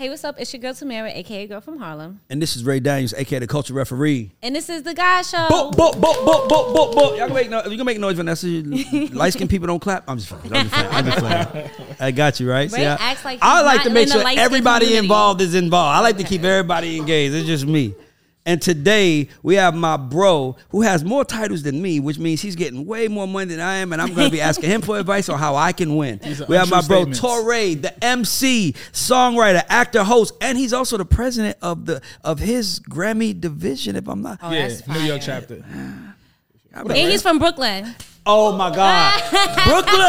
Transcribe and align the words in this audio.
Hey, 0.00 0.08
what's 0.08 0.24
up? 0.24 0.36
It's 0.40 0.50
your 0.54 0.62
girl 0.62 0.72
Tamara, 0.72 1.10
aka 1.10 1.46
Girl 1.46 1.60
from 1.60 1.76
Harlem, 1.76 2.22
And 2.30 2.40
this 2.40 2.56
is 2.56 2.64
Ray 2.64 2.80
Daniels, 2.80 3.12
aka 3.12 3.38
the 3.38 3.46
Culture 3.46 3.74
Referee. 3.74 4.32
and 4.42 4.56
this 4.56 4.70
is 4.70 4.82
the 4.82 4.94
Guy 4.94 5.20
Show. 5.20 5.46
Boop, 5.50 5.72
boop, 5.72 5.92
boop, 5.92 6.14
boop, 6.24 6.48
boop, 6.48 6.74
boop, 6.74 6.94
boop. 6.94 7.18
Y'all 7.18 7.26
can 7.26 7.34
make 7.34 7.50
no, 7.50 7.62
you 7.66 7.76
can 7.76 7.84
make 7.84 7.98
noise, 7.98 8.16
Vanessa. 8.16 8.46
Light 9.12 9.34
skinned 9.34 9.50
people 9.50 9.66
don't 9.66 9.78
clap. 9.78 10.04
I'm 10.08 10.16
just 10.16 10.30
playing. 10.30 10.54
I'm 10.54 10.64
just 10.70 10.74
playing. 10.74 10.90
I'm 10.90 11.04
just 11.04 11.18
playing. 11.18 11.70
I 12.00 12.10
got 12.12 12.40
you 12.40 12.50
right. 12.50 12.72
Ray 12.72 12.86
I, 12.86 12.94
acts 12.94 13.26
like 13.26 13.40
I 13.42 13.60
like 13.60 13.82
to 13.82 13.90
make 13.90 14.08
sure 14.08 14.24
everybody 14.26 14.86
community. 14.86 15.04
involved 15.04 15.42
is 15.42 15.54
involved. 15.54 15.98
I 15.98 16.00
like 16.00 16.16
to 16.16 16.24
keep 16.24 16.44
everybody 16.44 16.96
engaged. 16.96 17.34
It's 17.34 17.46
just 17.46 17.66
me. 17.66 17.94
And 18.46 18.60
today 18.60 19.28
we 19.42 19.56
have 19.56 19.74
my 19.74 19.96
bro 19.98 20.56
who 20.70 20.80
has 20.80 21.04
more 21.04 21.24
titles 21.26 21.62
than 21.62 21.80
me, 21.82 22.00
which 22.00 22.18
means 22.18 22.40
he's 22.40 22.56
getting 22.56 22.86
way 22.86 23.06
more 23.06 23.28
money 23.28 23.50
than 23.50 23.60
I 23.60 23.76
am, 23.76 23.92
and 23.92 24.00
I'm 24.00 24.14
going 24.14 24.28
to 24.28 24.32
be 24.32 24.40
asking 24.40 24.70
him 24.70 24.80
for 24.80 24.98
advice 24.98 25.28
on 25.28 25.38
how 25.38 25.56
I 25.56 25.72
can 25.72 25.94
win. 25.94 26.20
We 26.48 26.56
have 26.56 26.70
my 26.70 26.80
bro 26.80 27.02
statements. 27.04 27.20
Torae, 27.20 27.80
the 27.80 28.02
MC, 28.04 28.72
songwriter, 28.92 29.62
actor, 29.68 30.02
host, 30.02 30.34
and 30.40 30.56
he's 30.56 30.72
also 30.72 30.96
the 30.96 31.04
president 31.04 31.58
of 31.60 31.84
the 31.84 32.00
of 32.24 32.38
his 32.38 32.80
Grammy 32.80 33.38
division. 33.38 33.94
If 33.94 34.08
I'm 34.08 34.22
not, 34.22 34.38
Oh, 34.42 34.50
Yeah, 34.50 34.70
New 34.88 35.00
York 35.00 35.20
chapter. 35.22 35.62
And 36.72 36.92
he's 36.92 37.20
from 37.22 37.38
Brooklyn. 37.40 37.94
Oh 38.32 38.52
my 38.52 38.72
God, 38.72 39.20
Brooklyn! 39.64 40.00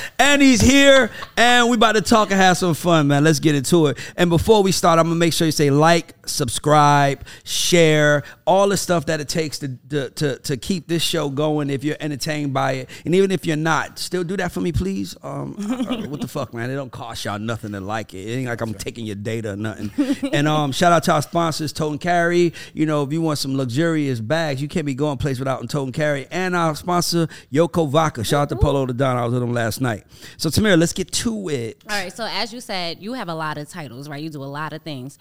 and 0.18 0.42
he's 0.42 0.60
here, 0.60 1.12
and 1.36 1.70
we 1.70 1.76
about 1.76 1.92
to 1.92 2.00
talk 2.00 2.32
and 2.32 2.40
have 2.40 2.56
some 2.56 2.74
fun, 2.74 3.06
man. 3.06 3.22
Let's 3.22 3.38
get 3.38 3.54
into 3.54 3.86
it. 3.86 3.98
And 4.16 4.28
before 4.28 4.60
we 4.64 4.72
start, 4.72 4.98
I'm 4.98 5.04
gonna 5.04 5.14
make 5.14 5.32
sure 5.32 5.46
you 5.46 5.52
say 5.52 5.70
like, 5.70 6.12
subscribe, 6.26 7.24
share, 7.44 8.24
all 8.46 8.68
the 8.68 8.76
stuff 8.76 9.06
that 9.06 9.20
it 9.20 9.28
takes 9.28 9.60
to 9.60 9.68
to 9.90 10.10
to, 10.10 10.38
to 10.40 10.56
keep 10.56 10.88
this 10.88 11.04
show 11.04 11.30
going. 11.30 11.70
If 11.70 11.84
you're 11.84 11.96
entertained 12.00 12.52
by 12.52 12.72
it, 12.72 12.90
and 13.04 13.14
even 13.14 13.30
if 13.30 13.46
you're 13.46 13.56
not, 13.56 14.00
still 14.00 14.24
do 14.24 14.36
that 14.38 14.50
for 14.50 14.60
me, 14.60 14.72
please. 14.72 15.16
Um, 15.22 15.54
what 16.10 16.20
the 16.20 16.28
fuck, 16.28 16.52
man? 16.52 16.68
It 16.68 16.74
don't 16.74 16.90
cost 16.90 17.26
y'all 17.26 17.38
nothing 17.38 17.70
to 17.72 17.80
like 17.80 18.12
it. 18.12 18.26
It 18.26 18.38
ain't 18.38 18.48
like 18.48 18.60
I'm 18.60 18.74
taking 18.74 19.06
your 19.06 19.14
data 19.14 19.52
or 19.52 19.56
nothing. 19.56 19.92
and 20.32 20.48
um, 20.48 20.72
shout 20.72 20.90
out 20.92 21.04
to 21.04 21.12
our 21.12 21.22
sponsors, 21.22 21.72
Tote 21.72 21.92
and 21.92 22.00
Carry. 22.00 22.52
You 22.74 22.86
know, 22.86 23.04
if 23.04 23.12
you 23.12 23.22
want 23.22 23.38
some 23.38 23.56
luxurious 23.56 24.18
bags, 24.18 24.60
you 24.60 24.66
can't 24.66 24.86
be 24.86 24.94
going 24.94 25.16
place 25.16 25.38
without 25.38 25.68
Tote 25.70 25.84
and 25.84 25.94
Carry. 25.94 26.26
And 26.30 26.39
our 26.40 26.74
sponsor, 26.76 27.28
Yoko 27.52 27.88
Vodka. 27.88 28.24
Shout 28.24 28.42
out 28.42 28.48
to 28.50 28.56
Polo 28.56 28.86
the 28.86 28.92
Don. 28.94 29.16
I 29.16 29.24
was 29.24 29.34
with 29.34 29.42
him 29.42 29.52
last 29.52 29.80
night. 29.80 30.04
So 30.36 30.48
Tamira, 30.50 30.78
let's 30.78 30.92
get 30.92 31.10
to 31.12 31.48
it. 31.48 31.82
All 31.88 31.96
right, 31.96 32.12
so 32.12 32.26
as 32.30 32.52
you 32.52 32.60
said, 32.60 33.02
you 33.02 33.12
have 33.14 33.28
a 33.28 33.34
lot 33.34 33.58
of 33.58 33.68
titles, 33.68 34.08
right? 34.08 34.22
You 34.22 34.30
do 34.30 34.42
a 34.42 34.44
lot 34.44 34.72
of 34.72 34.82
things. 34.82 35.18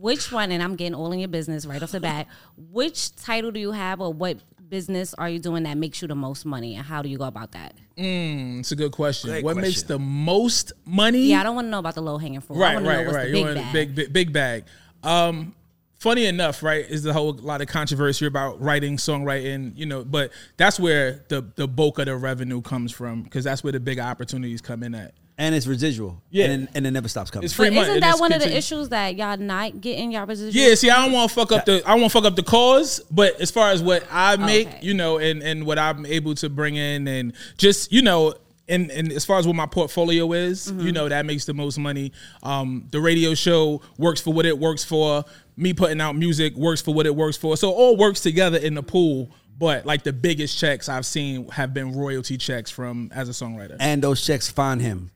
Which 0.00 0.32
one, 0.32 0.50
and 0.52 0.62
I'm 0.62 0.76
getting 0.76 0.94
all 0.94 1.12
in 1.12 1.18
your 1.18 1.28
business 1.28 1.66
right 1.66 1.82
off 1.82 1.92
the 1.92 2.00
bat, 2.00 2.26
which 2.56 3.14
title 3.16 3.50
do 3.50 3.60
you 3.60 3.72
have 3.72 4.00
or 4.00 4.12
what 4.12 4.38
business 4.68 5.14
are 5.14 5.28
you 5.28 5.38
doing 5.38 5.62
that 5.64 5.76
makes 5.76 6.00
you 6.02 6.08
the 6.08 6.14
most 6.14 6.44
money 6.46 6.74
and 6.74 6.84
how 6.84 7.02
do 7.02 7.08
you 7.08 7.18
go 7.18 7.24
about 7.24 7.52
that? 7.52 7.74
It's 7.96 8.72
a 8.72 8.76
good 8.76 8.92
question. 8.92 9.30
Great 9.30 9.44
what 9.44 9.56
makes 9.56 9.82
the 9.82 9.98
most 9.98 10.72
money? 10.84 11.26
Yeah, 11.26 11.40
I 11.40 11.42
don't 11.44 11.54
want 11.54 11.66
to 11.66 11.70
know 11.70 11.78
about 11.78 11.94
the 11.94 12.00
low 12.02 12.18
hanging 12.18 12.40
fruit. 12.40 12.56
I 12.56 12.74
right, 12.74 12.82
know 12.82 12.88
right, 12.88 13.06
what's 13.06 13.16
right. 13.16 13.22
the 13.24 13.28
You 13.28 13.34
big 13.34 13.44
want 13.44 13.58
a 13.58 13.60
bag. 13.60 13.72
big, 13.72 13.94
big, 13.94 14.12
big 14.12 14.32
bag. 14.32 14.64
Um, 15.02 15.54
funny 16.04 16.26
enough, 16.26 16.62
right, 16.62 16.84
is 16.86 17.02
the 17.02 17.14
whole 17.14 17.32
lot 17.32 17.62
of 17.62 17.66
controversy 17.66 18.26
about 18.26 18.60
writing, 18.60 18.98
songwriting, 18.98 19.72
you 19.74 19.86
know, 19.86 20.04
but 20.04 20.30
that's 20.58 20.78
where 20.78 21.24
the 21.28 21.40
the 21.56 21.66
bulk 21.66 21.98
of 21.98 22.04
the 22.04 22.14
revenue 22.14 22.60
comes 22.60 22.92
from 22.92 23.22
because 23.22 23.42
that's 23.42 23.64
where 23.64 23.72
the 23.72 23.80
big 23.80 23.98
opportunities 23.98 24.60
come 24.60 24.82
in 24.82 24.94
at. 24.94 25.14
And 25.36 25.52
it's 25.54 25.66
residual. 25.66 26.22
Yeah. 26.30 26.44
And, 26.44 26.68
and 26.74 26.86
it 26.86 26.92
never 26.92 27.08
stops 27.08 27.28
coming. 27.30 27.44
It's 27.44 27.54
free 27.54 27.70
But 27.70 27.74
money. 27.74 27.88
isn't 27.88 28.00
that 28.02 28.10
just 28.10 28.20
one 28.20 28.32
of 28.32 28.40
the 28.40 28.56
issues 28.56 28.90
that 28.90 29.16
y'all 29.16 29.36
not 29.36 29.80
getting 29.80 30.12
y'all 30.12 30.26
residual? 30.26 30.62
Yeah, 30.62 30.76
see, 30.76 30.90
I 30.90 31.02
don't 31.02 31.12
want 31.12 31.28
to 31.30 31.34
fuck 31.34 31.50
up 31.50 31.64
the 31.64 31.82
I 31.84 31.98
don't 31.98 32.12
fuck 32.12 32.24
up 32.24 32.36
the 32.36 32.44
cause, 32.44 33.00
but 33.10 33.40
as 33.40 33.50
far 33.50 33.70
as 33.70 33.82
what 33.82 34.06
I 34.12 34.34
oh, 34.34 34.46
make, 34.46 34.68
Okay. 34.68 34.78
you 34.82 34.94
know, 34.94 35.18
and 35.18 35.42
and 35.42 35.64
what 35.66 35.78
I'm 35.78 36.06
able 36.06 36.34
to 36.36 36.48
bring 36.50 36.76
in, 36.76 37.08
and 37.08 37.32
just 37.56 37.90
you 37.90 38.02
know, 38.02 38.34
and 38.68 38.90
and 38.90 39.12
as 39.12 39.24
far 39.24 39.38
as 39.38 39.46
what 39.46 39.56
my 39.56 39.66
portfolio 39.66 40.32
is, 40.32 40.70
Mm-hmm. 40.70 40.86
you 40.86 40.92
know, 40.92 41.08
that 41.08 41.26
makes 41.26 41.44
the 41.44 41.54
most 41.54 41.78
money. 41.78 42.12
Um, 42.42 42.86
the 42.90 43.00
radio 43.00 43.34
show 43.34 43.82
works 43.98 44.20
for 44.20 44.32
what 44.32 44.46
it 44.46 44.58
works 44.58 44.84
for. 44.84 45.24
Me 45.56 45.72
putting 45.72 46.00
out 46.00 46.16
music 46.16 46.54
works 46.56 46.80
for 46.82 46.92
what 46.94 47.06
it 47.06 47.14
works 47.14 47.36
for. 47.36 47.56
So 47.56 47.68
it 47.70 47.74
all 47.74 47.96
works 47.96 48.20
together 48.20 48.58
in 48.58 48.74
the 48.74 48.82
pool. 48.82 49.30
But 49.56 49.86
like 49.86 50.02
the 50.02 50.12
biggest 50.12 50.58
checks 50.58 50.88
I've 50.88 51.06
seen 51.06 51.48
have 51.50 51.72
been 51.72 51.92
royalty 51.96 52.36
checks 52.36 52.70
from 52.72 53.10
as 53.14 53.28
a 53.28 53.32
songwriter. 53.32 53.76
and 53.78 54.02
those 54.02 54.24
checks 54.26 54.50
find 54.50 54.80
him 54.82 55.12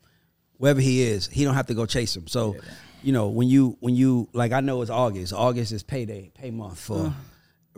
wherever 0.59 0.81
he 0.81 1.03
is. 1.03 1.27
He 1.27 1.43
don't 1.45 1.55
have 1.55 1.67
to 1.67 1.75
go 1.75 1.87
chase 1.87 2.15
them. 2.15 2.29
So, 2.29 2.55
you 3.03 3.13
know, 3.13 3.29
when 3.29 3.49
you 3.49 3.77
when 3.81 3.97
you 3.97 4.29
like, 4.33 4.53
I 4.53 4.61
know 4.61 4.81
it's 4.83 4.91
August. 4.93 5.33
August 5.33 5.73
is 5.73 5.83
payday, 5.83 6.31
pay 6.35 6.51
month 6.53 6.79
for 6.79 7.13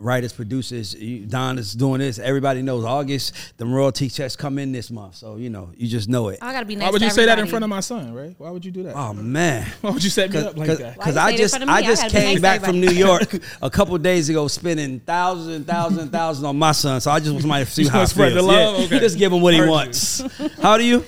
writers, 0.01 0.33
producers. 0.33 0.93
Don 1.27 1.57
is 1.57 1.73
doing 1.73 1.99
this. 1.99 2.19
Everybody 2.19 2.61
knows 2.61 2.85
August. 2.85 3.33
The 3.57 3.65
royalty 3.65 4.09
checks 4.09 4.35
come 4.35 4.59
in 4.59 4.71
this 4.71 4.91
month. 4.91 5.15
So 5.15 5.37
you 5.37 5.49
know, 5.49 5.71
you 5.75 5.87
just 5.87 6.09
know 6.09 6.29
it. 6.29 6.39
I 6.41 6.53
gotta 6.53 6.65
be 6.65 6.75
nice. 6.75 6.87
Why 6.87 6.91
would 6.91 6.99
to 6.99 7.05
you 7.05 7.11
say 7.11 7.25
that 7.25 7.39
in 7.39 7.47
front 7.47 7.63
of 7.63 7.69
my 7.69 7.79
son, 7.79 8.13
right? 8.13 8.35
Why 8.37 8.49
would 8.51 8.63
you 8.63 8.71
do 8.71 8.83
that? 8.83 8.95
Oh 8.95 9.13
man. 9.13 9.67
Why 9.81 9.91
would 9.91 10.03
you 10.03 10.09
set 10.09 10.31
me 10.31 10.39
up 10.39 10.57
like 10.57 10.77
that? 10.77 10.95
Because 10.97 11.17
I 11.17 11.29
you 11.29 11.37
say 11.37 11.37
it 11.37 11.39
in 11.39 11.43
just 11.43 11.57
front 11.57 11.63
of 11.63 11.67
me? 11.67 11.73
I 11.73 11.77
I 11.77 11.81
just 11.83 12.01
gotta 12.03 12.13
be 12.13 12.19
nice 12.19 12.33
came 12.33 12.41
back 12.41 12.61
from 12.61 12.79
New. 12.79 12.91
York 12.91 13.39
a 13.61 13.69
couple 13.69 13.97
days 13.97 14.29
ago, 14.29 14.47
spending 14.47 14.99
thousands 14.99 15.55
and 15.55 15.65
thousands 15.65 16.01
and 16.01 16.11
thousands 16.11 16.11
thousand, 16.11 16.11
thousand 16.11 16.45
on 16.45 16.57
my 16.57 16.71
son. 16.71 17.01
So 17.01 17.11
I 17.11 17.19
just 17.19 17.31
want 17.31 17.41
somebody 17.41 17.65
to 17.65 17.71
see 17.71 17.83
how 17.87 17.95
wanna 17.95 18.03
it 18.03 18.07
spread 18.07 18.33
the 18.33 18.41
love? 18.41 18.79
Yeah. 18.79 18.85
Okay. 18.85 18.99
Just 18.99 19.17
give 19.17 19.31
him 19.31 19.41
what 19.41 19.53
he 19.53 19.59
Heard 19.59 19.65
you. 19.65 19.71
wants. 19.71 20.21
How 20.61 20.73
old 20.73 20.81
are 20.81 20.83
you? 20.83 21.05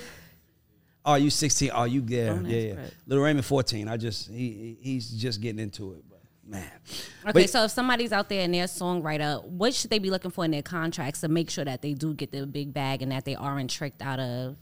Oh, 1.06 1.16
you 1.16 1.30
16. 1.30 1.70
Oh, 1.74 1.84
you 1.84 2.00
there. 2.00 2.32
Oh, 2.32 2.36
nice, 2.36 2.52
yeah, 2.52 2.60
yeah. 2.60 2.74
right. 2.74 2.94
Little 3.06 3.24
Raymond 3.24 3.44
14. 3.44 3.88
I 3.88 3.96
just 3.96 4.30
he 4.30 4.78
he's 4.80 5.10
just 5.10 5.40
getting 5.40 5.60
into 5.60 5.92
it. 5.94 6.04
But 6.44 6.50
man. 6.50 6.70
Okay, 7.22 7.32
But- 7.32 7.50
so 7.50 7.64
if 7.64 7.70
somebody's 7.70 8.12
out 8.12 8.28
there 8.28 8.42
and 8.42 8.52
they're 8.54 8.64
a 8.64 8.68
songwriter, 8.68 9.44
what 9.44 9.74
should 9.74 9.90
they 9.90 9.98
be 9.98 10.10
looking 10.10 10.30
for 10.30 10.44
in 10.44 10.50
their 10.50 10.62
contracts 10.62 11.20
to 11.22 11.28
make 11.28 11.50
sure 11.50 11.64
that 11.64 11.82
they 11.82 11.94
do 11.94 12.14
get 12.14 12.32
the 12.32 12.46
big 12.46 12.72
bag 12.72 13.02
and 13.02 13.12
that 13.12 13.24
they 13.24 13.34
aren't 13.34 13.70
tricked 13.70 14.02
out 14.02 14.20
of 14.20 14.56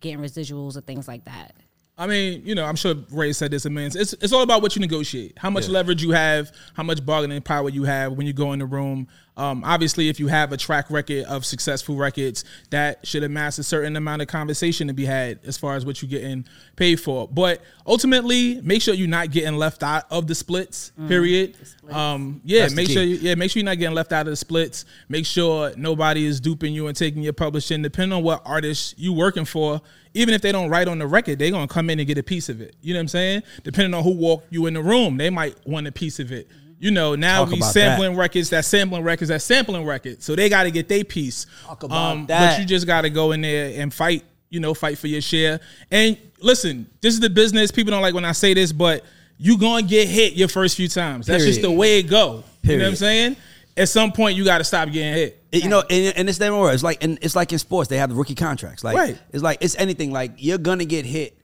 getting 0.00 0.18
residuals 0.20 0.76
or 0.76 0.80
things 0.80 1.08
like 1.08 1.24
that? 1.24 1.54
I 1.96 2.08
mean, 2.08 2.42
you 2.44 2.56
know, 2.56 2.64
I'm 2.64 2.74
sure 2.74 2.94
Ray 3.10 3.32
said 3.32 3.52
this 3.52 3.66
a 3.66 3.70
million. 3.70 3.92
It's 3.94 4.14
it's 4.14 4.32
all 4.32 4.42
about 4.42 4.62
what 4.62 4.74
you 4.74 4.80
negotiate, 4.80 5.38
how 5.38 5.48
much 5.48 5.68
leverage 5.68 6.02
you 6.02 6.10
have, 6.10 6.50
how 6.74 6.82
much 6.82 7.04
bargaining 7.06 7.40
power 7.40 7.68
you 7.68 7.84
have 7.84 8.14
when 8.14 8.26
you 8.26 8.32
go 8.32 8.52
in 8.52 8.58
the 8.58 8.66
room. 8.66 9.06
Um, 9.36 9.64
obviously, 9.64 10.08
if 10.08 10.20
you 10.20 10.28
have 10.28 10.52
a 10.52 10.56
track 10.56 10.90
record 10.90 11.24
of 11.24 11.44
successful 11.44 11.96
records, 11.96 12.44
that 12.70 13.04
should 13.06 13.24
amass 13.24 13.58
a 13.58 13.64
certain 13.64 13.96
amount 13.96 14.22
of 14.22 14.28
conversation 14.28 14.86
to 14.86 14.94
be 14.94 15.04
had 15.04 15.40
as 15.44 15.56
far 15.56 15.74
as 15.74 15.84
what 15.84 16.00
you're 16.00 16.08
getting 16.08 16.44
paid 16.76 17.00
for. 17.00 17.26
But 17.26 17.60
ultimately, 17.86 18.60
make 18.62 18.80
sure 18.80 18.94
you're 18.94 19.08
not 19.08 19.30
getting 19.30 19.56
left 19.56 19.82
out 19.82 20.04
of 20.10 20.28
the 20.28 20.34
splits. 20.34 20.92
Period. 21.08 21.56
Um, 21.90 22.40
yeah, 22.44 22.62
That's 22.62 22.74
make 22.74 22.88
sure 22.88 23.02
you, 23.02 23.16
yeah, 23.16 23.34
make 23.34 23.50
sure 23.50 23.60
you're 23.60 23.64
not 23.64 23.78
getting 23.78 23.94
left 23.94 24.12
out 24.12 24.26
of 24.26 24.32
the 24.32 24.36
splits. 24.36 24.84
Make 25.08 25.26
sure 25.26 25.72
nobody 25.76 26.26
is 26.26 26.40
duping 26.40 26.72
you 26.72 26.86
and 26.86 26.96
taking 26.96 27.22
your 27.22 27.32
publishing. 27.32 27.82
Depending 27.82 28.16
on 28.16 28.22
what 28.22 28.40
artist 28.44 28.94
you're 28.96 29.14
working 29.14 29.44
for, 29.44 29.80
even 30.14 30.32
if 30.32 30.42
they 30.42 30.52
don't 30.52 30.70
write 30.70 30.86
on 30.86 30.98
the 30.98 31.06
record, 31.06 31.40
they're 31.40 31.50
gonna 31.50 31.66
come 31.66 31.90
in 31.90 31.98
and 31.98 32.06
get 32.06 32.18
a 32.18 32.22
piece 32.22 32.48
of 32.48 32.60
it. 32.60 32.76
You 32.82 32.94
know 32.94 32.98
what 32.98 33.02
I'm 33.02 33.08
saying? 33.08 33.42
Depending 33.64 33.94
on 33.94 34.04
who 34.04 34.12
walked 34.12 34.52
you 34.52 34.66
in 34.66 34.74
the 34.74 34.82
room, 34.82 35.16
they 35.16 35.28
might 35.28 35.56
want 35.66 35.88
a 35.88 35.92
piece 35.92 36.20
of 36.20 36.30
it. 36.30 36.48
You 36.78 36.90
know, 36.90 37.14
now 37.14 37.44
Talk 37.44 37.52
we 37.52 37.58
about 37.58 37.72
sampling 37.72 38.16
records, 38.16 38.50
that 38.50 38.64
sampling 38.64 39.02
records, 39.04 39.28
that 39.28 39.42
sampling 39.42 39.84
records. 39.86 40.24
So 40.24 40.34
they 40.36 40.48
got 40.48 40.64
to 40.64 40.70
get 40.70 40.88
their 40.88 41.04
piece. 41.04 41.46
Um, 41.62 41.68
Talk 41.68 41.82
about 41.84 42.16
But 42.20 42.26
that. 42.28 42.60
you 42.60 42.66
just 42.66 42.86
got 42.86 43.02
to 43.02 43.10
go 43.10 43.32
in 43.32 43.40
there 43.40 43.80
and 43.80 43.92
fight. 43.92 44.24
You 44.50 44.60
know, 44.60 44.72
fight 44.72 44.98
for 44.98 45.08
your 45.08 45.20
share. 45.20 45.58
And 45.90 46.16
listen, 46.40 46.88
this 47.00 47.12
is 47.14 47.18
the 47.20 47.30
business. 47.30 47.72
People 47.72 47.90
don't 47.90 48.02
like 48.02 48.14
when 48.14 48.24
I 48.24 48.30
say 48.32 48.54
this, 48.54 48.70
but 48.72 49.04
you 49.36 49.58
gonna 49.58 49.82
get 49.82 50.06
hit 50.06 50.34
your 50.34 50.46
first 50.46 50.76
few 50.76 50.86
times. 50.86 51.26
That's 51.26 51.44
just 51.44 51.60
the 51.62 51.70
way 51.72 51.98
it 51.98 52.04
go. 52.04 52.44
You 52.62 52.76
know 52.78 52.84
what 52.84 52.90
I'm 52.90 52.96
saying? 52.96 53.36
At 53.76 53.88
some 53.88 54.12
point, 54.12 54.36
you 54.36 54.44
got 54.44 54.58
to 54.58 54.64
stop 54.64 54.88
getting 54.92 55.12
hit. 55.12 55.42
It- 55.50 55.64
you 55.64 55.68
know, 55.68 55.80
and, 55.90 56.16
and 56.16 56.28
it's 56.28 56.38
never 56.38 56.54
more. 56.54 56.72
It's 56.72 56.84
like 56.84 57.02
and 57.02 57.18
it's 57.20 57.34
like 57.34 57.52
in 57.52 57.58
sports, 57.58 57.88
they 57.88 57.96
have 57.98 58.10
the 58.10 58.14
rookie 58.14 58.36
contracts. 58.36 58.84
Like 58.84 58.96
Right. 58.96 59.18
it's 59.32 59.42
like 59.42 59.58
it's 59.60 59.74
anything. 59.76 60.12
Like 60.12 60.32
you're 60.36 60.58
gonna 60.58 60.84
get 60.84 61.04
hit 61.04 61.36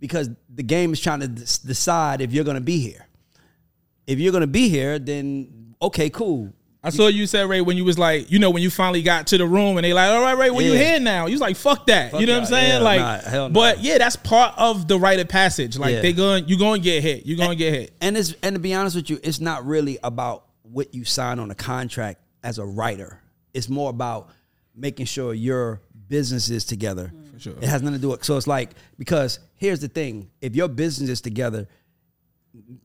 because 0.00 0.28
the 0.52 0.64
game 0.64 0.92
is 0.92 1.00
trying 1.00 1.20
to 1.20 1.28
des- 1.28 1.64
decide 1.64 2.20
if 2.20 2.32
you're 2.32 2.44
gonna 2.44 2.60
be 2.60 2.80
here. 2.80 3.05
If 4.06 4.18
you're 4.18 4.32
gonna 4.32 4.46
be 4.46 4.68
here, 4.68 4.98
then 4.98 5.74
okay, 5.82 6.10
cool. 6.10 6.52
I 6.84 6.90
saw 6.90 7.08
you 7.08 7.26
said 7.26 7.48
Ray 7.48 7.60
when 7.62 7.76
you 7.76 7.84
was 7.84 7.98
like, 7.98 8.30
you 8.30 8.38
know, 8.38 8.50
when 8.50 8.62
you 8.62 8.70
finally 8.70 9.02
got 9.02 9.26
to 9.28 9.38
the 9.38 9.46
room 9.46 9.76
and 9.76 9.84
they 9.84 9.92
like, 9.92 10.08
all 10.08 10.22
right, 10.22 10.38
Ray, 10.38 10.50
when 10.50 10.64
you 10.64 10.72
Yeah. 10.74 10.90
here 10.92 11.00
now? 11.00 11.26
You 11.26 11.32
was 11.32 11.40
like, 11.40 11.56
fuck 11.56 11.86
that. 11.86 12.12
Fuck 12.12 12.20
you 12.20 12.28
know 12.28 12.34
what 12.34 12.42
I'm 12.42 12.46
saying? 12.46 12.82
Like, 12.84 13.00
nah, 13.00 13.18
hell 13.28 13.48
no. 13.48 13.52
but 13.52 13.80
yeah, 13.80 13.98
that's 13.98 14.14
part 14.14 14.54
of 14.56 14.86
the 14.86 14.96
rite 14.96 15.18
of 15.18 15.28
passage. 15.28 15.76
Like 15.76 15.94
Yeah. 15.94 16.00
they 16.02 16.12
going, 16.12 16.46
you 16.46 16.56
going 16.56 16.80
to 16.80 16.84
get 16.84 17.02
hit. 17.02 17.26
You 17.26 17.36
going 17.36 17.50
to 17.50 17.56
get 17.56 17.74
hit. 17.74 17.92
And 18.00 18.16
it's 18.16 18.34
and 18.40 18.54
to 18.54 18.60
be 18.60 18.72
honest 18.72 18.94
with 18.94 19.10
you, 19.10 19.18
it's 19.24 19.40
not 19.40 19.66
really 19.66 19.98
about 20.04 20.44
what 20.62 20.94
you 20.94 21.04
sign 21.04 21.40
on 21.40 21.50
a 21.50 21.56
contract 21.56 22.20
as 22.44 22.58
a 22.58 22.64
writer. 22.64 23.20
It's 23.52 23.68
more 23.68 23.90
about 23.90 24.30
making 24.76 25.06
sure 25.06 25.34
your 25.34 25.80
business 26.06 26.50
is 26.50 26.64
together. 26.64 27.10
Mm. 27.12 27.32
For 27.34 27.40
sure. 27.40 27.54
It 27.60 27.64
has 27.64 27.82
nothing 27.82 27.98
to 27.98 28.02
do 28.02 28.10
with 28.10 28.22
so 28.24 28.36
it's 28.36 28.46
like 28.46 28.70
because 28.96 29.40
here's 29.56 29.80
the 29.80 29.88
thing: 29.88 30.30
if 30.40 30.54
your 30.54 30.68
business 30.68 31.10
is 31.10 31.20
together, 31.20 31.66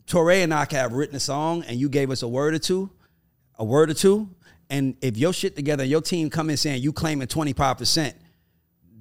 Torae 0.07 0.43
and 0.43 0.53
I 0.53 0.65
could 0.65 0.77
have 0.77 0.93
written 0.93 1.15
a 1.15 1.19
song 1.19 1.63
and 1.67 1.79
you 1.79 1.89
gave 1.89 2.11
us 2.11 2.21
a 2.23 2.27
word 2.27 2.53
or 2.53 2.59
two, 2.59 2.89
a 3.57 3.63
word 3.63 3.89
or 3.89 3.93
two, 3.93 4.29
and 4.69 4.95
if 5.01 5.17
your 5.17 5.33
shit 5.33 5.55
together, 5.55 5.83
your 5.83 6.01
team 6.01 6.29
come 6.29 6.49
in 6.49 6.57
saying 6.57 6.81
you 6.81 6.93
claiming 6.93 7.27
twenty 7.27 7.53
five 7.53 7.77
percent, 7.77 8.15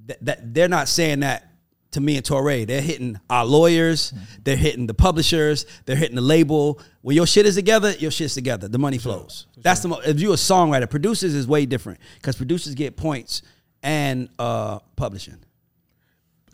that, 0.07 0.23
that 0.25 0.53
they're 0.53 0.67
not 0.69 0.87
saying 0.87 1.21
that 1.21 1.47
to 1.91 1.99
me 1.99 2.15
and 2.15 2.25
Torae. 2.25 2.65
They're 2.65 2.81
hitting 2.81 3.19
our 3.29 3.45
lawyers, 3.45 4.13
they're 4.43 4.55
hitting 4.55 4.87
the 4.87 4.93
publishers, 4.93 5.65
they're 5.85 5.95
hitting 5.95 6.15
the 6.15 6.21
label. 6.21 6.79
When 7.01 7.15
your 7.15 7.27
shit 7.27 7.45
is 7.45 7.55
together, 7.55 7.91
your 7.99 8.11
shit's 8.11 8.33
together. 8.33 8.67
The 8.67 8.77
money 8.77 8.97
flows. 8.97 9.47
That's 9.57 9.81
the 9.81 9.87
mo- 9.89 10.01
if 10.05 10.19
you're 10.19 10.33
a 10.33 10.37
songwriter. 10.37 10.89
Producers 10.89 11.33
is 11.33 11.47
way 11.47 11.65
different 11.65 11.99
because 12.15 12.35
producers 12.35 12.75
get 12.75 12.95
points 12.95 13.41
and 13.83 14.29
uh 14.39 14.79
publishing. 14.95 15.37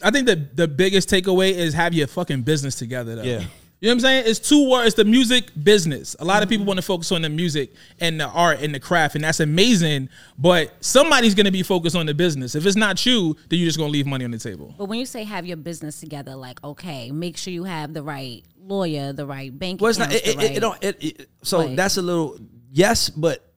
I 0.02 0.12
think 0.12 0.28
the 0.28 0.36
the 0.54 0.68
biggest 0.68 1.10
takeaway 1.10 1.52
is 1.52 1.74
have 1.74 1.94
your 1.94 2.08
fucking 2.08 2.44
business 2.44 2.76
together 2.76 3.16
though. 3.16 3.24
Yeah. 3.24 3.44
You 3.80 3.88
know 3.88 3.92
what 3.92 3.96
I'm 3.96 4.00
saying? 4.00 4.24
It's 4.26 4.40
two 4.40 4.70
words, 4.70 4.96
the 4.96 5.06
music 5.06 5.52
business. 5.64 6.16
A 6.20 6.26
lot 6.26 6.42
of 6.42 6.50
people 6.50 6.64
mm-hmm. 6.64 6.70
want 6.70 6.78
to 6.80 6.86
focus 6.86 7.12
on 7.12 7.22
the 7.22 7.30
music 7.30 7.74
and 8.00 8.20
the 8.20 8.26
art 8.26 8.60
and 8.62 8.74
the 8.74 8.80
craft, 8.80 9.14
and 9.14 9.24
that's 9.24 9.40
amazing. 9.40 10.10
But 10.36 10.74
somebody's 10.84 11.36
gonna 11.36 11.52
be 11.52 11.62
focused 11.62 11.96
on 11.96 12.08
the 12.08 12.16
business. 12.16 12.56
If 12.56 12.66
it's 12.66 12.76
not 12.76 13.06
you, 13.06 13.36
then 13.50 13.60
you're 13.60 13.68
just 13.68 13.78
gonna 13.78 13.92
leave 13.92 14.08
money 14.08 14.26
on 14.26 14.32
the 14.32 14.40
table. 14.40 14.74
But 14.76 14.86
when 14.86 14.98
you 14.98 15.06
say 15.06 15.24
have 15.26 15.46
your 15.46 15.58
business 15.58 16.00
together, 16.00 16.36
like 16.36 16.64
okay, 16.64 17.12
make 17.12 17.38
sure 17.38 17.54
you 17.54 17.66
have 17.66 17.94
the 17.94 18.02
right 18.02 18.44
lawyer, 18.60 19.14
the 19.14 19.28
right 19.28 19.58
bank. 19.58 19.80
Well, 19.80 19.90
it's 19.90 20.00
not. 20.00 20.12
It, 20.12 20.24
the 20.24 20.44
it, 20.44 20.58
it, 20.58 20.60
don't. 20.60 20.84
It, 20.84 21.30
so 21.44 21.60
Right. 21.60 21.76
that's 21.76 21.98
a 21.98 22.02
little 22.02 22.40
yes, 22.72 23.12
but 23.12 23.54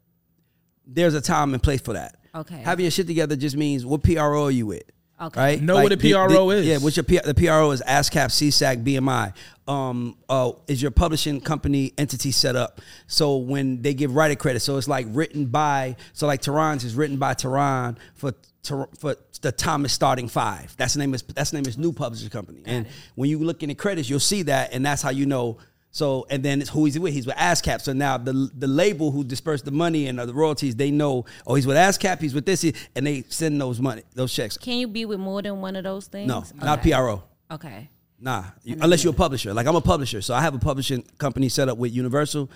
there's 0.87 1.15
a 1.15 1.23
time 1.23 1.55
and 1.55 1.63
place 1.63 1.81
for 1.81 1.95
that. 1.95 2.17
Okay. 2.35 2.59
Having 2.59 2.85
your 2.85 2.91
shit 2.91 3.07
together 3.07 3.37
just 3.37 3.57
means 3.57 3.87
what 3.87 4.03
PRO 4.03 4.45
are 4.45 4.51
you 4.51 4.67
with. 4.67 4.83
Okay. 5.21 5.41
Right. 5.41 5.63
Know 5.63 5.75
what 5.83 5.93
a 5.93 5.97
the- 5.97 6.13
PRO 6.13 6.49
the- 6.51 6.57
is. 6.57 6.67
Yeah. 6.67 6.79
What's 6.79 6.97
your 6.97 7.05
P, 7.05 7.19
the 7.23 7.35
PRO 7.35 7.71
is 7.73 7.83
ASCAP, 7.83 8.31
SESAC, 8.31 8.83
BMI. 8.85 9.33
Um. 9.69 10.17
Uh. 10.29 10.53
Is 10.67 10.81
your 10.81 10.91
publishing 10.91 11.41
company 11.41 11.93
entity 11.99 12.31
set 12.33 12.57
up? 12.57 12.81
So 13.07 13.37
when 13.37 13.83
they 13.83 13.95
give 13.95 14.15
writer 14.15 14.35
credit, 14.35 14.61
so 14.61 14.77
it's 14.79 14.89
like 14.89 15.07
written 15.11 15.47
by. 15.47 15.97
So 16.13 16.27
like 16.27 16.41
Tehran's 16.41 16.85
is 16.85 16.95
written 16.95 17.17
by 17.19 17.35
Tehran 17.35 17.99
for. 18.15 18.33
Ter- 18.63 18.89
For 18.99 19.17
the 19.41 19.53
Thomas 19.53 19.91
starting 19.91 20.29
five, 20.29 20.75
that's 20.77 20.93
the 20.93 20.99
name. 20.99 21.15
Is 21.15 21.23
that's 21.23 21.51
the 21.51 21.57
name 21.57 21.65
is 21.67 21.79
new 21.79 21.95
publishing 21.95 22.29
company. 22.29 22.61
And 22.67 22.87
when 23.15 23.31
you 23.31 23.39
look 23.39 23.63
in 23.63 23.71
the 23.71 23.75
credits, 23.75 24.11
you'll 24.11 24.21
see 24.21 24.43
that, 24.43 24.75
and 24.75 24.85
that's 24.85 25.01
how 25.01 25.09
you 25.09 25.25
know 25.25 25.57
so 25.91 26.27
and 26.31 26.43
then 26.43 26.61
it's 26.61 26.71
who 26.71 26.85
he's 26.85 26.99
with. 26.99 27.13
He's 27.13 27.27
with 27.27 27.37
ASCAP. 27.37 27.81
So 27.81 27.93
now 27.93 28.17
the 28.17 28.51
the 28.57 28.67
label 28.67 29.11
who 29.11 29.25
dispersed 29.25 29.65
the 29.65 29.71
money 29.71 30.07
and 30.07 30.19
the 30.19 30.33
royalties, 30.33 30.77
they 30.77 30.91
know. 30.91 31.25
Oh, 31.47 31.55
he's 31.55 31.67
with 31.67 31.77
ASCAP. 31.77 32.21
He's 32.21 32.35
with 32.35 32.47
this, 32.47 32.65
and 32.95 33.07
they 33.07 33.23
send 33.29 33.61
those 33.61 33.81
money, 33.81 34.03
those 34.15 34.33
checks. 34.33 34.57
Can 34.57 34.79
you 34.79 34.89
be 34.89 35.05
with 35.05 35.19
more 35.19 35.43
than 35.43 35.61
one 35.61 35.77
of 35.77 35.85
those 35.85 36.07
things? 36.07 36.29
No, 36.29 36.45
not 36.63 36.83
PRO. 36.83 37.23
Okay. 37.51 37.91
Nah, 38.23 38.45
you- 38.63 38.77
unless 38.81 39.03
you're 39.03 39.13
a 39.15 39.17
publisher. 39.17 39.53
Like 39.55 39.67
I'm 39.67 39.77
a 39.77 39.81
publisher, 39.81 40.21
so 40.23 40.35
I 40.35 40.41
have 40.43 40.55
a 40.55 40.59
publishing 40.59 41.03
company 41.19 41.49
set 41.49 41.69
up 41.69 41.79
with 41.79 41.93
Universal. 41.93 42.51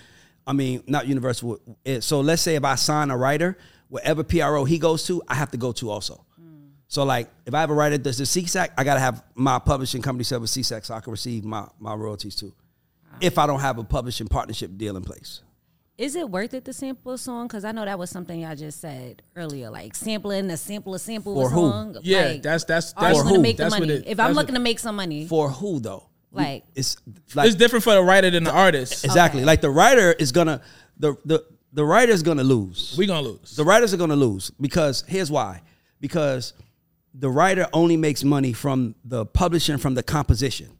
I 0.46 0.52
mean, 0.52 0.82
not 0.86 1.06
Universal. 1.08 1.58
eh, 1.86 2.00
So 2.00 2.20
let's 2.20 2.42
say 2.42 2.54
if 2.54 2.64
I 2.64 2.75
sign 2.75 3.10
a 3.10 3.16
writer, 3.16 3.56
wherever 3.88 4.22
PRO 4.22 4.64
he 4.64 4.78
goes 4.78 5.06
to, 5.06 5.22
I 5.26 5.34
have 5.34 5.50
to 5.52 5.56
go 5.56 5.72
to 5.72 5.90
also. 5.90 6.25
So 6.86 7.02
like, 7.02 7.28
if 7.46 7.54
I 7.54 7.60
have 7.60 7.70
a 7.70 7.75
writer 7.75 7.96
that's 7.98 8.19
the 8.19 8.25
SESAC, 8.25 8.69
I 8.76 8.84
gotta 8.84 9.00
have 9.00 9.25
my 9.34 9.58
publishing 9.58 10.02
company 10.02 10.22
set 10.22 10.36
up 10.36 10.42
with 10.42 10.50
SESAC 10.50 10.84
so 10.84 10.94
I 10.94 11.00
can 11.00 11.10
receive 11.10 11.44
my 11.44 11.66
my 11.81 11.94
royalties 11.94 12.36
too. 12.36 12.52
If 13.20 13.38
I 13.38 13.46
don't 13.46 13.61
have 13.61 13.78
a 13.78 13.84
publishing 13.84 14.26
partnership 14.28 14.76
deal 14.76 14.96
in 14.96 15.02
place. 15.02 15.43
Is 15.96 16.16
it 16.16 16.28
worth 16.28 16.55
it 16.55 16.64
to 16.64 16.72
sample 16.72 17.12
a 17.12 17.19
song? 17.19 17.46
Because 17.46 17.64
I 17.64 17.70
know 17.70 17.84
that 17.84 17.99
was 17.99 18.11
something 18.11 18.40
y'all 18.40 18.56
just 18.56 18.81
said 18.81 19.22
earlier, 19.37 19.70
like 19.70 19.94
sampling 19.94 20.49
the 20.49 20.56
sample 20.56 20.94
a 20.94 20.99
sample 20.99 21.34
For 21.37 21.46
a 21.46 21.50
who? 21.50 21.70
song. 21.70 21.96
Yeah, 22.02 22.26
like, 22.26 22.43
that's- 22.43 22.64
that's- 22.64 22.93
are 22.96 23.02
that's 23.02 23.14
you 23.16 23.22
For 23.22 23.25
gonna 23.25 23.37
who? 23.37 23.43
make 23.43 23.56
the 23.56 23.62
That's 23.62 23.75
what 23.75 23.81
money? 23.81 23.93
it- 23.94 24.05
if 24.08 24.19
I'm 24.19 24.26
what- 24.34 24.37
looking 24.37 24.55
to 24.56 24.61
make 24.61 24.81
some 24.81 24.96
money, 24.96 25.26
For 25.28 25.50
who 25.50 25.78
though? 25.78 26.08
Like- 26.32 26.64
it's 26.75 26.96
like 27.37 27.46
it's 27.46 27.55
different 27.55 27.84
for 27.84 27.94
the 27.94 28.02
writer 28.02 28.28
than 28.28 28.43
the 28.43 28.50
artist. 28.50 29.05
exactly 29.05 29.43
Okay. 29.43 29.46
like 29.46 29.60
the 29.60 29.70
writer 29.70 30.12
is 30.14 30.32
gonna 30.32 30.60
the 30.99 31.14
the 31.25 31.44
the 31.72 31.84
writer's 31.84 32.25
gonna 32.25 32.43
lose. 32.43 32.96
We 32.99 33.06
gonna 33.06 33.26
lose. 33.28 33.55
the 33.55 33.64
writers 33.64 33.94
are 33.94 33.96
going 33.96 34.10
to 34.10 34.17
lose 34.17 34.50
because 34.60 35.05
here's 35.06 35.31
why 35.31 35.62
because 36.00 36.55
the 37.14 37.31
writer 37.31 37.69
only 37.72 37.96
makes 37.96 38.25
money 38.25 38.52
from 38.52 38.96
the 39.05 39.26
publishing 39.26 39.78
from 39.78 39.94
the 39.94 40.02
composition 40.02 40.70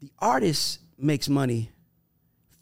the 0.00 0.10
artist 0.18 0.80
makes 1.02 1.28
money 1.28 1.70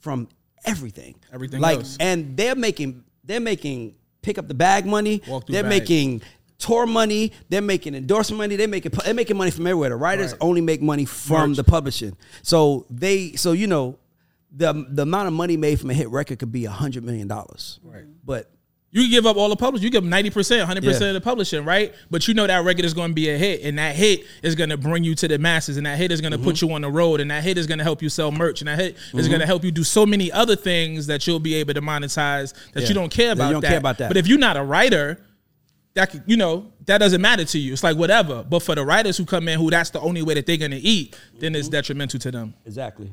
from 0.00 0.28
everything 0.64 1.14
Everything 1.32 1.60
like 1.60 1.78
else. 1.78 1.96
and 2.00 2.36
they're 2.36 2.54
making 2.54 3.04
they're 3.24 3.40
making 3.40 3.94
pick 4.22 4.38
up 4.38 4.48
the 4.48 4.54
bag 4.54 4.86
money 4.86 5.22
they're 5.48 5.62
bag. 5.62 5.68
making 5.68 6.22
tour 6.58 6.86
money 6.86 7.32
they're 7.48 7.62
making 7.62 7.94
endorsement 7.94 8.38
money 8.38 8.56
they're 8.56 8.68
making 8.68 8.90
they're 9.04 9.14
making 9.14 9.36
money 9.36 9.50
from 9.50 9.66
everywhere 9.66 9.90
the 9.90 9.96
writers 9.96 10.32
Right. 10.32 10.38
only 10.40 10.60
make 10.60 10.82
money 10.82 11.04
from 11.04 11.50
Merch. 11.50 11.56
the 11.56 11.64
publishing 11.64 12.16
so 12.42 12.86
they 12.90 13.32
so 13.34 13.52
you 13.52 13.66
know 13.66 13.98
the 14.50 14.72
the 14.90 15.02
amount 15.02 15.28
of 15.28 15.34
money 15.34 15.56
made 15.56 15.78
from 15.78 15.90
a 15.90 15.94
hit 15.94 16.08
record 16.10 16.38
could 16.38 16.50
be 16.52 16.64
a 16.64 16.70
hundred 16.70 17.04
million 17.04 17.28
dollars 17.28 17.78
Right. 17.84 18.04
but 18.24 18.50
You 18.90 19.10
give 19.10 19.26
up 19.26 19.36
all 19.36 19.50
the 19.50 19.56
publishing. 19.56 19.84
You 19.84 19.90
give 19.90 20.02
ninety 20.04 20.30
percent, 20.30 20.62
hundred 20.66 20.82
percent 20.82 21.02
Yeah. 21.02 21.08
of 21.08 21.14
the 21.14 21.20
publishing, 21.20 21.62
right? 21.64 21.94
But 22.10 22.26
you 22.26 22.32
know 22.32 22.46
that 22.46 22.64
record 22.64 22.86
is 22.86 22.94
going 22.94 23.10
to 23.10 23.14
be 23.14 23.28
a 23.28 23.36
hit, 23.36 23.62
and 23.62 23.78
that 23.78 23.94
hit 23.94 24.24
is 24.42 24.54
going 24.54 24.70
to 24.70 24.78
bring 24.78 25.04
you 25.04 25.14
to 25.16 25.28
the 25.28 25.38
masses, 25.38 25.76
and 25.76 25.84
that 25.84 25.98
hit 25.98 26.10
is 26.10 26.22
going 26.22 26.32
to 26.32 26.38
Mm-hmm. 26.38 26.46
put 26.46 26.62
you 26.62 26.72
on 26.72 26.80
the 26.80 26.90
road, 26.90 27.20
and 27.20 27.30
that 27.30 27.44
hit 27.44 27.58
is 27.58 27.66
going 27.66 27.78
to 27.78 27.84
help 27.84 28.00
you 28.00 28.08
sell 28.08 28.32
merch, 28.32 28.62
and 28.62 28.68
that 28.68 28.78
hit 28.78 28.96
is 29.12 29.28
going 29.28 29.40
to 29.40 29.46
help 29.46 29.62
you 29.62 29.70
do 29.70 29.84
so 29.84 30.06
many 30.06 30.32
other 30.32 30.56
things 30.56 31.06
that 31.08 31.26
you'll 31.26 31.38
be 31.38 31.54
able 31.56 31.74
to 31.74 31.82
monetize 31.82 32.54
that 32.72 32.82
Yeah. 32.84 32.88
you 32.88 32.94
don't 32.94 33.10
care 33.10 33.32
about. 33.32 33.48
you 33.48 33.52
don't 33.52 33.60
that. 33.60 33.68
care 33.68 33.78
about 33.78 33.98
that. 33.98 34.08
But 34.08 34.16
if 34.16 34.26
you're 34.26 34.38
not 34.38 34.56
a 34.56 34.62
writer, 34.64 35.18
that 35.94 36.14
you 36.26 36.36
know 36.38 36.72
that 36.86 36.98
doesn't 36.98 37.20
matter 37.20 37.44
to 37.44 37.58
you. 37.58 37.74
It's 37.74 37.82
like 37.84 37.96
whatever. 37.98 38.42
But 38.48 38.60
for 38.62 38.74
the 38.74 38.84
writers 38.86 39.18
who 39.18 39.26
come 39.26 39.48
in, 39.48 39.58
who 39.58 39.68
that's 39.68 39.90
the 39.90 40.00
only 40.00 40.22
way 40.22 40.32
that 40.34 40.46
they're 40.46 40.56
going 40.56 40.70
to 40.70 40.78
eat, 40.78 41.14
then 41.40 41.54
it's 41.54 41.68
detrimental 41.68 42.20
to 42.20 42.30
them. 42.30 42.54
exactly 42.64 43.10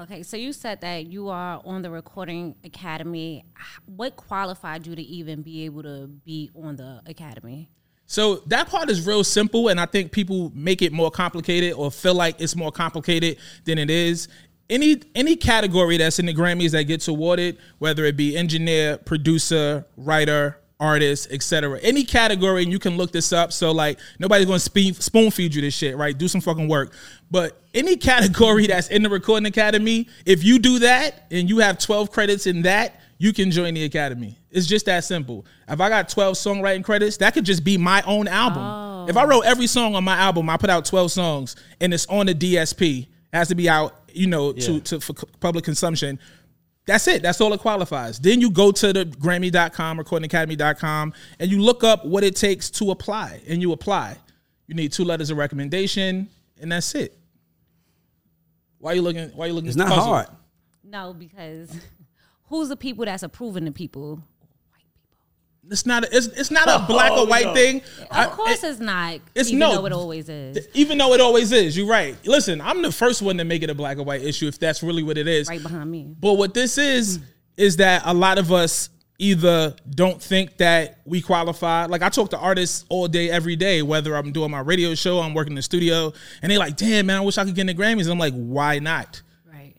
Okay, 0.00 0.22
so 0.22 0.38
you 0.38 0.54
said 0.54 0.80
that 0.80 1.08
you 1.08 1.28
are 1.28 1.60
on 1.62 1.82
the 1.82 1.90
Recording 1.90 2.54
Academy. 2.64 3.44
What 3.84 4.16
qualified 4.16 4.86
you 4.86 4.96
to 4.96 5.02
even 5.02 5.42
be 5.42 5.66
able 5.66 5.82
to 5.82 6.06
be 6.06 6.50
on 6.54 6.76
the 6.76 7.02
academy? 7.04 7.70
So 8.06 8.36
that 8.46 8.70
part 8.70 8.88
is 8.88 9.06
real 9.06 9.22
simple, 9.24 9.68
and 9.68 9.78
I 9.78 9.84
think 9.84 10.10
people 10.10 10.52
make 10.54 10.80
it 10.80 10.90
more 10.90 11.10
complicated 11.10 11.74
or 11.74 11.90
feel 11.90 12.14
like 12.14 12.40
it's 12.40 12.56
more 12.56 12.72
complicated 12.72 13.36
than 13.66 13.76
it 13.76 13.90
is. 13.90 14.28
Any 14.70 15.02
any 15.14 15.36
category 15.36 15.98
that's 15.98 16.18
in 16.18 16.24
the 16.24 16.34
Grammys 16.34 16.70
that 16.70 16.84
gets 16.84 17.06
awarded, 17.06 17.58
whether 17.78 18.06
it 18.06 18.16
be 18.16 18.38
engineer, 18.38 18.96
producer, 18.96 19.84
writer, 19.98 20.56
artist, 20.80 21.30
etc. 21.30 21.78
Any 21.82 22.02
category, 22.02 22.62
and 22.62 22.72
you 22.72 22.78
can 22.78 22.96
look 22.96 23.12
this 23.12 23.32
up. 23.32 23.52
So 23.52 23.70
like 23.70 23.98
nobody's 24.18 24.46
gonna 24.46 24.58
spe- 24.58 25.00
spoon 25.00 25.30
feed 25.30 25.54
you 25.54 25.60
this 25.60 25.74
shit, 25.74 25.96
right? 25.96 26.16
Do 26.16 26.26
some 26.26 26.40
fucking 26.40 26.66
work. 26.66 26.92
But 27.30 27.60
any 27.74 27.96
category 28.10 28.66
that's 28.66 28.88
in 28.88 29.02
the 29.02 29.10
Recording 29.10 29.46
Academy, 29.46 30.08
if 30.26 30.42
you 30.42 30.58
do 30.58 30.80
that 30.80 31.26
and 31.30 31.48
you 31.48 31.58
have 31.58 31.78
12 31.78 32.10
credits 32.10 32.46
in 32.46 32.62
that, 32.62 33.00
you 33.18 33.34
can 33.34 33.50
join 33.50 33.74
the 33.74 33.84
academy. 33.84 34.38
It's 34.50 34.66
just 34.66 34.86
that 34.86 35.04
simple. 35.04 35.44
If 35.68 35.78
I 35.78 35.90
got 35.90 36.08
12 36.08 36.34
songwriting 36.36 36.82
credits, 36.82 37.18
that 37.18 37.34
could 37.34 37.44
just 37.44 37.62
be 37.62 37.76
my 37.76 38.02
own 38.06 38.26
album. 38.26 39.10
If 39.10 39.16
I 39.16 39.24
wrote 39.24 39.42
every 39.42 39.66
song 39.66 39.94
on 39.94 40.04
my 40.04 40.16
album, 40.16 40.48
I 40.48 40.56
put 40.56 40.70
out 40.70 40.86
12 40.86 41.12
songs 41.12 41.56
and 41.80 41.92
it's 41.92 42.06
on 42.06 42.26
the 42.26 42.34
DSP, 42.34 43.02
it 43.02 43.08
has 43.32 43.48
to 43.48 43.54
be 43.54 43.68
out, 43.68 43.94
you 44.12 44.26
know, 44.26 44.52
to, 44.52 44.80
to 44.80 45.00
for 45.00 45.12
public 45.38 45.64
consumption. 45.64 46.18
That's 46.86 47.06
it. 47.08 47.22
That's 47.22 47.40
all 47.40 47.52
it 47.52 47.60
qualifies. 47.60 48.18
Then 48.18 48.40
you 48.40 48.50
go 48.50 48.72
to 48.72 48.92
the 48.92 49.04
Grammy.com, 49.04 49.98
recordingacademy.com, 49.98 51.12
and 51.38 51.50
you 51.50 51.60
look 51.60 51.84
up 51.84 52.04
what 52.04 52.24
it 52.24 52.36
takes 52.36 52.70
to 52.70 52.90
apply, 52.90 53.42
and 53.46 53.60
you 53.60 53.72
apply. 53.72 54.16
You 54.66 54.74
need 54.74 54.92
two 54.92 55.04
letters 55.04 55.30
of 55.30 55.36
recommendation, 55.36 56.28
and 56.60 56.72
that's 56.72 56.94
it. 56.94 57.16
Why 58.78 58.92
are 58.92 58.94
you 58.94 59.02
looking? 59.02 59.28
Why 59.30 59.44
are 59.44 59.48
you 59.48 59.54
looking? 59.54 59.68
it's 59.68 59.76
not 59.76 59.88
puzzled? 59.88 60.36
No, 60.82 61.12
because 61.12 61.70
who's 62.44 62.68
the 62.68 62.76
people 62.76 63.04
that's 63.04 63.22
approving 63.22 63.64
the 63.64 63.72
people? 63.72 64.22
It's 65.70 65.86
not. 65.86 66.04
A, 66.04 66.16
it's, 66.16 66.26
it's 66.26 66.50
not 66.50 66.68
a 66.68 66.84
black 66.88 67.12
or 67.12 67.20
oh, 67.20 67.24
white 67.26 67.54
thing. 67.54 67.82
I- 68.10 68.26
Of 68.26 68.32
course, 68.32 68.62
it- 68.62 68.68
it's 68.68 68.80
not. 68.80 69.20
it's 69.34 69.48
even 69.48 69.60
no- 69.60 69.76
though 69.76 69.86
it 69.86 69.92
always 69.92 70.28
is. 70.28 70.68
even 70.74 70.98
though 70.98 71.12
it 71.14 71.20
always 71.20 71.52
is. 71.52 71.76
You're 71.76 71.86
right. 71.86 72.16
Listen, 72.26 72.60
I'm 72.60 72.82
the 72.82 72.92
first 72.92 73.22
one 73.22 73.38
to 73.38 73.44
make 73.44 73.62
it 73.62 73.70
a 73.70 73.74
black 73.74 73.98
or 73.98 74.02
white 74.02 74.22
issue 74.22 74.48
if 74.48 74.58
that's 74.58 74.82
really 74.82 75.02
what 75.02 75.16
it 75.16 75.28
is. 75.28 75.48
Right 75.48 75.62
behind 75.62 75.90
me. 75.90 76.14
But 76.18 76.34
what 76.34 76.54
this 76.54 76.76
is 76.78 77.20
is 77.56 77.76
that 77.76 78.02
a 78.04 78.14
lot 78.14 78.38
of 78.38 78.52
us 78.52 78.90
either 79.18 79.76
don't 79.90 80.20
think 80.20 80.56
that 80.56 80.98
we 81.04 81.20
qualify. 81.20 81.84
Like 81.84 82.02
I 82.02 82.08
talk 82.08 82.30
to 82.30 82.38
artists 82.38 82.86
all 82.88 83.06
day, 83.06 83.30
every 83.30 83.54
day, 83.54 83.82
whether 83.82 84.16
I'm 84.16 84.32
doing 84.32 84.50
my 84.50 84.60
radio 84.60 84.94
show, 84.94 85.20
I'm 85.20 85.34
working 85.34 85.52
in 85.52 85.56
the 85.56 85.62
studio, 85.62 86.12
and 86.42 86.50
they're 86.50 86.58
like, 86.58 86.76
"Damn, 86.76 87.06
man, 87.06 87.18
I 87.18 87.20
wish 87.20 87.36
I 87.38 87.44
could 87.44 87.54
get 87.54 87.62
in 87.62 87.66
the 87.68 87.74
Grammys." 87.74 88.02
And 88.02 88.12
I'm 88.12 88.18
like, 88.18 88.32
"Why 88.34 88.78
not?" 88.78 89.20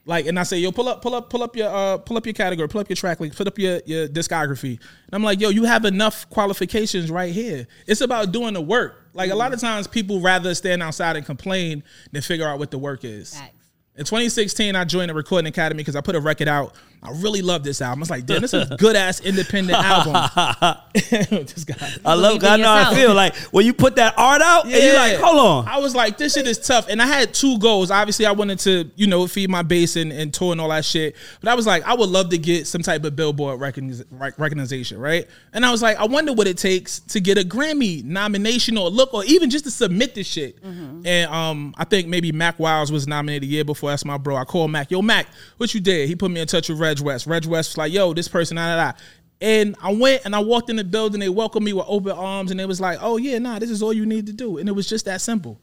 Like, 0.05 0.25
and 0.25 0.39
I 0.39 0.43
say, 0.43 0.57
"Yo, 0.57 0.71
pull 0.71 0.89
up, 0.89 1.01
pull 1.01 1.13
up, 1.13 1.29
pull 1.29 1.43
up 1.43 1.55
your, 1.55 1.69
uh, 1.69 1.97
pull 1.99 2.17
up 2.17 2.25
your 2.25 2.33
category, 2.33 2.67
pull 2.67 2.81
up 2.81 2.89
your 2.89 2.95
track 2.95 3.19
list, 3.19 3.35
put 3.35 3.47
up 3.47 3.59
your 3.59 3.81
your 3.85 4.07
discography." 4.07 4.79
And 4.79 5.13
I'm 5.13 5.23
like, 5.23 5.39
"Yo, 5.39 5.49
you 5.49 5.63
have 5.65 5.85
enough 5.85 6.27
qualifications 6.29 7.11
right 7.11 7.31
here. 7.31 7.67
It's 7.85 8.01
about 8.01 8.31
doing 8.31 8.55
the 8.55 8.61
work." 8.61 9.09
Like 9.13 9.29
a 9.29 9.35
lot 9.35 9.53
of 9.53 9.59
times, 9.59 9.87
people 9.87 10.19
rather 10.19 10.55
stand 10.55 10.81
outside 10.81 11.17
and 11.17 11.25
complain 11.25 11.83
than 12.11 12.21
figure 12.23 12.47
out 12.47 12.57
what 12.57 12.71
the 12.71 12.79
work 12.79 13.03
is. 13.03 13.35
Facts. 13.35 13.53
In 13.95 14.05
2016, 14.05 14.75
I 14.75 14.85
joined 14.85 15.09
the 15.09 15.13
Recording 15.13 15.47
Academy 15.47 15.79
because 15.79 15.95
I 15.95 16.01
put 16.01 16.15
a 16.15 16.19
record 16.19 16.47
out. 16.47 16.75
I 17.03 17.09
really 17.11 17.41
love 17.41 17.63
this 17.63 17.81
album. 17.81 18.01
It's 18.01 18.11
like, 18.11 18.27
damn, 18.27 18.41
this 18.41 18.53
is 18.53 18.69
a 18.69 18.77
good 18.77 18.95
ass 18.95 19.21
independent 19.21 19.77
album. 19.77 20.13
this 20.93 21.63
guy. 21.63 21.75
I 22.05 22.13
love. 22.13 22.39
Believe 22.39 22.43
in 22.43 22.49
I 22.49 22.57
know. 22.57 22.83
how 22.83 22.91
I 22.91 22.95
feel 22.95 23.13
like 23.15 23.35
when 23.51 23.65
you 23.65 23.73
put 23.73 23.95
that 23.95 24.13
art 24.17 24.41
out, 24.41 24.65
and 24.65 24.73
you're 24.73 24.93
like, 24.93 25.17
hold 25.17 25.39
on. 25.39 25.67
I 25.67 25.79
was 25.79 25.95
like, 25.95 26.19
this 26.19 26.35
shit 26.35 26.47
is 26.47 26.59
tough. 26.59 26.87
And 26.89 27.01
I 27.01 27.07
had 27.07 27.33
two 27.33 27.57
goals. 27.57 27.89
Obviously, 27.89 28.27
I 28.27 28.31
wanted 28.31 28.59
to, 28.59 28.91
you 28.95 29.07
know, 29.07 29.25
feed 29.25 29.49
my 29.49 29.63
base 29.63 29.95
and, 29.95 30.11
and 30.11 30.31
tour 30.31 30.51
and 30.51 30.61
all 30.61 30.69
that 30.69 30.85
shit. 30.85 31.15
But 31.39 31.49
I 31.49 31.55
was 31.55 31.65
like, 31.65 31.83
I 31.87 31.95
would 31.95 32.09
love 32.09 32.29
to 32.29 32.37
get 32.37 32.67
some 32.67 32.83
type 32.83 33.03
of 33.03 33.15
Billboard 33.15 33.59
recogniz- 33.59 34.05
recognition, 34.37 34.99
right? 34.99 35.27
And 35.53 35.65
I 35.65 35.71
was 35.71 35.81
like, 35.81 35.97
I 35.97 36.05
wonder 36.05 36.33
what 36.33 36.47
it 36.47 36.57
takes 36.57 36.99
to 36.99 37.19
get 37.19 37.37
a 37.39 37.41
Grammy 37.41 38.03
nomination 38.03 38.77
or 38.77 38.89
look, 38.89 39.13
or 39.13 39.23
even 39.25 39.49
just 39.49 39.65
to 39.65 39.71
submit 39.71 40.13
this 40.13 40.27
shit. 40.27 40.63
Mm-hmm. 40.63 41.07
And 41.07 41.31
um, 41.31 41.73
I 41.77 41.85
think 41.85 42.07
maybe 42.07 42.31
Mack 42.31 42.59
Wilds 42.59 42.91
was 42.91 43.07
nominated 43.07 43.43
a 43.43 43.51
year 43.51 43.63
before. 43.63 43.89
That's 43.89 44.05
my 44.05 44.17
bro. 44.17 44.35
I 44.35 44.43
called 44.43 44.69
Mack, 44.69 44.91
yo, 44.91 45.01
Mack, 45.01 45.27
what 45.57 45.73
you 45.73 45.79
did? 45.79 46.07
He 46.07 46.15
put 46.15 46.29
me 46.29 46.41
in 46.41 46.47
touch 46.47 46.69
with 46.69 46.79
Reg 46.91 47.05
West. 47.05 47.27
Reg 47.27 47.45
West 47.45 47.71
was 47.71 47.77
like, 47.77 47.93
yo, 47.93 48.13
this 48.13 48.27
person, 48.27 48.57
da 48.57 48.75
da 48.75 48.91
da. 48.91 48.97
And 49.39 49.75
I 49.81 49.93
went 49.93 50.23
and 50.25 50.35
I 50.35 50.39
walked 50.39 50.69
in 50.69 50.75
the 50.75 50.83
building. 50.83 51.19
They 51.19 51.29
welcomed 51.29 51.65
me 51.65 51.73
with 51.73 51.85
open 51.87 52.11
arms, 52.11 52.51
and 52.51 52.61
it 52.61 52.67
was 52.67 52.79
like, 52.79 52.99
"Oh 53.01 53.17
yeah, 53.17 53.39
nah, 53.39 53.57
this 53.57 53.71
is 53.71 53.81
all 53.81 53.91
you 53.91 54.05
need 54.05 54.27
to 54.27 54.33
do." 54.33 54.59
And 54.59 54.69
it 54.69 54.71
was 54.73 54.87
just 54.87 55.05
that 55.05 55.19
simple. 55.19 55.59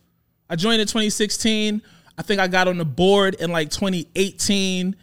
I 0.51 0.57
joined 0.57 0.81
in 0.81 0.89
2016. 0.89 1.81
I 2.17 2.23
think 2.23 2.41
I 2.41 2.49
got 2.49 2.67
on 2.67 2.79
the 2.79 2.85
board 2.85 3.35
in 3.37 3.53
like 3.53 3.71
2018. 3.71 4.97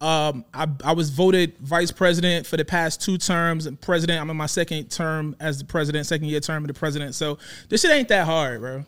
Um, 0.00 0.44
I, 0.52 0.66
I 0.84 0.92
was 0.92 1.10
voted 1.10 1.56
vice 1.58 1.92
president 1.92 2.46
for 2.46 2.56
the 2.56 2.64
past 2.64 3.00
two 3.00 3.18
terms 3.18 3.66
and 3.66 3.80
president. 3.80 4.20
I'm 4.20 4.30
in 4.30 4.36
my 4.36 4.46
second 4.46 4.90
term 4.90 5.36
as 5.38 5.58
the 5.58 5.64
president, 5.64 6.06
second 6.06 6.26
year 6.26 6.40
term 6.40 6.64
of 6.64 6.68
the 6.68 6.74
president. 6.74 7.14
So 7.14 7.38
this 7.68 7.82
shit 7.82 7.92
ain't 7.92 8.08
that 8.08 8.26
hard, 8.26 8.60
bro. 8.60 8.84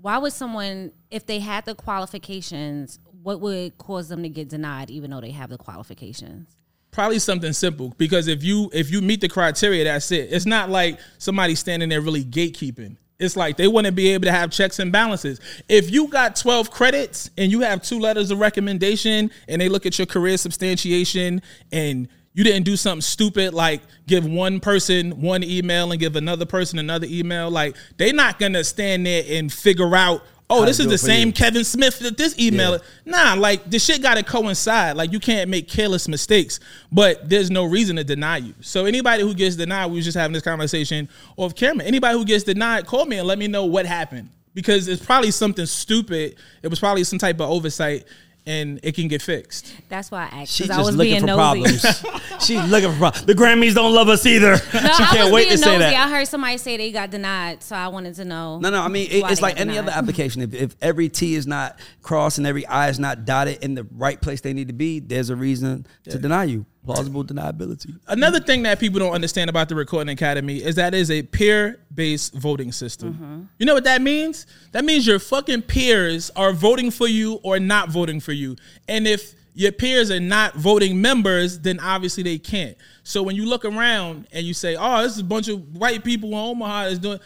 Why 0.00 0.18
would 0.18 0.32
someone, 0.32 0.92
if 1.10 1.24
they 1.24 1.40
had 1.40 1.64
the 1.64 1.74
qualifications, 1.74 2.98
what 3.26 3.40
would 3.40 3.76
cause 3.76 4.08
them 4.08 4.22
to 4.22 4.28
get 4.28 4.48
denied, 4.48 4.88
even 4.88 5.10
though 5.10 5.20
they 5.20 5.32
have 5.32 5.50
the 5.50 5.58
qualifications? 5.58 6.46
Probably 6.92 7.18
something 7.18 7.52
simple 7.52 7.92
because 7.98 8.28
if 8.28 8.44
you 8.44 8.70
if 8.72 8.88
you 8.92 9.02
meet 9.02 9.20
the 9.20 9.28
criteria, 9.28 9.82
that's 9.82 10.12
it. 10.12 10.28
It's 10.30 10.46
not 10.46 10.70
like 10.70 11.00
somebody 11.18 11.56
standing 11.56 11.88
there 11.88 12.00
really 12.00 12.24
gatekeeping. 12.24 12.96
It's 13.18 13.34
like 13.34 13.56
they 13.56 13.66
want 13.66 13.86
to 13.86 13.92
be 13.92 14.10
able 14.10 14.26
to 14.26 14.32
have 14.32 14.52
checks 14.52 14.78
and 14.78 14.92
balances. 14.92 15.40
If 15.68 15.90
you 15.90 16.06
got 16.06 16.36
12 16.36 16.70
credits 16.70 17.28
and 17.36 17.50
you 17.50 17.62
have 17.62 17.82
two 17.82 17.98
letters 17.98 18.30
of 18.30 18.38
recommendation 18.38 19.32
and 19.48 19.60
they 19.60 19.68
look 19.68 19.86
at 19.86 19.98
your 19.98 20.06
career 20.06 20.36
substantiation 20.36 21.42
and 21.72 22.06
you 22.32 22.44
didn't 22.44 22.62
do 22.64 22.76
something 22.76 23.00
stupid 23.00 23.54
like 23.54 23.80
give 24.06 24.24
one 24.24 24.60
person 24.60 25.20
one 25.20 25.42
email 25.42 25.90
and 25.90 25.98
give 25.98 26.14
another 26.14 26.46
person 26.46 26.78
another 26.78 27.08
email, 27.10 27.50
like 27.50 27.74
they're 27.96 28.12
not 28.12 28.38
gonna 28.38 28.62
stand 28.62 29.04
there 29.04 29.24
and 29.26 29.52
figure 29.52 29.96
out, 29.96 30.22
oh, 30.48 30.64
this 30.64 30.80
is 30.80 30.86
the 30.88 30.98
same 30.98 31.28
you. 31.28 31.32
Kevin 31.32 31.64
Smith 31.64 31.98
that 32.00 32.16
this 32.16 32.38
email. 32.38 32.72
Yeah. 32.72 32.78
Nah, 33.04 33.34
like 33.34 33.68
the 33.70 33.78
shit 33.78 34.02
gotta 34.02 34.22
coincide. 34.22 34.96
Like 34.96 35.12
you 35.12 35.20
can't 35.20 35.50
make 35.50 35.68
careless 35.68 36.08
mistakes, 36.08 36.60
but 36.90 37.28
there's 37.28 37.50
no 37.50 37.64
reason 37.64 37.96
to 37.96 38.04
deny 38.04 38.38
you. 38.38 38.54
So 38.60 38.86
anybody 38.86 39.22
who 39.22 39.34
gets 39.34 39.56
denied, 39.56 39.86
we 39.86 39.96
was 39.96 40.04
just 40.04 40.16
having 40.16 40.32
this 40.32 40.42
conversation 40.42 41.08
off 41.36 41.54
camera. 41.54 41.84
Anybody 41.84 42.18
who 42.18 42.24
gets 42.24 42.44
denied, 42.44 42.86
call 42.86 43.06
me 43.06 43.18
and 43.18 43.26
let 43.26 43.38
me 43.38 43.48
know 43.48 43.64
what 43.64 43.86
happened. 43.86 44.30
Because 44.54 44.88
it's 44.88 45.04
probably 45.04 45.30
something 45.30 45.66
stupid. 45.66 46.36
It 46.62 46.68
was 46.68 46.80
probably 46.80 47.04
some 47.04 47.18
type 47.18 47.40
of 47.40 47.50
oversight 47.50 48.06
and 48.46 48.78
it 48.82 48.94
can 48.94 49.08
get 49.08 49.22
fixed. 49.22 49.72
That's 49.88 50.10
why 50.10 50.28
I 50.32 50.42
asked. 50.42 50.52
She's 50.52 50.68
'cause 50.68 50.76
I 50.76 50.80
just 50.80 50.86
was 50.86 50.96
looking 50.96 51.12
being 51.14 51.20
for 51.22 51.26
nosy. 51.26 51.78
problems. 51.78 52.04
She's 52.46 52.62
looking 52.70 52.92
for 52.92 52.98
problems. 52.98 53.26
The 53.26 53.34
Grammys 53.34 53.74
don't 53.74 53.92
love 53.92 54.08
us 54.08 54.24
either. 54.26 54.52
No, 54.52 54.56
she 54.72 54.78
I 54.78 54.90
can't 54.90 55.24
was 55.24 55.32
wait 55.32 55.44
being 55.48 55.52
to 55.52 55.58
say 55.58 55.66
nosy. 55.78 55.78
that. 55.78 56.06
I 56.06 56.10
heard 56.10 56.28
somebody 56.28 56.58
say 56.58 56.76
they 56.76 56.92
got 56.92 57.10
denied, 57.10 57.62
so 57.62 57.74
I 57.76 57.88
wanted 57.88 58.14
to 58.16 58.24
know. 58.24 58.58
No, 58.60 58.70
no. 58.70 58.80
I 58.82 58.88
mean, 58.88 59.08
it, 59.10 59.24
it's 59.30 59.40
like 59.42 59.56
got 59.56 59.62
any 59.66 59.78
other 59.78 59.90
application. 59.92 60.42
If, 60.42 60.54
if 60.54 60.76
every 60.80 61.08
T 61.08 61.34
is 61.34 61.46
not 61.46 61.78
crossed 62.02 62.38
and 62.38 62.46
every 62.46 62.64
I 62.66 62.88
is 62.88 62.98
not 63.00 63.24
dotted 63.24 63.64
in 63.64 63.74
the 63.74 63.84
right 63.90 64.20
place 64.20 64.40
they 64.42 64.52
need 64.52 64.68
to 64.68 64.74
be, 64.74 65.00
there's 65.00 65.30
a 65.30 65.36
reason 65.36 65.86
to 66.04 66.18
deny 66.18 66.44
you. 66.44 66.66
Plausible 66.86 67.24
deniability. 67.24 67.98
Another 68.06 68.40
thing 68.40 68.62
that 68.62 68.78
people 68.78 69.00
don't 69.00 69.12
understand 69.12 69.50
about 69.50 69.68
the 69.68 69.74
Recording 69.74 70.12
Academy 70.12 70.62
is 70.62 70.76
that 70.76 70.94
it 70.94 70.98
is 70.98 71.10
a 71.10 71.22
peer-based 71.22 72.32
voting 72.34 72.70
system. 72.70 73.14
Mm-hmm. 73.14 73.42
You 73.58 73.66
know 73.66 73.74
what 73.74 73.84
that 73.84 74.00
means? 74.00 74.46
That 74.72 74.84
means 74.84 75.06
your 75.06 75.18
fucking 75.18 75.62
peers 75.62 76.30
are 76.36 76.52
voting 76.52 76.92
for 76.92 77.08
you 77.08 77.40
or 77.42 77.58
not 77.58 77.90
voting 77.90 78.20
for 78.20 78.32
you. 78.32 78.56
And 78.88 79.06
if 79.06 79.34
your 79.54 79.72
peers 79.72 80.10
are 80.10 80.20
not 80.20 80.54
voting 80.54 81.00
members, 81.00 81.58
then 81.58 81.80
obviously 81.80 82.22
they 82.22 82.38
can't. 82.38 82.76
So 83.02 83.22
when 83.22 83.34
you 83.34 83.46
look 83.46 83.64
around 83.64 84.28
and 84.30 84.46
you 84.46 84.54
say, 84.54 84.76
"Oh, 84.78 85.02
this 85.02 85.14
is 85.14 85.20
a 85.20 85.24
bunch 85.24 85.48
of 85.48 85.76
white 85.76 86.04
people 86.04 86.28
in 86.28 86.34
Omaha 86.36 86.84
is 86.84 86.98
doing," 86.98 87.18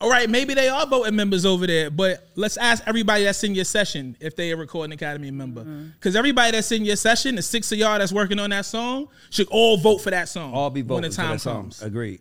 all 0.00 0.08
right, 0.08 0.30
maybe 0.30 0.54
they 0.54 0.68
are 0.68 0.86
voting 0.86 1.16
members 1.16 1.44
over 1.44 1.66
there, 1.66 1.90
but 1.90 2.28
let's 2.36 2.56
ask 2.56 2.84
everybody 2.86 3.24
that's 3.24 3.42
in 3.42 3.54
your 3.54 3.64
session 3.64 4.16
if 4.20 4.36
they 4.36 4.52
a 4.52 4.56
Recording 4.56 4.92
Academy 4.92 5.32
member. 5.32 5.64
Because 5.64 6.14
everybody 6.14 6.52
that's 6.52 6.70
in 6.70 6.84
your 6.84 6.94
session, 6.94 7.34
the 7.34 7.42
six 7.42 7.72
of 7.72 7.78
y'all 7.78 7.98
that's 7.98 8.12
working 8.12 8.38
on 8.38 8.50
that 8.50 8.64
song, 8.64 9.08
should 9.30 9.48
all 9.48 9.76
vote 9.76 9.98
for 9.98 10.10
that 10.10 10.28
song. 10.28 10.54
All 10.54 10.70
be 10.70 10.82
when 10.82 10.88
voting 10.88 11.10
the 11.10 11.16
for 11.16 11.22
time 11.22 11.32
that 11.32 11.40
song. 11.40 11.62
comes. 11.62 11.82
Agreed. 11.82 12.20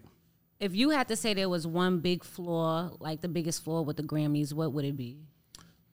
If 0.60 0.76
you 0.76 0.90
had 0.90 1.08
to 1.10 1.16
say 1.16 1.36
there 1.36 1.50
was 1.50 1.68
one 1.68 2.00
big 2.00 2.24
flaw, 2.24 2.90
like 3.00 3.22
the 3.22 3.28
biggest 3.28 3.64
flaw 3.64 3.82
with 3.82 3.98
the 3.98 4.04
Grammys, 4.04 4.54
what 4.54 4.74
would 4.74 4.86
it 4.86 4.98
be? 4.98 5.20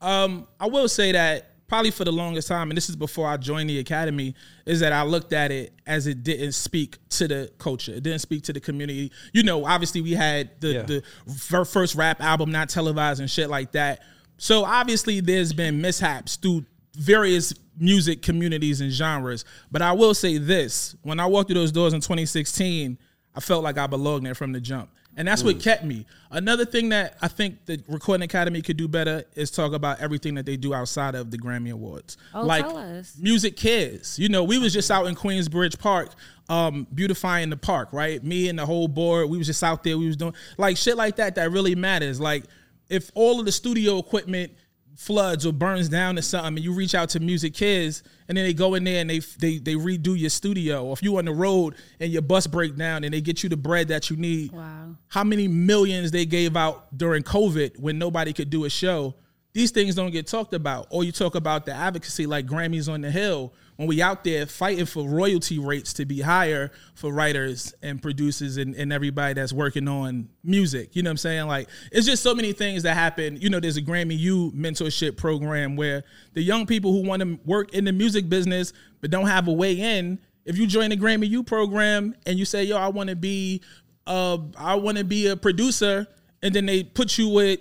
Um, 0.00 0.49
I 0.59 0.69
will 0.69 0.88
say 0.88 1.12
that 1.12 1.54
probably 1.75 1.90
for 1.90 2.04
the 2.04 2.12
longest 2.12 2.47
time, 2.47 2.71
and 2.71 2.76
this 2.76 2.88
is 2.88 2.95
before 2.95 3.26
I 3.26 3.37
joined 3.37 3.69
the 3.69 3.81
academy, 3.81 4.37
is 4.64 4.78
that 4.78 4.93
I 4.93 5.02
looked 5.02 5.33
at 5.33 5.50
it 5.50 5.73
as 5.88 6.07
it 6.07 6.23
didn't 6.23 6.52
speak 6.52 6.99
to 7.11 7.26
the 7.26 7.50
culture. 7.59 7.93
It 7.93 8.04
didn't 8.04 8.21
speak 8.21 8.45
to 8.45 8.52
the 8.52 8.61
community. 8.61 9.11
You 9.33 9.43
know, 9.43 9.64
obviously 9.66 10.00
we 10.00 10.12
had 10.12 10.50
the 10.61 10.69
Yeah. 10.73 10.83
the 10.83 11.02
fir- 11.37 11.64
first 11.64 11.97
rap 11.97 12.21
album 12.21 12.52
not 12.52 12.69
televised 12.69 13.19
and 13.19 13.28
shit 13.28 13.50
like 13.50 13.73
that. 13.73 14.02
So 14.38 14.64
obviously 14.64 15.19
there's 15.19 15.52
been 15.52 15.81
mishaps 15.81 16.37
through 16.37 16.64
various 16.97 17.52
music 17.76 18.23
communities 18.23 18.81
and 18.81 18.93
genres. 18.93 19.45
But 19.73 19.83
I 19.83 19.90
will 19.90 20.14
say 20.14 20.38
this: 20.38 20.95
when 21.02 21.19
I 21.19 21.26
walked 21.26 21.49
through 21.50 21.59
those 21.61 21.73
doors 21.73 21.93
in 21.93 22.00
2016, 22.00 22.99
I 23.37 23.41
felt 23.41 23.64
like 23.64 23.79
I 23.79 23.87
belonged 23.87 24.25
there 24.26 24.35
from 24.35 24.53
the 24.53 24.61
jump. 24.61 24.91
And 25.17 25.29
that's 25.29 25.43
Mm. 25.43 25.47
what 25.47 25.61
kept 25.61 25.85
me. 25.85 26.07
Another 26.33 26.64
thing 26.64 26.88
that 26.88 27.17
I 27.23 27.29
think 27.29 27.67
the 27.67 27.81
Recording 27.87 28.25
Academy 28.25 28.61
could 28.62 28.76
do 28.76 28.88
better 28.88 29.23
is 29.37 29.50
talk 29.53 29.73
about 29.73 30.00
everything 30.00 30.35
that 30.35 30.45
they 30.45 30.57
do 30.57 30.75
outside 30.75 31.14
of 31.14 31.31
the 31.31 31.38
Grammy 31.38 31.71
Awards. 31.73 32.17
Oh, 32.35 32.43
like 32.45 32.64
tell 32.67 32.76
us. 32.76 33.17
MusiCares. 33.21 34.19
You 34.19 34.29
know, 34.29 34.43
we 34.45 34.59
was 34.59 34.73
just 34.73 34.91
out 34.91 35.07
in 35.07 35.14
Queensbridge 35.14 35.79
Park, 35.79 36.11
um, 36.49 36.87
beautifying 36.95 37.50
the 37.50 37.57
park, 37.57 37.91
right? 37.93 38.23
Me 38.25 38.49
and 38.49 38.59
the 38.59 38.67
whole 38.67 38.88
board, 38.88 39.31
we 39.31 39.38
was 39.38 39.47
just 39.47 39.62
out 39.62 39.85
there. 39.85 39.97
We 39.97 40.07
was 40.07 40.17
doing 40.17 40.35
like 40.59 40.76
shit 40.76 40.97
like 40.97 41.17
that 41.17 41.37
that 41.37 41.50
really 41.53 41.75
matters. 41.76 42.21
Like 42.21 42.45
if 42.88 43.11
all 43.14 43.38
of 43.38 43.47
the 43.47 43.53
studio 43.53 43.99
equipment 43.99 44.53
floods 44.97 45.45
or 45.45 45.53
burns 45.53 45.89
down 45.89 46.19
or 46.19 46.23
something, 46.23 46.57
and 46.57 46.65
you 46.65 46.73
reach 46.73 46.95
out 46.95 47.09
to 47.11 47.21
MusiCares, 47.21 48.03
and 48.29 48.37
then 48.37 48.45
they 48.45 48.55
go 48.55 48.75
in 48.75 48.85
there 48.85 49.01
and 49.01 49.11
they 49.11 49.19
they 49.19 49.59
they 49.59 49.75
redo 49.75 50.19
your 50.19 50.31
studio. 50.31 50.85
Or 50.85 50.93
if 50.93 51.03
you 51.03 51.17
on 51.19 51.25
the 51.25 51.33
road 51.33 51.75
and 52.01 52.13
your 52.13 52.23
bus 52.23 52.47
break 52.47 52.77
down 52.77 53.05
and 53.05 53.13
they 53.13 53.21
get 53.21 53.43
you 53.43 53.49
the 53.49 53.57
bread 53.57 53.89
that 53.89 54.11
you 54.11 54.17
need. 54.17 54.53
Wow. 54.53 54.97
How 55.09 55.25
many 55.25 55.49
millions 55.49 56.11
they 56.11 56.27
gave 56.27 56.57
out 56.57 56.97
during 56.97 57.23
COVID 57.23 57.79
when 57.79 57.99
nobody 57.99 58.33
could 58.33 58.51
do 58.51 58.65
a 58.65 58.71
show? 58.71 59.15
These 59.53 59.71
things 59.71 59.95
don't 59.95 60.11
get 60.11 60.27
talked 60.27 60.53
about. 60.53 60.89
Or 60.91 61.05
you 61.05 61.13
talk 61.13 61.37
about 61.37 61.65
the 61.65 61.73
advocacy 61.73 62.27
like 62.27 62.47
Grammys 62.47 62.93
on 62.93 63.01
the 63.01 63.11
Hill 63.11 63.53
when 63.76 63.88
we 63.88 64.00
out 64.00 64.25
there 64.25 64.47
fighting 64.47 64.87
for 64.87 65.09
royalty 65.09 65.59
rates 65.59 65.93
to 65.95 66.04
be 66.04 66.21
higher 66.21 66.71
for 66.95 67.12
writers 67.12 67.75
and 67.83 68.00
producers 68.00 68.57
and, 68.57 68.75
and 68.75 68.93
everybody 68.93 69.35
that's 69.35 69.52
working 69.52 69.88
on 69.88 70.28
music. 70.43 70.95
You 70.95 71.02
know 71.02 71.09
what 71.09 71.12
I'm 71.12 71.16
saying? 71.19 71.47
Like 71.47 71.69
it's 71.90 72.07
just 72.07 72.23
so 72.23 72.35
many 72.35 72.52
things 72.52 72.85
that 72.85 72.95
happen. 72.95 73.37
You 73.40 73.50
know, 73.50 73.61
there's 73.61 73.76
a 73.76 73.83
Grammy 73.83 74.19
U 74.19 74.52
mentorship 74.52 75.16
program 75.16 75.76
where 75.76 76.04
the 76.35 76.43
young 76.43 76.66
people 76.66 76.93
who 76.93 77.07
want 77.07 77.23
to 77.23 77.38
work 77.45 77.75
in 77.75 77.85
the 77.85 77.93
music 77.93 78.28
business 78.28 78.73
but 79.00 79.11
don't 79.11 79.26
have 79.26 79.49
a 79.49 79.52
way 79.52 79.75
in, 79.75 80.19
if 80.45 80.59
you 80.59 80.66
join 80.66 80.90
the 80.90 80.97
Grammy 80.97 81.28
U 81.31 81.43
program 81.43 82.14
and 82.26 82.38
you 82.38 82.45
say, 82.45 82.64
yo, 82.64 82.76
I 82.76 82.88
want 82.88 83.11
to 83.11 83.16
be 83.16 83.62
uh 84.07 84.38
I 84.57 84.75
want 84.76 84.99
to 84.99 85.04
be 85.04 85.26
a 85.28 85.37
producer, 85.37 86.07
and 86.43 86.54
then 86.54 86.66
they 86.66 86.83
put 86.85 87.19
you 87.19 87.28
with 87.28 87.61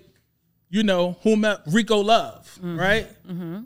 you 0.74 0.82
know, 0.82 1.16
whom 1.22 1.46
Rico 1.68 1.98
Love, 2.00 2.50
Mm-hmm. 2.58 2.80
right? 2.80 3.08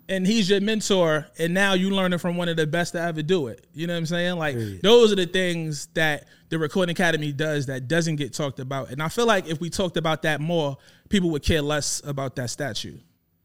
And 0.10 0.26
he's 0.28 0.50
your 0.50 0.60
mentor, 0.62 1.26
and 1.40 1.54
now 1.54 1.74
you 1.74 1.90
learning 1.90 2.20
from 2.20 2.36
one 2.38 2.50
of 2.50 2.58
the 2.58 2.68
best 2.68 2.94
to 2.94 3.02
ever 3.02 3.22
do 3.22 3.48
it. 3.48 3.66
You 3.74 3.88
know 3.88 3.94
what 3.94 4.00
I'm 4.00 4.06
saying? 4.06 4.38
Like 4.38 4.58
those 4.82 5.12
are 5.12 5.16
the 5.16 5.26
things 5.26 5.88
that 5.94 6.26
the 6.50 6.58
Recording 6.60 6.92
Academy 6.94 7.32
does 7.32 7.66
that 7.68 7.88
doesn't 7.88 8.16
get 8.18 8.34
talked 8.34 8.60
about. 8.60 8.90
And 8.92 9.02
I 9.04 9.08
feel 9.10 9.26
like 9.26 9.48
if 9.48 9.60
we 9.62 9.70
talked 9.70 9.96
about 9.98 10.22
that 10.24 10.42
more, 10.42 10.78
people 11.10 11.30
would 11.32 11.44
care 11.44 11.62
less 11.62 12.02
about 12.06 12.36
that 12.38 12.50
statue. 12.50 12.98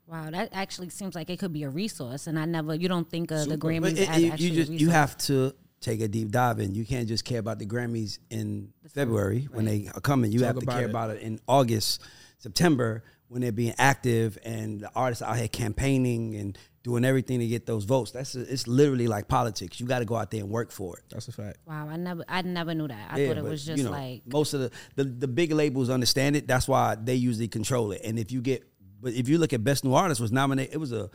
Wow, 0.09 0.31
that 0.31 0.49
actually 0.53 0.89
seems 0.91 1.15
like 1.15 1.31
it 1.31 1.39
could 1.39 1.53
be 1.53 1.63
a 1.63 1.71
resource, 1.71 2.27
and 2.27 2.39
I 2.39 2.45
never. 2.45 2.75
You 2.75 2.89
don't 2.89 3.09
think 3.09 3.31
of 3.31 3.49
the 3.49 3.57
Grammys 3.57 3.97
it- 3.97 4.09
as 4.09 4.23
it- 4.23 4.33
actually 4.33 4.47
you 4.49 4.55
just 4.55 4.71
a 4.73 4.75
you 4.75 4.91
have 4.91 5.17
to 5.19 5.55
take 5.81 6.01
a 6.01 6.09
deep 6.09 6.31
dive 6.31 6.59
in. 6.61 6.75
You 6.75 6.85
can't 6.85 7.07
just 7.09 7.25
care 7.25 7.39
about 7.41 7.59
the 7.59 7.67
Grammys 7.67 8.19
in 8.31 8.73
February 8.95 9.49
when 9.53 9.65
they 9.67 9.89
are 9.95 10.01
coming. 10.01 10.31
You 10.33 10.45
have 10.45 10.57
to 10.57 10.63
about 10.63 10.75
care 10.77 10.87
it. 10.87 10.91
about 10.91 11.11
it 11.11 11.23
in 11.23 11.41
August, 11.49 12.01
September 12.39 13.03
when 13.33 13.41
they're 13.41 13.51
being 13.51 13.75
active 13.79 14.37
and 14.45 14.81
the 14.81 14.91
artists 14.95 15.23
out 15.23 15.37
here 15.39 15.49
campaigning 15.49 16.35
and 16.37 16.59
doing 16.83 17.03
everything 17.03 17.39
to 17.41 17.47
get 17.47 17.65
those 17.65 17.85
votes. 17.85 18.11
That's 18.11 18.35
it's 18.35 18.67
literally 18.67 19.09
like 19.09 19.27
politics. 19.27 19.81
You 19.81 19.87
got 19.87 20.01
to 20.01 20.05
go 20.05 20.17
out 20.17 20.31
there 20.31 20.41
and 20.41 20.51
work 20.51 20.71
for 20.71 20.99
it. 20.99 21.05
That's 21.09 21.29
a 21.29 21.33
fact. 21.33 21.59
Wow, 21.67 21.89
I 21.89 21.97
never, 21.97 22.25
I 22.29 22.43
never 22.43 22.75
knew 22.75 22.89
that. 22.89 23.09
I 23.11 23.19
Yeah, 23.19 23.29
thought 23.29 23.39
it 23.39 23.43
but, 23.43 23.51
was 23.51 23.65
just 23.65 23.79
you 23.79 23.85
know, 23.85 23.91
like 23.91 24.23
most 24.27 24.53
of 24.53 24.61
the, 24.61 24.71
the 24.97 25.05
the 25.05 25.29
big 25.29 25.51
labels 25.53 25.89
understand 25.89 26.37
it. 26.37 26.47
That's 26.47 26.69
why 26.69 26.95
they 27.03 27.15
usually 27.15 27.49
control 27.49 27.93
it. 27.93 28.03
And 28.05 28.19
if 28.19 28.31
you 28.31 28.43
get, 28.43 28.65
but 29.01 29.15
if 29.15 29.31
you 29.31 29.39
look 29.39 29.55
at 29.55 29.65
best 29.65 29.83
new 29.83 29.95
artist 29.95 30.21
was 30.21 30.31
nominated, 30.31 30.75
it 30.75 30.79
was 30.79 30.93
a 30.93 31.09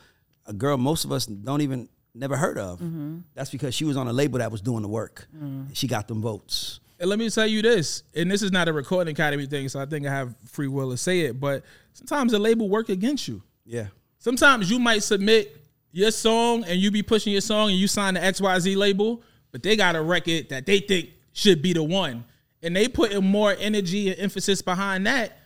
a 0.48 0.54
girl 0.54 0.78
most 0.78 1.06
of 1.06 1.12
us 1.12 1.28
don't 1.28 1.62
even 1.62 1.88
never 2.16 2.36
heard 2.36 2.58
of. 2.58 2.80
Mm-hmm. 2.80 3.20
That's 3.36 3.52
because 3.52 3.76
she 3.76 3.86
was 3.86 3.96
on 3.96 4.08
a 4.08 4.14
label 4.14 4.40
that 4.40 4.52
was 4.52 4.62
doing 4.62 4.82
the 4.82 4.88
work. 4.88 5.28
Mm. 5.38 5.70
She 5.74 5.88
got 5.88 6.08
them 6.08 6.22
votes. 6.22 6.80
And 7.00 7.10
let 7.10 7.20
me 7.20 7.30
tell 7.30 7.46
you 7.46 7.62
this, 7.62 8.04
and 8.16 8.30
this 8.30 8.42
is 8.42 8.52
not 8.52 8.68
a 8.68 8.74
recording 8.74 9.12
academy 9.12 9.46
thing, 9.46 9.70
so 9.70 9.80
I 9.80 9.86
think 9.86 10.08
I 10.08 10.10
have 10.10 10.36
free 10.46 10.68
will 10.68 10.90
to 10.90 10.98
say 10.98 11.22
it, 11.22 11.40
but 11.40 11.64
sometimes 11.94 12.32
the 12.32 12.40
label 12.40 12.70
work 12.70 12.90
against 12.90 13.28
you. 13.28 13.44
Yeah. 13.66 13.88
Sometimes 14.18 14.72
you 14.72 14.80
might 14.80 15.04
submit 15.04 15.62
your 15.92 16.12
song 16.12 16.64
and 16.64 16.80
you 16.80 16.90
be 16.90 17.04
pushing 17.04 17.34
your 17.34 17.42
song 17.42 17.70
and 17.70 17.78
you 17.78 17.88
sign 17.88 18.16
the 18.16 18.20
XYZ 18.20 18.76
label, 18.76 19.22
but 19.52 19.62
they 19.62 19.76
got 19.76 19.96
a 19.96 20.02
record 20.02 20.50
that 20.50 20.66
they 20.66 20.80
think 20.80 21.10
should 21.34 21.62
be 21.62 21.74
the 21.74 21.84
one. 21.84 22.24
And 22.64 22.76
they 22.76 22.88
putting 22.88 23.24
more 23.24 23.56
energy 23.60 24.10
and 24.10 24.20
emphasis 24.20 24.64
behind 24.64 25.06
that 25.06 25.38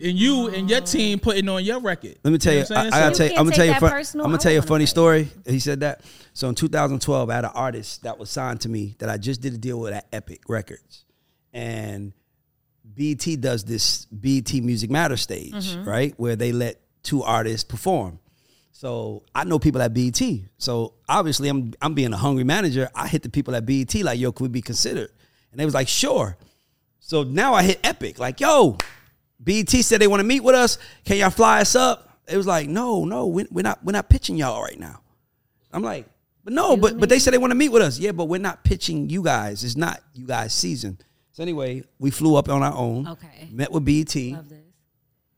than 0.00 0.16
you 0.16 0.48
and 0.48 0.68
your 0.70 0.80
team 0.80 1.18
putting 1.18 1.48
on 1.48 1.64
your 1.64 1.80
record. 1.80 2.16
Let 2.24 2.30
me 2.30 2.38
tell 2.38 2.52
you, 2.54 2.60
know 2.60 2.76
I, 2.76 2.80
I 2.80 2.84
I'm 2.84 2.90
gotta 2.90 3.14
tell 3.14 3.26
you, 3.26 3.32
You 3.32 3.38
I'm 3.38 3.44
gonna 3.44 3.56
tell 3.56 3.66
you, 3.66 3.72
a 3.72 3.74
fun. 3.80 4.04
I'm 4.20 4.26
gonna 4.26 4.38
tell 4.38 4.52
you 4.52 4.58
a 4.58 4.62
funny 4.62 4.86
story. 4.86 5.28
He 5.46 5.58
said 5.60 5.80
that. 5.80 6.02
So 6.32 6.48
in 6.48 6.54
2012, 6.54 7.30
I 7.30 7.34
had 7.34 7.44
an 7.44 7.50
artist 7.54 8.02
that 8.04 8.18
was 8.18 8.30
signed 8.30 8.60
to 8.62 8.68
me 8.68 8.96
that 8.98 9.08
I 9.08 9.16
just 9.16 9.40
did 9.40 9.52
a 9.54 9.58
deal 9.58 9.78
with 9.80 9.92
at 9.92 10.06
Epic 10.12 10.42
Records, 10.48 11.04
and 11.52 12.12
BET 12.84 13.40
does 13.40 13.64
this 13.64 14.06
BET 14.06 14.52
Music 14.54 14.90
Matter 14.90 15.16
stage, 15.16 15.52
Mm-hmm. 15.52 15.88
right, 15.88 16.14
where 16.18 16.36
they 16.36 16.52
let 16.52 16.80
two 17.02 17.22
artists 17.22 17.64
perform. 17.64 18.18
So 18.72 19.24
I 19.34 19.44
know 19.44 19.58
people 19.58 19.82
at 19.82 19.92
BET. 19.92 20.20
So 20.58 20.94
obviously, 21.08 21.48
I'm 21.48 21.72
I'm 21.82 21.94
being 21.94 22.12
a 22.12 22.16
hungry 22.16 22.44
manager. 22.44 22.88
I 22.94 23.06
hit 23.08 23.22
the 23.22 23.28
people 23.28 23.54
at 23.54 23.66
BET 23.66 23.94
like, 23.96 24.18
yo, 24.18 24.32
could 24.32 24.44
we 24.44 24.48
be 24.48 24.62
considered? 24.62 25.10
And 25.52 25.60
they 25.60 25.64
was 25.64 25.74
like, 25.74 25.88
sure. 25.88 26.36
So 27.00 27.24
now 27.24 27.54
I 27.54 27.62
hit 27.64 27.80
Epic, 27.82 28.18
like, 28.20 28.38
yo, 28.40 28.76
BET 29.42 29.70
said 29.70 30.00
they 30.00 30.06
want 30.06 30.20
to 30.20 30.24
meet 30.24 30.40
with 30.40 30.54
us. 30.54 30.78
Can 31.04 31.16
y'all 31.16 31.30
fly 31.30 31.60
us 31.60 31.74
up? 31.74 32.18
It 32.28 32.36
was 32.36 32.46
like, 32.46 32.68
no, 32.68 33.04
no, 33.04 33.26
we, 33.26 33.46
we're 33.50 33.62
not, 33.62 33.82
we're 33.84 33.92
not 33.92 34.08
pitching 34.08 34.36
y'all 34.36 34.62
right 34.62 34.78
now. 34.78 35.00
I'm 35.72 35.82
like, 35.82 36.06
but 36.44 36.52
no, 36.52 36.76
but 36.76 36.98
but 36.98 37.08
they 37.08 37.18
said 37.18 37.32
they 37.32 37.38
want 37.38 37.50
to 37.50 37.54
meet 37.54 37.68
with 37.68 37.82
us. 37.82 37.98
Yeah, 37.98 38.12
but 38.12 38.24
we're 38.24 38.40
not 38.40 38.64
pitching 38.64 39.10
you 39.10 39.22
guys. 39.22 39.62
It's 39.62 39.76
not 39.76 40.00
you 40.14 40.26
guys' 40.26 40.52
season. 40.54 40.98
So 41.32 41.42
anyway, 41.42 41.84
we 41.98 42.10
flew 42.10 42.34
up 42.36 42.48
on 42.48 42.62
our 42.62 42.72
own. 42.74 43.06
Okay. 43.06 43.48
Met 43.52 43.70
with 43.70 43.84
BET, 43.84 44.14
love 44.32 44.48
this. 44.48 44.58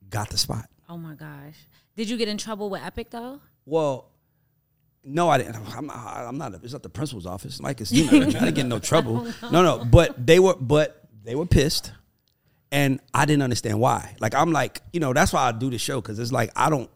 got 0.08 0.30
the 0.30 0.38
spot. 0.38 0.68
Oh 0.88 0.96
my 0.96 1.14
gosh, 1.14 1.56
did 1.96 2.08
you 2.08 2.16
get 2.16 2.28
in 2.28 2.38
trouble 2.38 2.70
with 2.70 2.82
Epic 2.82 3.10
though? 3.10 3.40
Well, 3.66 4.10
no, 5.04 5.28
I 5.28 5.38
didn't. 5.38 5.56
I'm 5.76 5.86
not. 5.86 5.96
I'm 5.96 6.38
not. 6.38 6.54
It's 6.62 6.72
not 6.72 6.82
the 6.84 6.88
principal's 6.88 7.26
office. 7.26 7.60
Like 7.60 7.80
it's 7.80 7.90
you 7.92 8.04
know, 8.10 8.18
I 8.26 8.30
didn't 8.30 8.54
get 8.54 8.58
in 8.58 8.68
no 8.68 8.78
trouble. 8.90 9.26
Oh, 9.42 9.50
no, 9.50 9.62
no. 9.62 9.84
But 9.84 10.24
they 10.24 10.38
were. 10.38 10.54
But 10.54 11.02
they 11.24 11.34
were 11.34 11.46
pissed, 11.46 11.92
and 12.72 13.00
I 13.12 13.26
didn't 13.26 13.42
understand 13.42 13.78
why. 13.78 14.16
Like 14.18 14.34
I'm 14.34 14.50
like, 14.50 14.80
you 14.92 14.98
know, 14.98 15.12
that's 15.12 15.32
why 15.32 15.42
I 15.42 15.52
do 15.52 15.70
the 15.70 15.78
show 15.78 16.00
because 16.00 16.18
it's 16.18 16.32
like 16.32 16.50
I 16.56 16.70
don't 16.70 16.90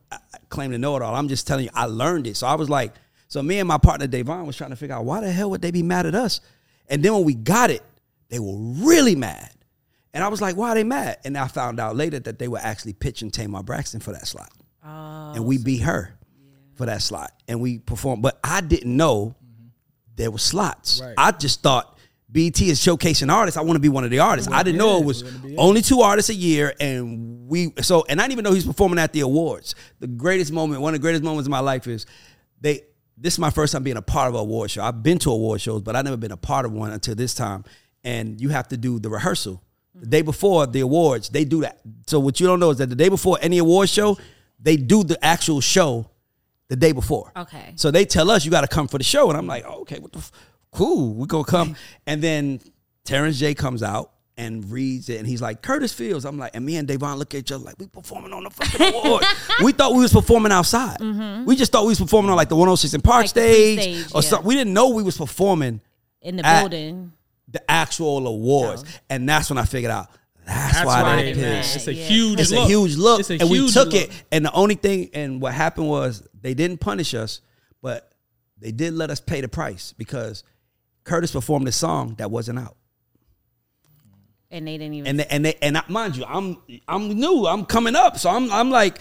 claim 0.49 0.73
to 0.73 0.79
know 0.79 0.97
it 0.97 1.03
all. 1.03 1.15
I'm 1.15 1.29
just 1.29 1.47
telling 1.47 1.65
you, 1.67 1.71
I 1.75 1.85
learned 1.85 2.27
it. 2.27 2.37
So 2.37 2.47
I 2.47 2.55
was 2.55 2.71
like, 2.71 2.95
so 3.29 3.43
me 3.43 3.59
and 3.59 3.69
my 3.69 3.79
partner 3.79 4.07
Davon 4.07 4.47
was 4.47 4.57
trying 4.57 4.71
to 4.71 4.77
figure 4.77 4.97
out 4.97 5.05
why 5.05 5.21
the 5.21 5.31
hell 5.31 5.51
would 5.51 5.61
they 5.61 5.71
be 5.71 5.83
mad 5.83 6.07
at 6.07 6.15
us? 6.15 6.41
And 6.89 7.03
then 7.03 7.13
when 7.13 7.25
we 7.25 7.35
got 7.35 7.71
it, 7.71 7.83
they 8.31 8.39
were 8.39 8.57
really 8.57 9.15
mad. 9.15 9.51
And 10.15 10.25
I 10.25 10.29
was 10.29 10.41
like, 10.41 10.57
why 10.57 10.71
are 10.71 10.75
they 10.75 10.85
mad? 10.85 11.19
And 11.25 11.37
I 11.37 11.47
found 11.47 11.79
out 11.79 11.95
later 11.95 12.19
that 12.21 12.39
they 12.39 12.49
were 12.49 12.59
actually 12.59 12.95
pitching 12.95 13.31
Tamar 13.31 13.63
Braxton 13.63 14.01
for 14.01 14.13
that 14.13 14.27
slot. 14.27 14.51
Oh, 14.83 15.33
and 15.35 15.45
we 15.45 15.59
beat 15.59 15.83
her 15.83 16.15
for 16.75 16.87
that 16.87 17.03
slot. 17.03 17.33
And 17.49 17.61
we 17.61 17.81
performed. 17.81 18.23
But 18.23 18.39
I 18.43 18.63
didn't 18.63 18.97
know 18.97 19.35
mm-hmm. 19.45 19.67
there 20.15 20.31
were 20.31 20.39
slots. 20.39 21.03
Right. 21.03 21.15
I 21.19 21.33
just 21.33 21.63
thought 21.63 21.96
BET 22.29 22.61
is 22.61 22.81
showcasing 22.81 23.33
artists. 23.33 23.57
I 23.57 23.63
want 23.63 23.77
to 23.77 23.81
be 23.81 23.89
one 23.89 24.05
of 24.05 24.11
the 24.11 24.19
artists. 24.19 24.51
I 24.53 24.63
didn't 24.63 24.79
know 24.79 24.99
it 24.99 25.05
was 25.05 25.23
only 25.57 25.81
two 25.81 26.01
artists 26.01 26.29
a 26.29 26.35
year, 26.35 26.75
and 26.81 27.49
we 27.49 27.73
so 27.81 28.05
and 28.09 28.21
I 28.21 28.25
didn't 28.25 28.33
even 28.33 28.45
know 28.45 28.53
he's 28.53 28.67
performing 28.67 28.99
at 28.99 29.13
the 29.13 29.21
awards. 29.21 29.75
The 30.01 30.09
greatest 30.09 30.53
moment, 30.53 30.83
one 30.83 30.93
of 30.93 31.01
the 31.01 31.03
greatest 31.03 31.23
moments 31.23 31.47
of 31.47 31.51
my 31.51 31.61
life 31.61 31.87
is 31.87 32.05
they. 32.61 32.83
This 33.19 33.35
is 33.35 33.39
my 33.39 33.49
first 33.49 33.73
time 33.73 33.83
being 33.83 33.97
a 33.97 34.03
part 34.03 34.29
of 34.29 34.35
an 34.35 34.41
award 34.41 34.71
show. 34.71 34.83
I've 34.83 35.03
been 35.03 35.19
to 35.21 35.31
award 35.31 35.63
shows, 35.63 35.81
but 35.81 35.97
I've 35.97 36.05
never 36.05 36.19
been 36.19 36.33
a 36.33 36.37
part 36.37 36.67
of 36.67 36.73
one 36.73 36.93
until 36.93 37.15
this 37.15 37.33
time. 37.33 37.65
And 38.05 38.39
you 38.39 38.51
have 38.51 38.69
to 38.69 38.77
do 38.77 38.99
the 38.99 39.09
rehearsal 39.09 39.63
the 39.95 40.07
day 40.07 40.21
before 40.21 40.67
the 40.67 40.81
awards. 40.81 41.31
They 41.31 41.47
do 41.47 41.63
that. 41.63 41.81
So 42.07 42.21
what 42.21 42.41
you 42.41 42.47
don't 42.47 42.61
know 42.61 42.71
is 42.71 42.79
that 42.79 42.91
the 42.91 42.95
day 42.95 43.09
before 43.09 43.39
any 43.41 43.57
award 43.57 43.89
show, 43.89 44.19
they 44.61 44.77
do 44.77 45.03
the 45.03 45.23
actual 45.25 45.63
show 45.63 46.11
the 46.69 46.77
day 46.77 46.93
before. 46.93 47.33
Okay. 47.35 47.73
So 47.77 47.91
they 47.91 48.05
tell 48.05 48.31
us 48.31 48.45
you 48.45 48.51
got 48.51 48.63
to 48.63 48.69
come 48.69 48.87
for 48.89 48.99
the 48.99 49.05
show, 49.05 49.31
and 49.31 49.39
I'm 49.39 49.47
like, 49.47 49.65
oh, 49.67 49.81
okay, 49.81 49.99
what 49.99 50.13
the 50.13 50.19
f- 50.19 50.33
cool, 50.77 51.15
we 51.15 51.27
gonna 51.27 51.45
come. 51.45 51.77
And 52.07 52.23
then 52.23 52.61
Terrence 53.05 53.39
J 53.39 53.55
comes 53.55 53.83
out 53.83 54.13
and 54.39 54.71
reads 54.71 55.09
it, 55.09 55.17
and 55.19 55.27
he's 55.27 55.41
like, 55.41 55.63
Curtis 55.63 55.93
Fields. 55.95 56.25
I'm 56.27 56.39
like, 56.39 56.55
and 56.55 56.65
me 56.65 56.77
and 56.77 56.87
Davon 56.87 57.19
look 57.19 57.35
at 57.35 57.39
each 57.39 57.53
other 57.53 57.65
like 57.65 57.77
we 57.79 57.87
performing 57.87 58.33
on 58.35 58.45
the 58.45 58.51
fucking 58.51 58.95
award. 59.07 59.25
we 59.65 59.73
thought 59.73 59.95
we 59.95 60.01
was 60.03 60.13
performing 60.13 60.53
outside. 60.53 60.99
Mm-hmm. 60.99 61.45
We 61.47 61.57
just 61.57 61.73
thought 61.73 61.85
we 61.85 61.91
was 61.91 62.01
performing 62.01 62.31
on 62.31 62.37
like 62.37 62.51
the 62.51 62.57
106 62.57 63.03
& 63.03 63.03
Park 63.03 63.23
Like 63.23 63.29
stage, 63.31 63.79
pre-stage, 63.79 64.15
or 64.15 64.23
yeah. 64.23 64.29
something. 64.29 64.47
We 64.47 64.55
didn't 64.55 64.75
know 64.75 64.91
we 64.91 65.03
was 65.03 65.17
performing 65.17 65.81
In 66.21 66.37
the 66.37 66.45
At- 66.47 66.61
building. 66.61 67.13
the 67.49 67.71
actual 67.71 68.27
awards, 68.27 68.85
oh. 68.87 68.91
and 69.09 69.27
that's 69.29 69.49
when 69.49 69.57
I 69.59 69.65
figured 69.65 69.91
out. 69.91 70.09
That's, 70.45 70.75
That's 70.75 70.87
why, 70.87 71.03
why 71.03 71.17
they 71.17 71.33
they 71.33 71.41
mad. 71.41 71.63
pissed. 71.65 71.77
It's 71.77 71.87
a 71.89 71.95
Yeah. 71.95 72.05
huge 72.07 72.41
It's 72.41 72.51
look. 72.53 72.65
a 72.67 72.69
huge 72.69 72.97
look, 72.97 73.21
It's 73.21 73.31
a 73.31 73.39
and 73.41 73.51
we 73.51 73.69
took 73.71 73.87
look. 73.93 73.95
it. 74.03 74.11
And 74.31 74.45
the 74.45 74.53
only 74.53 74.75
thing, 74.77 75.11
and 75.15 75.41
what 75.41 75.55
happened 75.55 75.89
was 75.89 76.25
they 76.41 76.55
didn't 76.55 76.79
punish 76.79 77.15
us, 77.15 77.41
but 77.83 78.13
they 78.59 78.71
did 78.71 78.93
let 78.95 79.11
us 79.11 79.19
pay 79.21 79.41
the 79.41 79.49
price 79.49 79.93
because 79.97 80.45
Curtis 81.07 81.33
performed 81.33 81.67
a 81.69 81.73
song 81.73 82.17
that 82.19 82.31
wasn't 82.31 82.59
out, 82.59 82.77
And 84.51 84.67
they 84.67 84.77
didn't 84.77 84.95
even. 84.95 85.07
and 85.07 85.21
they, 85.21 85.27
and 85.31 85.45
they, 85.45 85.55
and 85.63 85.79
I, 85.79 85.83
mind 85.89 86.17
you, 86.17 86.25
I'm 86.27 86.59
I'm 86.87 87.09
new, 87.09 87.47
I'm 87.47 87.65
coming 87.65 87.97
up, 87.97 88.19
so 88.19 88.29
I'm 88.31 88.51
I'm 88.53 88.71
like. 88.71 88.99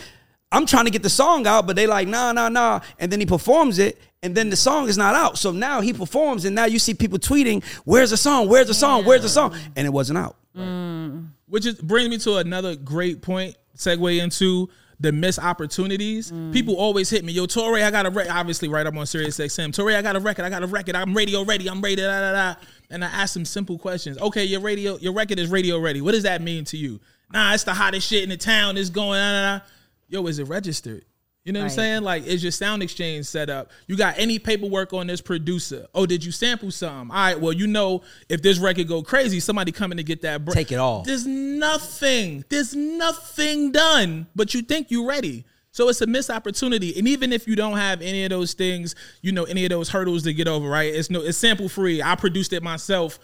I'm 0.52 0.66
trying 0.68 0.86
to 0.86 0.92
get 0.92 1.04
the 1.04 1.10
song 1.10 1.48
out, 1.48 1.68
but 1.68 1.76
they 1.76 1.86
like, 1.86 2.08
nah, 2.08 2.32
nah, 2.32 2.48
nah. 2.48 2.80
And 3.00 3.12
then 3.12 3.20
he 3.20 3.26
performs 3.26 3.78
it, 3.78 4.00
and 4.24 4.36
then 4.36 4.50
the 4.50 4.56
song 4.56 4.88
is 4.88 4.98
not 4.98 5.14
out. 5.14 5.38
So 5.38 5.52
now 5.52 5.82
he 5.82 5.92
performs, 5.92 6.46
and 6.46 6.56
now 6.56 6.66
you 6.66 6.80
see 6.80 6.94
people 6.94 7.20
tweeting, 7.20 7.62
Where's 7.84 8.12
the 8.12 8.18
song? 8.18 8.48
Where's 8.48 8.68
the 8.68 8.74
song? 8.74 9.04
Where's 9.04 9.24
the 9.24 9.28
song? 9.28 9.54
And 9.76 9.86
it 9.86 9.90
wasn't 9.90 10.20
out. 10.20 10.38
Mm. 10.56 11.32
Which 11.48 11.66
is 11.66 11.76
brings 11.82 12.10
me 12.10 12.20
to 12.20 12.38
another 12.38 12.76
great 12.76 13.22
point. 13.22 13.58
Segue 13.76 14.22
into 14.24 14.70
the 15.00 15.12
missed 15.12 15.40
opportunities. 15.40 16.32
Mm. 16.32 16.54
People 16.54 16.76
always 16.76 17.10
hit 17.10 17.24
me, 17.26 17.34
yo, 17.34 17.46
Torae, 17.46 17.84
I 17.84 17.92
got 17.92 18.06
a 18.06 18.10
record. 18.10 18.32
Obviously, 18.32 18.68
right 18.68 18.86
up 18.86 18.96
on 18.96 19.06
Sirius 19.06 19.38
XM. 19.38 19.70
Torae, 19.72 19.96
I 19.96 20.02
got 20.02 20.16
a 20.16 20.20
record. 20.20 20.46
I 20.46 20.50
got 20.50 20.64
a 20.64 20.68
record. 20.68 20.96
I'm 20.96 21.14
radio 21.14 21.44
ready. 21.44 21.70
I'm 21.70 21.82
ready. 21.82 21.98
Da, 21.98 22.20
da, 22.20 22.32
da. 22.32 22.56
And 22.90 23.04
I 23.04 23.08
ask 23.08 23.34
them 23.34 23.46
simple 23.46 23.78
questions. 23.78 24.18
Okay, 24.20 24.46
your 24.46 24.62
radio, 24.62 24.98
your 24.98 25.14
record 25.14 25.40
is 25.40 25.50
radio 25.50 25.80
ready. 25.80 26.02
What 26.02 26.12
does 26.12 26.24
that 26.24 26.42
mean 26.42 26.66
to 26.66 26.78
you? 26.78 27.00
Nah, 27.34 27.54
it's 27.54 27.64
the 27.64 27.74
hottest 27.74 28.08
shit 28.08 28.24
in 28.24 28.30
the 28.30 28.38
town. 28.38 28.78
It's 28.78 28.90
going. 28.90 29.20
Da, 29.20 29.32
da, 29.32 29.58
da. 29.58 29.66
Yo, 30.08 30.26
is 30.28 30.40
it 30.40 30.48
registered? 30.48 31.04
You 31.46 31.54
know 31.54 31.60
what 31.60 31.66
I'm 31.66 31.70
saying? 31.70 32.02
Like, 32.02 32.26
is 32.26 32.42
your 32.42 32.52
sound 32.52 32.82
exchange 32.82 33.28
set 33.28 33.52
up? 33.52 33.70
You 33.86 33.96
got 33.96 34.16
any 34.18 34.40
paperwork 34.40 34.94
on 34.94 35.06
this 35.06 35.22
producer? 35.22 35.86
Oh, 35.94 36.08
did 36.08 36.26
you 36.26 36.32
sample 36.32 36.72
some? 36.72 37.12
All 37.12 37.18
right, 37.18 37.40
well, 37.40 37.54
you 37.54 37.68
know, 37.68 38.02
if 38.30 38.42
this 38.42 38.58
record 38.58 38.88
go 38.88 39.04
crazy, 39.04 39.40
somebody 39.40 39.72
coming 39.72 39.98
to 39.98 40.04
get 40.04 40.24
that. 40.24 40.44
Br- 40.44 40.54
Take 40.54 40.72
it 40.72 40.80
all. 40.80 41.04
There's 41.04 41.28
nothing. 41.28 42.44
There's 42.50 42.76
nothing 42.76 43.72
done, 43.72 44.26
but 44.36 44.56
you 44.56 44.64
think 44.64 44.90
you're 44.90 45.08
ready. 45.08 45.46
So 45.70 45.88
it's 45.90 46.02
a 46.02 46.08
missed 46.08 46.32
opportunity. 46.32 46.98
And 46.98 47.08
even 47.08 47.32
if 47.32 47.48
you 47.48 47.56
don't 47.56 47.78
have 47.78 48.02
any 48.02 48.24
of 48.24 48.32
those 48.32 48.54
things, 48.54 48.96
you 49.22 49.32
know, 49.32 49.44
any 49.44 49.66
of 49.66 49.70
those 49.70 49.90
hurdles 49.90 50.24
to 50.24 50.34
get 50.34 50.48
over, 50.48 50.68
right? 50.68 50.92
It's 50.92 51.12
no, 51.12 51.22
it's 51.22 51.38
sample 51.38 51.70
free. 51.70 52.02
I 52.02 52.16
produced 52.16 52.54
it 52.54 52.64
myself. 52.64 53.20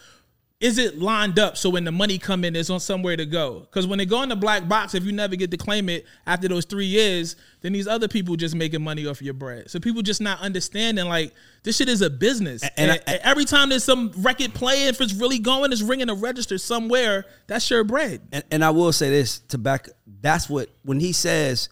Is 0.62 0.78
it 0.78 1.00
lined 1.00 1.40
up 1.40 1.58
so 1.58 1.72
when 1.72 1.84
the 1.86 1.92
money 1.92 2.20
come 2.20 2.46
in, 2.46 2.56
it's 2.56 2.70
on 2.70 2.80
somewhere 2.80 3.18
to 3.18 3.26
go? 3.26 3.62
Because 3.62 3.88
when 3.88 3.98
they 3.98 4.06
go 4.06 4.22
in 4.22 4.30
the 4.30 4.36
black 4.36 4.68
box, 4.70 4.94
if 4.94 5.04
you 5.04 5.12
never 5.12 5.36
get 5.36 5.50
to 5.52 5.58
claim 5.58 5.90
it 5.90 6.06
after 6.28 6.48
those 6.48 6.66
three 6.66 6.86
years, 6.86 7.36
then 7.62 7.74
these 7.74 7.88
other 7.88 8.08
people 8.08 8.36
just 8.36 8.54
making 8.54 8.84
money 8.84 9.08
off 9.08 9.24
your 9.24 9.34
bread. 9.34 9.72
So 9.72 9.80
people 9.80 10.04
just 10.04 10.22
not 10.22 10.40
understanding 10.40 11.08
like 11.08 11.34
this 11.64 11.78
shit 11.78 11.90
is 11.90 12.04
a 12.04 12.12
business. 12.12 12.62
and 12.78 12.92
And, 12.92 13.02
I- 13.08 13.20
every 13.24 13.46
time 13.46 13.70
there's 13.70 13.84
some 13.84 14.12
record 14.18 14.54
playing, 14.54 14.90
if 14.90 15.02
it's 15.02 15.14
really 15.16 15.40
going, 15.40 15.72
it's 15.72 15.82
ringing 15.82 16.10
a 16.10 16.14
register 16.14 16.60
somewhere. 16.60 17.26
That's 17.48 17.68
your 17.70 17.84
bread. 17.84 18.22
And, 18.32 18.44
and 18.52 18.64
I 18.64 18.70
will 18.70 18.94
say 18.94 19.10
this 19.10 19.40
to 19.50 19.58
back. 19.58 19.90
That's 20.22 20.48
what 20.48 20.70
when 20.84 21.00
he 21.00 21.12
says 21.12 21.70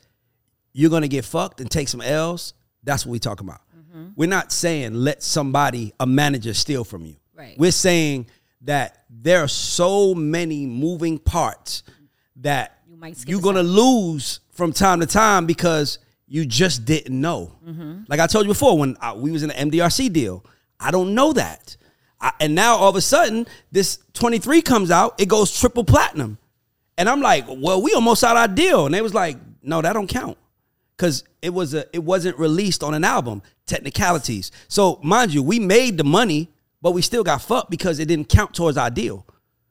you're 0.74 0.90
gonna 0.90 1.08
get 1.08 1.26
fucked 1.26 1.62
and 1.62 1.70
take 1.70 1.90
some 1.90 2.02
L's. 2.02 2.54
That's 2.84 3.06
what 3.06 3.12
we 3.12 3.20
talking 3.20 3.48
about. 3.48 3.62
Mm-hmm. 3.78 4.08
We're 4.16 4.30
not 4.30 4.52
saying 4.52 4.96
let 4.96 5.22
somebody, 5.22 5.94
a 6.00 6.08
manager, 6.08 6.56
steal 6.56 6.84
from 6.84 7.06
you. 7.06 7.18
Right. 7.36 7.56
We're 7.58 7.72
saying 7.72 8.28
that 8.62 9.04
there 9.10 9.44
are 9.44 9.48
so 9.48 10.14
many 10.14 10.66
moving 10.66 11.18
parts 11.18 11.84
that 12.38 12.80
You 12.90 12.98
might 12.98 13.18
skip 13.18 13.30
you're 13.30 13.42
gonna 13.42 13.64
lose 13.64 14.40
from 14.52 14.74
time 14.74 15.00
to 15.00 15.06
time 15.06 15.46
because 15.46 16.00
you 16.28 16.46
just 16.46 16.86
didn't 16.86 17.20
know. 17.20 17.56
Mm-hmm. 17.66 18.04
Like 18.08 18.20
I 18.20 18.28
told 18.28 18.46
you 18.46 18.52
before, 18.52 18.78
when 18.78 18.98
I, 19.02 19.14
we 19.14 19.32
was 19.32 19.44
in 19.44 19.50
the 19.50 19.56
MDRC 19.56 20.12
deal, 20.14 20.46
I 20.80 20.92
don't 20.92 21.16
know 21.16 21.34
that, 21.34 21.76
I, 22.22 22.34
and 22.40 22.54
now 22.56 22.76
all 22.76 22.90
of 22.90 22.96
a 22.96 23.02
sudden 23.02 23.48
this 23.72 24.00
23 24.14 24.62
comes 24.62 24.92
out, 24.92 25.20
it 25.20 25.28
goes 25.28 25.58
triple 25.58 25.84
platinum, 25.84 26.38
and 26.98 27.10
I'm 27.10 27.22
like, 27.22 27.46
well, 27.48 27.82
we 27.82 27.94
almost 27.94 28.24
out 28.24 28.36
our 28.36 28.48
deal, 28.48 28.86
and 28.86 28.94
they 28.94 29.02
was 29.02 29.14
like, 29.14 29.38
no, 29.64 29.82
that 29.82 29.94
don't 29.94 30.08
count. 30.08 30.38
Because 30.96 31.24
it 31.42 31.54
was 31.54 31.74
a 31.74 31.86
it 31.96 32.04
wasn't 32.04 32.38
released 32.38 32.84
on 32.84 32.94
an 32.94 33.06
album. 33.06 33.42
Technicalities. 33.66 34.52
So 34.68 35.00
mind 35.02 35.34
you 35.34 35.42
we 35.42 35.60
made 35.60 35.98
the 35.98 36.04
money 36.04 36.50
but 36.82 36.92
we 36.92 37.02
still 37.02 37.24
got 37.24 37.42
fucked 37.42 37.70
because 37.70 38.00
it 38.00 38.06
didn't 38.06 38.30
count 38.30 38.54
towards 38.54 38.78
our 38.78 38.90
deal. 38.90 39.26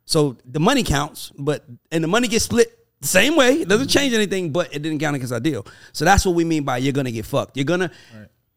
So 0.05 0.37
the 0.45 0.61
money 0.61 0.83
counts 0.83 1.33
but 1.39 1.65
and 1.93 2.03
the 2.03 2.09
money 2.09 2.29
gets 2.29 2.45
split 2.45 2.79
the 3.01 3.09
same 3.09 3.37
way. 3.37 3.61
It 3.61 3.69
doesn't 3.69 3.89
change 3.89 4.13
mm-hmm. 4.13 4.23
anything 4.23 4.53
but 4.53 4.75
it 4.75 4.83
didn't 4.83 4.99
count 4.99 5.17
against 5.17 5.33
our 5.33 5.41
deal. 5.41 5.67
So 5.93 6.05
that's 6.05 6.25
what 6.25 6.35
we 6.35 6.45
mean 6.45 6.65
by 6.65 6.79
you're 6.79 6.93
gonna 6.93 7.11
get 7.11 7.27
fucked. 7.27 7.57
You're 7.57 7.65
gonna 7.65 7.91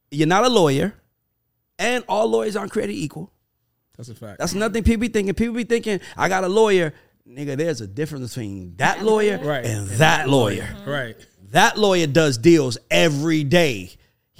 you're 0.10 0.28
not 0.28 0.46
a 0.46 0.50
lawyer 0.50 0.94
and 1.80 2.04
all 2.08 2.28
lawyers 2.28 2.56
aren't 2.56 2.72
created 2.72 2.94
equal. 2.94 3.32
That's 3.98 4.10
a 4.10 4.16
fact. 4.16 4.40
that's 4.40 4.54
nothing 4.54 4.84
people 4.84 5.02
be 5.02 5.08
thinking. 5.10 5.34
People 5.34 5.56
be 5.56 5.64
thinking 5.64 6.00
i 6.18 6.28
got 6.30 6.44
a 6.44 6.50
lawyer. 6.50 6.94
Nigga 7.28 7.56
there's 7.56 7.82
a 7.82 7.88
difference 7.88 8.30
between 8.34 8.76
that 8.78 9.04
lawyer. 9.04 9.38
Right. 9.38 9.66
and 9.66 9.88
that 9.92 10.28
lawyer. 10.28 10.68
Right. 10.86 11.16
that 11.52 11.78
lawyer 11.78 12.08
does 12.08 12.38
deals 12.38 12.78
every 12.90 13.44
day. 13.44 13.92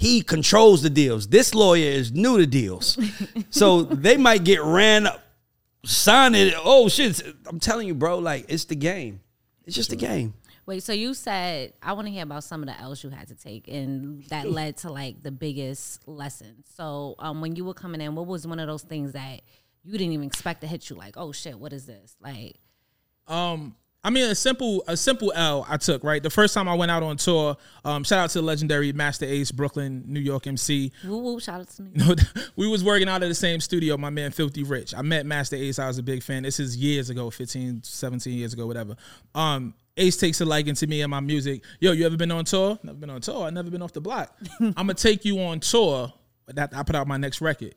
He 0.02 0.20
controls 0.22 0.82
the 0.82 0.90
deals. 0.90 1.28
This 1.28 1.54
lawyer 1.54 1.90
is 1.90 2.10
new 2.10 2.36
to 2.38 2.46
deals. 2.46 2.98
so 3.50 3.82
they 3.82 4.16
might 4.16 4.42
get 4.42 4.60
ran 4.62 5.06
up, 5.06 5.22
signed 5.84 6.34
it. 6.34 6.54
Oh 6.56 6.88
shit. 6.88 7.22
I'm 7.46 7.60
telling 7.60 7.86
you, 7.86 7.94
bro, 7.94 8.18
like 8.18 8.46
it's 8.48 8.64
the 8.64 8.74
game. 8.74 9.20
It's 9.64 9.76
just 9.76 9.90
the 9.90 9.96
game. 9.96 10.34
Wait, 10.66 10.82
so 10.82 10.92
you 10.92 11.12
said 11.14 11.72
I 11.82 11.92
want 11.92 12.06
to 12.06 12.12
hear 12.12 12.22
about 12.22 12.44
some 12.44 12.62
of 12.62 12.68
the 12.68 12.80
L's 12.80 13.02
you 13.02 13.10
had 13.10 13.28
to 13.28 13.34
take, 13.34 13.68
and 13.68 14.24
that 14.24 14.50
led 14.50 14.76
to 14.78 14.92
like 14.92 15.22
the 15.22 15.32
biggest 15.32 16.06
lesson. 16.08 16.64
So, 16.76 17.14
um, 17.18 17.40
when 17.40 17.56
you 17.56 17.64
were 17.64 17.74
coming 17.74 18.00
in, 18.00 18.14
what 18.14 18.26
was 18.26 18.46
one 18.46 18.60
of 18.60 18.68
those 18.68 18.82
things 18.82 19.12
that 19.12 19.42
you 19.84 19.92
didn't 19.92 20.12
even 20.12 20.26
expect 20.26 20.60
to 20.60 20.66
hit 20.66 20.88
you? 20.88 20.96
Like, 20.96 21.16
oh 21.16 21.32
shit, 21.32 21.58
what 21.58 21.72
is 21.72 21.86
this? 21.86 22.16
Like, 22.20 22.56
Um, 23.26 23.74
I 24.04 24.10
mean, 24.10 24.24
a 24.24 24.34
simple 24.34 24.82
a 24.88 24.96
simple 24.96 25.32
L 25.34 25.64
I 25.68 25.76
took 25.76 26.02
right. 26.02 26.20
The 26.20 26.30
first 26.30 26.54
time 26.54 26.68
I 26.68 26.74
went 26.74 26.90
out 26.90 27.04
on 27.04 27.16
tour, 27.16 27.56
um, 27.84 28.02
shout 28.02 28.18
out 28.18 28.30
to 28.30 28.40
the 28.40 28.44
legendary 28.44 28.92
Masta 28.92 29.26
Ace, 29.26 29.52
Brooklyn, 29.52 30.02
New 30.06 30.18
York 30.20 30.46
MC. 30.46 30.92
woo 31.04 31.18
woo, 31.18 31.40
shout 31.40 31.60
out 31.60 31.68
to 31.70 31.82
me. 31.82 31.92
we 32.56 32.66
was 32.66 32.82
working 32.82 33.08
out 33.08 33.22
of 33.22 33.28
the 33.28 33.34
same 33.34 33.60
studio, 33.60 33.96
my 33.96 34.10
man 34.10 34.32
Filthy 34.32 34.64
Rich. 34.64 34.92
I 34.96 35.02
met 35.02 35.24
Masta 35.24 35.56
Ace, 35.56 35.78
I 35.78 35.86
was 35.86 35.98
a 35.98 36.02
big 36.02 36.22
fan. 36.22 36.42
This 36.42 36.58
is 36.58 36.76
years 36.76 37.10
ago, 37.10 37.30
15, 37.30 37.82
17 37.84 38.36
years 38.36 38.52
ago, 38.52 38.66
whatever. 38.66 38.96
Um, 39.36 39.74
Ace 39.96 40.16
takes 40.16 40.40
a 40.40 40.44
liking 40.44 40.74
to 40.74 40.86
me 40.86 41.02
and 41.02 41.10
my 41.10 41.20
music. 41.20 41.62
Yo, 41.78 41.92
you 41.92 42.04
ever 42.04 42.16
been 42.16 42.32
on 42.32 42.44
tour? 42.44 42.78
Never 42.82 42.98
been 42.98 43.10
on 43.10 43.20
tour. 43.20 43.44
I 43.44 43.50
never 43.50 43.70
been 43.70 43.82
off 43.82 43.92
the 43.92 44.00
block. 44.00 44.36
I'm 44.60 44.72
gonna 44.74 44.94
take 44.94 45.24
you 45.24 45.38
on 45.40 45.60
tour. 45.60 46.12
That 46.48 46.74
I 46.74 46.82
put 46.82 46.96
out 46.96 47.06
my 47.06 47.18
next 47.18 47.40
record. 47.40 47.74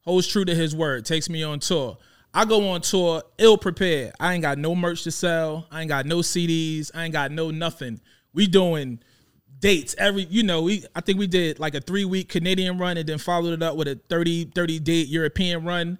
Holds 0.00 0.26
true 0.26 0.44
to 0.44 0.54
his 0.54 0.74
word. 0.74 1.04
Takes 1.04 1.28
me 1.28 1.44
on 1.44 1.60
tour. 1.60 1.96
I 2.32 2.44
go 2.44 2.68
on 2.70 2.80
tour 2.80 3.22
ill 3.38 3.58
prepared. 3.58 4.12
I 4.20 4.34
ain't 4.34 4.42
got 4.42 4.58
no 4.58 4.74
merch 4.74 5.02
to 5.04 5.10
sell. 5.10 5.66
I 5.70 5.80
ain't 5.80 5.88
got 5.88 6.06
no 6.06 6.18
CDs. 6.18 6.90
I 6.94 7.04
ain't 7.04 7.12
got 7.12 7.32
no 7.32 7.50
nothing. 7.50 8.00
We 8.32 8.46
doing 8.46 9.00
dates 9.60 9.94
every 9.98 10.24
you 10.24 10.42
know 10.42 10.62
we 10.62 10.82
i 10.94 11.00
think 11.00 11.18
we 11.18 11.26
did 11.26 11.58
like 11.58 11.74
a 11.74 11.80
three 11.80 12.04
week 12.04 12.28
canadian 12.28 12.78
run 12.78 12.96
and 12.96 13.06
then 13.06 13.18
followed 13.18 13.52
it 13.52 13.62
up 13.62 13.76
with 13.76 13.86
a 13.86 13.94
30 14.08 14.46
30 14.54 14.78
date 14.80 15.08
european 15.08 15.64
run 15.64 15.98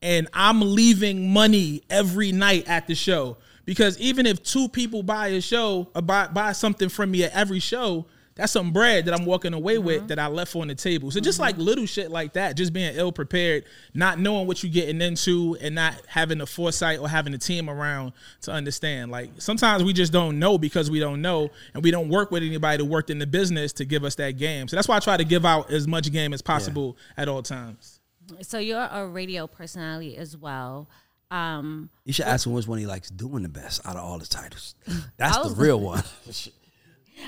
and 0.00 0.26
i'm 0.32 0.60
leaving 0.60 1.30
money 1.30 1.82
every 1.90 2.32
night 2.32 2.66
at 2.66 2.86
the 2.86 2.94
show 2.94 3.36
because 3.66 3.98
even 3.98 4.26
if 4.26 4.42
two 4.42 4.66
people 4.66 5.02
buy 5.02 5.28
a 5.28 5.40
show 5.40 5.88
uh, 5.94 6.00
buy, 6.00 6.26
buy 6.26 6.52
something 6.52 6.88
from 6.88 7.10
me 7.10 7.22
at 7.24 7.32
every 7.32 7.60
show 7.60 8.06
that's 8.34 8.52
some 8.52 8.72
bread 8.72 9.04
that 9.04 9.14
i'm 9.14 9.26
walking 9.26 9.52
away 9.54 9.78
with 9.78 10.08
that 10.08 10.18
i 10.18 10.26
left 10.26 10.56
on 10.56 10.68
the 10.68 10.74
table. 10.74 11.10
So 11.10 11.20
just 11.20 11.38
like 11.38 11.56
little 11.58 11.86
shit 11.86 12.10
like 12.10 12.32
that 12.32 12.56
just 12.56 12.72
being 12.72 12.94
ill 12.94 13.12
prepared 13.12 13.64
not 13.94 14.18
knowing 14.18 14.46
what 14.46 14.62
you're 14.62 14.72
getting 14.72 15.00
into 15.00 15.56
and 15.60 15.74
not 15.74 15.94
having 16.06 16.38
the 16.38 16.46
foresight 16.46 16.98
or 16.98 17.08
having 17.08 17.34
a 17.34 17.38
team 17.38 17.68
around 17.68 18.12
to 18.42 18.52
understand. 18.52 19.10
Like 19.10 19.30
sometimes 19.38 19.84
we 19.84 19.92
just 19.92 20.12
don't 20.12 20.38
know 20.38 20.58
because 20.58 20.90
we 20.90 20.98
don't 21.00 21.20
know 21.20 21.50
and 21.74 21.82
we 21.82 21.90
don't 21.90 22.08
work 22.08 22.30
with 22.30 22.42
anybody 22.42 22.78
that 22.78 22.84
worked 22.84 23.10
in 23.10 23.18
the 23.18 23.26
business 23.26 23.72
to 23.74 23.84
give 23.84 24.04
us 24.04 24.14
that 24.16 24.32
game. 24.38 24.68
So 24.68 24.76
that's 24.76 24.88
why 24.88 24.96
i 24.96 25.00
try 25.00 25.16
to 25.16 25.24
give 25.24 25.44
out 25.44 25.70
as 25.70 25.86
much 25.86 26.10
game 26.12 26.32
as 26.32 26.40
possible 26.42 26.96
at 27.16 27.28
all 27.28 27.42
times. 27.42 28.00
So 28.40 28.58
you're 28.58 28.88
a 28.90 29.06
radio 29.06 29.46
personality 29.46 30.16
as 30.16 30.36
well. 30.36 30.88
Um, 31.30 31.90
You 32.04 32.12
should 32.12 32.26
ask 32.26 32.46
him 32.46 32.52
which 32.52 32.66
one 32.66 32.78
he 32.78 32.86
likes 32.86 33.08
doing 33.10 33.42
the 33.42 33.48
best 33.48 33.86
out 33.86 33.96
of 33.96 34.04
all 34.04 34.18
the 34.18 34.26
titles. 34.26 34.74
That's 35.16 35.36
the 35.36 35.54
real 35.54 35.80
one. 35.80 36.02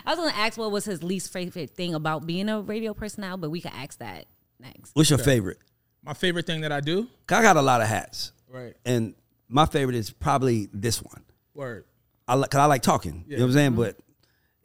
I 0.07 0.11
was 0.15 0.19
gonna 0.19 0.33
ask 0.37 0.59
what 0.59 0.71
was 0.71 0.85
his 0.85 1.03
least 1.03 1.33
favorite 1.33 1.71
thing 1.71 1.95
about 1.95 2.27
being 2.27 2.49
a 2.49 2.61
radio 2.61 2.95
personality, 2.95 3.41
but 3.41 3.51
we 3.51 3.61
could 3.61 3.73
ask 3.75 3.99
that 3.99 4.27
next. 4.61 4.91
What's 4.95 5.11
your 5.11 5.19
favorite? 5.19 5.59
my 6.07 6.13
favorite 6.13 6.45
thing 6.47 6.61
that 6.61 6.71
i 6.71 6.81
do 6.81 7.09
'Cause 7.27 7.39
I 7.39 7.43
got 7.43 7.57
a 7.57 7.63
lot 7.63 7.81
of 7.81 7.87
hats. 7.89 8.33
right 8.51 8.75
And 8.85 9.15
my 9.49 9.65
favorite 9.65 9.97
is 9.97 10.11
probably 10.11 10.69
this 10.73 11.01
one. 11.03 11.23
word 11.55 11.87
I 12.29 12.35
like, 12.35 12.51
cause 12.51 12.59
I 12.61 12.67
like 12.67 12.83
talking. 12.83 13.25
You 13.27 13.37
know 13.39 13.43
what 13.45 13.49
I'm 13.49 13.53
saying? 13.55 13.75
But 13.75 13.97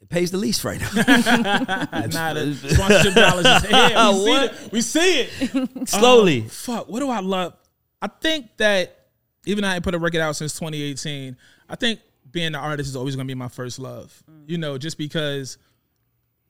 it 0.02 0.08
pays 0.10 0.30
the 0.30 0.36
least 0.38 0.64
right 0.64 0.80
now. 0.80 0.90
nah, 0.94 2.34
the 2.34 2.54
sponsorship 2.74 3.14
dollars 3.14 3.46
is 3.46 3.62
here. 3.66 4.12
We 4.12 4.20
see, 4.22 4.44
it. 4.44 4.72
we 4.72 4.80
see 4.82 5.20
it. 5.80 5.88
Slowly. 5.88 6.42
Um, 6.42 6.48
fuck, 6.48 6.88
what 6.88 7.00
do 7.00 7.08
I 7.10 7.20
love? 7.20 7.54
I 8.02 8.08
think 8.08 8.56
that 8.58 9.06
even 9.46 9.62
though 9.62 9.68
I 9.68 9.74
ain't 9.76 9.84
put 9.84 9.94
a 9.94 9.98
record 9.98 10.20
out 10.20 10.36
since 10.36 10.52
2018, 10.54 11.36
I 11.68 11.76
think 11.76 12.00
being 12.30 12.48
an 12.48 12.54
artist 12.54 12.88
is 12.88 12.96
always 12.96 13.16
gonna 13.16 13.26
be 13.26 13.34
my 13.34 13.48
first 13.48 13.78
love. 13.78 14.22
Mm. 14.30 14.50
You 14.50 14.58
know, 14.58 14.78
just 14.78 14.98
because 14.98 15.58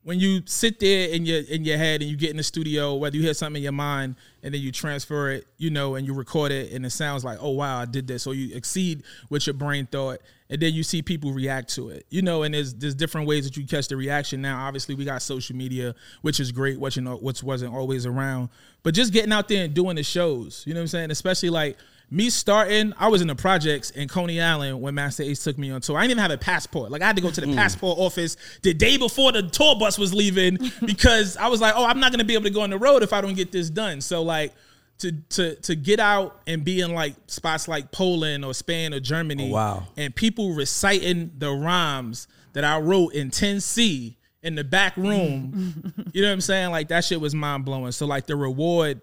when 0.02 0.18
you 0.18 0.40
sit 0.46 0.80
there 0.80 1.10
in 1.10 1.26
your 1.26 1.42
in 1.42 1.64
your 1.64 1.76
head 1.76 2.00
and 2.00 2.10
you 2.10 2.16
get 2.16 2.30
in 2.30 2.38
the 2.38 2.42
studio, 2.42 2.94
whether 2.94 3.16
you 3.16 3.22
hear 3.22 3.34
something 3.34 3.60
in 3.60 3.62
your 3.62 3.72
mind 3.72 4.16
and 4.42 4.54
then 4.54 4.60
you 4.60 4.72
transfer 4.72 5.30
it, 5.30 5.46
you 5.58 5.68
know, 5.68 5.94
and 5.94 6.06
you 6.06 6.14
record 6.14 6.52
it 6.52 6.72
and 6.72 6.86
it 6.86 6.90
sounds 6.90 7.22
like, 7.22 7.38
oh 7.40 7.50
wow, 7.50 7.80
I 7.80 7.84
did 7.84 8.06
this, 8.06 8.26
or 8.26 8.34
you 8.34 8.54
exceed 8.54 9.02
what 9.28 9.46
your 9.46 9.52
brain 9.52 9.86
thought, 9.86 10.20
and 10.48 10.60
then 10.60 10.72
you 10.72 10.82
see 10.82 11.02
people 11.02 11.32
react 11.32 11.74
to 11.74 11.90
it, 11.90 12.06
you 12.08 12.22
know, 12.22 12.44
and 12.44 12.54
there's 12.54 12.72
there's 12.72 12.94
different 12.94 13.26
ways 13.26 13.44
that 13.44 13.58
you 13.58 13.66
catch 13.66 13.88
the 13.88 13.96
reaction. 13.96 14.40
Now, 14.40 14.66
obviously, 14.66 14.94
we 14.94 15.04
got 15.04 15.20
social 15.20 15.54
media, 15.54 15.94
which 16.22 16.40
is 16.40 16.50
great, 16.50 16.80
which 16.80 16.96
you 16.96 17.02
know, 17.02 17.16
which 17.16 17.42
wasn't 17.42 17.74
always 17.74 18.06
around, 18.06 18.48
but 18.82 18.94
just 18.94 19.12
getting 19.12 19.32
out 19.32 19.48
there 19.48 19.64
and 19.64 19.74
doing 19.74 19.96
the 19.96 20.02
shows, 20.02 20.64
you 20.66 20.72
know 20.72 20.80
what 20.80 20.84
I'm 20.84 20.88
saying? 20.88 21.10
Especially 21.10 21.50
like 21.50 21.76
me 22.10 22.28
starting, 22.28 22.92
I 22.98 23.08
was 23.08 23.22
in 23.22 23.28
the 23.28 23.36
projects 23.36 23.90
in 23.90 24.08
Coney 24.08 24.40
Island 24.40 24.80
when 24.80 24.94
Masta 24.94 25.22
Ace 25.22 25.44
took 25.44 25.56
me 25.56 25.70
on 25.70 25.80
tour. 25.80 25.96
I 25.96 26.02
didn't 26.02 26.12
even 26.12 26.22
have 26.22 26.32
a 26.32 26.38
passport. 26.38 26.90
Like 26.90 27.02
I 27.02 27.06
had 27.06 27.16
to 27.16 27.22
go 27.22 27.30
to 27.30 27.40
the 27.40 27.46
mm. 27.46 27.54
passport 27.54 27.98
office 27.98 28.36
the 28.62 28.74
day 28.74 28.96
before 28.96 29.30
the 29.30 29.42
tour 29.42 29.76
bus 29.78 29.96
was 29.96 30.12
leaving 30.12 30.58
because 30.84 31.36
I 31.36 31.46
was 31.46 31.60
like, 31.60 31.74
oh, 31.76 31.84
I'm 31.84 32.00
not 32.00 32.10
gonna 32.10 32.24
be 32.24 32.34
able 32.34 32.44
to 32.44 32.50
go 32.50 32.62
on 32.62 32.70
the 32.70 32.78
road 32.78 33.02
if 33.02 33.12
I 33.12 33.20
don't 33.20 33.34
get 33.34 33.52
this 33.52 33.70
done. 33.70 34.00
So 34.00 34.22
like 34.22 34.52
to 34.98 35.12
to 35.12 35.54
to 35.56 35.76
get 35.76 36.00
out 36.00 36.40
and 36.46 36.64
be 36.64 36.80
in 36.80 36.92
like 36.94 37.14
spots 37.26 37.68
like 37.68 37.92
Poland 37.92 38.44
or 38.44 38.54
Spain 38.54 38.92
or 38.92 39.00
Germany, 39.00 39.50
Oh, 39.50 39.54
wow. 39.54 39.86
and 39.96 40.14
people 40.14 40.52
reciting 40.54 41.30
the 41.38 41.50
rhymes 41.50 42.26
that 42.54 42.64
I 42.64 42.78
wrote 42.80 43.14
in 43.14 43.30
10C 43.30 44.16
in 44.42 44.54
the 44.54 44.64
back 44.64 44.96
room. 44.96 45.92
you 46.12 46.22
know 46.22 46.28
what 46.28 46.32
I'm 46.32 46.40
saying? 46.40 46.70
Like 46.70 46.88
that 46.88 47.04
shit 47.04 47.20
was 47.20 47.34
mind 47.34 47.64
blowing. 47.64 47.92
So 47.92 48.06
like 48.06 48.26
the 48.26 48.36
reward 48.36 49.00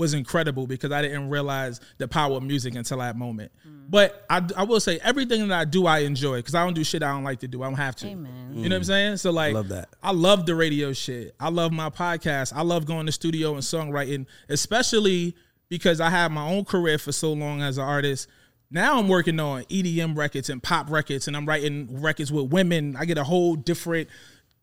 was 0.00 0.14
incredible 0.14 0.66
because 0.66 0.90
I 0.90 1.02
didn't 1.02 1.30
realize 1.30 1.80
the 1.98 2.08
power 2.08 2.36
of 2.36 2.42
music 2.42 2.74
until 2.74 2.98
that 2.98 3.16
moment. 3.16 3.52
But 3.88 4.24
I, 4.30 4.42
I 4.56 4.64
will 4.64 4.80
say 4.80 4.98
everything 5.02 5.46
that 5.48 5.60
I 5.60 5.64
do 5.64 5.86
I 5.86 6.00
enjoy 6.00 6.36
because 6.36 6.54
I 6.54 6.64
don't 6.64 6.74
do 6.74 6.82
shit 6.82 7.02
I 7.02 7.12
don't 7.12 7.24
like 7.24 7.40
to 7.40 7.48
do. 7.48 7.62
I 7.62 7.66
don't 7.66 7.74
have 7.74 7.94
to. 7.96 8.08
Amen. 8.08 8.52
You 8.54 8.68
know 8.68 8.74
what 8.74 8.78
I'm 8.78 8.84
saying? 8.84 9.16
So 9.18 9.30
like, 9.30 9.54
Love 9.54 9.68
that. 9.68 9.90
I 10.02 10.12
love 10.12 10.46
the 10.46 10.54
radio 10.54 10.92
shit. 10.92 11.34
I 11.38 11.50
love 11.50 11.70
my 11.70 11.90
podcast. 11.90 12.52
I 12.54 12.62
love 12.62 12.86
going 12.86 13.06
to 13.06 13.12
studio 13.12 13.52
and 13.52 13.62
songwriting, 13.62 14.26
especially 14.48 15.36
because 15.68 16.00
I 16.00 16.10
had 16.10 16.32
my 16.32 16.48
own 16.48 16.64
career 16.64 16.98
for 16.98 17.12
so 17.12 17.32
long 17.32 17.62
as 17.62 17.78
an 17.78 17.84
artist. 17.84 18.28
Now 18.70 18.98
I'm 18.98 19.08
working 19.08 19.40
on 19.40 19.64
EDM 19.64 20.16
records 20.16 20.48
and 20.48 20.62
pop 20.62 20.90
records, 20.90 21.26
and 21.26 21.36
I'm 21.36 21.46
writing 21.46 22.00
records 22.00 22.30
with 22.32 22.52
women. 22.52 22.96
I 22.96 23.04
get 23.04 23.18
a 23.18 23.24
whole 23.24 23.56
different, 23.56 24.08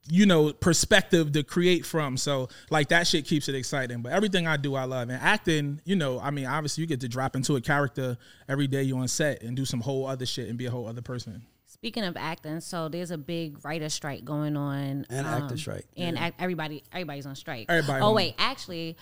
you 0.10 0.26
know, 0.26 0.54
perspective 0.54 1.32
to 1.34 1.44
create 1.44 1.86
from. 1.86 2.18
So 2.18 2.50
like 2.70 2.90
that 2.90 3.08
shit 3.08 3.26
keeps 3.26 3.48
it 3.50 3.56
exciting. 3.56 4.02
But 4.02 4.12
everything 4.14 4.48
I 4.48 4.58
do, 4.58 4.76
I 4.76 4.84
love. 4.86 5.10
And 5.10 5.22
acting, 5.22 5.82
you 5.86 5.96
know, 5.96 6.20
I 6.20 6.32
mean, 6.32 6.46
obviously 6.46 6.82
you 6.82 6.88
get 6.88 7.02
to 7.02 7.08
drop 7.10 7.36
into 7.36 7.56
a 7.56 7.62
character 7.62 8.18
every 8.48 8.68
day 8.68 8.84
you 8.84 8.98
on 8.98 9.08
set 9.08 9.42
and 9.44 9.56
do 9.56 9.66
some 9.66 9.82
whole 9.82 10.06
other 10.08 10.26
shit 10.26 10.50
and 10.50 10.58
be 10.58 10.66
a 10.66 10.72
whole 10.72 10.88
other 10.88 11.02
person. 11.02 11.44
Speaking 11.66 12.04
of 12.06 12.18
acting, 12.18 12.60
so 12.62 12.90
there's 12.90 13.12
a 13.12 13.18
big 13.18 13.64
writer 13.64 13.90
strike 13.90 14.26
going 14.26 14.58
on, 14.58 15.06
And 15.10 15.28
actor 15.28 15.44
um, 15.54 15.58
strike. 15.58 15.86
and 15.96 16.18
act, 16.18 16.38
everybody 16.42 16.84
everybody's 16.92 17.26
on 17.28 17.36
strike. 17.36 17.68
Everybody 17.70 18.02
Oh 18.02 18.08
on- 18.08 18.16
wait, 18.16 18.36
actually, 18.40 18.98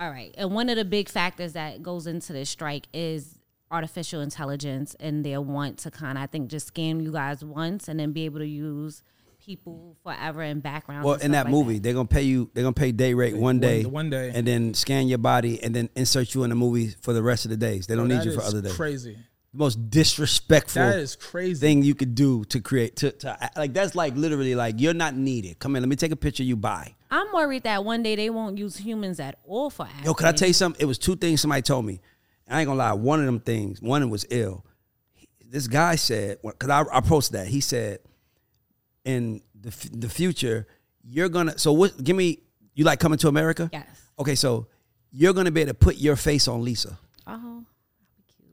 all 0.00 0.10
right. 0.10 0.34
And 0.38 0.52
one 0.54 0.68
of 0.68 0.76
the 0.76 0.84
big 0.84 1.08
factors 1.08 1.52
that 1.54 1.82
goes 1.82 2.06
into 2.06 2.32
this 2.32 2.48
strike 2.50 2.86
is 2.94 3.38
artificial 3.70 4.20
intelligence 4.20 4.94
and 5.00 5.24
their 5.24 5.40
want 5.40 5.78
to 5.80 5.90
kind 5.90 6.16
of, 6.16 6.22
I 6.22 6.26
think, 6.26 6.48
just 6.48 6.72
scam 6.72 7.02
you 7.02 7.12
guys 7.12 7.44
once 7.44 7.88
and 7.88 7.98
then 7.98 8.12
be 8.12 8.24
able 8.24 8.38
to 8.38 8.46
use 8.46 9.02
people 9.46 9.96
forever 10.02 10.42
in 10.42 10.60
backgrounds. 10.60 11.06
Well, 11.06 11.14
and 11.14 11.24
in 11.24 11.30
that 11.32 11.44
like 11.46 11.52
movie, 11.52 11.78
they're 11.78 11.94
gonna 11.94 12.06
pay 12.08 12.22
you. 12.22 12.50
They're 12.52 12.64
gonna 12.64 12.72
pay 12.74 12.92
day 12.92 13.14
rate 13.14 13.36
one 13.36 13.60
day, 13.60 13.84
one 13.84 14.10
day. 14.10 14.32
and 14.34 14.46
then 14.46 14.74
scan 14.74 15.06
your 15.08 15.18
body, 15.18 15.62
and 15.62 15.74
then 15.74 15.88
insert 15.94 16.34
you 16.34 16.42
in 16.42 16.50
the 16.50 16.56
movie 16.56 16.88
for 17.00 17.12
the 17.12 17.22
rest 17.22 17.44
of 17.44 17.50
the 17.52 17.56
days. 17.56 17.86
They 17.86 17.94
don't 17.94 18.08
need 18.08 18.24
you 18.24 18.34
for 18.34 18.42
other 18.42 18.60
days. 18.60 18.74
Crazy. 18.74 19.16
The 19.52 19.58
most 19.58 19.88
disrespectful 19.88 20.82
That 20.82 20.98
is 20.98 21.16
crazy. 21.16 21.60
thing 21.60 21.82
you 21.82 21.94
could 21.94 22.14
do 22.14 22.44
to 22.46 22.60
create 22.60 22.96
to, 22.96 23.12
to 23.12 23.50
like 23.56 23.72
that's 23.72 23.94
like 23.94 24.14
literally 24.16 24.54
like 24.54 24.74
you're 24.78 24.92
not 24.92 25.14
needed. 25.14 25.58
Come 25.60 25.76
in, 25.76 25.82
let 25.82 25.88
me 25.88 25.96
take 25.96 26.12
a 26.12 26.16
picture. 26.16 26.42
You 26.42 26.56
buy. 26.56 26.94
I'm 27.10 27.28
worried 27.32 27.62
that 27.62 27.84
one 27.84 28.02
day 28.02 28.16
they 28.16 28.28
won't 28.30 28.58
use 28.58 28.76
humans 28.76 29.20
at 29.20 29.38
all 29.44 29.70
for 29.70 29.86
acting. 29.86 30.04
Yo, 30.04 30.14
can 30.14 30.26
I 30.26 30.32
tell 30.32 30.48
you 30.48 30.54
something? 30.54 30.80
It 30.82 30.86
was 30.86 30.98
two 30.98 31.16
things 31.16 31.40
somebody 31.40 31.62
told 31.62 31.86
me. 31.86 32.00
I 32.48 32.60
ain't 32.60 32.66
gonna 32.66 32.78
lie. 32.78 32.92
One 32.92 33.20
of 33.20 33.26
them 33.26 33.40
things, 33.40 33.80
one 33.80 34.08
was 34.10 34.26
ill. 34.30 34.64
This 35.48 35.68
guy 35.68 35.94
said, 35.94 36.38
because 36.42 36.68
I, 36.68 36.84
I 36.92 37.00
posted 37.00 37.38
that. 37.40 37.46
He 37.46 37.60
said, 37.60 38.00
in 39.06 39.40
the 39.58 39.68
f- 39.68 39.88
the 39.92 40.08
future, 40.10 40.66
you're 41.02 41.30
gonna. 41.30 41.56
So 41.58 41.72
what? 41.72 42.02
Give 42.04 42.14
me. 42.16 42.40
You 42.74 42.84
like 42.84 43.00
coming 43.00 43.18
to 43.20 43.28
America? 43.28 43.70
Yes. 43.72 43.86
Okay, 44.18 44.34
so 44.34 44.66
you're 45.10 45.32
gonna 45.32 45.50
be 45.50 45.62
able 45.62 45.70
to 45.70 45.74
put 45.74 45.96
your 45.96 46.16
face 46.16 46.46
on 46.48 46.62
Lisa. 46.62 46.98
Oh, 47.26 47.64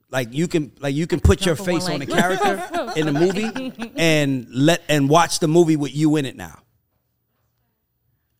Like 0.10 0.30
you 0.32 0.48
can, 0.48 0.72
like 0.80 0.96
you 0.96 1.08
can 1.08 1.20
put 1.20 1.46
your 1.46 1.56
face 1.58 1.90
on 1.90 2.02
a 2.02 2.06
character 2.06 2.54
in 2.96 3.06
the 3.06 3.12
movie 3.12 3.74
and 3.98 4.48
let 4.50 4.82
and 4.88 5.10
watch 5.10 5.40
the 5.40 5.48
movie 5.50 5.76
with 5.76 5.94
you 5.94 6.16
in 6.16 6.26
it 6.26 6.38
now. 6.38 6.60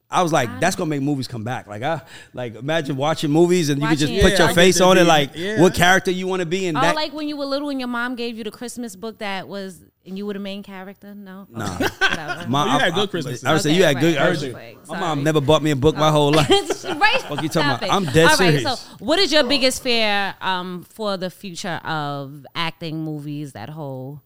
I 0.10 0.22
was 0.22 0.32
like, 0.32 0.60
that's 0.60 0.76
gonna 0.76 0.90
make 0.90 1.02
movies 1.02 1.28
come 1.28 1.44
back. 1.44 1.66
Like, 1.68 1.82
I 1.82 2.02
like 2.34 2.56
imagine 2.56 2.96
watching 2.96 3.32
movies 3.32 3.70
and 3.70 3.82
you 3.82 3.88
can 3.88 3.98
just 3.98 4.14
Watching- 4.14 4.24
put 4.30 4.40
Yeah, 4.40 4.46
your 4.46 4.54
face 4.56 4.80
on 4.80 4.98
it, 5.00 5.06
like 5.06 5.32
Yeah. 5.36 5.60
what 5.60 5.74
character 5.74 6.12
you 6.12 6.28
want 6.28 6.42
to 6.42 6.46
be 6.46 6.68
in. 6.68 6.78
oh, 6.78 6.82
that, 6.82 6.96
like 6.96 7.14
when 7.14 7.28
you 7.28 7.36
were 7.36 7.46
little 7.46 7.70
and 7.70 7.80
your 7.80 7.88
mom 7.90 8.16
gave 8.16 8.38
you 8.38 8.44
the 8.44 8.52
Christmas 8.52 8.96
book 8.96 9.18
that 9.20 9.48
was, 9.48 9.82
and 10.06 10.18
you 10.18 10.26
were 10.26 10.34
the 10.34 10.40
main 10.40 10.64
character. 10.64 11.14
No, 11.16 11.48
Nah. 11.50 11.76
Okay, 11.76 11.86
whatever. 12.00 12.48
My- 12.50 12.64
Oh, 12.64 12.66
you 12.74 12.80
had 12.80 12.94
I- 12.94 13.06
good 13.06 13.10
I- 13.16 13.50
I 13.50 13.54
would 13.54 13.62
say 13.62 13.70
Okay, 13.70 13.78
you 13.78 13.84
had 13.84 14.00
good. 14.00 14.16
right, 14.16 14.22
I 14.22 14.24
right, 14.26 14.30
was- 14.32 14.50
right. 14.50 14.78
my 14.80 14.84
Sorry. 14.86 15.00
mom 15.00 15.24
never 15.24 15.42
bought 15.42 15.64
me 15.64 15.72
a 15.72 15.76
book 15.76 15.96
my 15.96 16.12
whole 16.12 16.32
life. 16.32 16.50
right. 16.50 17.22
Fuck 17.22 17.42
you 17.42 17.50
talking 17.50 17.50
Stop 17.50 17.78
about? 17.78 17.84
it. 17.84 17.94
I'm 17.94 18.06
dead 18.06 18.24
All 18.32 18.38
right, 18.38 18.38
serious. 18.38 18.80
so 18.80 18.96
what 19.00 19.20
is 19.20 19.32
your 19.32 19.44
biggest 19.46 19.82
fear 19.84 20.36
um, 20.42 20.84
for 20.84 21.16
the 21.18 21.30
future 21.30 21.80
of 21.86 22.46
acting, 22.56 23.04
movies, 23.04 23.54
that 23.54 23.70
whole 23.70 24.22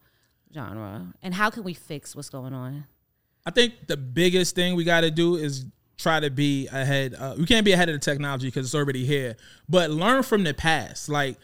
genre, 0.54 1.12
and 1.22 1.34
how 1.34 1.50
can 1.50 1.62
we 1.62 1.74
fix 1.74 2.16
what's 2.16 2.30
going 2.30 2.52
on? 2.54 2.84
I 3.46 3.50
think 3.50 3.86
the 3.86 3.96
biggest 3.96 4.54
thing 4.54 4.74
we 4.76 4.84
got 4.84 5.02
to 5.02 5.10
do 5.10 5.36
is 5.36 5.64
try 5.96 6.20
to 6.20 6.30
be 6.30 6.66
ahead. 6.68 7.14
Uh, 7.14 7.34
we 7.38 7.46
can't 7.46 7.64
be 7.64 7.72
ahead 7.72 7.88
of 7.88 7.94
the 7.94 7.98
technology 7.98 8.48
because 8.48 8.66
it's 8.66 8.74
already 8.74 9.04
here, 9.06 9.36
but 9.68 9.90
learn 9.90 10.22
from 10.22 10.44
the 10.44 10.54
past. 10.54 11.08
Like 11.08 11.38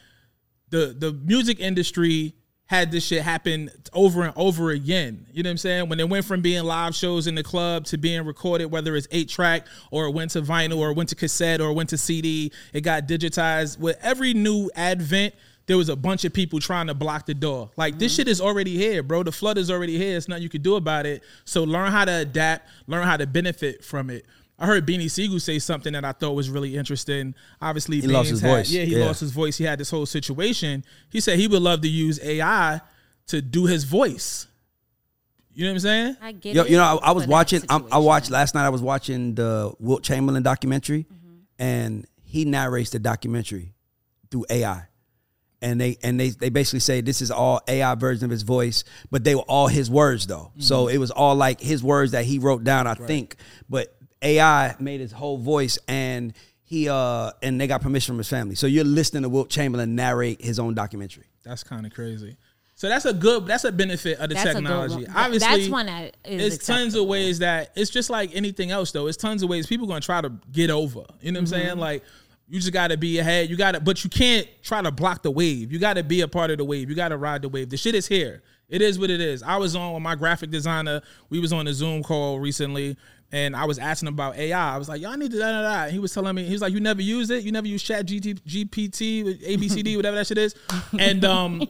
the 0.70 0.94
the 0.99 1.12
music 1.12 1.61
industry 1.61 2.35
had 2.66 2.90
this 2.90 3.05
shit 3.05 3.22
happen 3.22 3.70
over 3.92 4.22
and 4.22 4.33
over 4.37 4.70
again. 4.70 5.27
You 5.33 5.42
know 5.42 5.48
what 5.48 5.53
I'm 5.53 5.59
saying? 5.59 5.88
When 5.88 6.00
it 6.00 6.09
went 6.09 6.24
from 6.24 6.40
being 6.40 6.64
live 6.64 6.94
shows 6.94 7.27
in 7.27 7.35
the 7.35 7.42
club 7.42 7.85
to 7.87 7.98
being 7.98 8.24
recorded, 8.24 8.66
whether 8.66 8.96
it's 8.96 9.07
eight 9.11 9.29
track 9.29 9.66
or 9.90 10.07
it 10.07 10.12
went 10.12 10.31
to 10.33 10.42
vinyl 10.42 10.79
or 10.79 10.90
it 10.90 10.96
went 10.96 11.11
to 11.11 11.14
cassette 11.14 11.61
or 11.61 11.70
it 11.70 11.74
went 11.74 11.90
to 11.90 11.98
CD, 11.98 12.53
it 12.72 12.81
got 12.81 13.07
digitized. 13.07 13.79
With 13.79 13.98
every 14.03 14.33
new 14.33 14.70
advent, 14.74 15.35
there 15.66 15.77
was 15.77 15.88
a 15.88 15.96
bunch 15.96 16.24
of 16.24 16.33
people 16.33 16.59
trying 16.59 16.87
to 16.87 16.94
block 16.94 17.27
the 17.27 17.35
door. 17.35 17.70
Like 17.77 17.98
this 17.98 18.12
mm-hmm. 18.12 18.20
shit 18.20 18.29
is 18.29 18.40
already 18.40 18.77
here, 18.77 19.03
bro. 19.03 19.22
The 19.22 19.33
flood 19.33 19.59
is 19.59 19.70
already 19.70 19.98
here. 19.98 20.16
It's 20.16 20.29
nothing 20.29 20.42
you 20.42 20.48
can 20.48 20.62
do 20.62 20.77
about 20.77 21.07
it. 21.07 21.22
So 21.44 21.64
learn 21.64 21.90
how 21.92 22.05
to 22.05 22.12
adapt, 22.12 22.68
learn 22.87 23.05
how 23.05 23.16
to 23.16 23.27
benefit 23.27 23.85
from 23.85 24.11
it. 24.11 24.24
I 24.59 24.67
heard 24.67 24.87
Beanie 24.87 25.11
Sigel 25.11 25.40
say 25.40 25.59
something 25.59 25.93
that 25.95 26.05
I 26.05 26.12
thought 26.12 26.33
was 26.33 26.49
really 26.49 26.77
interesting. 26.77 27.35
Obviously, 27.61 28.01
He 28.01 28.07
lost 28.07 28.31
his 28.31 28.40
had- 28.40 28.51
voice. 28.51 28.71
Yeah, 28.71 28.85
he 28.85 28.97
Yeah. 28.99 29.07
lost 29.07 29.21
his 29.21 29.33
voice. 29.33 29.57
He 29.59 29.64
had 29.64 29.79
this 29.81 29.90
whole 29.90 30.07
situation. 30.07 30.85
He 31.11 31.21
said 31.21 31.38
he 31.38 31.49
would 31.49 31.62
love 31.62 31.81
to 31.81 31.88
use 31.88 32.21
AI 32.23 32.81
to 33.27 33.43
do 33.43 33.67
his 33.67 33.85
voice. 33.85 34.47
You 35.55 35.64
know 35.64 35.71
what 35.71 35.75
I'm 35.77 35.81
saying? 35.81 36.17
I 36.21 36.33
get 36.33 36.55
Yo, 36.55 36.62
it. 36.62 36.71
you 36.71 36.77
know, 36.77 36.85
I, 37.03 37.09
I 37.09 37.12
was 37.12 37.27
watching. 37.27 37.62
I, 37.69 37.81
I 37.93 37.99
watched 37.99 38.31
last 38.31 38.55
night. 38.55 38.64
I 38.67 38.71
was 38.71 38.83
watching 38.83 39.35
the 39.35 39.73
Wilt 39.79 40.03
Chamberlain 40.03 40.43
documentary, 40.43 41.05
Mm-hmm. 41.12 41.35
and 41.59 42.07
he 42.23 42.45
narrates 42.45 42.90
the 42.90 42.99
documentary 42.99 43.75
through 44.31 44.47
AI. 44.51 44.88
And 45.62 45.81
they 45.81 45.97
and 46.03 46.19
they 46.21 46.31
they 46.31 46.49
basically 46.51 46.81
say 46.81 47.01
this 47.01 47.23
is 47.23 47.31
all 47.31 47.61
AI 47.69 47.95
version 47.95 48.25
of 48.25 48.31
his 48.31 48.43
voice, 48.43 48.85
but 49.11 49.25
they 49.25 49.35
were 49.35 49.43
all 49.43 49.67
his 49.69 49.88
words 49.90 50.27
though. 50.27 50.53
So 50.59 50.87
Mm-hmm. 50.87 50.95
it 50.95 50.99
was 50.99 51.11
all 51.11 51.35
like 51.37 51.61
his 51.61 51.83
words 51.83 52.12
that 52.12 52.25
he 52.25 52.38
wrote 52.38 52.64
down, 52.64 52.87
I 52.87 52.95
think. 52.95 53.37
But 53.71 53.97
AI 54.25 54.75
made 54.81 55.01
his 55.01 55.13
whole 55.13 55.39
voice, 55.39 55.79
and 55.87 56.33
he 56.63 56.89
uh 56.89 57.31
and 57.43 57.61
they 57.61 57.67
got 57.67 57.83
permission 57.83 58.13
from 58.15 58.19
his 58.19 58.29
family. 58.29 58.55
So 58.55 58.67
you're 58.67 58.85
listening 58.85 59.23
to 59.25 59.29
Wilt 59.29 59.51
Chamberlain 59.51 59.95
narrate 59.95 60.43
his 60.43 60.59
own 60.59 60.75
documentary. 60.75 61.27
That's 61.45 61.63
kind 61.63 61.85
of 61.87 61.93
crazy. 61.93 62.37
So 62.77 62.89
that's 62.89 63.05
a 63.05 63.13
good. 63.15 63.47
That's 63.47 63.63
a 63.65 63.71
benefit 63.71 64.19
of 64.19 64.29
the 64.31 64.35
That's 64.35 64.47
a 64.51 64.55
good 64.55 64.63
technology. 64.63 65.05
one. 65.07 65.13
Obviously, 65.15 65.49
that's 65.59 65.69
one 65.69 65.87
that 65.87 66.17
is 66.25 66.55
It's 66.57 66.67
tons 66.67 66.97
of 66.97 67.07
ways 67.07 67.39
that 67.39 67.71
it's 67.77 67.91
just 67.91 68.11
like 68.11 68.35
anything 68.35 68.73
else, 68.73 68.91
though. 68.91 69.07
It's 69.07 69.17
tons 69.17 69.43
of 69.45 69.49
ways 69.49 69.67
people 69.69 69.87
gonna 69.87 70.01
try 70.01 70.21
to 70.21 70.33
get 70.51 70.71
over. 70.71 71.05
You 71.21 71.31
know 71.33 71.41
what 71.41 71.47
Mm-hmm. 71.49 71.55
I'm 71.55 71.61
saying? 71.61 71.79
Like 71.79 72.03
you 72.49 72.59
just 72.61 72.73
got 72.73 72.89
to 72.89 72.97
be 72.97 73.19
ahead. 73.19 73.49
You 73.49 73.57
got 73.57 73.73
to, 73.73 73.81
but 73.81 74.03
you 74.05 74.11
can't 74.11 74.47
try 74.63 74.83
to 74.83 74.91
block 74.91 75.23
the 75.23 75.31
wave. 75.31 75.73
You 75.73 75.79
got 75.79 75.95
to 75.95 76.03
be 76.03 76.21
a 76.23 76.29
part 76.29 76.51
of 76.51 76.59
the 76.59 76.65
wave. 76.65 76.91
You 76.91 76.97
got 76.97 77.09
to 77.09 77.17
ride 77.17 77.41
the 77.43 77.49
wave. 77.49 77.71
The 77.71 77.77
shit 77.77 77.95
is 77.95 78.07
here. 78.07 78.43
It 78.69 78.83
is 78.83 78.99
what 78.99 79.09
it 79.09 79.21
is. 79.21 79.43
I 79.43 79.57
was 79.57 79.77
on 79.77 79.95
with 79.95 80.03
my 80.03 80.15
graphic 80.15 80.51
designer. 80.51 81.01
We 81.31 81.39
was 81.39 81.53
on 81.55 81.67
a 81.69 81.73
Zoom 81.73 82.03
call 82.03 82.41
recently. 82.41 82.97
And 83.35 83.57
I 83.57 83.64
was 83.64 83.79
asking 83.79 84.09
about 84.09 84.37
AI. 84.37 84.75
I 84.75 84.79
was 84.79 84.88
like, 84.88 85.01
y'all 85.01 85.16
need 85.16 85.33
to 85.33 85.38
da 85.38 85.51
da 85.51 85.62
da. 85.62 85.90
He 85.90 85.99
was 85.99 86.14
telling 86.14 86.35
me, 86.37 86.44
he 86.44 86.53
was 86.53 86.62
like, 86.62 86.73
you 86.73 86.81
never 86.81 87.03
use 87.03 87.31
it? 87.31 87.42
You 87.42 87.51
never 87.51 87.66
use 87.66 87.83
Chat 87.83 88.07
GT, 88.07 88.40
GPT, 88.42 89.42
ABCD, 89.42 89.97
whatever 89.97 90.16
that 90.16 90.27
shit 90.27 90.38
is? 90.38 90.55
And 90.99 91.25
um, 91.25 91.66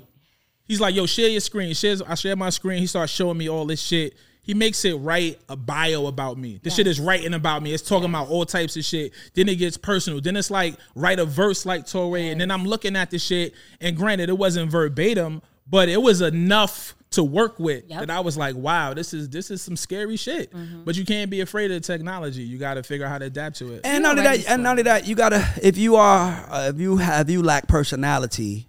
He's 0.66 0.80
like, 0.80 0.94
yo, 0.94 1.06
share 1.06 1.28
your 1.28 1.40
screen. 1.40 1.74
Shares, 1.74 2.00
I 2.00 2.14
share 2.14 2.36
my 2.36 2.50
screen. 2.50 2.78
He 2.78 2.86
starts 2.86 3.12
showing 3.12 3.36
me 3.36 3.48
all 3.48 3.66
this 3.66 3.80
shit. 3.80 4.14
He 4.42 4.52
makes 4.52 4.84
it 4.84 4.94
write 4.94 5.40
a 5.48 5.56
bio 5.56 6.06
about 6.06 6.36
me. 6.36 6.60
The 6.62 6.68
shit 6.68 6.86
is 6.86 7.00
writing 7.00 7.32
about 7.32 7.62
me. 7.62 7.72
It's 7.72 7.82
talking 7.82 8.10
about 8.10 8.28
all 8.28 8.44
types 8.44 8.76
of 8.76 8.84
shit. 8.84 9.12
Then 9.32 9.48
it 9.48 9.56
gets 9.56 9.78
personal. 9.78 10.20
Then 10.20 10.36
it's 10.36 10.50
like 10.50 10.76
write 10.94 11.18
a 11.18 11.24
verse 11.24 11.64
like 11.64 11.86
Torae. 11.86 12.30
And 12.30 12.40
then 12.40 12.50
I'm 12.50 12.64
looking 12.64 12.94
at 12.94 13.10
the 13.10 13.18
shit. 13.18 13.54
And 13.80 13.96
granted, 13.96 14.28
it 14.28 14.36
wasn't 14.36 14.70
verbatim, 14.70 15.40
but 15.66 15.88
it 15.88 16.02
was 16.02 16.20
enough 16.20 16.94
to 17.14 17.24
work 17.24 17.58
with 17.58 17.84
Yep. 17.88 18.00
that 18.00 18.10
I 18.10 18.20
was 18.20 18.36
like, 18.36 18.54
wow, 18.56 18.94
this 18.94 19.12
is 19.14 19.28
this 19.28 19.50
is 19.50 19.62
some 19.62 19.76
scary 19.76 20.16
shit. 20.16 20.52
But 20.84 20.96
you 20.96 21.04
can't 21.04 21.30
be 21.30 21.40
afraid 21.40 21.70
of 21.70 21.82
the 21.82 21.86
technology. 21.86 22.42
You 22.42 22.58
got 22.58 22.74
to 22.74 22.82
figure 22.82 23.06
out 23.06 23.10
how 23.10 23.18
to 23.18 23.26
adapt 23.26 23.56
to 23.58 23.72
it. 23.74 23.80
And 23.84 24.02
not 24.02 24.18
only 24.18 24.22
that, 24.22 24.48
and 24.48 24.62
not 24.62 24.70
only 24.70 24.82
that, 24.84 25.06
you 25.06 25.14
gotta 25.14 25.44
if 25.62 25.76
you 25.78 25.96
are 25.96 26.46
uh, 26.50 26.70
if 26.74 26.80
you 26.80 26.96
have 26.96 27.28
you 27.30 27.42
lack 27.42 27.68
personality, 27.68 28.68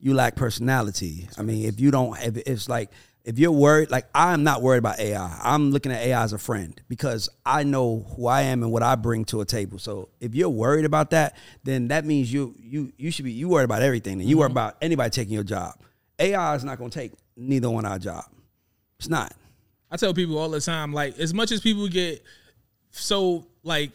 you 0.00 0.14
lack 0.14 0.36
personality. 0.36 1.28
I 1.38 1.42
mean, 1.42 1.64
if 1.66 1.80
you 1.80 1.90
don't, 1.90 2.18
if 2.22 2.36
it's 2.36 2.68
like 2.68 2.90
if 3.24 3.40
you're 3.40 3.50
worried, 3.50 3.90
like 3.90 4.06
I'm 4.14 4.44
not 4.44 4.62
worried 4.62 4.78
about 4.78 5.00
AI. 5.00 5.40
I'm 5.42 5.72
looking 5.72 5.90
at 5.90 6.00
AI 6.00 6.22
as 6.22 6.32
a 6.32 6.38
friend 6.38 6.80
because 6.88 7.28
I 7.44 7.64
know 7.64 8.06
who 8.16 8.26
I 8.28 8.42
am 8.42 8.62
and 8.62 8.70
what 8.70 8.84
I 8.84 8.94
bring 8.94 9.24
to 9.26 9.40
a 9.40 9.44
table. 9.44 9.78
So 9.80 10.10
if 10.20 10.34
you're 10.34 10.48
worried 10.48 10.84
about 10.84 11.10
that, 11.10 11.36
then 11.64 11.88
that 11.88 12.04
means 12.04 12.32
you 12.32 12.54
you 12.60 12.92
you 12.96 13.10
should 13.10 13.24
be 13.24 13.32
you 13.32 13.48
worried 13.48 13.64
about 13.64 13.82
everything. 13.82 14.20
And 14.20 14.28
you 14.30 14.38
worry 14.38 14.50
about 14.50 14.76
anybody 14.80 15.10
taking 15.10 15.34
your 15.34 15.42
job. 15.42 15.74
AI 16.18 16.54
is 16.54 16.64
not 16.64 16.78
gonna 16.78 16.90
take 16.90 17.12
neither 17.36 17.70
one 17.70 17.84
our 17.84 17.98
job. 17.98 18.24
It's 18.98 19.08
not. 19.08 19.34
I 19.90 19.96
tell 19.96 20.14
people 20.14 20.38
all 20.38 20.50
the 20.50 20.60
time, 20.60 20.92
like 20.92 21.18
as 21.18 21.32
much 21.32 21.52
as 21.52 21.60
people 21.60 21.86
get 21.88 22.22
so 22.90 23.46
like 23.62 23.92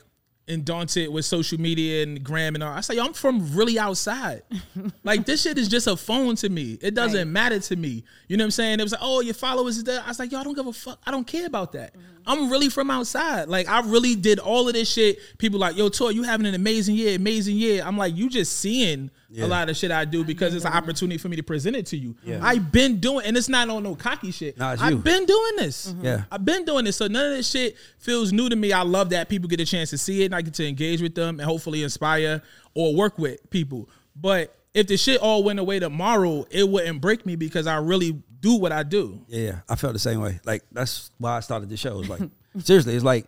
undaunted 0.48 1.10
with 1.12 1.26
social 1.26 1.60
media 1.60 2.04
and 2.04 2.24
gram 2.24 2.56
and 2.56 2.64
all, 2.64 2.72
I 2.72 2.82
say, 2.82 3.00
I'm 3.00 3.14
from 3.14 3.56
really 3.56 3.80
outside. 3.80 4.44
like 5.04 5.26
this 5.26 5.42
shit 5.44 5.58
is 5.58 5.68
just 5.68 5.88
a 5.88 5.96
phone 5.96 6.36
to 6.38 6.50
me. 6.50 6.78
It 6.82 6.94
doesn't 6.94 7.32
matter 7.32 7.60
to 7.60 7.76
me. 7.76 8.04
You 8.28 8.38
know 8.38 8.44
what 8.44 8.48
I'm 8.48 8.52
saying? 8.52 8.80
It 8.80 8.84
was 8.84 8.92
like, 8.92 9.02
oh, 9.04 9.22
your 9.22 9.34
followers 9.34 9.78
is 9.78 9.84
there. 9.84 10.02
I 10.04 10.08
was 10.10 10.20
like, 10.20 10.32
yo, 10.32 10.40
I 10.40 10.44
don't 10.44 10.56
give 10.56 10.68
a 10.68 10.74
fuck. 10.74 11.00
I 11.06 11.12
don't 11.12 11.26
care 11.26 11.46
about 11.46 11.72
that. 11.74 11.94
Mm-hmm. 11.94 12.06
I'm 12.26 12.52
really 12.52 12.70
from 12.70 12.92
outside. 12.92 13.48
Like 13.48 13.68
I 13.68 13.82
really 13.82 14.16
did 14.16 14.40
all 14.40 14.68
of 14.68 14.74
this 14.74 14.92
shit. 14.92 15.20
People 15.38 15.60
like, 15.60 15.78
yo, 15.78 15.90
Toy, 15.90 16.10
you 16.10 16.24
having 16.24 16.46
an 16.46 16.56
amazing 16.56 16.96
year, 16.96 17.16
amazing 17.16 17.58
year. 17.58 17.84
I'm 17.84 17.98
like, 17.98 18.16
you 18.16 18.30
just 18.30 18.58
seeing 18.58 19.10
a 19.40 19.48
lot 19.48 19.70
of 19.70 19.78
shit 19.78 19.92
I 19.92 20.06
do 20.06 20.24
because 20.24 20.54
it's 20.54 20.66
an 20.66 20.74
opportunity 20.74 21.18
for 21.18 21.30
me 21.30 21.38
to 21.38 21.44
present 21.44 21.76
it 21.76 21.86
to 21.88 21.98
you. 21.98 22.16
I've 22.42 22.72
been 22.72 23.00
doing, 23.00 23.26
and 23.26 23.38
it's 23.38 23.50
not 23.50 23.70
on 23.70 23.84
no 23.84 23.96
cocky 23.96 24.32
shit. 24.32 24.58
Nah, 24.58 24.74
it's 24.74 24.82
you. 24.82 24.88
I've 24.88 25.04
been 25.04 25.26
doing 25.26 25.56
this. 25.58 25.92
Mm-hmm. 25.92 26.06
Yeah. 26.06 26.24
I've 26.32 26.46
been 26.46 26.66
doing 26.66 26.86
this, 26.86 26.98
so 26.98 27.08
none 27.08 27.32
of 27.32 27.38
this 27.38 27.50
shit 27.50 27.76
feels 28.00 28.34
new 28.34 28.50
to 28.50 28.56
me. 28.56 28.74
I 28.74 28.82
love 28.82 29.10
that 29.12 29.30
people 29.30 29.48
get 29.48 29.60
a 29.60 29.66
chance 29.66 29.90
to 29.92 29.98
see 29.98 30.24
it 30.24 30.26
and 30.26 30.36
I 30.36 30.42
get 30.42 30.54
to 30.56 30.68
engage 30.68 31.02
with 31.02 31.16
them 31.16 31.40
and 31.40 31.48
hopefully 31.48 31.84
inspire 31.84 32.42
or 32.74 32.96
work 32.96 33.18
with 33.18 33.50
people. 33.50 33.90
But 34.16 34.56
if 34.74 34.88
the 34.88 34.98
shit 34.98 35.20
all 35.22 35.44
went 35.44 35.60
away 35.60 35.80
tomorrow, 35.80 36.46
it 36.50 36.68
wouldn't 36.68 37.02
break 37.02 37.26
me 37.26 37.36
because 37.36 37.68
I 37.68 37.78
really 37.78 38.22
do 38.40 38.56
what 38.56 38.72
I 38.72 38.84
do. 38.84 39.22
Yeah, 39.28 39.60
I 39.70 39.76
felt 39.76 39.94
the 39.94 40.00
same 40.00 40.22
way. 40.22 40.40
Like 40.46 40.64
that's 40.72 41.12
why 41.18 41.38
I 41.38 41.40
started 41.42 41.70
the 41.70 41.78
show. 41.78 42.00
It's 42.00 42.10
like 42.10 42.22
seriously, 42.60 42.96
it's 42.96 43.06
like 43.06 43.26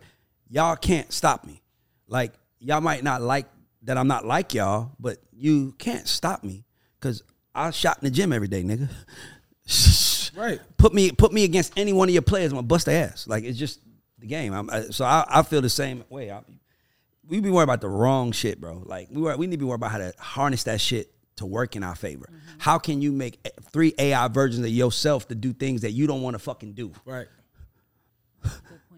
y'all 0.48 0.76
can't 0.76 1.12
stop 1.12 1.44
me. 1.44 1.62
Like 2.08 2.32
y'all 2.58 2.80
might 2.80 3.04
not 3.04 3.22
like 3.22 3.46
that 3.82 3.98
I'm 3.98 4.08
not 4.08 4.24
like 4.24 4.54
y'all, 4.54 4.92
but 4.98 5.18
you 5.36 5.74
can't 5.78 6.06
stop 6.06 6.44
me 6.44 6.64
because 6.98 7.22
I 7.54 7.70
shot 7.70 7.98
in 8.02 8.04
the 8.04 8.10
gym 8.10 8.32
every 8.32 8.48
day, 8.48 8.62
nigga. 8.62 8.88
Right. 10.36 10.60
Put 10.76 10.92
me 10.92 11.12
put 11.12 11.32
me 11.32 11.44
against 11.44 11.72
any 11.76 11.92
one 11.92 12.08
of 12.08 12.12
your 12.12 12.22
players, 12.22 12.52
I'm 12.52 12.56
gonna 12.56 12.66
bust 12.66 12.86
their 12.86 13.08
ass. 13.08 13.26
Like 13.26 13.44
it's 13.44 13.58
just 13.58 13.80
the 14.18 14.26
game. 14.26 14.52
I'm, 14.52 14.68
I, 14.70 14.82
so 14.82 15.04
I, 15.04 15.24
I 15.28 15.42
feel 15.42 15.60
the 15.60 15.68
same 15.68 16.04
way. 16.08 16.30
I, 16.30 16.40
we 17.28 17.40
be 17.40 17.50
worried 17.50 17.64
about 17.64 17.80
the 17.80 17.88
wrong 17.88 18.32
shit, 18.32 18.60
bro. 18.60 18.82
Like 18.84 19.08
we 19.10 19.22
were, 19.22 19.36
we 19.36 19.46
need 19.46 19.56
to 19.56 19.58
be 19.58 19.64
worried 19.64 19.76
about 19.76 19.92
how 19.92 19.98
to 19.98 20.12
harness 20.18 20.64
that 20.64 20.80
shit 20.80 21.10
to 21.36 21.46
work 21.46 21.76
in 21.76 21.82
our 21.82 21.94
favor. 21.94 22.28
Mm-hmm. 22.28 22.58
How 22.58 22.78
can 22.78 23.02
you 23.02 23.12
make 23.12 23.46
three 23.72 23.94
AI 23.98 24.28
versions 24.28 24.64
of 24.64 24.72
yourself 24.72 25.28
to 25.28 25.34
do 25.34 25.52
things 25.52 25.82
that 25.82 25.92
you 25.92 26.06
don't 26.06 26.22
want 26.22 26.34
to 26.34 26.38
fucking 26.38 26.74
do? 26.74 26.92
Right. 27.04 27.26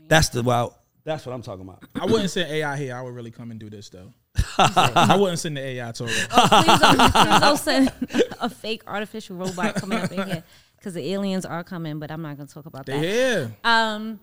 That's 0.09 0.31
the 0.31 0.42
wow. 0.42 0.75
That's 1.05 1.25
what 1.25 1.35
I'm 1.35 1.42
talking 1.42 1.62
about. 1.62 1.85
I 1.94 2.07
wouldn't 2.07 2.31
say 2.31 2.61
AI 2.62 2.77
here. 2.77 2.96
I 2.96 3.03
would 3.03 3.14
really 3.14 3.31
come 3.31 3.53
and 3.53 3.61
do 3.61 3.70
this 3.70 3.88
though. 3.90 4.12
I 4.59 5.16
wouldn't 5.18 5.38
send 5.38 5.57
the 5.57 5.61
AI 5.61 5.92
to 5.92 6.05
her. 6.05 6.09
please 6.09 6.81
don't, 6.81 7.12
please 7.12 7.40
don't 7.40 7.59
send 7.59 7.92
a 8.40 8.49
fake 8.51 8.83
artificial 8.87 9.37
robot 9.37 9.75
coming 9.77 9.99
up 9.99 10.11
in 10.12 10.27
here 10.27 10.44
because 10.77 10.94
the 10.94 11.12
aliens 11.12 11.44
are 11.44 11.64
coming. 11.64 11.99
But 11.99 12.11
I'm 12.11 12.22
not 12.22 12.37
going 12.37 12.46
to 12.46 12.55
talk 12.55 12.66
about 12.66 12.87
They 12.87 13.01
that. 13.01 13.51
Yeah. 13.64 13.88
Um, 13.88 14.20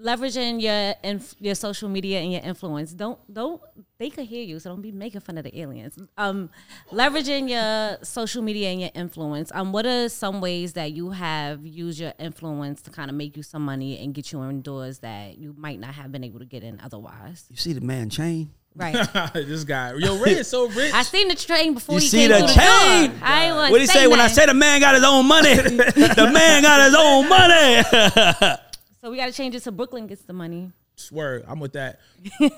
leveraging 0.00 0.60
your 0.60 0.94
inf- 1.02 1.34
your 1.40 1.54
social 1.54 1.88
media 1.88 2.20
and 2.20 2.32
your 2.32 2.42
influence. 2.42 2.92
Don't 2.92 3.18
don't 3.32 3.60
they 3.98 4.10
could 4.10 4.26
hear 4.26 4.42
you, 4.42 4.58
so 4.60 4.70
don't 4.70 4.82
be 4.82 4.92
making 4.92 5.20
fun 5.20 5.38
of 5.38 5.44
the 5.44 5.60
aliens. 5.60 5.98
Um, 6.16 6.50
leveraging 6.92 7.48
your 7.48 8.04
social 8.04 8.42
media 8.42 8.70
and 8.70 8.80
your 8.80 8.90
influence. 8.94 9.50
Um, 9.54 9.72
what 9.72 9.86
are 9.86 10.08
some 10.08 10.40
ways 10.40 10.74
that 10.74 10.92
you 10.92 11.10
have 11.10 11.66
used 11.66 11.98
your 11.98 12.12
influence 12.18 12.82
to 12.82 12.90
kind 12.90 13.10
of 13.10 13.16
make 13.16 13.36
you 13.36 13.42
some 13.42 13.64
money 13.64 13.98
and 13.98 14.14
get 14.14 14.32
you 14.32 14.40
in 14.42 14.62
doors 14.62 15.00
that 15.00 15.38
you 15.38 15.54
might 15.56 15.80
not 15.80 15.94
have 15.94 16.12
been 16.12 16.24
able 16.24 16.38
to 16.38 16.46
get 16.46 16.62
in 16.62 16.80
otherwise? 16.80 17.46
You 17.50 17.56
see 17.56 17.72
the 17.72 17.80
man 17.80 18.10
chain? 18.10 18.50
Right. 18.78 18.94
this 19.34 19.64
guy, 19.64 19.92
yo, 19.94 20.18
Ray 20.18 20.38
is 20.38 20.46
so 20.46 20.68
rich. 20.68 20.94
I 20.94 21.02
seen 21.02 21.26
the 21.26 21.34
train 21.34 21.74
before 21.74 21.96
You 21.96 22.00
he 22.00 22.06
see 22.06 22.18
came 22.18 22.28
the 22.30 22.38
through 22.38 22.46
the 22.46 22.52
chain? 22.54 23.18
I 23.22 23.46
ain't 23.46 23.56
want 23.56 23.72
What 23.72 23.78
do 23.78 23.82
you 23.82 23.88
say 23.88 24.06
when 24.06 24.20
I 24.20 24.28
say 24.28 24.46
the 24.46 24.54
man 24.54 24.80
got 24.80 24.94
his 24.94 25.02
own 25.02 25.26
money? 25.26 25.54
the 25.56 26.30
man 26.32 26.62
got 26.62 26.84
his 26.84 26.94
own 26.96 27.28
money. 27.28 28.58
So 29.00 29.10
we 29.10 29.16
got 29.16 29.26
to 29.26 29.32
change 29.32 29.54
it 29.54 29.60
to 29.64 29.72
Brooklyn 29.72 30.06
gets 30.06 30.22
the 30.22 30.32
money. 30.32 30.70
Swear, 30.94 31.42
I'm 31.46 31.60
with 31.60 31.72
that. 31.74 32.00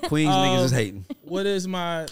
Queens 0.05 0.29
uh, 0.29 0.43
niggas 0.43 0.65
is 0.65 0.71
hating. 0.71 1.05
What 1.23 1.45
is 1.45 1.67
my? 1.67 2.07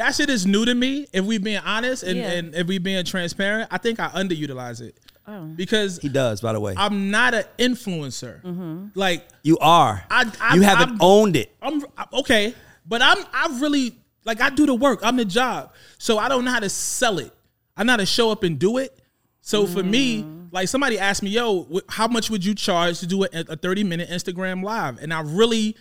That 0.00 0.14
shit 0.14 0.30
is 0.30 0.46
new 0.46 0.64
to 0.64 0.74
me. 0.74 1.06
If 1.12 1.24
we 1.26 1.36
being 1.36 1.58
honest 1.58 2.02
and, 2.04 2.16
Yeah. 2.18 2.30
and 2.30 2.54
if 2.54 2.66
we 2.66 2.78
being 2.78 3.04
transparent, 3.04 3.68
I 3.70 3.76
think 3.76 4.00
I 4.00 4.08
underutilize 4.08 4.80
it 4.80 4.98
Oh. 5.28 5.42
because 5.44 5.98
He 5.98 6.08
does, 6.08 6.40
by 6.40 6.54
the 6.54 6.60
way. 6.60 6.72
I'm 6.76 7.10
not 7.10 7.34
an 7.34 7.44
influencer. 7.58 8.42
Mm-hmm. 8.42 8.86
Like 8.94 9.28
you 9.42 9.58
are. 9.58 10.02
I- 10.10 10.32
I- 10.40 10.54
you 10.56 10.62
haven't 10.62 10.88
I'm- 10.88 10.98
owned 11.02 11.36
it. 11.36 11.54
I'm 11.60 11.82
okay, 12.14 12.54
but 12.86 13.02
I'm 13.02 13.18
I 13.32 13.58
really 13.60 13.94
like 14.24 14.40
I 14.40 14.48
do 14.48 14.64
the 14.64 14.74
work. 14.74 15.00
I'm 15.02 15.16
the 15.16 15.24
job, 15.26 15.72
so 15.98 16.18
I 16.18 16.28
don't 16.30 16.46
know 16.46 16.50
how 16.50 16.60
to 16.60 16.70
sell 16.70 17.18
it. 17.18 17.32
I 17.76 17.84
know 17.84 17.92
how 17.92 17.96
to 17.98 18.06
show 18.06 18.30
up 18.30 18.42
and 18.42 18.58
do 18.58 18.78
it. 18.78 18.98
So 19.42 19.66
for 19.66 19.82
me, 19.82 20.24
like 20.50 20.68
somebody 20.68 20.98
asked 20.98 21.22
me, 21.22 21.28
"Yo, 21.30 21.64
wh- 21.72 21.92
how 21.92 22.08
much 22.08 22.30
would 22.30 22.42
you 22.44 22.54
charge 22.54 23.00
to 23.00 23.06
do 23.06 23.24
a, 23.24 23.28
a 23.32 23.56
30 23.56 23.84
minute 23.84 24.08
Instagram 24.08 24.62
live?" 24.64 24.98
And 25.02 25.12
I 25.12 25.20
really 25.20 25.76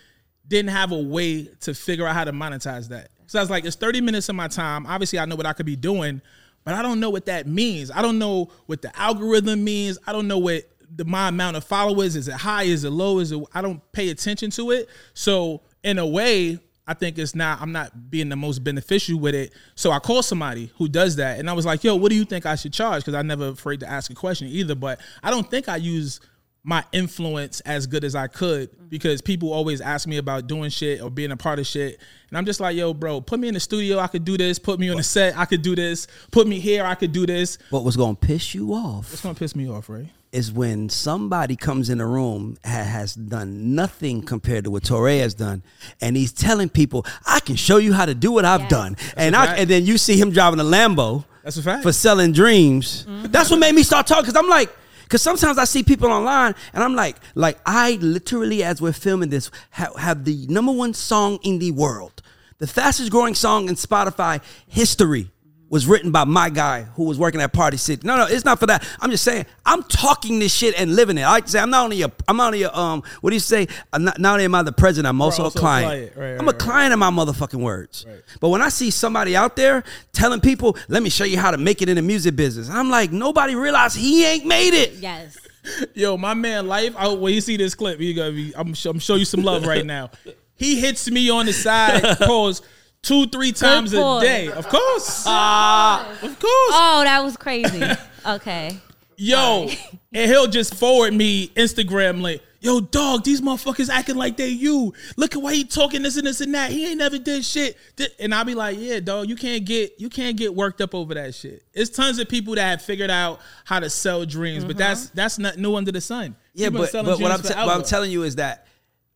didn't 0.48 0.72
have 0.72 0.92
a 0.92 0.98
way 1.02 1.46
to 1.62 1.74
figure 1.74 2.06
out 2.06 2.16
how 2.16 2.26
to 2.26 2.34
monetize 2.34 2.90
that. 2.90 3.12
So 3.30 3.38
I 3.38 3.44
was 3.44 3.50
like, 3.50 3.64
"It's 3.64 3.76
30 3.76 4.02
minutes 4.02 4.28
of 4.28 4.36
my 4.36 4.48
time. 4.48 4.88
Obviously, 4.88 5.20
I 5.20 5.26
know 5.26 5.36
what 5.36 5.46
I 5.46 5.54
could 5.54 5.66
be 5.66 5.76
doing, 5.76 6.22
but 6.66 6.74
I 6.74 6.82
don't 6.82 7.00
know 7.00 7.12
what 7.12 7.28
that 7.28 7.48
means. 7.48 7.92
I 7.92 8.02
don't 8.02 8.18
know 8.18 8.50
what 8.66 8.82
the 8.82 8.98
algorithm 9.00 9.64
means. 9.64 9.98
I 10.06 10.12
don't 10.12 10.28
know 10.28 10.40
what." 10.40 10.64
The, 10.96 11.06
my 11.06 11.28
amount 11.28 11.56
of 11.56 11.64
followers 11.64 12.16
is 12.16 12.28
it 12.28 12.34
high 12.34 12.64
is 12.64 12.84
it 12.84 12.90
low 12.90 13.20
is 13.20 13.32
it 13.32 13.40
i 13.54 13.62
don't 13.62 13.80
pay 13.92 14.10
attention 14.10 14.50
to 14.50 14.72
it 14.72 14.90
so 15.14 15.62
in 15.84 16.00
a 16.00 16.06
way 16.06 16.58
I 16.90 16.96
think 16.96 17.20
it's 17.20 17.36
not. 17.36 17.62
I'm 17.62 17.72
not 17.72 18.10
being 18.10 18.30
the 18.30 18.36
most 18.36 18.64
beneficial 18.64 19.20
with 19.20 19.36
it. 19.36 19.54
So 19.76 19.92
I 19.92 20.00
called 20.00 20.26
somebody 20.26 20.72
who 20.78 20.90
does 20.90 21.18
that, 21.18 21.38
and 21.38 21.48
I 21.48 21.54
was 21.54 21.64
like, 21.64 21.84
"Yo, 21.84 21.96
what 21.96 22.10
do 22.10 22.16
you 22.16 22.26
think 22.26 22.48
I 22.48 22.56
should 22.56 22.74
charge?" 22.74 23.04
Because 23.04 23.14
I'm 23.14 23.28
never 23.28 23.50
afraid 23.50 23.82
to 23.82 23.88
ask 23.88 24.10
a 24.10 24.16
question 24.16 24.48
either. 24.48 24.74
But 24.74 25.00
I 25.22 25.30
don't 25.30 25.48
think 25.48 25.70
I 25.70 25.76
use 25.76 26.20
my 26.64 26.84
influence 26.92 27.62
as 27.62 27.88
good 27.88 28.04
as 28.04 28.16
I 28.16 28.28
could 28.28 28.70
because 28.90 29.22
people 29.22 29.52
always 29.54 29.80
ask 29.82 30.08
me 30.08 30.18
about 30.18 30.48
doing 30.48 30.70
shit 30.70 31.02
or 31.02 31.10
being 31.10 31.32
a 31.32 31.38
part 31.38 31.58
of 31.60 31.66
shit, 31.66 32.00
and 32.30 32.38
I'm 32.38 32.46
just 32.46 32.60
like, 32.60 32.76
"Yo, 32.76 32.94
bro, 32.94 33.22
put 33.22 33.40
me 33.40 33.48
in 33.48 33.54
the 33.54 33.60
studio. 33.60 33.98
I 34.00 34.08
could 34.08 34.26
do 34.26 34.38
this. 34.38 34.60
Put 34.60 34.80
me 34.80 34.90
on 34.90 34.98
the 34.98 35.04
set. 35.04 35.38
I 35.38 35.46
could 35.46 35.62
do 35.62 35.76
this. 35.76 36.08
Put 36.32 36.48
me 36.48 36.60
here. 36.60 36.84
I 36.86 36.96
could 36.96 37.12
do 37.14 37.26
this." 37.26 37.58
What 37.70 37.84
was 37.84 37.96
going 37.96 38.16
to 38.18 38.28
piss 38.28 38.54
you 38.54 38.74
off 38.74 39.12
It's 39.14 39.22
gonna 39.22 39.36
piss 39.36 39.56
me 39.56 39.70
off, 39.70 39.90
right? 39.90 40.08
is 40.32 40.52
when 40.52 40.88
somebody 40.90 41.56
comes 41.56 41.90
in 41.90 41.98
the 41.98 42.06
room 42.06 42.56
ha- 42.64 42.84
has 42.84 43.16
done 43.16 43.74
nothing 43.74 44.22
compared 44.22 44.64
to 44.64 44.70
what 44.70 44.84
Torae 44.84 45.22
has 45.22 45.34
done, 45.34 45.64
and 46.02 46.16
he's 46.16 46.32
telling 46.34 46.70
people, 46.70 47.06
"I 47.26 47.40
can 47.40 47.56
show 47.56 47.78
you 47.78 47.94
how 47.94 48.06
to 48.06 48.14
do 48.14 48.32
what 48.32 48.46
I've 48.46 48.62
Yes. 48.62 48.70
done," 48.70 48.98
and 49.18 49.34
a 49.34 49.40
I, 49.40 49.46
fact. 49.48 49.60
and 49.62 49.70
then 49.70 49.86
you 49.88 49.98
see 49.98 50.18
him 50.20 50.30
driving 50.32 50.60
a 50.60 50.64
Lambo. 50.64 51.24
That's 51.44 51.58
a 51.58 51.64
fact. 51.64 51.82
for 51.84 51.92
selling 51.94 52.32
dreams. 52.34 53.06
Mm-hmm. 53.10 53.32
That's 53.32 53.50
what 53.50 53.60
made 53.60 53.74
me 53.74 53.82
start 53.82 54.06
talking. 54.06 54.26
Cause 54.26 54.36
I'm 54.36 54.50
like, 54.50 54.70
cause 55.10 55.22
sometimes 55.22 55.58
I 55.58 55.66
see 55.66 55.84
people 55.84 56.10
online, 56.12 56.56
and 56.74 56.84
I'm 56.84 56.96
like, 56.96 57.18
like 57.36 57.60
I 57.66 57.98
literally, 58.02 58.64
as 58.64 58.82
we're 58.82 58.94
filming 58.94 59.30
this, 59.30 59.52
ha- 59.72 59.94
have 59.98 60.26
the 60.26 60.46
number 60.48 60.72
one 60.72 60.94
song 60.94 61.40
in 61.44 61.60
the 61.60 61.72
world, 61.72 62.22
the 62.60 62.68
fastest 62.68 63.12
growing 63.12 63.36
song 63.36 63.68
in 63.70 63.76
Spotify 63.76 64.42
history. 64.68 65.32
Was 65.70 65.86
written 65.86 66.12
by 66.12 66.24
my 66.24 66.50
guy 66.50 66.82
who 66.96 67.04
was 67.04 67.20
working 67.20 67.42
at 67.42 67.54
Party 67.54 67.78
City. 67.78 68.02
No, 68.04 68.18
no, 68.18 68.26
it's 68.26 68.44
not 68.44 68.60
for 68.60 68.66
that. 68.66 68.84
I'm 69.00 69.12
just 69.12 69.24
saying 69.24 69.46
I'm 69.66 69.84
talking 69.84 70.40
this 70.40 70.52
shit 70.52 70.74
and 70.80 70.96
living 70.96 71.18
it. 71.20 71.24
I 71.24 71.42
say 71.42 71.60
I'm 71.60 71.70
not 71.70 71.84
only 71.84 72.02
a, 72.02 72.12
I'm 72.28 72.38
not 72.38 72.48
only 72.48 72.64
a, 72.64 72.74
um, 72.74 73.04
what 73.22 73.30
do 73.30 73.36
you 73.36 73.40
say? 73.40 73.68
I'm 73.94 74.04
not, 74.04 74.18
not 74.18 74.34
only 74.34 74.46
am 74.46 74.56
I 74.56 74.64
the 74.64 74.72
president, 74.72 75.10
I'm 75.10 75.22
also, 75.22 75.44
also 75.44 75.60
a 75.60 75.62
a 75.62 75.62
client. 75.62 76.14
client. 76.14 76.18
Right, 76.18 76.40
I'm 76.40 76.48
right, 76.48 76.56
a 76.56 76.58
client 76.58 76.94
of 76.94 76.98
my 76.98 77.12
motherfucking 77.12 77.62
words. 77.62 78.06
But 78.40 78.50
when 78.50 78.64
I 78.64 78.70
see 78.70 78.90
somebody 78.90 79.36
out 79.36 79.56
there 79.56 79.84
telling 80.12 80.42
people, 80.42 80.76
let 80.88 81.04
me 81.04 81.10
show 81.12 81.24
you 81.24 81.38
how 81.38 81.52
to 81.52 81.58
make 81.60 81.84
it 81.84 81.90
in 81.90 81.98
the 81.98 82.02
music 82.02 82.36
business, 82.36 82.68
I'm 82.68 82.90
like, 82.90 83.12
nobody 83.12 83.54
realized 83.54 83.96
he 83.96 84.26
ain't 84.26 84.48
made 84.48 84.74
it. 84.74 84.94
Yes. 84.94 85.38
Yo, 85.94 86.18
my 86.18 86.34
man, 86.34 86.68
life. 86.68 86.96
I, 86.98 87.10
when 87.10 87.32
you 87.32 87.42
see 87.42 87.58
this 87.58 87.76
clip, 87.76 88.00
you 88.00 88.16
gonna 88.16 88.32
be. 88.32 88.54
I'm, 88.56 88.74
sh- 88.74 88.88
I'm 88.88 88.98
show 88.98 89.16
you 89.16 89.26
some 89.26 89.44
love 89.44 89.68
right 89.68 89.86
now. 89.86 90.10
He 90.56 90.78
hits 90.78 91.10
me 91.10 91.30
on 91.30 91.46
the 91.46 91.54
side, 91.54 92.18
pause 92.18 92.62
two, 93.02 93.28
three 93.28 93.52
times 93.52 93.94
a 93.94 94.20
day. 94.22 94.48
Of 94.50 94.68
course, 94.70 95.24
Ah. 95.28 96.10
of 96.12 96.20
course. 96.40 96.42
Oh, 96.44 97.02
that 97.04 97.24
was 97.24 97.38
crazy. 97.38 97.82
Okay. 98.26 98.78
Yo, 99.16 99.70
and 100.14 100.30
he'll 100.30 100.48
just 100.48 100.76
forward 100.76 101.14
me 101.14 101.48
Instagram 101.56 102.22
link. 102.22 102.42
Yo, 102.60 102.82
dog, 102.82 103.24
these 103.24 103.40
motherfuckers 103.40 103.90
acting 103.90 104.18
like 104.18 104.36
they 104.36 104.50
you. 104.50 104.94
Look 105.16 105.36
at 105.38 105.42
why 105.42 105.54
he 105.54 105.64
talking 105.64 106.04
this 106.04 106.18
and 106.18 106.28
this 106.28 106.42
and 106.42 106.54
that. 106.54 106.70
He 106.72 106.86
ain't 106.88 106.98
never 106.98 107.18
did 107.18 107.46
shit. 107.46 107.78
And 108.20 108.36
I'll 108.36 108.44
be 108.44 108.56
like, 108.56 108.78
yeah, 108.78 109.00
dog, 109.00 109.30
you 109.30 109.38
can't 109.38 109.64
get 109.64 109.94
you 110.02 110.10
can't 110.10 110.36
get 110.36 110.54
worked 110.54 110.82
up 110.82 110.94
over 110.94 111.14
that 111.14 111.34
shit. 111.34 111.64
It's 111.74 111.90
tons 111.90 112.20
of 112.20 112.28
people 112.28 112.56
that 112.56 112.64
have 112.64 112.82
figured 112.82 113.10
out 113.10 113.40
how 113.64 113.80
to 113.80 113.90
sell 113.90 114.26
dreams, 114.26 114.66
but 114.66 114.76
that's 114.78 115.10
that's 115.12 115.40
not 115.40 115.58
new 115.58 115.76
under 115.76 115.94
the 115.94 116.02
sun. 116.02 116.36
Yeah, 116.54 116.66
You've 116.66 116.74
but, 116.74 116.92
but 116.92 117.06
what 117.22 117.32
I'm, 117.32 117.40
dreams 117.40 117.56
te- 117.56 117.60
what 117.66 117.70
I'm 117.76 117.84
telling 117.84 118.12
you 118.12 118.24
is 118.24 118.36
that 118.36 118.68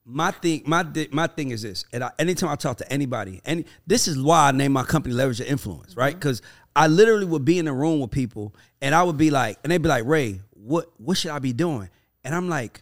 my 0.05 0.31
thing, 0.31 0.63
my 0.65 0.85
my 1.11 1.27
thing 1.27 1.51
is 1.51 1.61
this, 1.61 1.85
and 1.93 2.03
I, 2.03 2.11
anytime 2.19 2.49
I 2.49 2.55
talk 2.55 2.77
to 2.77 2.91
anybody, 2.91 3.41
and 3.45 3.63
this 3.87 4.07
is 4.07 4.21
why 4.21 4.49
I 4.49 4.51
named 4.51 4.73
my 4.73 4.83
company 4.83 5.15
Leverage 5.15 5.39
Your 5.39 5.47
Influence, 5.47 5.91
mm-hmm. 5.91 5.99
right? 5.99 6.13
Because 6.13 6.41
I 6.75 6.87
literally 6.87 7.25
would 7.25 7.45
be 7.45 7.57
in 7.59 7.67
a 7.67 7.73
room 7.73 8.01
with 8.01 8.11
people, 8.11 8.53
and 8.81 8.93
I 8.93 9.03
would 9.03 9.17
be 9.17 9.29
like, 9.29 9.59
and 9.63 9.71
they'd 9.71 9.81
be 9.81 9.89
like, 9.89 10.05
Ray, 10.05 10.41
what 10.51 10.87
what 10.97 11.17
should 11.17 11.31
I 11.31 11.39
be 11.39 11.53
doing? 11.53 11.89
And 12.23 12.35
I'm 12.35 12.49
like, 12.49 12.81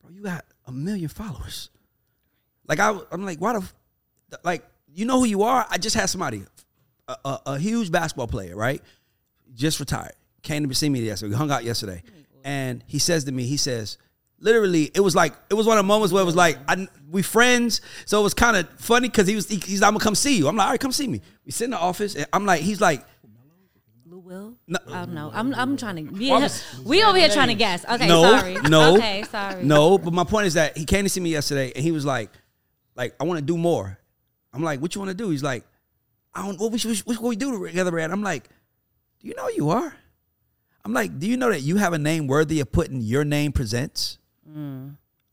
bro, 0.00 0.10
you 0.10 0.22
got 0.22 0.44
a 0.66 0.72
million 0.72 1.08
followers. 1.08 1.70
Like 2.66 2.80
I, 2.80 2.98
I'm 3.12 3.24
like, 3.24 3.40
why 3.40 3.52
the, 3.52 4.40
like 4.42 4.64
you 4.92 5.04
know 5.04 5.20
who 5.20 5.26
you 5.26 5.42
are? 5.42 5.64
I 5.70 5.78
just 5.78 5.94
had 5.94 6.06
somebody, 6.06 6.44
a, 7.06 7.16
a, 7.24 7.40
a 7.46 7.58
huge 7.58 7.92
basketball 7.92 8.26
player, 8.26 8.56
right? 8.56 8.82
Just 9.54 9.78
retired, 9.78 10.14
came 10.42 10.68
to 10.68 10.74
see 10.74 10.88
me 10.88 11.00
yesterday. 11.00 11.30
We 11.30 11.36
hung 11.36 11.52
out 11.52 11.62
yesterday, 11.62 12.02
mm-hmm. 12.04 12.40
and 12.42 12.84
he 12.88 12.98
says 12.98 13.24
to 13.24 13.32
me, 13.32 13.44
he 13.44 13.56
says, 13.56 13.96
literally, 14.40 14.90
it 14.94 15.00
was 15.00 15.14
like 15.14 15.34
it 15.50 15.54
was 15.54 15.66
one 15.66 15.78
of 15.78 15.84
the 15.84 15.88
moments 15.88 16.12
where 16.12 16.22
it 16.22 16.26
was 16.26 16.36
like 16.36 16.58
I, 16.68 16.88
we 17.10 17.22
friends, 17.22 17.80
so 18.06 18.20
it 18.20 18.22
was 18.22 18.34
kind 18.34 18.56
of 18.56 18.68
funny 18.78 19.08
because 19.08 19.26
he 19.26 19.34
was 19.34 19.48
he, 19.48 19.56
he's 19.56 19.82
I'm 19.82 19.92
gonna 19.94 20.04
come 20.04 20.14
see 20.14 20.36
you. 20.38 20.48
I'm 20.48 20.56
like, 20.56 20.66
all 20.66 20.70
right, 20.72 20.80
come 20.80 20.92
see 20.92 21.06
me. 21.08 21.20
We 21.44 21.52
sit 21.52 21.64
in 21.64 21.70
the 21.70 21.78
office, 21.78 22.14
and 22.14 22.26
I'm 22.32 22.46
like, 22.46 22.60
he's 22.62 22.80
like, 22.80 23.04
Lou 24.06 24.20
Will? 24.20 24.54
No. 24.66 24.78
I 24.88 25.04
don't 25.04 25.14
know. 25.14 25.30
I'm 25.32 25.54
I'm 25.54 25.76
trying 25.76 26.08
to. 26.08 26.14
Yeah, 26.24 26.48
we 26.84 27.02
over 27.04 27.18
here 27.18 27.28
trying 27.28 27.48
to 27.48 27.54
guess. 27.54 27.84
Okay, 27.84 28.06
no, 28.08 28.22
sorry. 28.22 28.54
no, 28.68 28.96
Okay, 28.96 29.24
sorry. 29.30 29.64
no. 29.64 29.98
But 29.98 30.12
my 30.12 30.24
point 30.24 30.46
is 30.46 30.54
that 30.54 30.76
he 30.76 30.84
came 30.84 31.04
to 31.04 31.08
see 31.08 31.20
me 31.20 31.30
yesterday, 31.30 31.72
and 31.74 31.82
he 31.82 31.90
was 31.92 32.04
like, 32.04 32.30
like 32.96 33.14
I 33.20 33.24
want 33.24 33.38
to 33.38 33.44
do 33.44 33.56
more. 33.56 33.98
I'm 34.52 34.62
like, 34.62 34.80
what 34.80 34.94
you 34.94 35.00
want 35.00 35.10
to 35.10 35.16
do? 35.16 35.30
He's 35.30 35.42
like, 35.42 35.64
I 36.34 36.44
don't. 36.46 36.58
What 36.58 36.72
we 36.72 36.78
should, 36.78 36.96
what 37.00 37.16
should 37.16 37.22
we 37.22 37.36
do 37.36 37.66
together, 37.66 37.90
Brad? 37.90 38.10
I'm 38.10 38.22
like, 38.22 38.48
do 39.20 39.28
you 39.28 39.34
know 39.34 39.46
who 39.46 39.52
you 39.52 39.70
are? 39.70 39.94
I'm 40.84 40.92
like, 40.94 41.18
do 41.18 41.26
you 41.28 41.36
know 41.36 41.50
that 41.50 41.60
you 41.60 41.76
have 41.76 41.92
a 41.92 41.98
name 41.98 42.26
worthy 42.26 42.60
of 42.60 42.72
putting 42.72 43.00
your 43.00 43.24
name 43.24 43.52
presents? 43.52 44.17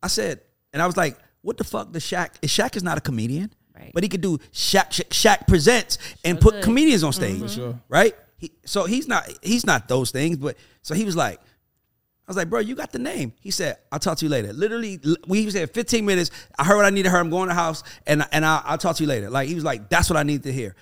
I 0.04 0.08
said, 0.08 0.42
and 0.74 0.82
I 0.82 0.86
was 0.86 0.98
like, 0.98 1.18
what 1.42 1.58
the 1.58 1.64
fuck? 1.64 1.92
The 1.92 2.00
Shaq? 2.00 2.40
Shaq 2.42 2.76
is 2.76 2.84
not 2.84 2.98
a 2.98 3.02
comedian, 3.02 3.52
Right. 3.76 3.92
but 3.94 4.04
he 4.04 4.10
could 4.10 4.22
do 4.22 4.38
Shaq 4.54 4.90
Shaq, 4.90 5.10
Shaq 5.10 5.48
presents 5.48 5.98
and 6.24 6.40
put 6.40 6.56
could. 6.56 6.64
comedians 6.64 7.04
on 7.04 7.12
mm-hmm. 7.12 7.46
stage, 7.46 7.56
sure. 7.56 7.80
right? 7.90 8.16
He, 8.38 8.52
so 8.66 8.86
he's 8.86 9.08
not 9.08 9.30
he's 9.42 9.66
not 9.66 9.88
those 9.88 10.12
things, 10.12 10.38
but 10.38 10.58
so 10.82 10.94
he 10.94 11.04
was 11.06 11.16
like, 11.16 11.40
I 11.40 12.30
was 12.32 12.38
like, 12.38 12.50
bro, 12.50 12.60
you 12.60 12.76
got 12.76 12.92
the 12.92 13.00
name. 13.00 13.34
He 13.40 13.52
said, 13.52 13.78
I'll 13.92 14.00
talk 14.00 14.18
to 14.18 14.26
you 14.26 14.30
later. 14.30 14.52
Literally, 14.54 15.00
l- 15.06 15.16
we 15.28 15.50
said 15.52 15.70
15 15.72 16.06
minutes. 16.06 16.32
I 16.58 16.64
heard 16.64 16.78
what 16.78 16.86
I 16.86 16.90
need 16.90 17.04
to 17.04 17.10
hear. 17.10 17.20
I'm 17.20 17.30
going 17.30 17.50
to 17.50 17.54
the 17.54 17.60
house, 17.60 17.84
and 18.08 18.26
and 18.32 18.46
I'll, 18.46 18.64
I'll 18.66 18.78
talk 18.78 18.96
to 18.98 19.04
you 19.04 19.10
later. 19.10 19.30
Like 19.30 19.48
he 19.48 19.56
was 19.56 19.64
like, 19.64 19.90
that's 19.90 20.10
what 20.10 20.18
I 20.18 20.24
need 20.24 20.44
to 20.44 20.52
hear. 20.52 20.76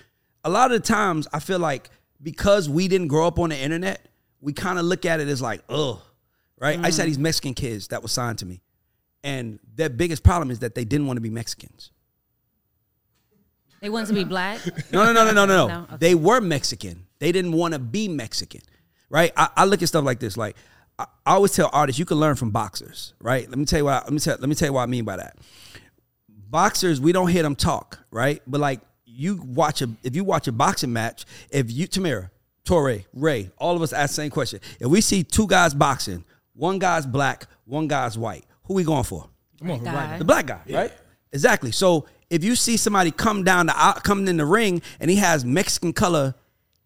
A 0.46 0.50
lot 0.50 0.72
of 0.72 0.82
the 0.82 0.88
times, 0.88 1.28
I 1.34 1.40
feel 1.40 1.60
like 1.60 1.90
because 2.22 2.70
we 2.70 2.88
didn't 2.88 3.10
grow 3.10 3.28
up 3.28 3.40
on 3.40 3.50
the 3.50 3.58
internet, 3.58 4.08
we 4.40 4.54
kind 4.54 4.80
of 4.80 4.86
look 4.86 5.06
at 5.06 5.20
it 5.20 5.28
as 5.28 5.42
like, 5.42 5.62
ugh, 5.68 6.00
right? 6.64 6.80
I 6.80 6.84
just 6.84 6.98
had 6.98 7.04
mm. 7.04 7.10
these 7.10 7.20
Mexican 7.20 7.54
kids 7.54 7.90
that 7.90 8.02
were 8.02 8.08
signed 8.08 8.40
to 8.40 8.46
me, 8.46 8.62
and 9.24 9.60
their 9.76 9.90
biggest 9.90 10.24
problem 10.24 10.50
is 10.50 10.60
that 10.60 10.76
they 10.76 10.86
didn't 10.86 11.08
want 11.08 11.18
to 11.18 11.22
be 11.22 11.30
Mexicans. 11.30 11.92
They 13.82 13.90
wanted 13.90 14.08
to 14.08 14.14
be 14.14 14.24
black. 14.24 14.62
No, 14.94 15.04
no, 15.04 15.12
no, 15.12 15.26
no, 15.26 15.34
no, 15.34 15.46
no. 15.46 15.68
No? 15.68 15.80
Okay. 15.84 15.98
They 16.00 16.16
were 16.16 16.40
Mexican. 16.40 17.06
They 17.20 17.34
didn't 17.34 17.52
want 17.52 17.74
to 17.74 17.80
be 17.80 18.08
Mexican, 18.08 18.62
right? 19.10 19.34
I, 19.36 19.50
I 19.58 19.66
look 19.66 19.82
at 19.82 19.90
stuff 19.90 20.06
like 20.06 20.20
this. 20.20 20.38
Like, 20.38 20.56
I, 20.98 21.06
I 21.26 21.34
always 21.34 21.52
tell 21.52 21.70
artists 21.74 22.00
you 22.00 22.06
can 22.06 22.18
learn 22.18 22.38
from 22.38 22.52
boxers, 22.52 23.14
right? 23.20 23.48
Let 23.50 23.60
me 23.60 23.66
tell 23.66 23.80
you 23.80 23.86
what. 23.86 24.06
Let 24.06 24.14
me 24.14 24.20
tell. 24.20 24.38
Let 24.40 24.48
me 24.48 24.56
tell 24.56 24.70
you 24.70 24.74
what 24.74 24.84
I 24.84 24.86
mean 24.86 25.04
by 25.04 25.18
that. 25.18 25.38
Boxers, 26.28 27.02
we 27.02 27.12
don't 27.12 27.28
hear 27.28 27.44
them 27.44 27.56
talk, 27.58 28.00
right? 28.10 28.42
But 28.48 28.62
like 28.62 28.80
you 29.06 29.42
watch 29.44 29.82
a, 29.82 29.90
if 30.02 30.16
you 30.16 30.24
watch 30.24 30.48
a 30.48 30.54
boxing 30.54 30.94
match, 30.94 31.26
if 31.50 31.70
you 31.70 31.86
Tamira, 31.86 32.30
Torre, 32.64 33.00
Ray, 33.14 33.52
all 33.58 33.76
of 33.76 33.82
us 33.82 33.92
ask 33.92 34.12
the 34.12 34.16
same 34.16 34.32
question. 34.32 34.62
If 34.80 34.88
we 34.88 35.02
see 35.02 35.24
two 35.24 35.48
guys 35.48 35.74
boxing, 35.74 36.24
one 36.54 36.80
guy's 36.80 37.06
black, 37.06 37.48
one 37.66 37.88
guy's 37.88 38.18
white, 38.18 38.46
who 38.66 38.74
we 38.76 38.84
going 38.84 39.04
for? 39.04 39.30
Come 39.60 39.72
on, 39.72 39.84
Guy. 39.84 40.18
The 40.18 40.26
black 40.26 40.46
guy, 40.48 40.62
right? 40.70 40.92
Exactly. 41.32 41.72
So 41.72 42.06
if 42.30 42.44
you 42.44 42.56
see 42.56 42.78
somebody 42.78 43.12
come 43.12 43.44
down 43.44 43.68
the 43.68 43.76
out, 43.76 44.04
coming 44.04 44.28
in 44.28 44.38
the 44.38 44.46
ring 44.46 44.82
and 45.00 45.10
he 45.10 45.18
has 45.18 45.46
Mexican 45.46 45.94
color 45.94 46.36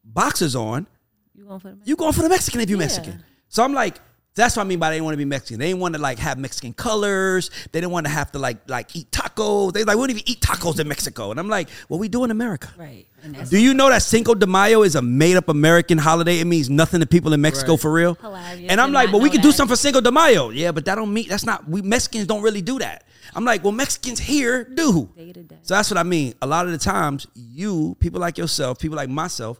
boxers 0.03 0.55
on, 0.55 0.87
You 1.35 1.45
going 1.45 1.59
for 1.59 1.69
the 1.69 1.77
you 1.83 1.95
going 1.95 2.13
for 2.13 2.21
the 2.21 2.29
Mexican 2.29 2.61
if 2.61 2.69
you're 2.69 2.79
Mexican. 2.79 3.23
So 3.49 3.63
I'm 3.63 3.73
like, 3.73 3.99
that's 4.41 4.55
what 4.55 4.63
I 4.63 4.67
mean 4.67 4.79
by 4.79 4.89
they 4.89 4.95
didn't 4.97 5.05
want 5.05 5.13
to 5.13 5.17
be 5.17 5.25
Mexican. 5.25 5.59
They 5.59 5.67
didn't 5.67 5.79
want 5.81 5.95
to 5.95 6.01
like 6.01 6.19
have 6.19 6.37
Mexican 6.37 6.73
colors. 6.73 7.49
They 7.71 7.79
didn't 7.81 7.91
want 7.91 8.05
to 8.05 8.11
have 8.11 8.31
to 8.33 8.39
like 8.39 8.69
like 8.69 8.95
eat 8.95 9.11
tacos. 9.11 9.73
They 9.73 9.83
like 9.83 9.95
we 9.97 10.01
don't 10.03 10.11
even 10.11 10.23
eat 10.29 10.41
tacos 10.41 10.79
in 10.79 10.87
Mexico. 10.87 11.31
And 11.31 11.39
I'm 11.39 11.49
like, 11.49 11.69
what 11.87 11.99
we 11.99 12.07
do 12.09 12.23
in 12.23 12.31
America? 12.31 12.69
right? 12.77 13.05
Do 13.49 13.57
you 13.59 13.73
know 13.73 13.89
that 13.89 14.03
Cinco 14.03 14.35
de 14.35 14.45
Mayo 14.47 14.83
is 14.83 14.95
a 14.95 15.01
made 15.01 15.35
up 15.37 15.49
American 15.49 15.97
holiday? 15.97 16.39
It 16.39 16.45
means 16.45 16.69
nothing 16.69 16.99
to 17.01 17.05
people 17.05 17.33
in 17.33 17.41
Mexico 17.41 17.71
Right. 17.73 17.81
for 17.81 17.91
real. 17.91 18.15
Hilarious. 18.15 18.71
And 18.71 18.79
I'm 18.79 18.93
like, 18.93 19.11
but 19.11 19.21
we 19.21 19.29
can 19.29 19.41
do 19.41 19.51
something 19.51 19.73
for 19.75 19.79
Cinco 19.79 19.99
de 20.01 20.11
Mayo. 20.11 20.49
Yeah, 20.49 20.71
but 20.71 20.85
that 20.85 20.95
don't 20.95 21.13
mean 21.13 21.27
that's 21.27 21.45
not 21.45 21.67
we 21.67 21.81
Mexicans 21.81 22.25
don't 22.27 22.41
really 22.41 22.61
do 22.61 22.79
that. 22.79 23.03
I'm 23.35 23.43
like, 23.43 23.63
well, 23.63 23.73
Mexicans 23.73 24.19
here 24.19 24.63
do. 24.63 25.09
Day 25.15 25.33
to 25.33 25.43
day. 25.43 25.57
So 25.63 25.73
that's 25.73 25.91
what 25.91 25.97
I 25.97 26.03
mean. 26.03 26.33
A 26.41 26.47
lot 26.47 26.65
of 26.65 26.71
the 26.71 26.77
times, 26.77 27.27
you 27.35 27.97
people 27.99 28.19
like 28.21 28.37
yourself, 28.37 28.79
people 28.79 28.95
like 28.95 29.09
myself, 29.09 29.59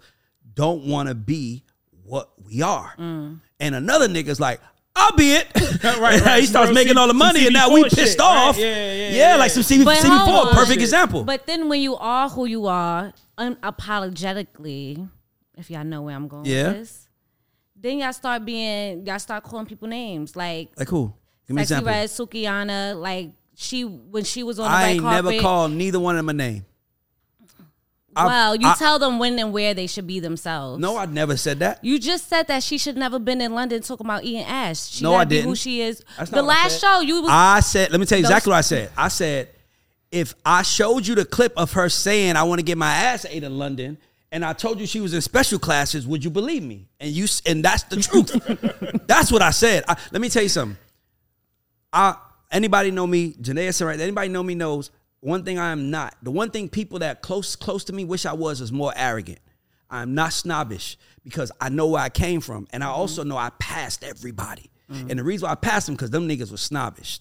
don't 0.53 0.85
want 0.85 1.09
to 1.09 1.15
be 1.15 1.63
what 2.03 2.31
we 2.45 2.61
are. 2.61 2.93
Mm. 2.97 3.41
And 3.59 3.73
another 3.75 4.07
nigga's 4.07 4.39
like, 4.39 4.61
I'll 4.95 5.15
be 5.15 5.33
it. 5.33 5.47
Right, 5.83 6.19
right. 6.21 6.39
he 6.41 6.47
starts 6.47 6.69
Some 6.69 6.73
making 6.73 6.97
all 6.97 7.07
the 7.07 7.13
money, 7.13 7.45
and 7.45 7.53
now 7.53 7.71
we 7.71 7.83
pissed 7.83 7.95
shit, 8.13 8.19
right? 8.19 8.25
off. 8.49 8.57
Yeah, 8.57 8.65
yeah, 8.65 8.93
yeah, 8.93 9.09
yeah. 9.31 9.35
like 9.35 9.51
some 9.51 9.61
CB, 9.63 9.85
But 9.85 9.97
hold 9.99 10.21
CB4, 10.21 10.45
on. 10.47 10.53
perfect 10.55 10.81
example. 10.81 11.23
But 11.23 11.45
then 11.45 11.69
when 11.69 11.81
you 11.81 11.95
are 11.97 12.27
who 12.29 12.45
you 12.45 12.65
are, 12.65 13.13
unapologetically, 13.37 15.07
if 15.55 15.69
y'all 15.69 15.83
know 15.83 16.01
where 16.03 16.15
I'm 16.15 16.27
going 16.27 16.45
Yeah. 16.45 16.67
with 16.69 16.77
this, 16.77 17.07
then 17.75 17.99
y'all 17.99 18.13
start 18.13 18.43
being 18.45 19.05
y'all 19.05 19.19
start 19.19 19.43
calling 19.43 19.65
people 19.65 19.87
names 19.87 20.35
like 20.35 20.69
like 20.77 20.89
who? 20.89 21.13
Give 21.47 21.55
me 21.55 21.61
an 21.61 21.67
Sexy 21.67 21.81
example. 21.85 21.93
Red 21.93 22.09
Sukihana, 22.09 22.99
like 22.99 23.31
she 23.55 23.83
when 23.83 24.23
she 24.23 24.43
was 24.43 24.59
on 24.59 24.65
the 24.69 24.75
I 24.77 24.81
red 24.83 24.89
ain't 24.93 25.01
carpet. 25.01 25.25
never 25.25 25.41
called 25.41 25.71
neither 25.73 25.99
one 25.99 26.15
of 26.15 26.19
them 26.19 26.29
a 26.29 26.33
name. 26.33 26.65
Well, 28.25 28.55
you 28.55 28.67
I- 28.67 28.75
tell 28.75 28.99
them 28.99 29.19
when 29.19 29.37
and 29.37 29.53
where 29.53 29.73
they 29.73 29.87
should 29.87 30.07
be 30.07 30.19
themselves. 30.19 30.79
No, 30.81 30.97
I 30.97 31.05
never 31.05 31.37
said 31.37 31.59
that. 31.59 31.83
You 31.83 31.99
just 31.99 32.27
said 32.27 32.47
that 32.47 32.63
she 32.63 32.77
should 32.77 32.97
never 32.97 33.19
been 33.19 33.41
in 33.41 33.53
London 33.53 33.81
talking 33.81 34.05
about 34.05 34.23
eating 34.23 34.43
ass. 34.43 34.87
She 34.87 35.03
No, 35.03 35.13
I 35.13 35.25
be 35.25 35.35
Who 35.35 35.39
didn't. 35.41 35.49
Who 35.49 35.55
she 35.55 35.81
is. 35.81 36.03
That's 36.17 36.29
the 36.29 36.37
not 36.37 36.45
what 36.45 36.57
I 36.57 36.63
last 36.63 36.81
show 36.81 37.01
you 37.01 37.21
was 37.21 37.31
I 37.31 37.59
said, 37.59 37.91
let 37.91 37.99
me 37.99 38.05
tell 38.05 38.17
you 38.17 38.23
exactly 38.23 38.51
what 38.51 38.57
I 38.57 38.61
said. 38.61 38.91
I 38.97 39.07
said, 39.09 39.49
if 40.11 40.33
I 40.45 40.61
showed 40.61 41.05
you 41.05 41.15
the 41.15 41.25
clip 41.25 41.53
of 41.57 41.73
her 41.73 41.89
saying 41.89 42.35
I 42.35 42.43
want 42.43 42.59
to 42.59 42.63
get 42.63 42.77
my 42.77 42.91
ass 42.91 43.25
ate 43.29 43.43
in 43.43 43.57
London, 43.57 43.97
and 44.31 44.43
I 44.43 44.53
told 44.53 44.79
you 44.79 44.85
she 44.85 44.99
was 44.99 45.13
in 45.13 45.21
special 45.21 45.59
classes, 45.59 46.05
would 46.05 46.23
you 46.23 46.29
believe 46.29 46.63
me? 46.63 46.87
And 46.99 47.11
you, 47.11 47.27
and 47.45 47.63
that's 47.63 47.83
the 47.83 47.97
truth. 47.97 49.03
that's 49.07 49.31
what 49.31 49.41
I 49.41 49.51
said. 49.51 49.83
I, 49.87 49.95
let 50.11 50.21
me 50.21 50.29
tell 50.29 50.43
you 50.43 50.49
something. 50.49 50.77
I 51.93 52.15
anybody 52.51 52.91
know 52.91 53.07
me, 53.07 53.33
Janaea 53.33 53.73
said 53.73 53.85
right. 53.85 53.99
Anybody 53.99 54.29
know 54.29 54.43
me 54.43 54.55
knows 54.55 54.91
one 55.21 55.43
thing 55.43 55.57
I 55.59 55.71
am 55.71 55.89
not. 55.89 56.15
The 56.21 56.31
one 56.31 56.51
thing 56.51 56.69
people 56.69 56.99
that 56.99 57.21
close 57.21 57.55
close 57.55 57.83
to 57.85 57.93
me 57.93 58.05
wish 58.05 58.25
I 58.25 58.33
was 58.33 58.61
is 58.61 58.71
more 58.71 58.93
arrogant. 58.95 59.39
I'm 59.89 60.13
not 60.13 60.33
snobbish 60.33 60.97
because 61.23 61.51
I 61.61 61.69
know 61.69 61.87
where 61.87 62.01
I 62.01 62.09
came 62.09 62.41
from, 62.41 62.67
and 62.71 62.83
I 62.83 62.87
mm-hmm. 62.87 62.95
also 62.95 63.23
know 63.23 63.37
I 63.37 63.51
passed 63.59 64.03
everybody. 64.03 64.69
And 65.09 65.19
the 65.19 65.23
reason 65.23 65.47
why 65.47 65.51
I 65.51 65.55
passed 65.55 65.87
them 65.87 65.95
because 65.95 66.11
them 66.11 66.29
niggas 66.29 66.49
were 66.49 66.57
snobbish, 66.57 67.19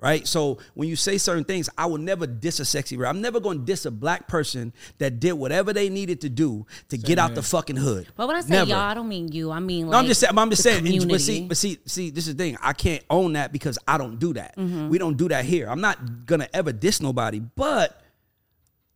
right? 0.00 0.26
So 0.26 0.58
when 0.74 0.88
you 0.88 0.96
say 0.96 1.18
certain 1.18 1.44
things, 1.44 1.68
I 1.76 1.86
will 1.86 1.98
never 1.98 2.26
diss 2.26 2.60
a 2.60 2.62
Sexyy 2.62 2.98
Red. 2.98 3.08
I'm 3.08 3.20
never 3.20 3.40
going 3.40 3.58
to 3.58 3.64
diss 3.64 3.84
a 3.84 3.90
black 3.90 4.28
person 4.28 4.72
that 4.98 5.20
did 5.20 5.32
whatever 5.32 5.72
they 5.72 5.88
needed 5.88 6.20
to 6.22 6.28
do 6.28 6.66
to 6.88 6.96
get 6.98 7.18
out 7.18 7.34
the 7.34 7.42
fucking 7.42 7.76
hood. 7.76 8.06
But 8.16 8.26
when 8.28 8.36
I 8.36 8.40
say 8.40 8.50
Never. 8.50 8.70
y'all, 8.70 8.78
I 8.78 8.94
don't 8.94 9.08
mean 9.08 9.28
you. 9.32 9.50
I 9.50 9.60
mean 9.60 9.86
like 9.86 9.92
No, 9.92 9.98
I'm 9.98 10.06
just 10.06 10.20
saying. 10.20 10.38
I'm 10.38 10.50
just 10.50 10.62
saying. 10.62 10.86
and- 10.86 11.08
But 11.08 11.20
see, 11.20 11.46
but 11.46 11.56
see, 11.56 11.78
see, 11.86 12.10
this 12.10 12.26
is 12.28 12.34
the 12.36 12.42
thing. 12.44 12.56
I 12.62 12.72
can't 12.72 13.02
own 13.10 13.32
that 13.34 13.52
because 13.52 13.78
I 13.86 13.98
don't 13.98 14.18
do 14.18 14.34
that. 14.34 14.56
Mm-hmm. 14.56 14.88
We 14.88 14.98
don't 14.98 15.16
do 15.16 15.28
that 15.28 15.44
here. 15.44 15.68
I'm 15.68 15.80
not 15.80 16.26
gonna 16.26 16.48
ever 16.54 16.72
diss 16.72 17.00
nobody. 17.00 17.40
But 17.40 18.00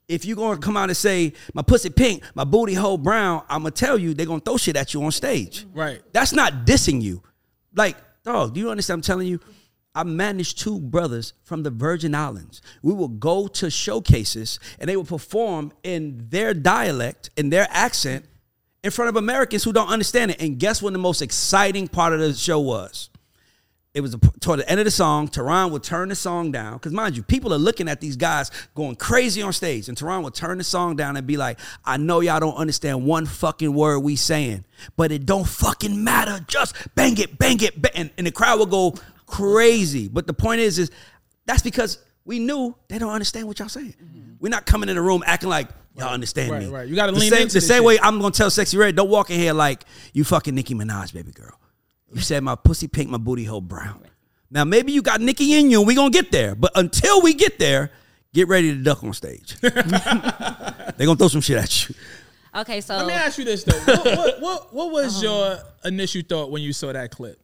if 0.09 0.25
you're 0.25 0.37
gonna 0.37 0.59
come 0.61 0.77
out 0.77 0.91
and 0.91 0.97
say 0.97 1.33
my 1.55 1.63
pussy 1.63 1.89
pink, 1.91 2.23
my 2.35 2.45
booty 2.45 2.75
hole 2.75 2.99
brown, 2.99 3.43
I'm 3.49 3.63
gonna 3.63 3.71
tell 3.71 3.99
you 3.99 4.15
they're 4.15 4.27
gonna 4.27 4.41
throw 4.41 4.57
shit 4.57 4.77
at 4.77 4.93
you 4.95 5.03
on 5.03 5.11
stage. 5.13 5.67
Right. 5.73 6.03
That's 6.13 6.33
not 6.33 6.67
dissing 6.67 7.01
you. 7.01 7.23
Like, 7.75 7.97
dog, 8.23 8.55
do 8.55 8.61
you 8.61 8.71
understand? 8.71 8.99
I'm 8.99 9.03
telling 9.03 9.27
you. 9.27 9.41
I 9.95 10.05
managed 10.05 10.59
two 10.59 10.81
brothers 10.81 11.35
from 11.43 11.63
the 11.63 11.71
Virgin 11.71 12.15
Islands. 12.15 12.63
We 12.83 12.95
would 12.95 13.21
go 13.21 13.47
to 13.49 13.71
showcases 13.71 14.59
and 14.79 14.89
they 14.89 14.97
would 14.97 15.09
perform 15.09 15.73
in 15.83 16.29
their 16.31 16.55
dialect, 16.55 17.31
in 17.37 17.51
their 17.51 17.67
accent, 17.71 18.25
in 18.83 18.91
front 18.91 19.11
of 19.11 19.17
Americans 19.17 19.65
who 19.65 19.73
don't 19.73 19.89
understand 19.89 20.31
it. 20.31 20.41
And 20.41 20.59
guess 20.59 20.81
what 20.81 20.93
the 20.93 20.99
most 20.99 21.21
exciting 21.21 21.89
part 21.89 22.15
of 22.15 22.21
the 22.21 22.33
show 22.33 22.59
was? 22.61 23.11
It 23.95 24.01
was 24.01 24.17
toward 24.41 24.61
the 24.61 24.71
end 24.71 24.81
of 24.81 24.87
the 24.87 24.91
song. 24.91 25.29
Tehran 25.29 25.71
would 25.71 25.83
turn 25.83 26.09
the 26.09 26.15
song 26.15 26.51
down 26.51 26.75
because, 26.75 26.93
mind 26.93 27.15
you, 27.15 27.23
people 27.23 27.53
are 27.53 27.59
looking 27.59 27.89
at 27.89 28.01
these 28.01 28.17
guys 28.17 28.51
going 28.75 28.97
crazy 28.97 29.43
on 29.43 29.53
stage, 29.53 29.87
and 29.87 29.99
Tehran 29.99 30.23
would 30.23 30.33
turn 30.33 30.57
the 30.57 30.65
song 30.65 30.97
down 30.97 31.15
and 31.19 31.27
be 31.27 31.37
like, 31.37 31.61
"I 31.85 31.99
know 31.99 32.21
y'all 32.21 32.41
don't 32.41 32.55
understand 32.55 33.05
one 33.05 33.27
fucking 33.27 33.75
word 33.75 33.99
we 33.99 34.17
saying, 34.17 34.65
but 34.97 35.13
it 35.13 35.27
don't 35.27 35.47
fucking 35.47 36.03
matter. 36.03 36.43
Just 36.49 36.75
bang 36.95 37.19
it, 37.19 37.39
bang 37.39 37.61
it, 37.61 37.83
bang. 37.83 37.93
And, 37.95 38.11
and 38.17 38.27
the 38.27 38.33
crowd 38.33 38.61
would 38.61 38.71
go 38.71 38.95
crazy. 39.33 40.09
But 40.09 40.27
the 40.27 40.35
point 40.35 40.61
is, 40.61 40.79
is 40.79 40.91
that's 41.47 41.63
because 41.63 41.99
we 42.25 42.39
knew 42.39 42.77
they 42.89 42.99
don't 42.99 43.13
understand 43.13 43.47
what 43.49 43.59
y'all 43.59 43.69
saying. 43.69 43.95
Mm-hmm. 44.03 44.33
We're 44.41 44.51
not 44.51 44.67
coming 44.67 44.89
in 44.89 44.97
the 44.97 45.03
room 45.03 45.23
acting 45.27 45.49
like 45.49 45.69
y'all 45.97 46.09
understand 46.13 46.53
Right, 46.53 46.63
me. 46.63 46.69
right. 46.69 46.89
You 46.89 46.95
gotta 46.95 47.13
the 47.13 47.19
lean 47.19 47.31
same, 47.31 47.43
into 47.43 47.55
the 47.55 47.61
same 47.61 47.79
shit. 47.79 47.85
way 47.85 47.99
I'm 48.01 48.21
gonna 48.21 48.31
tell 48.31 48.51
Sexyy 48.51 48.79
Red, 48.79 48.95
don't 48.95 49.09
walk 49.09 49.31
in 49.31 49.41
here 49.41 49.55
like 49.55 49.85
you 50.13 50.25
fucking 50.25 50.55
Nicki 50.55 50.75
Minaj, 50.75 51.13
baby 51.13 51.33
girl. 51.33 51.59
You 52.13 52.21
said 52.21 52.43
my 52.43 52.55
pussy 52.55 52.89
pink, 52.89 53.09
my 53.09 53.19
booty 53.19 53.45
hole 53.45 53.63
brown. 53.63 54.05
Now 54.51 54.65
maybe 54.65 54.93
you 54.93 55.01
got 55.01 55.21
Nicki 55.21 55.55
in 55.55 55.71
you, 55.71 55.79
and 55.81 55.87
we 55.87 55.95
gonna 55.95 56.11
get 56.11 56.31
there. 56.31 56.55
But 56.55 56.73
until 56.75 57.23
we 57.23 57.33
get 57.33 57.59
there, 57.59 57.91
get 58.35 58.49
ready 58.49 58.71
to 58.77 58.83
duck 58.83 59.03
on 59.03 59.15
stage. 59.15 59.59
they 59.61 59.71
gonna 59.71 61.17
throw 61.17 61.29
some 61.29 61.41
shit 61.41 61.57
at 61.57 61.89
you. 61.89 61.95
okay, 62.57 62.83
so 62.83 62.97
Let 62.97 63.07
me 63.07 63.15
ask 63.15 63.39
you 63.39 63.47
this 63.47 63.65
though. 63.65 63.79
What, 63.81 64.05
what, 64.05 64.41
what, 64.43 64.75
what 64.75 64.93
was 64.93 65.25
uh-huh. 65.25 65.57
your 65.83 65.91
initial 65.91 66.23
thought 66.29 66.51
when 66.51 66.61
you 66.63 66.75
saw 66.75 66.93
that 66.93 67.11
clip? 67.11 67.42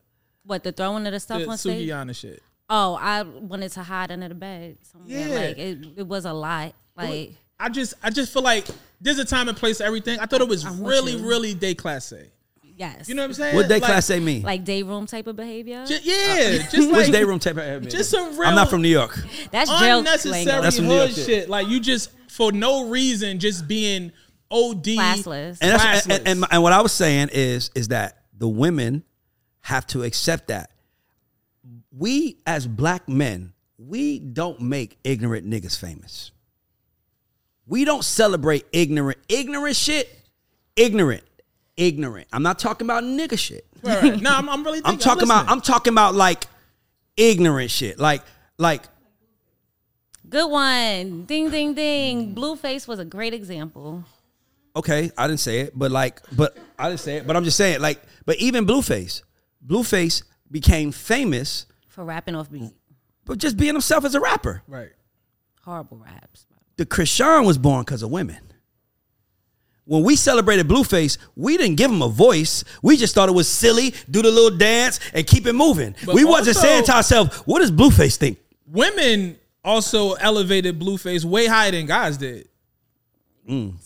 What 0.49 0.64
the 0.64 0.72
throwing 0.72 1.07
of 1.07 1.12
the 1.12 1.20
stuff 1.20 1.42
The 1.42 1.49
on 1.49 1.59
stage? 1.59 1.88
Sukihana 1.88 2.16
shit. 2.16 2.42
Oh, 2.70 2.99
I 3.01 3.22
wanted 3.22 3.70
to 3.72 3.82
hide 3.82 4.11
under 4.11 4.28
the 4.28 4.34
bed. 4.34 4.78
Somewhere. 4.82 5.09
Yeah. 5.28 5.34
Like 5.34 5.59
it, 5.59 5.78
it 5.99 6.07
was 6.07 6.24
a 6.24 6.32
lot. 6.32 6.74
Like 6.96 7.34
I 7.61 7.68
just 7.68 7.92
I 8.03 8.09
just 8.11 8.32
feel 8.32 8.42
like 8.42 8.66
there's 9.01 9.18
a 9.18 9.24
time 9.26 9.49
and 9.49 9.57
place 9.57 9.78
for 9.78 9.84
everything. 9.84 10.18
I 10.20 10.24
thought 10.26 10.40
it 10.40 10.49
was 10.49 10.64
I'm 10.64 10.82
really, 10.82 11.12
you. 11.12 11.28
really 11.28 11.53
day 11.55 11.74
class 11.74 12.11
A. 12.12 12.24
yes. 12.62 13.09
You 13.11 13.14
know 13.14 13.22
what 13.22 13.26
I'm 13.26 13.34
saying? 13.34 13.57
What 13.57 13.68
day 13.68 13.74
Like- 13.74 13.82
class 13.84 14.09
A 14.11 14.20
mean? 14.20 14.40
like 14.42 14.64
day 14.64 14.82
room 14.82 15.05
type 15.07 15.26
of 15.26 15.36
behavior. 15.36 15.84
Ju- 15.86 15.99
yeah, 16.03 16.61
uh, 16.66 16.70
just 16.70 16.76
like 16.90 16.92
Which 16.92 17.11
day 17.12 17.24
room 17.24 17.38
tape? 17.38 17.59
I 17.59 17.78
just 17.80 18.11
some 18.11 18.38
real 18.38 18.49
I'm 18.49 18.55
not 18.55 18.70
from 18.70 18.80
New 18.82 18.88
York. 18.88 19.18
That's 19.53 19.70
jail 19.78 19.99
unnecessary 19.99 20.44
lingo. 20.46 20.62
That's 20.62 20.76
some 20.76 20.88
New 20.88 20.94
York 20.94 21.09
hood 21.09 21.16
shit. 21.16 21.26
shit. 21.26 21.49
Like 21.51 21.68
you 21.68 21.78
just 21.78 22.11
for 22.30 22.53
no 22.53 22.88
reason 22.88 23.38
just 23.38 23.68
being 23.68 24.12
OD 24.51 24.82
Classless. 24.84 25.59
And, 25.61 25.72
that's, 25.72 26.07
classless. 26.07 26.18
and, 26.18 26.28
and, 26.28 26.44
and 26.51 26.62
what 26.62 26.72
I 26.72 26.80
was 26.80 26.92
saying 26.92 27.28
is 27.32 27.70
is 27.74 27.88
that 27.88 28.18
the 28.36 28.49
women 28.49 29.05
have 29.68 29.86
to 29.88 30.02
accept 30.02 30.48
that. 30.48 30.70
We 31.96 32.38
as 32.46 32.66
black 32.66 33.06
men, 33.08 33.52
we 33.76 34.18
don't 34.18 34.60
make 34.62 34.98
ignorant 35.04 35.48
niggas 35.48 35.78
famous. 35.78 36.30
We 37.66 37.84
don't 37.84 38.02
celebrate 38.02 38.64
ignorant, 38.72 39.18
ignorant 39.28 39.76
shit. 39.76 40.08
Ignorant, 40.74 41.22
ignorant. 41.76 42.28
I'm 42.32 42.42
not 42.42 42.58
talking 42.58 42.86
about 42.86 43.04
nigga 43.04 43.38
shit. 43.38 43.66
Right, 43.82 44.02
right. 44.02 44.20
No, 44.22 44.30
I'm, 44.32 44.48
I'm 44.48 44.64
really. 44.64 44.78
I'm 44.84 44.92
Thinking, 44.92 45.04
talking 45.04 45.24
about. 45.24 45.50
I'm 45.50 45.60
talking 45.60 45.92
about 45.92 46.14
like 46.14 46.44
ignorant 47.16 47.70
shit. 47.70 47.98
Like 47.98 48.22
like 48.56 48.84
Good 50.30 50.50
one. 50.50 51.24
Ding 51.24 51.50
ding 51.50 51.74
ding. 51.74 52.34
Blueface 52.34 52.88
was 52.88 52.98
a 52.98 53.04
great 53.04 53.34
example. 53.34 54.04
okay, 54.76 55.10
I 55.18 55.26
didn't 55.26 55.40
say 55.40 55.60
it, 55.60 55.72
but 55.76 55.90
like, 55.90 56.20
but 56.32 56.56
I 56.78 56.88
didn't 56.88 57.00
say 57.00 57.16
it, 57.16 57.26
but 57.26 57.36
I'm 57.36 57.44
just 57.44 57.56
saying, 57.56 57.80
like, 57.80 58.00
but 58.24 58.36
even 58.36 58.66
Blueface, 58.66 59.22
Blueface 59.64 60.22
became 60.50 60.92
famous, 60.92 61.66
For 61.88 62.04
rapping 62.04 62.34
off 62.34 62.50
beat. 62.50 62.72
but 63.24 63.38
just 63.38 63.56
being 63.56 63.74
himself 63.74 64.04
as 64.04 64.14
a 64.14 64.20
rapper. 64.20 64.62
right. 64.66 64.90
Horrible 65.62 65.98
raps. 65.98 66.46
The 66.76 66.86
Krishan 66.86 67.44
was 67.44 67.59
born 67.59 67.82
because 67.84 68.02
of 68.02 68.11
women. 68.11 68.38
When 69.84 70.02
we 70.02 70.16
celebrated 70.16 70.68
Blueface, 70.68 71.18
we 71.34 71.56
didn't 71.56 71.76
give 71.76 71.90
him 71.90 72.02
a 72.02 72.09
voice. 72.09 72.62
We 72.82 72.96
just 72.96 73.14
thought 73.14 73.28
it 73.28 73.32
was 73.34 73.48
silly, 73.48 73.94
do 74.11 74.22
the 74.22 74.30
little 74.30 74.56
dance, 74.56 75.00
and 75.14 75.26
keep 75.26 75.46
it 75.46 75.54
moving. 75.54 75.94
But 76.06 76.14
we 76.14 76.24
wasn't 76.24 76.56
also- 76.56 76.61
saying 76.68 76.84
to 76.84 76.94
ourselves, 76.94 77.36
"What 77.46 77.61
does 77.61 77.70
Blueface 77.72 78.16
think?" 78.16 78.38
Women 78.66 79.38
also 79.64 80.12
elevated 80.14 80.78
Blueface 80.78 81.24
way 81.24 81.46
higher 81.46 81.70
than 81.70 81.86
guys 81.86 82.16
did. 82.18 82.48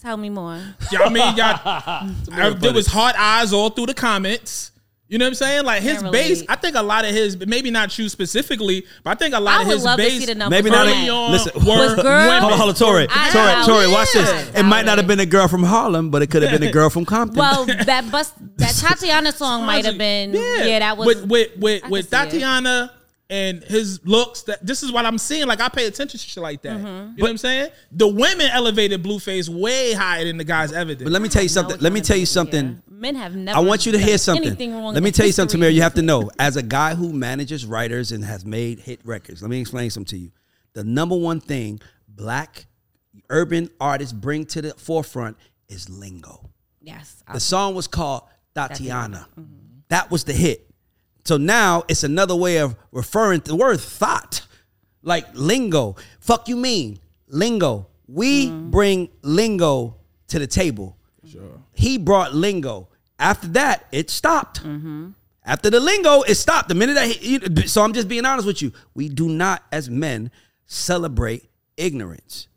Tell 0.02 0.16
me 0.16 0.28
more. 0.28 0.60
Yeah, 0.90 1.02
I 1.02 1.08
mean, 1.08 1.36
y'all, 1.36 1.60
I- 2.32 2.50
there 2.58 2.72
was 2.72 2.88
hard 2.88 3.14
eyes 3.16 3.52
all 3.52 3.70
through 3.70 3.86
the 3.86 3.94
comments. 3.94 4.71
You 5.12 5.18
know 5.18 5.26
what 5.26 5.28
I'm 5.28 5.34
saying? 5.34 5.64
Like 5.66 5.82
his 5.82 6.00
Can't 6.00 6.10
bass, 6.10 6.30
relate. 6.40 6.46
I 6.48 6.56
think 6.56 6.74
a 6.74 6.82
lot 6.82 7.04
of 7.04 7.10
his, 7.10 7.36
maybe 7.46 7.70
not 7.70 7.98
you 7.98 8.08
specifically, 8.08 8.86
but 9.04 9.10
I 9.10 9.14
think 9.14 9.34
a 9.34 9.40
lot 9.40 9.60
I 9.60 9.62
of 9.64 9.68
his 9.68 9.84
love 9.84 9.98
to 9.98 10.02
bass 10.02 10.24
see 10.26 10.34
Maybe 10.34 10.70
not. 10.70 10.86
early 10.86 10.92
that. 11.04 11.08
on 11.10 11.32
Listen, 11.32 11.52
were 11.66 11.66
Was 11.66 11.94
girl- 11.96 12.04
women. 12.04 12.40
Hold 12.40 12.52
on, 12.54 12.58
hold 12.58 12.68
on, 12.70 12.74
Tori. 12.76 13.06
I 13.10 13.30
Tori, 13.30 13.44
doubt 13.44 13.66
Tori, 13.66 13.84
it. 13.84 13.90
watch 13.90 14.12
this. 14.14 14.30
I 14.56 14.60
It 14.60 14.62
might 14.62 14.78
doubt 14.82 14.86
not 14.86 14.98
have 14.98 15.06
been 15.06 15.20
a 15.20 15.26
girl 15.26 15.48
from 15.48 15.64
Harlem, 15.64 16.08
but 16.10 16.22
it 16.22 16.28
could 16.30 16.42
have 16.42 16.58
been 16.58 16.66
a 16.66 16.72
girl 16.72 16.88
from 16.88 17.04
Compton. 17.04 17.38
Well, 17.38 17.66
that 17.84 18.10
bust 18.10 18.32
that 18.56 18.70
Thotiana 18.70 19.34
song 19.34 19.66
might 19.66 19.84
have 19.84 19.98
been. 19.98 20.32
Yeah, 20.32 20.78
that 20.78 20.96
was. 20.96 21.06
with 21.06 21.26
with 21.26 21.56
with, 21.58 21.88
with 21.90 22.10
can 22.10 22.30
see 22.30 22.38
it. 22.38 22.40
Thotiana 22.42 22.90
and 23.28 23.62
his 23.64 24.00
looks. 24.06 24.42
That 24.44 24.64
this 24.64 24.82
is 24.82 24.90
what 24.92 25.04
I'm 25.04 25.18
seeing. 25.18 25.46
Like 25.46 25.60
I 25.60 25.68
pay 25.68 25.84
attention 25.86 26.18
to 26.18 26.26
shit 26.26 26.42
like 26.42 26.62
that. 26.62 26.78
Mm-hmm. 26.78 26.86
You 26.86 26.92
know 26.94 27.12
what 27.18 27.30
I'm 27.32 27.36
saying? 27.36 27.68
The 27.92 28.08
women 28.08 28.46
elevated 28.50 29.02
Blueface 29.02 29.50
way 29.50 29.92
higher 29.92 30.24
than 30.24 30.38
the 30.38 30.44
guys 30.44 30.72
ever 30.72 30.94
did. 30.94 31.04
But 31.04 31.12
let 31.12 31.20
me 31.20 31.28
tell 31.28 31.42
you 31.42 31.50
something. 31.50 31.78
Let 31.80 31.92
me 31.92 32.00
tell 32.00 32.16
you 32.16 32.24
something. 32.26 32.82
Men 33.03 33.16
have 33.16 33.34
never. 33.34 33.59
I 33.59 33.61
want 33.61 33.84
you 33.84 33.90
to 33.90 33.98
hear 33.98 34.16
something. 34.16 34.46
Anything 34.46 34.74
wrong 34.74 34.94
Let 34.94 35.03
me 35.03 35.11
tell 35.11 35.26
you 35.26 35.32
something, 35.32 35.61
history. 35.61 35.72
Tamir. 35.72 35.74
You 35.74 35.82
have 35.82 35.94
to 35.94 36.03
know, 36.03 36.30
as 36.38 36.57
a 36.57 36.62
guy 36.62 36.94
who 36.94 37.12
manages 37.12 37.66
writers 37.66 38.12
and 38.12 38.24
has 38.24 38.46
made 38.46 38.78
hit 38.78 39.00
records, 39.03 39.42
let 39.42 39.50
me 39.50 39.61
explain 39.61 39.90
something 39.90 40.16
to 40.16 40.18
you. 40.18 40.30
The 40.74 40.84
number 40.84 41.16
one 41.16 41.40
thing 41.40 41.80
black 42.07 42.66
urban 43.28 43.70
artists 43.80 44.12
bring 44.12 44.46
to 44.46 44.62
the 44.62 44.74
forefront 44.74 45.36
is 45.68 45.90
lingo. 45.90 46.48
Yes. 46.80 47.24
The 47.32 47.40
song 47.40 47.74
was 47.74 47.88
called 47.88 48.22
Thotiana. 48.55 49.26
Mm-hmm. 49.30 49.80
That 49.88 50.12
was 50.12 50.22
the 50.22 50.32
hit. 50.32 50.70
So 51.24 51.38
now 51.38 51.82
it's 51.88 52.05
another 52.05 52.36
way 52.36 52.59
of 52.59 52.76
referring 52.92 53.40
to 53.40 53.48
the 53.50 53.57
word 53.57 53.80
thought, 53.80 54.46
like 55.03 55.26
lingo. 55.34 55.96
Fuck 56.20 56.46
you 56.46 56.55
mean 56.55 57.00
lingo. 57.26 57.88
We 58.07 58.46
mm-hmm. 58.46 58.70
bring 58.70 59.09
lingo 59.22 59.96
to 60.28 60.38
the 60.38 60.46
table. 60.46 60.96
Sure. 61.28 61.61
He 61.72 61.98
brought 61.98 62.32
lingo. 62.32 62.90
After 63.22 63.46
that, 63.48 63.86
it 63.92 64.10
stopped. 64.10 64.60
After 65.44 65.70
the 65.70 65.80
lingo, 65.80 66.22
it 66.22 66.34
stopped. 66.34 66.68
The 66.68 66.74
minute 66.74 66.98
he- 67.02 67.66
so 67.66 67.82
I'm 67.82 67.92
just 67.92 68.08
being 68.08 68.24
honest 68.26 68.46
with 68.46 68.60
you. 68.62 68.72
We 68.94 69.08
do 69.08 69.28
not, 69.28 69.62
as 69.72 69.88
men, 69.88 70.30
celebrate 70.66 71.48
ignorance 71.76 72.48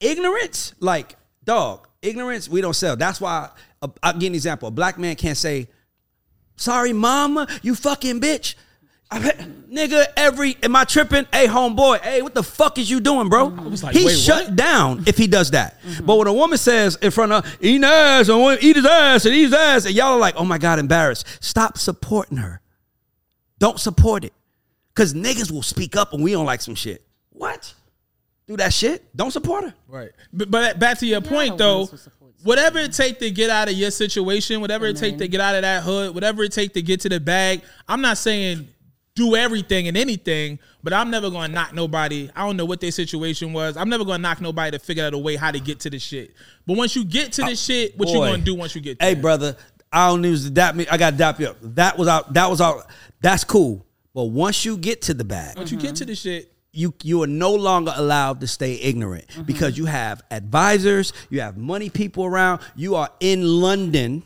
ignorance, 0.00 0.74
like 0.80 1.16
dog, 1.44 1.88
ignorance, 2.02 2.48
we 2.48 2.60
don't 2.60 2.74
sell. 2.74 2.96
That's 2.96 3.20
why 3.20 3.48
uh, 3.80 3.88
I'll 4.02 4.12
give 4.12 4.22
you 4.24 4.28
an 4.28 4.34
example. 4.34 4.68
A 4.68 4.70
black 4.70 4.98
man 4.98 5.16
can't 5.16 5.36
say, 5.36 5.68
"Sorry, 6.56 6.92
mama, 6.92 7.46
you 7.62 7.74
fucking 7.74 8.20
bitch." 8.20 8.54
I 9.14 9.18
bet, 9.20 9.38
nigga, 9.70 10.06
every 10.16 10.56
am 10.62 10.74
I 10.74 10.82
tripping? 10.82 11.24
Hey, 11.32 11.46
homeboy, 11.46 12.00
hey, 12.00 12.20
what 12.20 12.34
the 12.34 12.42
fuck 12.42 12.78
is 12.78 12.90
you 12.90 12.98
doing, 12.98 13.28
bro? 13.28 13.46
was 13.46 13.84
like, 13.84 13.94
He's 13.94 14.06
wait, 14.06 14.18
shut 14.18 14.46
what? 14.46 14.56
down 14.56 15.04
if 15.06 15.16
he 15.16 15.28
does 15.28 15.52
that. 15.52 15.80
Mm-hmm. 15.82 16.04
But 16.04 16.16
when 16.16 16.26
a 16.26 16.32
woman 16.32 16.58
says 16.58 16.96
in 16.96 17.12
front 17.12 17.30
of 17.30 17.56
eating 17.60 17.84
ass 17.84 18.28
and 18.28 18.40
want- 18.40 18.62
eat 18.62 18.74
his 18.74 18.84
ass 18.84 19.24
and 19.24 19.32
eat 19.32 19.44
his 19.44 19.54
ass, 19.54 19.86
and 19.86 19.94
y'all 19.94 20.14
are 20.14 20.18
like, 20.18 20.34
oh 20.36 20.44
my 20.44 20.58
god, 20.58 20.80
embarrassed. 20.80 21.26
Stop 21.40 21.78
supporting 21.78 22.38
her. 22.38 22.60
Don't 23.60 23.78
support 23.78 24.24
it. 24.24 24.32
Cause 24.94 25.14
niggas 25.14 25.50
will 25.52 25.62
speak 25.62 25.94
up 25.96 26.12
and 26.12 26.22
we 26.24 26.32
don't 26.32 26.46
like 26.46 26.60
some 26.60 26.74
shit. 26.74 27.04
What? 27.30 27.72
Do 28.48 28.56
that 28.56 28.72
shit? 28.72 29.04
Don't 29.16 29.30
support 29.30 29.64
her. 29.64 29.74
Right. 29.86 30.10
But, 30.32 30.50
but 30.50 30.78
back 30.80 30.98
to 30.98 31.06
your 31.06 31.20
point 31.20 31.56
though, 31.56 31.78
want 31.78 31.92
us 31.94 32.02
to 32.02 32.10
support 32.10 32.32
you. 32.36 32.44
whatever 32.44 32.78
it 32.80 32.92
take 32.92 33.20
to 33.20 33.30
get 33.30 33.48
out 33.48 33.68
of 33.68 33.74
your 33.74 33.90
situation, 33.92 34.60
whatever 34.60 34.86
it 34.86 34.96
take 34.96 35.18
to 35.18 35.28
get 35.28 35.40
out 35.40 35.54
of 35.54 35.62
that 35.62 35.84
hood, 35.84 36.14
whatever 36.14 36.42
it 36.42 36.52
take 36.52 36.74
to 36.74 36.82
get 36.82 37.00
to 37.02 37.08
the 37.08 37.20
bag, 37.20 37.62
I'm 37.88 38.00
not 38.02 38.18
saying 38.18 38.68
do 39.14 39.36
everything 39.36 39.86
and 39.86 39.96
anything, 39.96 40.58
but 40.82 40.92
I'm 40.92 41.08
never 41.10 41.30
gonna 41.30 41.52
knock 41.52 41.72
nobody. 41.72 42.28
I 42.34 42.44
don't 42.44 42.56
know 42.56 42.64
what 42.64 42.80
their 42.80 42.90
situation 42.90 43.52
was. 43.52 43.76
I'm 43.76 43.88
never 43.88 44.04
gonna 44.04 44.18
knock 44.18 44.40
nobody 44.40 44.76
to 44.76 44.78
figure 44.84 45.04
out 45.04 45.14
a 45.14 45.18
way 45.18 45.36
how 45.36 45.52
to 45.52 45.60
get 45.60 45.80
to 45.80 45.90
the 45.90 45.98
shit. 46.00 46.34
But 46.66 46.76
once 46.76 46.96
you 46.96 47.04
get 47.04 47.32
to 47.34 47.42
the 47.42 47.54
shit, 47.54 47.96
what 47.96 48.08
you 48.08 48.14
gonna 48.18 48.38
do 48.38 48.54
once 48.56 48.74
you 48.74 48.80
get 48.80 48.98
there? 48.98 49.10
Hey, 49.10 49.14
brother, 49.14 49.56
I 49.92 50.08
don't 50.08 50.24
use 50.24 50.42
the 50.44 50.50
dap 50.50 50.74
me. 50.74 50.86
I 50.88 50.96
got 50.96 51.10
to 51.12 51.16
dap 51.16 51.38
you 51.38 51.46
up. 51.48 51.56
That 51.62 51.96
was 51.96 52.08
out. 52.08 52.32
That 52.34 52.50
was 52.50 52.60
out. 52.60 52.86
That's 53.20 53.44
cool. 53.44 53.86
But 54.12 54.24
once 54.24 54.64
you 54.64 54.76
get 54.76 55.02
to 55.02 55.14
the 55.14 55.24
bag, 55.24 55.56
Once 55.56 55.70
you 55.70 55.78
get 55.78 55.94
to 55.96 56.04
the 56.04 56.16
shit, 56.16 56.52
you 56.72 56.92
you 57.04 57.22
are 57.22 57.28
no 57.28 57.54
longer 57.54 57.92
allowed 57.94 58.40
to 58.40 58.48
stay 58.48 58.74
ignorant 58.74 59.28
Mm-hmm. 59.28 59.42
because 59.44 59.78
you 59.78 59.84
have 59.86 60.22
advisors, 60.32 61.12
you 61.30 61.40
have 61.40 61.56
money 61.56 61.88
people 61.88 62.24
around, 62.24 62.60
you 62.74 62.96
are 62.96 63.10
in 63.20 63.44
London, 63.46 64.24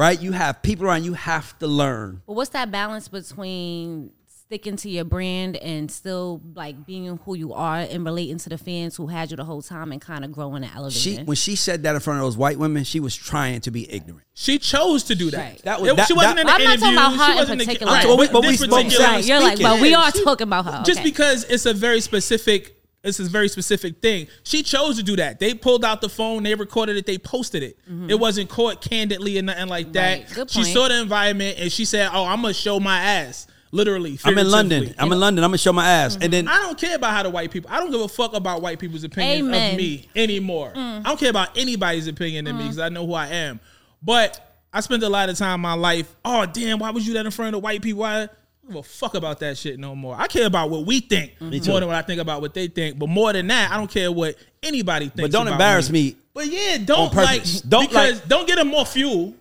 right? 0.00 0.20
You 0.20 0.32
have 0.32 0.62
people 0.62 0.86
around. 0.86 1.04
You 1.04 1.14
have 1.14 1.56
to 1.60 1.66
learn. 1.66 2.22
But 2.26 2.32
what's 2.32 2.50
that 2.50 2.70
balance 2.70 3.08
between 3.08 4.10
sticking 4.26 4.74
to 4.76 4.90
your 4.90 5.04
brand 5.04 5.56
and 5.58 5.88
still 5.90 6.40
like 6.54 6.84
being 6.84 7.18
who 7.24 7.34
you 7.36 7.52
are 7.54 7.76
and 7.78 8.04
relating 8.04 8.36
to 8.38 8.48
the 8.48 8.58
fans 8.58 8.96
who 8.96 9.06
had 9.06 9.30
you 9.30 9.36
the 9.36 9.44
whole 9.44 9.62
time 9.62 9.92
and 9.92 10.00
kind 10.00 10.24
of 10.24 10.32
growing 10.32 10.64
and 10.64 10.72
elevating? 10.74 11.18
She 11.18 11.22
when 11.22 11.36
she 11.36 11.54
said 11.54 11.84
that 11.84 11.94
in 11.94 12.00
front 12.00 12.18
of 12.18 12.24
those 12.24 12.36
white 12.36 12.58
women, 12.58 12.82
she 12.84 12.98
was 12.98 13.14
trying 13.14 13.60
to 13.60 13.70
be 13.70 13.88
ignorant. 13.92 14.24
she 14.34 14.58
chose 14.58 15.04
to 15.04 15.14
do 15.14 15.30
that. 15.30 15.38
Right. 15.38 15.62
That 15.64 15.80
was- 15.82 15.90
It- 15.90 15.96
that- 15.98 16.06
she 16.08 16.14
wasn't 16.14 16.36
that- 16.36 16.40
in 16.40 16.46
the 16.46 16.52
I'm 16.52 16.64
not 16.64 16.78
talking 16.80 16.94
about 16.96 17.10
her 17.12 17.24
she 17.26 17.30
in 17.32 17.36
wasn't 17.36 17.60
particular. 17.60 17.92
right. 17.92 18.06
But 18.06 18.18
we- 18.18 18.28
but 18.28 18.40
we 18.42 18.48
this 18.48 18.60
spoke 18.60 18.72
right, 18.72 19.24
you're 19.24 19.40
like, 19.40 19.56
speaking. 19.58 19.66
but 19.72 19.80
we 19.82 19.94
are 19.94 20.10
she- 20.10 20.24
talking 20.24 20.44
about 20.48 20.64
her. 20.64 20.82
just 20.84 21.02
because 21.04 21.44
it's 21.44 21.66
a 21.66 21.74
very 21.74 22.00
specific 22.00 22.79
it's 23.02 23.18
a 23.18 23.24
very 23.24 23.48
specific 23.48 24.00
thing 24.00 24.26
she 24.42 24.62
chose 24.62 24.96
to 24.96 25.02
do 25.02 25.16
that 25.16 25.38
they 25.40 25.54
pulled 25.54 25.84
out 25.84 26.00
the 26.00 26.08
phone 26.08 26.42
they 26.42 26.54
recorded 26.54 26.96
it 26.96 27.06
they 27.06 27.16
posted 27.18 27.62
it 27.62 27.78
it 28.08 28.18
wasn't 28.18 28.48
caught 28.48 28.80
candidly 28.82 29.38
and 29.38 29.46
nothing 29.46 29.68
like 29.68 29.92
that 29.92 30.20
Mm-hmm. 30.20 30.28
Right, 30.28 30.34
good 30.34 30.50
she 30.50 30.64
saw 30.64 30.88
the 30.88 31.00
environment 31.00 31.58
and 31.58 31.72
she 31.72 31.84
said 31.84 32.10
oh 32.12 32.24
i'm 32.26 32.42
gonna 32.42 32.54
show 32.54 32.78
my 32.78 32.98
ass 33.00 33.46
literally 33.72 34.18
I'm 34.24 34.36
in 34.36 34.50
London. 34.50 34.94
I'm 34.98 35.12
in 35.12 35.20
London. 35.20 35.44
I'm 35.44 35.50
gonna 35.50 35.58
show 35.58 35.72
my 35.72 35.88
ass, 35.88 36.18
and 36.20 36.32
then 36.32 36.48
I 36.48 36.56
don't 36.58 36.76
care 36.76 36.96
about 36.96 37.12
how 37.12 37.22
the 37.22 37.30
white 37.30 37.52
people. 37.52 37.70
I 37.72 37.78
don't 37.78 37.92
give 37.92 38.00
a 38.00 38.08
fuck 38.08 38.34
about 38.34 38.62
white 38.62 38.80
people's 38.80 39.04
opinion 39.04 39.46
Amen. 39.46 39.70
of 39.70 39.76
me 39.76 40.08
anymore. 40.16 40.72
I 40.74 41.02
don't 41.04 41.18
care 41.20 41.30
about 41.30 41.56
anybody's 41.56 42.08
opinion 42.08 42.48
of 42.48 42.56
me 42.56 42.62
because 42.64 42.80
I 42.80 42.88
know 42.88 43.06
who 43.06 43.14
I 43.14 43.28
am. 43.28 43.60
But 44.02 44.58
I 44.72 44.80
spent 44.80 45.02
a 45.04 45.08
lot 45.08 45.28
of 45.28 45.38
time 45.38 45.54
in 45.54 45.60
my 45.60 45.74
life. 45.74 46.12
Oh 46.24 46.46
damn! 46.46 46.80
Why 46.80 46.90
was 46.90 47.06
you 47.06 47.14
that 47.14 47.24
in 47.24 47.30
front 47.30 47.54
of 47.54 47.60
the 47.60 47.64
white 47.64 47.80
people? 47.80 48.02
I 48.02 48.18
don't 48.18 48.30
give 48.70 48.78
a 48.78 48.82
fuck 48.82 49.14
about 49.14 49.40
that 49.40 49.58
shit 49.58 49.78
no 49.78 49.94
more. 49.94 50.14
I 50.18 50.26
care 50.26 50.46
about 50.46 50.70
what 50.70 50.86
we 50.86 51.00
think 51.00 51.40
more 51.40 51.50
than 51.80 51.86
what 51.88 51.96
I 51.96 52.02
think 52.02 52.20
about 52.20 52.40
what 52.40 52.54
they 52.54 52.68
think. 52.68 52.98
But 52.98 53.08
more 53.08 53.32
than 53.32 53.46
that, 53.48 53.70
I 53.70 53.76
don't 53.76 53.90
care 53.90 54.10
what 54.10 54.36
anybody 54.62 55.06
thinks. 55.06 55.22
but 55.22 55.32
don't 55.32 55.48
embarrass 55.48 55.90
me. 55.90 56.16
But 56.32 56.46
yeah, 56.46 56.78
don't 56.78 57.10
On 57.10 57.16
like. 57.24 57.42
Don't, 57.68 57.88
because 57.88 58.20
like- 58.20 58.28
don't 58.28 58.46
get 58.46 58.56
them 58.56 58.68
more 58.68 58.86
fuel. 58.86 59.34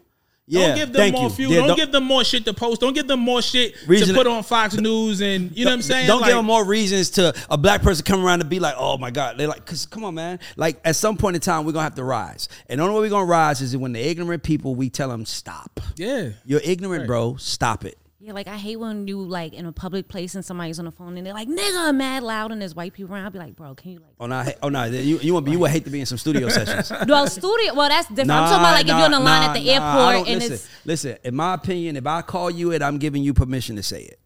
Yeah, 0.52 0.70
don't 0.70 0.78
give 0.78 0.94
them 0.94 1.00
thank 1.00 1.14
more 1.14 1.24
you. 1.26 1.30
fuel. 1.30 1.52
Yeah, 1.52 1.58
don't, 1.60 1.68
don't- 1.68 1.78
give 1.78 1.92
them 1.92 2.04
more 2.06 2.24
shit 2.24 2.44
to 2.46 2.56
post. 2.56 2.82
Don't 2.82 2.94
give 2.94 3.08
them 3.08 3.20
more 3.20 3.40
shit 3.40 3.76
Reason- 3.86 4.08
to 4.08 4.14
put 4.16 4.26
on 4.26 4.42
Fox 4.42 4.76
News 4.76 5.22
and 5.22 5.56
you 5.56 5.64
know 5.64 5.70
what 5.70 5.76
I'm 5.76 5.82
saying. 5.84 6.08
Don't 6.08 6.22
Like- 6.22 6.30
give 6.30 6.38
them 6.38 6.46
more 6.48 6.66
reasons 6.66 7.12
to 7.12 7.36
a 7.52 7.58
black 7.58 7.84
person 7.84 8.04
come 8.04 8.26
around 8.26 8.40
to 8.40 8.46
be 8.46 8.60
like, 8.60 8.74
oh 8.76 8.98
my 8.98 9.12
God. 9.12 9.38
They're 9.38 9.48
like, 9.48 9.64
cause 9.68 9.86
come 9.86 10.04
on, 10.04 10.16
man. 10.16 10.40
Like 10.58 10.80
at 10.84 10.96
some 10.96 11.18
point 11.18 11.36
in 11.36 11.42
time, 11.42 11.66
we're 11.66 11.74
gonna 11.74 11.84
have 11.84 11.94
to 11.96 12.04
rise. 12.04 12.50
And 12.68 12.80
the 12.80 12.84
only 12.84 12.96
way 12.96 13.02
we're 13.02 13.10
gonna 13.12 13.26
rise 13.26 13.62
is 13.62 13.78
when 13.78 13.94
the 13.94 14.00
ignorant 14.00 14.42
people, 14.42 14.74
we 14.74 14.90
tell 14.90 15.10
them, 15.10 15.24
stop. 15.24 15.80
Yeah. 15.98 16.30
You're 16.46 16.62
ignorant, 16.64 17.06
bro. 17.06 17.36
Stop 17.36 17.86
it. 17.86 18.00
Yeah, 18.22 18.34
like 18.34 18.50
I 18.50 18.58
hate 18.58 18.76
when 18.76 19.08
you 19.08 19.22
like 19.22 19.54
in 19.54 19.66
a 19.66 19.72
public 19.72 20.10
place 20.10 20.36
and 20.36 20.44
somebody's 20.44 20.78
on 20.78 20.84
the 20.84 20.92
phone 20.92 21.18
and 21.18 21.26
they're 21.26 21.34
like 21.34 21.48
nigga 21.48 21.96
mad 21.96 22.22
loud 22.22 22.52
and 22.52 22.62
there's 22.62 22.76
white 22.76 22.92
people 22.92 23.14
around. 23.14 23.24
I'll 23.24 23.32
be 23.32 23.40
like, 23.40 23.56
bro, 23.56 23.74
can 23.76 23.92
you 23.92 24.00
like 24.00 24.12
Oh 24.20 24.26
no, 24.26 24.46
oh 24.62 24.68
no, 24.68 24.84
you 24.84 25.20
you, 25.20 25.34
want, 25.34 25.48
you 25.48 25.58
would 25.58 25.72
hate 25.72 25.86
to 25.86 25.90
be 25.90 26.02
in 26.02 26.06
some 26.06 26.18
studio 26.18 26.50
sessions. 26.50 26.92
well 27.08 27.28
studio 27.28 27.74
well 27.74 27.88
that's 27.88 28.10
different. 28.10 28.32
I'm 28.32 28.50
talking 28.50 28.60
about 28.60 28.74
like 28.74 28.82
if 28.82 28.90
you're 28.90 29.06
on 29.06 29.12
the 29.12 29.20
line 29.22 29.44
at 29.44 29.54
the 29.54 29.64
nah, 29.64 29.72
airport 29.72 30.28
and 30.28 30.40
listen, 30.40 30.54
it's 30.54 30.70
listen. 30.86 31.18
In 31.24 31.34
my 31.34 31.54
opinion, 31.54 31.96
if 31.96 32.06
I 32.06 32.22
call 32.22 32.52
you 32.52 32.74
it, 32.74 32.82
I'm 32.82 32.98
giving 32.98 33.24
you 33.24 33.34
permission 33.34 33.78
to 33.78 33.84
say 33.84 34.02
it. 34.02 34.20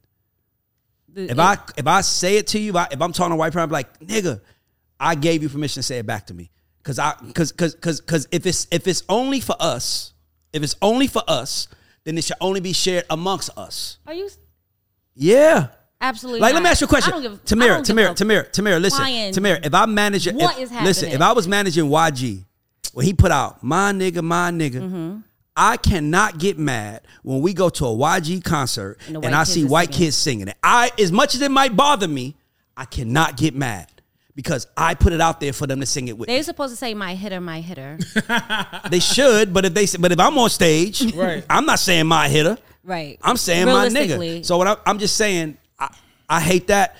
the, 1.09 1.29
If 1.29 1.37
I 1.37 1.57
if 1.77 1.85
I 1.85 2.01
say 2.01 2.37
it 2.37 2.47
to 2.47 2.59
you, 2.59 2.71
if, 2.71 2.75
I, 2.75 2.87
I'm 2.93 3.13
talking 3.13 3.29
to 3.29 3.33
a 3.33 3.35
white 3.35 3.53
person, 3.53 3.65
I'm 3.65 3.69
like, 3.69 3.99
nigga, 3.99 4.41
I 4.99 5.13
gave 5.13 5.43
you 5.43 5.49
permission 5.49 5.81
to 5.81 5.83
say 5.83 5.99
it 5.99 6.07
back 6.07 6.25
to 6.27 6.33
me. 6.33 6.49
Cause 6.81 6.97
I 6.97 7.11
cause 7.35 7.51
cause 7.51 7.75
cause 7.75 8.01
cause 8.01 8.27
if 8.31 8.47
it's 8.47 8.65
if 8.71 8.87
it's 8.87 9.03
only 9.07 9.39
for 9.39 9.55
us, 9.59 10.13
if 10.51 10.63
it's 10.63 10.75
only 10.81 11.05
for 11.05 11.21
us, 11.27 11.67
then 12.05 12.17
it 12.17 12.23
should 12.23 12.37
only 12.41 12.59
be 12.59 12.73
shared 12.73 13.05
amongst 13.09 13.49
us. 13.57 13.97
are 14.05 14.13
you 14.13 14.29
Yeah. 15.15 15.67
absolutely 16.01 16.41
Like, 16.41 16.53
let 16.53 16.63
me 16.63 16.69
ask 16.69 16.81
you 16.81 16.85
a 16.85 16.89
question. 16.89 17.13
I 17.13 17.21
don't 17.21 17.23
give, 17.23 17.45
Tamira, 17.45 17.79
Tamira, 17.81 18.09
Tamira, 18.15 18.49
Tamira, 18.51 18.81
listen. 18.81 19.03
Tamira, 19.05 19.65
if 19.65 19.73
I 19.73 19.85
manage 19.85 20.27
it, 20.27 20.35
What 20.35 20.57
if, 20.57 20.63
is 20.63 20.71
listen, 20.83 21.09
if 21.11 21.21
I 21.21 21.31
was 21.31 21.47
managing 21.47 21.85
YG, 21.85 22.43
when 22.93 23.05
he 23.05 23.13
put 23.13 23.31
out 23.31 23.63
my 23.63 23.91
nigga, 23.91 24.21
my 24.23 24.51
nigga, 24.51 24.81
Mm-hmm. 24.81 25.17
I 25.55 25.77
cannot 25.77 26.39
get 26.39 26.57
mad 26.57 27.01
when 27.21 27.41
we 27.41 27.53
go 27.53 27.69
to 27.69 27.85
a 27.85 27.89
YG 27.95 28.43
concert 28.43 28.97
And 29.07 29.23
and, 29.23 29.35
I 29.35 29.43
see 29.43 29.63
white 29.63 29.93
singing. 29.93 30.05
kids 30.07 30.17
singing 30.17 30.47
it. 30.47 30.57
I, 30.63 30.89
as 30.97 31.11
much 31.11 31.35
as 31.35 31.41
it 31.43 31.51
might 31.51 31.75
bother 31.75 32.07
me, 32.07 32.35
I 32.75 32.85
cannot 32.85 33.37
get 33.37 33.53
mad 33.53 33.87
because 34.35 34.67
I 34.75 34.95
put 34.95 35.13
it 35.13 35.21
out 35.21 35.39
there 35.39 35.53
for 35.53 35.67
them 35.67 35.79
to 35.79 35.85
sing 35.85 36.07
it 36.07 36.17
with. 36.17 36.27
They're 36.27 36.43
supposed 36.43 36.71
to 36.73 36.77
say 36.77 36.93
my 36.93 37.15
hitter, 37.15 37.39
my 37.41 37.61
hitter. 37.61 37.97
They 38.89 38.99
should, 38.99 39.53
but 39.53 39.65
if 39.65 39.73
they, 39.73 39.85
but 39.99 40.11
if 40.11 40.19
I'm 40.19 40.37
on 40.37 40.49
stage, 40.49 41.13
Right. 41.13 41.45
I'm 41.49 41.65
not 41.65 41.79
saying 41.79 42.07
my 42.07 42.27
hitter. 42.29 42.57
Right. 42.83 43.17
I'm 43.21 43.37
saying 43.37 43.65
my 43.65 43.83
Realistically. 43.85 44.41
nigga. 44.41 44.45
So 44.45 44.57
what 44.57 44.67
I, 44.67 44.75
I'm 44.85 44.99
just 44.99 45.15
saying, 45.17 45.57
I, 45.79 45.95
I 46.29 46.39
hate 46.41 46.67
that. 46.67 46.95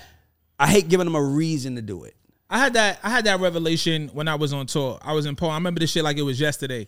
I 0.58 0.66
hate 0.68 0.88
giving 0.88 1.04
them 1.06 1.14
a 1.16 1.22
reason 1.22 1.74
to 1.76 1.82
do 1.82 2.04
it. 2.04 2.14
I 2.48 2.58
had 2.58 2.74
that 2.74 3.00
I 3.02 3.10
had 3.10 3.24
that 3.26 3.40
revelation 3.40 4.08
when 4.12 4.28
I 4.28 4.36
was 4.36 4.52
on 4.52 4.66
tour. 4.66 4.98
I 5.02 5.12
was 5.12 5.26
in 5.26 5.34
Paul. 5.34 5.50
I 5.50 5.54
remember 5.54 5.80
this 5.80 5.90
shit 5.90 6.04
like 6.04 6.16
it 6.16 6.22
was 6.22 6.40
yesterday. 6.40 6.86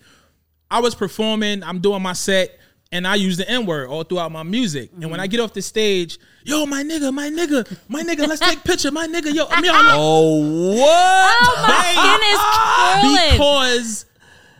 I 0.71 0.81
was 0.81 0.95
performing, 0.95 1.63
I'm 1.63 1.81
doing 1.81 2.03
my 2.03 2.13
set, 2.13 2.59
and 2.93 3.07
I 3.07 3.17
use 3.17 3.37
the 3.37 3.49
N-word 3.49 3.89
all 3.89 4.05
throughout 4.05 4.31
my 4.33 4.43
music. 4.43 4.91
And 5.01 5.11
when 5.11 5.21
I 5.21 5.27
get 5.27 5.41
off 5.41 5.53
the 5.53 5.63
stage, 5.63 6.19
yo, 6.45 6.67
my 6.67 6.83
nigga, 6.83 7.13
my 7.13 7.29
nigga, 7.29 7.77
my 7.89 8.03
nigga, 8.03 8.27
let's 8.27 8.41
take 8.41 8.63
picture, 8.65 8.91
my 8.91 9.07
nigga, 9.07 9.35
yo. 9.35 9.47
I 9.49 9.61
mean, 9.61 9.71
I'm 9.75 9.85
Oh 9.99 10.71
what? 10.75 11.37
Oh, 11.41 11.65
my 11.67 13.01
skin 13.03 13.13
is 13.13 13.19
curling. 13.19 13.33
because 13.33 14.07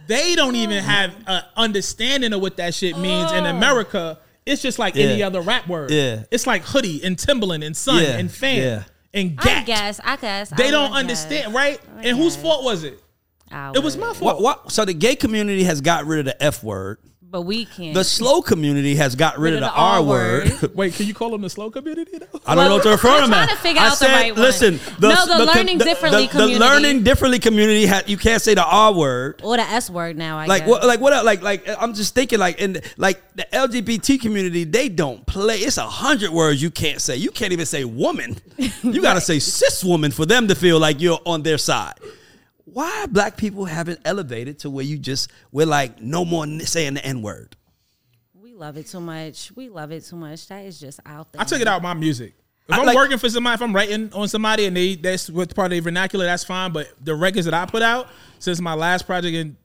they 0.07 0.35
don't 0.35 0.57
even 0.57 0.79
oh. 0.79 0.83
have 0.83 1.15
an 1.27 1.43
understanding 1.57 2.33
of 2.33 2.41
what 2.41 2.57
that 2.57 2.75
shit 2.75 2.99
means 2.99 3.33
in 3.33 3.45
oh. 3.47 3.51
America. 3.51 4.19
It's 4.45 4.63
just 4.63 4.79
like 4.79 4.97
any 4.97 5.23
other 5.23 5.41
rap 5.41 5.67
word. 5.67 5.91
Yeah. 5.91 6.25
It's 6.31 6.47
like 6.47 6.63
hoodie 6.63 7.03
and 7.05 7.19
Timberland 7.19 7.65
and 7.65 7.77
sun 7.77 8.03
Yeah. 8.03 8.17
and 8.17 8.31
fan 8.31 8.63
Yeah. 8.63 8.85
and 9.13 9.39
I 9.41 9.63
guess. 9.65 10.01
I 10.05 10.17
guess. 10.17 10.51
They 10.51 10.69
I 10.69 10.71
don't 10.71 10.93
understand, 10.93 11.47
guess. 11.47 11.55
right? 11.55 11.81
I 11.97 12.03
And 12.09 12.17
whose 12.19 12.37
fault 12.37 12.65
was 12.65 12.85
it? 12.85 13.03
I 13.51 13.73
It 13.75 13.83
was 13.83 13.97
my 13.97 14.13
fault. 14.13 14.41
What, 14.41 14.43
what? 14.43 14.73
So 14.73 14.85
the 14.85 14.95
gay 14.95 15.17
community 15.17 15.65
has 15.65 15.81
got 15.81 16.07
rid 16.07 16.21
of 16.21 16.25
the 16.27 16.41
F 16.43 16.63
word. 16.63 16.99
But 17.29 17.43
we 17.43 17.65
can't. 17.65 17.93
The 17.93 18.05
slow 18.05 18.41
community 18.41 18.95
has 18.95 19.17
got 19.17 19.39
rid, 19.39 19.55
of 19.55 19.61
the, 19.61 19.71
R 19.71 20.01
word. 20.03 20.71
Wait, 20.75 20.95
can 20.95 21.07
you 21.07 21.13
call 21.13 21.31
them 21.33 21.43
the 21.43 21.51
slow 21.51 21.71
community 21.71 22.19
though? 22.19 22.41
I 22.47 22.55
don't 22.55 22.69
know 22.69 22.75
what 22.77 22.85
to 22.85 22.91
refer 22.91 23.09
I'm 23.09 23.23
them 23.23 23.31
Trying 23.31 23.49
to 23.49 23.57
figure 23.57 23.83
I 23.83 23.87
out 23.87 23.91
the 23.91 23.97
said, 23.97 24.13
right 24.13 24.33
one. 24.33 24.43
Listen, 24.43 24.81
No, 25.01 25.11
the 25.27 25.45
learning 25.45 25.79
differently 25.79 26.27
the, 26.27 26.29
community. 26.31 26.59
learning 26.61 27.03
differently 27.03 27.39
community. 27.41 27.85
Ha- 27.87 28.03
you 28.07 28.17
can't 28.17 28.41
say 28.41 28.55
the 28.55 28.65
R 28.65 28.93
word. 28.95 29.41
or 29.43 29.57
the 29.57 29.65
S 29.65 29.91
word 29.91 30.17
now. 30.17 30.39
I 30.39 30.47
Like 30.47 30.63
guess. 30.63 30.69
what? 30.71 30.85
Like 30.87 31.01
what? 31.01 31.25
Like 31.25 31.43
like 31.43 31.69
I'm 31.81 31.95
just 31.95 32.15
thinking 32.15 32.39
like 32.39 32.61
in 32.61 32.81
like 32.97 33.21
the 33.35 33.47
LGBT 33.53 34.21
community, 34.21 34.63
they 34.65 34.89
don't 34.89 35.27
play. 35.27 35.57
It's 35.57 35.79
a 35.79 35.83
hundred 35.87 36.31
words 36.31 36.63
you 36.63 36.71
can't 36.71 37.01
say. 37.01 37.17
You 37.17 37.31
can't 37.33 37.53
even 37.53 37.67
say 37.67 37.85
woman. 37.85 38.37
You 38.83 39.03
got 39.03 39.15
to 39.15 39.21
say 39.33 39.41
cis 39.41 39.83
woman 39.85 40.13
for 40.13 40.27
them 40.27 40.47
to 40.49 40.55
feel 40.55 40.79
like 40.79 41.01
you're 41.01 41.21
on 41.27 41.43
their 41.43 41.59
side. 41.59 41.95
Why 42.69 43.07
black 43.07 43.37
people 43.37 43.65
haven't 43.65 44.01
elevated 44.05 44.59
to 44.61 44.71
where 44.71 44.85
you 44.85 44.99
just 44.99 45.31
we're 45.53 45.67
like 45.67 46.01
no 46.01 46.25
more 46.25 46.47
saying 46.61 46.95
the 46.95 47.07
n 47.07 47.23
word. 47.23 47.57
we 48.35 48.53
love 48.53 48.77
it 48.77 48.87
too 48.89 49.01
much. 49.01 49.53
We 49.55 49.69
love 49.69 49.93
it 49.93 50.05
too 50.05 50.17
much. 50.17 50.47
That 50.49 50.65
is 50.65 50.79
just 50.81 50.99
out 51.07 51.33
there. 51.33 51.41
I 51.41 51.45
took 51.45 51.61
it 51.61 51.69
out 51.69 51.81
my 51.83 51.95
music. 51.95 52.35
If 52.69 52.75
I 52.75 52.81
I'm 52.81 52.87
like- 52.87 52.97
working 52.97 53.19
for 53.19 53.29
somebody, 53.31 53.55
if 53.55 53.63
I'm 53.63 53.75
writing 53.75 54.13
on 54.13 54.27
somebody 54.29 54.67
and 54.67 54.77
they 54.77 54.97
that's 54.97 55.31
what 55.31 55.55
part 55.55 55.67
of 55.67 55.71
their 55.71 55.81
vernacular, 55.83 56.25
that's 56.27 56.43
fine. 56.43 56.73
But 56.73 56.89
the 57.03 57.15
records 57.15 57.45
that 57.45 57.55
I 57.55 57.67
put 57.67 57.83
out 57.83 58.09
since 58.41 58.61
my 58.61 58.75
last 58.75 59.07
project 59.07 59.35
in 59.37 59.57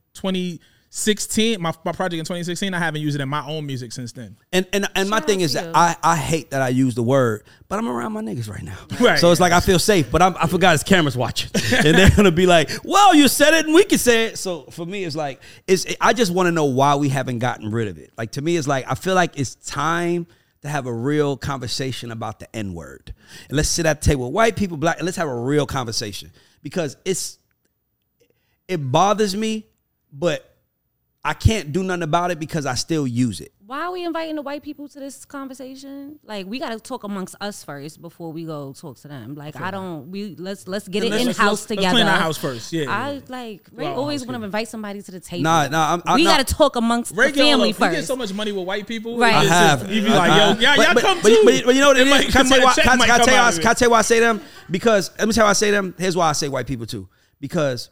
2016, 0.91 1.61
my, 1.61 1.73
my 1.85 1.93
project 1.93 2.19
in 2.19 2.25
2016, 2.25 2.73
I 2.73 2.79
haven't 2.79 2.99
used 2.99 3.15
it 3.15 3.21
in 3.21 3.29
my 3.29 3.45
own 3.45 3.65
music 3.65 3.93
since 3.93 4.11
then. 4.11 4.35
And 4.51 4.67
and 4.73 4.89
and 4.93 5.09
my 5.09 5.19
Shout 5.19 5.27
thing 5.27 5.39
is 5.39 5.53
to 5.53 5.61
that. 5.61 5.73
I, 5.73 5.95
I 6.03 6.17
hate 6.17 6.51
that 6.51 6.61
I 6.61 6.67
use 6.67 6.95
the 6.95 7.01
word, 7.03 7.45
but 7.69 7.79
I'm 7.79 7.87
around 7.87 8.11
my 8.11 8.21
niggas 8.21 8.49
right 8.49 8.61
now. 8.61 8.77
Right. 8.99 9.17
So 9.17 9.31
it's 9.31 9.39
like 9.39 9.53
I 9.53 9.61
feel 9.61 9.79
safe, 9.79 10.11
but 10.11 10.21
I'm, 10.21 10.35
I 10.37 10.47
forgot 10.47 10.73
his 10.73 10.83
cameras 10.83 11.15
watching, 11.15 11.49
and 11.73 11.97
they're 11.97 12.09
gonna 12.09 12.29
be 12.29 12.45
like, 12.45 12.69
"Well, 12.83 13.15
you 13.15 13.29
said 13.29 13.53
it, 13.53 13.65
and 13.65 13.73
we 13.73 13.85
can 13.85 13.99
say 13.99 14.25
it." 14.25 14.37
So 14.37 14.63
for 14.63 14.85
me, 14.85 15.05
it's 15.05 15.15
like 15.15 15.41
it's. 15.65 15.85
I 16.01 16.11
just 16.11 16.33
want 16.33 16.47
to 16.47 16.51
know 16.51 16.65
why 16.65 16.95
we 16.95 17.07
haven't 17.07 17.39
gotten 17.39 17.71
rid 17.71 17.87
of 17.87 17.97
it. 17.97 18.11
Like 18.17 18.31
to 18.31 18.41
me, 18.41 18.57
it's 18.57 18.67
like 18.67 18.83
I 18.85 18.95
feel 18.95 19.15
like 19.15 19.39
it's 19.39 19.55
time 19.55 20.27
to 20.61 20.67
have 20.67 20.87
a 20.87 20.93
real 20.93 21.37
conversation 21.37 22.11
about 22.11 22.39
the 22.39 22.53
N 22.53 22.73
word, 22.73 23.13
and 23.47 23.55
let's 23.55 23.69
sit 23.69 23.85
at 23.85 24.01
the 24.01 24.09
table, 24.09 24.29
white 24.29 24.57
people, 24.57 24.75
black, 24.75 24.97
and 24.97 25.05
let's 25.05 25.17
have 25.17 25.29
a 25.29 25.39
real 25.39 25.65
conversation 25.65 26.31
because 26.61 26.97
it's 27.05 27.39
it 28.67 28.91
bothers 28.91 29.37
me, 29.37 29.67
but 30.11 30.50
I 31.23 31.33
can't 31.35 31.71
do 31.71 31.83
nothing 31.83 32.01
about 32.01 32.31
it 32.31 32.39
because 32.39 32.65
I 32.65 32.73
still 32.73 33.05
use 33.05 33.41
it. 33.41 33.53
Why 33.67 33.81
are 33.83 33.91
we 33.91 34.03
inviting 34.03 34.35
the 34.35 34.41
white 34.41 34.63
people 34.63 34.89
to 34.89 34.99
this 34.99 35.23
conversation? 35.23 36.19
Like 36.23 36.47
we 36.47 36.57
got 36.57 36.69
to 36.71 36.79
talk 36.79 37.03
amongst 37.03 37.35
us 37.39 37.63
first 37.63 38.01
before 38.01 38.33
we 38.33 38.43
go 38.43 38.73
talk 38.73 38.97
to 39.01 39.07
them. 39.07 39.35
Like 39.35 39.55
I 39.55 39.69
don't. 39.69 40.09
We 40.11 40.35
let's 40.37 40.67
let's 40.67 40.87
get 40.87 41.03
it 41.03 41.11
Let's- 41.11 41.21
in 41.21 41.27
let's- 41.27 41.37
house 41.37 41.51
let's 41.61 41.65
together. 41.67 41.91
clean 41.95 42.07
our 42.07 42.17
house 42.17 42.37
first. 42.37 42.73
Yeah, 42.73 42.83
yeah, 42.85 42.91
I 43.05 43.11
yeah. 43.13 43.19
like 43.29 43.69
Ray 43.71 43.85
Well, 43.85 43.99
always 43.99 44.25
want 44.25 44.39
to 44.39 44.43
invite 44.43 44.67
somebody 44.67 45.01
to 45.03 45.11
the 45.11 45.19
table. 45.19 45.43
Nah, 45.43 45.67
nah, 45.67 45.91
I'm- 45.91 46.03
I'm 46.07 46.15
we 46.15 46.23
not- 46.23 46.37
got 46.37 46.47
to 46.47 46.53
talk 46.55 46.75
amongst 46.75 47.15
Ray 47.15 47.27
the 47.27 47.33
get 47.33 47.43
family 47.43 47.69
up- 47.69 47.75
He 47.77 47.81
gets 47.83 47.95
first. 47.97 48.07
so 48.07 48.15
much 48.15 48.33
money 48.33 48.51
with 48.51 48.65
white 48.65 48.87
people. 48.87 49.17
Right. 49.17 49.43
It's 49.43 49.51
I 49.51 49.67
just- 49.67 49.81
have. 49.83 49.91
You 49.93 50.01
be 50.01 50.09
like, 50.09 50.29
yo, 50.57 50.59
yeah, 50.61 50.75
but, 50.75 50.85
y'all 50.85 50.93
but, 50.95 51.03
come 51.03 51.21
but, 51.21 51.29
too. 51.29 51.41
But, 51.45 51.65
but 51.65 51.75
you 51.75 51.81
know 51.81 51.87
what 51.89 51.97
it 51.99 52.07
It 52.07 52.25
is? 52.25 52.33
Can 52.33 52.45
I 52.47 52.49
tell 52.49 52.57
you 52.57 52.63
a 52.63 52.65
why? 52.65 52.73
I- 52.83 52.95
might 52.97 53.05
can 53.05 53.11
I 53.11 53.17
come 53.17 53.25
tell 53.27 53.33
you 53.35 53.39
out 53.39 53.43
why? 53.43 53.49
of 53.49 53.57
it. 53.57 53.61
Can 53.61 53.69
I 53.69 53.73
tell 53.75 53.85
you 53.85 53.91
why 53.91 53.99
I 53.99 54.01
say 54.01 54.19
them? 54.19 54.41
Because 54.71 55.11
let 55.19 55.27
me 55.27 55.33
tell 55.35 55.43
you 55.43 55.45
why 55.45 55.49
I 55.51 55.53
say 55.53 55.71
them. 55.71 55.95
Here's 55.99 56.17
why 56.17 56.29
I 56.29 56.33
say 56.33 56.49
white 56.49 56.65
people 56.67 56.87
too. 56.87 57.07
Because 57.39 57.89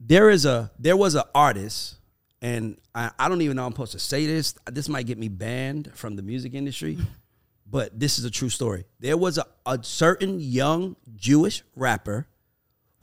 there 0.00 0.28
is 0.28 0.44
a 0.44 0.70
there 0.78 0.96
was 0.96 1.14
an 1.14 1.22
artist, 1.34 1.96
and 2.42 2.78
I, 2.94 3.10
I 3.18 3.28
don't 3.28 3.42
even 3.42 3.56
know 3.56 3.66
I'm 3.66 3.72
supposed 3.72 3.92
to 3.92 3.98
say 3.98 4.26
this. 4.26 4.54
This 4.70 4.88
might 4.88 5.06
get 5.06 5.18
me 5.18 5.28
banned 5.28 5.90
from 5.94 6.16
the 6.16 6.22
music 6.22 6.54
industry, 6.54 6.98
but 7.70 7.98
this 7.98 8.18
is 8.18 8.24
a 8.24 8.30
true 8.30 8.48
story. 8.48 8.86
There 8.98 9.16
was 9.16 9.38
a, 9.38 9.46
a 9.66 9.78
certain 9.82 10.40
young 10.40 10.96
Jewish 11.14 11.62
rapper 11.76 12.26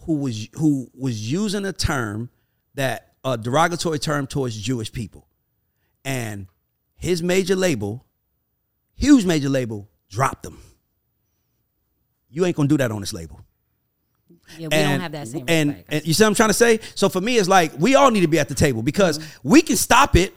who 0.02 0.16
was 0.18 0.50
who 0.54 0.90
was 0.94 1.32
using 1.32 1.66
a 1.66 1.74
term 1.74 2.30
that 2.76 3.14
a 3.24 3.38
derogatory 3.38 4.00
term 4.00 4.26
towards 4.26 4.60
Jewish 4.60 4.92
people, 4.92 5.28
and 6.04 6.48
his 6.96 7.22
major 7.22 7.56
label, 7.56 8.06
huge 8.96 9.26
major 9.26 9.50
label, 9.50 9.88
dropped 10.10 10.46
him. 10.46 10.58
You 12.30 12.46
ain't 12.46 12.56
gonna 12.56 12.70
do 12.70 12.78
that 12.78 12.92
on 12.92 13.02
this 13.02 13.14
label. 13.14 13.42
Yeah, 14.58 14.68
we 14.68 14.70
don't 14.70 15.00
have 15.00 15.12
that 15.12 15.28
same 15.28 15.46
and, 15.48 15.70
respect. 15.70 15.94
and 15.94 16.06
you 16.08 16.14
see 16.14 16.24
what 16.24 16.30
I'm 16.30 16.36
trying 16.36 16.50
to 16.50 16.54
say? 16.54 16.80
So 16.96 17.10
for 17.10 17.22
me, 17.22 17.38
it's 17.38 17.50
like 17.50 17.74
we 17.80 17.96
all 17.96 18.12
need 18.12 18.22
to 18.22 18.28
be 18.28 18.40
at 18.40 18.48
the 18.50 18.56
table 18.56 18.82
because 18.84 19.20
Mm-hmm. 19.20 19.50
we 19.50 19.62
can 19.62 19.76
stop 19.76 20.16
it, 20.16 20.34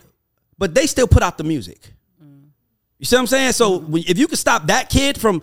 but 0.59 0.75
they 0.75 0.87
still 0.87 1.07
put 1.09 1.23
out 1.23 1.39
the 1.39 1.45
music. 1.45 1.79
You 2.99 3.07
see 3.07 3.17
what 3.17 3.21
I'm 3.21 3.27
saying? 3.29 3.53
So 3.53 3.81
Mm-hmm. 3.81 3.97
if 4.07 4.19
you 4.19 4.27
can 4.27 4.37
stop 4.37 4.67
that 4.67 4.91
kid 4.91 5.19
from, 5.19 5.43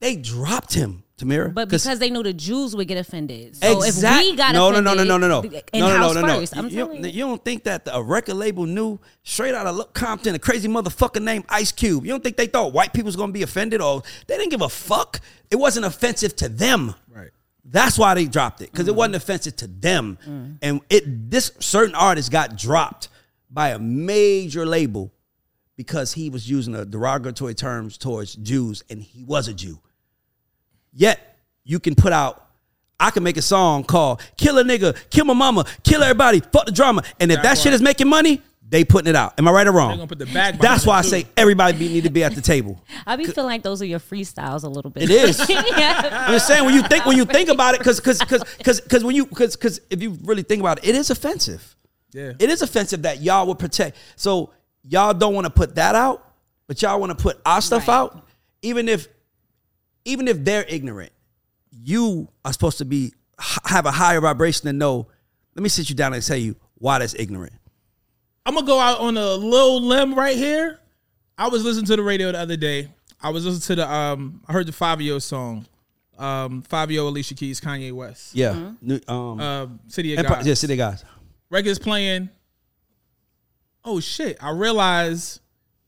they 0.00 0.14
dropped 0.14 0.74
him, 0.74 1.02
Tamira. 1.18 1.52
but 1.52 1.68
'cause- 1.70 1.82
because 1.84 1.98
they 1.98 2.10
knew 2.10 2.22
the 2.22 2.32
Jews 2.34 2.76
would 2.76 2.86
get 2.86 2.98
offended. 2.98 3.56
So 3.56 3.82
Exact- 3.82 4.22
if 4.24 4.30
we 4.30 4.36
got 4.36 4.52
no, 4.52 4.70
no, 4.70 4.80
no, 4.80 4.80
no, 4.80 5.02
offended, 5.02 5.08
no, 5.08 5.16
no, 5.18 5.26
no, 5.28 5.40
no, 5.40 5.42
no, 5.88 6.12
no, 6.12 6.20
no, 6.20 6.38
first, 6.40 6.54
You, 6.54 6.58
I'm 6.62 6.68
you 6.68 6.76
don't, 6.76 7.04
you. 7.04 7.10
you 7.10 7.24
don't 7.24 7.42
think 7.44 7.64
that 7.64 7.84
the, 7.86 7.96
a 7.96 8.02
record 8.02 8.34
label 8.34 8.66
knew 8.66 9.00
straight 9.24 9.54
out 9.54 9.66
of 9.66 9.92
Compton, 9.94 10.34
a 10.34 10.38
crazy 10.38 10.68
motherfucker 10.68 11.20
named 11.22 11.46
Ice 11.48 11.72
Cube? 11.72 12.04
You 12.04 12.10
don't 12.12 12.22
think 12.22 12.36
they 12.36 12.46
thought 12.46 12.72
white 12.72 12.92
people 12.92 13.06
was 13.06 13.16
gonna 13.16 13.32
be 13.32 13.42
offended 13.42 13.80
or 13.80 14.02
they 14.26 14.36
didn't 14.36 14.50
give 14.50 14.62
a 14.62 14.68
fuck? 14.68 15.20
It 15.50 15.56
wasn't 15.56 15.86
offensive 15.86 16.36
to 16.36 16.48
them. 16.48 16.94
Right. 17.10 17.30
That's 17.70 17.98
why 17.98 18.14
they 18.14 18.24
dropped 18.26 18.62
it 18.62 18.70
because 18.72 18.86
Mm. 18.86 18.88
it 18.88 18.94
wasn't 18.94 19.16
offensive 19.16 19.56
to 19.56 19.66
them, 19.66 20.16
and 20.62 20.80
it 20.88 21.30
this 21.30 21.50
certain 21.60 21.94
artist 21.94 22.30
got 22.30 22.56
dropped 22.56 23.08
by 23.50 23.70
a 23.70 23.78
major 23.78 24.64
label 24.64 25.12
because 25.76 26.12
he 26.14 26.30
was 26.30 26.48
using 26.48 26.74
a 26.74 26.84
derogatory 26.84 27.54
terms 27.54 27.98
towards 27.98 28.34
Jews, 28.36 28.82
and 28.90 29.02
he 29.02 29.22
was 29.24 29.48
a 29.48 29.54
Jew. 29.54 29.78
Yet 30.92 31.38
you 31.64 31.78
can 31.78 31.94
put 31.94 32.12
out. 32.12 32.44
I 33.00 33.10
can 33.10 33.22
make 33.22 33.36
a 33.36 33.42
song 33.42 33.84
called 33.84 34.20
"Kill 34.36 34.58
a 34.58 34.64
Nigga, 34.64 34.96
Kill 35.10 35.24
My 35.26 35.34
Mama, 35.34 35.64
Kill 35.84 36.02
Everybody, 36.02 36.40
Fuck 36.40 36.66
the 36.66 36.72
Drama," 36.72 37.02
and 37.20 37.30
if 37.30 37.36
that 37.36 37.42
That's 37.44 37.60
shit 37.62 37.72
is 37.72 37.80
making 37.82 38.08
money, 38.08 38.42
they 38.70 38.84
putting 38.84 39.08
it 39.08 39.16
out. 39.16 39.34
Am 39.38 39.48
I 39.48 39.50
right 39.50 39.66
or 39.66 39.72
wrong? 39.72 39.88
They're 39.88 39.96
gonna 39.96 40.06
put 40.08 40.18
the 40.18 40.26
bag 40.26 40.58
behind 40.58 40.60
That's 40.60 40.86
why 40.86 40.98
I 40.98 41.02
too. 41.02 41.08
say 41.08 41.26
everybody 41.36 41.78
be, 41.78 41.88
need 41.88 42.04
to 42.04 42.10
be 42.10 42.22
at 42.24 42.34
the 42.34 42.40
table. 42.42 42.82
I 43.06 43.16
be 43.16 43.24
feeling 43.24 43.48
like 43.50 43.62
those 43.62 43.80
are 43.80 43.86
your 43.86 43.98
freestyles 44.00 44.64
a 44.64 44.68
little 44.68 44.90
bit. 44.90 45.04
It 45.04 45.10
is. 45.10 45.38
Yeah. 45.48 46.24
I'm 46.26 46.32
just 46.32 46.46
saying 46.46 46.64
when 46.64 46.74
you 46.74 46.82
think 46.82 47.06
when 47.06 47.16
you 47.16 47.24
think 47.24 47.48
about 47.48 47.74
it, 47.74 47.78
because 47.78 47.98
because 48.00 48.18
because 48.18 48.42
because 48.58 48.80
because 48.80 49.04
when 49.04 49.14
you 49.16 49.26
because 49.26 49.56
because 49.56 49.80
if 49.90 50.02
you 50.02 50.18
really 50.24 50.42
think 50.42 50.60
about 50.60 50.78
it, 50.78 50.88
it 50.88 50.94
is 50.94 51.10
offensive. 51.10 51.76
Yeah. 52.12 52.32
It 52.38 52.50
is 52.50 52.62
offensive 52.62 53.02
that 53.02 53.20
y'all 53.22 53.46
would 53.46 53.58
protect. 53.58 53.96
So 54.16 54.52
y'all 54.82 55.14
don't 55.14 55.34
want 55.34 55.46
to 55.46 55.50
put 55.52 55.74
that 55.76 55.94
out, 55.94 56.26
but 56.66 56.80
y'all 56.82 56.98
want 57.00 57.16
to 57.16 57.22
put 57.22 57.40
our 57.46 57.60
stuff 57.60 57.86
Right. 57.88 57.94
out, 57.94 58.26
even 58.62 58.88
if 58.88 59.08
even 60.04 60.26
if 60.28 60.42
they're 60.44 60.64
ignorant. 60.68 61.12
You 61.70 62.28
are 62.44 62.52
supposed 62.52 62.78
to 62.78 62.84
be 62.84 63.12
have 63.64 63.86
a 63.86 63.90
higher 63.92 64.20
vibration 64.20 64.68
and 64.68 64.78
know. 64.78 65.06
Let 65.54 65.62
me 65.62 65.68
sit 65.68 65.88
you 65.88 65.94
down 65.94 66.12
and 66.14 66.22
tell 66.22 66.36
you 66.36 66.56
why 66.74 66.98
that's 66.98 67.14
ignorant. 67.14 67.52
I'm 68.48 68.54
gonna 68.54 68.66
go 68.66 68.80
out 68.80 69.00
on 69.00 69.14
a 69.18 69.34
little 69.34 69.82
limb 69.82 70.14
right 70.14 70.34
here. 70.34 70.80
I 71.36 71.48
was 71.48 71.64
listening 71.66 71.84
to 71.84 71.96
the 71.96 72.02
radio 72.02 72.32
the 72.32 72.38
other 72.38 72.56
day. 72.56 72.88
I 73.22 73.28
was 73.28 73.44
listening 73.44 73.60
to 73.60 73.74
the 73.82 73.92
um. 73.92 74.40
I 74.48 74.54
heard 74.54 74.66
the 74.66 74.72
Fivio 74.72 75.20
song, 75.20 75.66
um, 76.18 76.62
Fivio, 76.62 77.06
Alicia 77.08 77.34
Keys, 77.34 77.60
Kanye 77.60 77.92
West, 77.92 78.34
Yeah. 78.34 78.72
New- 78.80 79.00
Um, 79.06 79.38
um, 79.38 79.80
City 79.88 80.14
of 80.14 80.20
Empire- 80.20 80.36
God. 80.38 80.46
yeah, 80.46 80.54
city 80.54 80.72
of 80.72 80.78
guys. 80.78 81.04
Records 81.50 81.78
playing. 81.78 82.30
Oh 83.84 84.00
shit! 84.00 84.42
I 84.42 84.50
realize 84.52 85.40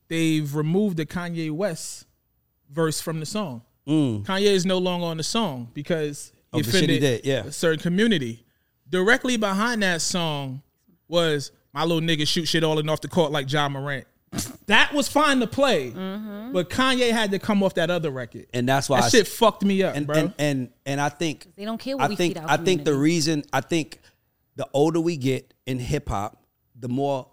they've 0.08 0.54
removed 0.54 0.98
the 0.98 1.06
Kanye 1.06 1.50
West 1.50 2.04
verse 2.70 3.00
from 3.00 3.20
the 3.20 3.26
song. 3.26 3.62
Kanye 3.88 4.42
is 4.42 4.66
no 4.66 4.76
longer 4.76 5.06
on 5.06 5.16
the 5.16 5.22
song 5.22 5.70
because 5.72 6.30
he 6.52 6.60
Of 6.60 6.66
the 6.66 6.72
he 6.72 6.76
offended 6.76 7.00
did, 7.00 7.24
yeah. 7.24 7.44
a 7.46 7.52
certain 7.52 7.80
community. 7.80 8.44
Directly 8.88 9.38
behind 9.38 9.82
that 9.82 10.02
song 10.02 10.60
was 11.08 11.52
my 11.72 11.84
little 11.84 12.00
nigga 12.00 12.26
shoot 12.26 12.46
shit 12.46 12.64
all 12.64 12.78
in 12.78 12.88
off 12.88 13.00
the 13.00 13.08
court 13.08 13.32
like 13.32 13.50
Ja 13.50 13.68
Morant. 13.68 14.06
That 14.66 14.92
was 14.92 15.08
fine 15.08 15.40
to 15.40 15.48
play, 15.48 15.90
mm-hmm. 15.90 16.52
but 16.52 16.70
Kanye 16.70 17.10
had 17.10 17.32
to 17.32 17.40
come 17.40 17.64
off 17.64 17.74
that 17.74 17.90
other 17.90 18.10
record, 18.10 18.46
And 18.54 18.68
that's 18.68 18.88
why 18.88 19.00
that 19.00 19.06
I 19.06 19.08
shit 19.08 19.26
fucked 19.26 19.64
me 19.64 19.82
up, 19.82 19.96
and, 19.96 20.06
bro. 20.06 20.16
and 20.16 20.34
and 20.38 20.70
and 20.86 21.00
I 21.00 21.08
think 21.08 21.48
They 21.56 21.64
don't 21.64 21.78
care 21.78 21.96
what 21.96 22.04
I 22.04 22.08
we 22.08 22.16
think 22.16 22.34
feed 22.34 22.42
our 22.42 22.48
I 22.48 22.56
think 22.56 22.84
the 22.84 22.94
reason 22.94 23.42
I 23.52 23.60
think 23.60 23.98
the 24.54 24.68
older 24.72 25.00
we 25.00 25.16
get 25.16 25.52
in 25.66 25.80
hip 25.80 26.08
hop, 26.08 26.40
the 26.78 26.88
more 26.88 27.26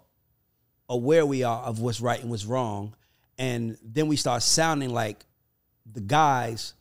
aware 0.88 1.24
we 1.24 1.44
are 1.44 1.62
of 1.62 1.80
what's 1.80 2.00
right 2.00 2.20
and 2.20 2.30
what's 2.30 2.46
wrong, 2.46 2.96
and 3.38 3.78
then 3.84 4.08
we 4.08 4.16
start 4.16 4.42
sounding 4.42 4.90
like 4.90 5.24
the 5.86 6.00
guys 6.00 6.74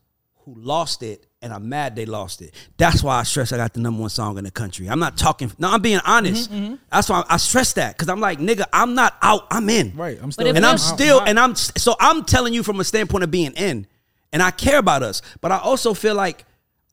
who 0.46 0.56
lost 0.56 1.04
it 1.04 1.27
and 1.42 1.54
I'm 1.54 1.70
mad 1.70 1.96
they 1.96 2.06
lost 2.06 2.42
it. 2.42 2.54
That's 2.78 3.04
why 3.04 3.20
I 3.20 3.24
stress 3.24 3.52
I 3.52 3.58
got 3.58 3.74
the 3.74 3.80
number 3.80 4.02
one 4.02 4.10
song 4.10 4.38
in 4.38 4.44
the 4.44 4.52
country. 4.52 4.90
I'm 4.90 5.00
not 5.00 5.18
talking. 5.18 5.52
No, 5.60 5.70
I'm 5.72 5.82
being 5.82 6.00
honest. 6.06 6.50
That's 6.92 7.10
why 7.10 7.22
I, 7.30 7.36
I 7.36 7.38
stress 7.38 7.74
that 7.74 7.96
because 7.96 8.10
I'm 8.10 8.20
like, 8.20 8.40
nigga, 8.40 8.66
I'm 8.74 8.96
not 8.96 9.16
out. 9.22 9.46
I'm 9.52 9.70
in. 9.70 9.94
right, 9.96 10.18
I'm 10.22 10.32
still, 10.32 10.48
And 10.48 10.58
I'm 10.58 10.66
I'm- 10.66 10.78
still, 10.78 11.20
I'm- 11.20 11.28
and 11.30 11.40
I'm 11.40 11.56
so 11.56 11.96
I'm 12.00 12.24
telling 12.26 12.54
you 12.54 12.64
from 12.64 12.80
a 12.80 12.84
standpoint 12.84 13.24
of 13.24 13.32
being 13.32 13.54
in, 13.54 13.86
and 14.34 14.42
I 14.42 14.52
care 14.52 14.80
about 14.80 15.04
us, 15.04 15.22
but 15.42 15.52
I 15.52 15.60
also 15.60 15.94
feel 15.94 16.16
like 16.16 16.46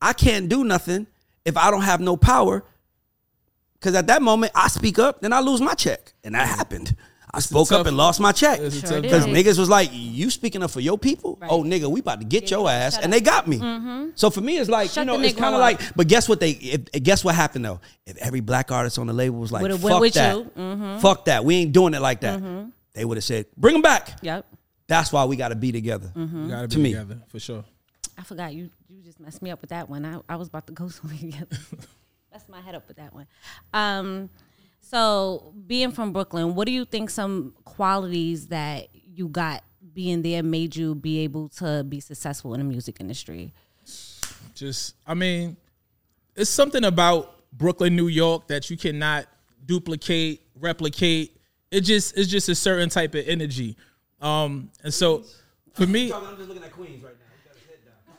I 0.03 0.13
can't 0.13 0.49
do 0.49 0.63
nothing 0.65 1.07
if 1.45 1.57
I 1.57 1.71
don't 1.71 1.83
have 1.83 2.01
no 2.01 2.17
power. 2.17 2.65
Because 3.75 3.95
at 3.97 4.07
that 4.07 4.23
moment, 4.23 4.53
I 4.55 4.69
speak 4.69 4.99
up, 4.99 5.21
then 5.21 5.33
I 5.35 5.41
lose 5.41 5.61
my 5.61 5.75
check, 5.75 6.15
and 6.23 6.35
that 6.35 6.47
happened. 6.49 6.97
I 7.37 7.41
spoke 7.41 7.69
tough- 7.69 7.81
up 7.81 7.87
and 7.87 7.97
lost 7.97 8.21
my 8.21 8.33
check 8.33 8.61
it's 8.61 8.83
a 8.83 8.87
Sure 8.87 9.01
because 9.01 9.27
niggas 9.27 9.59
was 9.59 9.69
like, 9.69 9.91
"You 9.93 10.31
speaking 10.31 10.63
up 10.63 10.71
for 10.71 10.81
your 10.81 10.99
people? 10.99 11.39
Right. 11.41 11.51
Oh, 11.51 11.63
nigga, 11.63 11.87
we 11.91 12.01
about 12.01 12.21
to 12.21 12.27
get 12.27 12.51
your 12.51 12.61
your- 12.61 12.71
ass," 12.71 12.99
and 12.99 13.13
they 13.13 13.21
got 13.21 13.47
me. 13.47 13.59
So 14.15 14.31
for 14.31 14.41
me, 14.41 14.59
it's 14.59 14.71
like 14.71 14.91
Shut 14.91 15.07
you 15.07 15.13
know, 15.13 15.21
it's 15.21 15.37
kind 15.37 15.55
of 15.55 15.61
like. 15.61 15.81
But 15.97 16.09
guess 16.09 16.29
what? 16.29 16.41
They 16.41 16.51
if, 16.53 16.91
guess 17.03 17.25
what 17.25 17.35
happened 17.35 17.65
though? 17.65 17.81
If 18.07 18.17
every 18.19 18.41
black 18.41 18.71
artist 18.73 18.99
on 18.99 19.07
the 19.07 19.13
label 19.13 19.39
was 19.39 19.51
like, 19.53 19.63
Would've 19.63 19.81
"Fuck 19.81 19.91
went 19.91 20.01
with 20.01 20.15
that, 20.15 20.37
you. 20.37 20.51
Mm-hmm. 20.57 20.99
fuck 20.99 21.25
that, 21.27 21.45
we 21.45 21.57
ain't 21.57 21.73
doing 21.73 21.95
it 21.95 22.01
like 22.01 22.21
that," 22.21 22.41
they 22.95 23.05
would 23.05 23.17
have 23.17 23.25
said, 23.25 23.47
"Bring 23.57 23.75
them 23.75 23.83
back." 23.83 24.19
Yep. 24.23 24.47
That's 24.87 25.13
why 25.13 25.25
we 25.25 25.37
got 25.37 25.49
to 25.49 25.55
be 25.57 25.73
together. 25.73 26.13
You 26.15 26.49
gotta 26.49 26.69
be 26.69 26.77
me. 26.77 26.93
together 26.93 27.23
for 27.29 27.41
sure. 27.41 27.65
I 28.19 28.23
forgot 28.23 28.55
you. 28.55 28.71
You 28.89 29.03
just 29.03 29.19
messed 29.19 29.43
me 29.43 29.51
up 29.51 29.61
with 29.61 29.71
that 29.71 29.89
one. 29.89 30.05
I, 30.05 30.21
I 30.29 30.37
was 30.37 30.49
about 30.49 30.67
to 30.69 30.73
go 30.73 30.89
somewhere 30.89 31.19
together. 31.19 31.47
Messed 32.33 32.49
my 32.49 32.61
head 32.61 32.75
up 32.75 32.87
with 32.87 32.99
that 32.99 33.15
one. 33.15 33.27
Um, 33.73 34.29
so 34.85 35.55
being 35.67 35.91
from 35.91 36.13
Brooklyn, 36.13 36.55
what 36.55 36.67
do 36.67 36.73
you 36.73 36.85
think 36.85 37.11
some 37.11 37.55
qualities 37.65 38.49
that 38.49 38.89
you 38.93 39.29
got 39.29 39.65
being 39.95 40.23
there 40.23 40.43
made 40.43 40.77
you 40.77 40.95
be 40.95 41.21
able 41.21 41.49
to 41.49 41.85
be 41.85 42.01
successful 42.01 42.53
in 42.55 42.61
the 42.61 42.65
music 42.65 42.99
industry? 43.01 43.53
Just, 44.55 44.95
I 45.07 45.15
mean, 45.15 45.57
it's 46.37 46.51
something 46.51 46.85
about 46.85 47.35
Brooklyn, 47.53 47.97
New 47.97 48.09
York 48.09 48.49
that 48.49 48.69
you 48.69 48.77
cannot 48.77 49.27
duplicate, 49.65 50.43
replicate. 50.61 51.41
It 51.71 51.81
just, 51.81 52.17
it's 52.19 52.29
just 52.29 52.49
a 52.49 52.55
certain 52.55 52.89
type 52.89 53.15
of 53.15 53.27
energy. 53.27 53.77
Um, 54.21 54.71
and 54.83 54.93
so 54.93 55.25
for 55.73 55.87
me, 55.87 56.13
I'm 56.13 56.37
just 56.37 56.49
looking 56.49 56.63
at 56.63 56.73
Queens 56.73 57.03
right 57.03 57.15
now. 57.19 57.24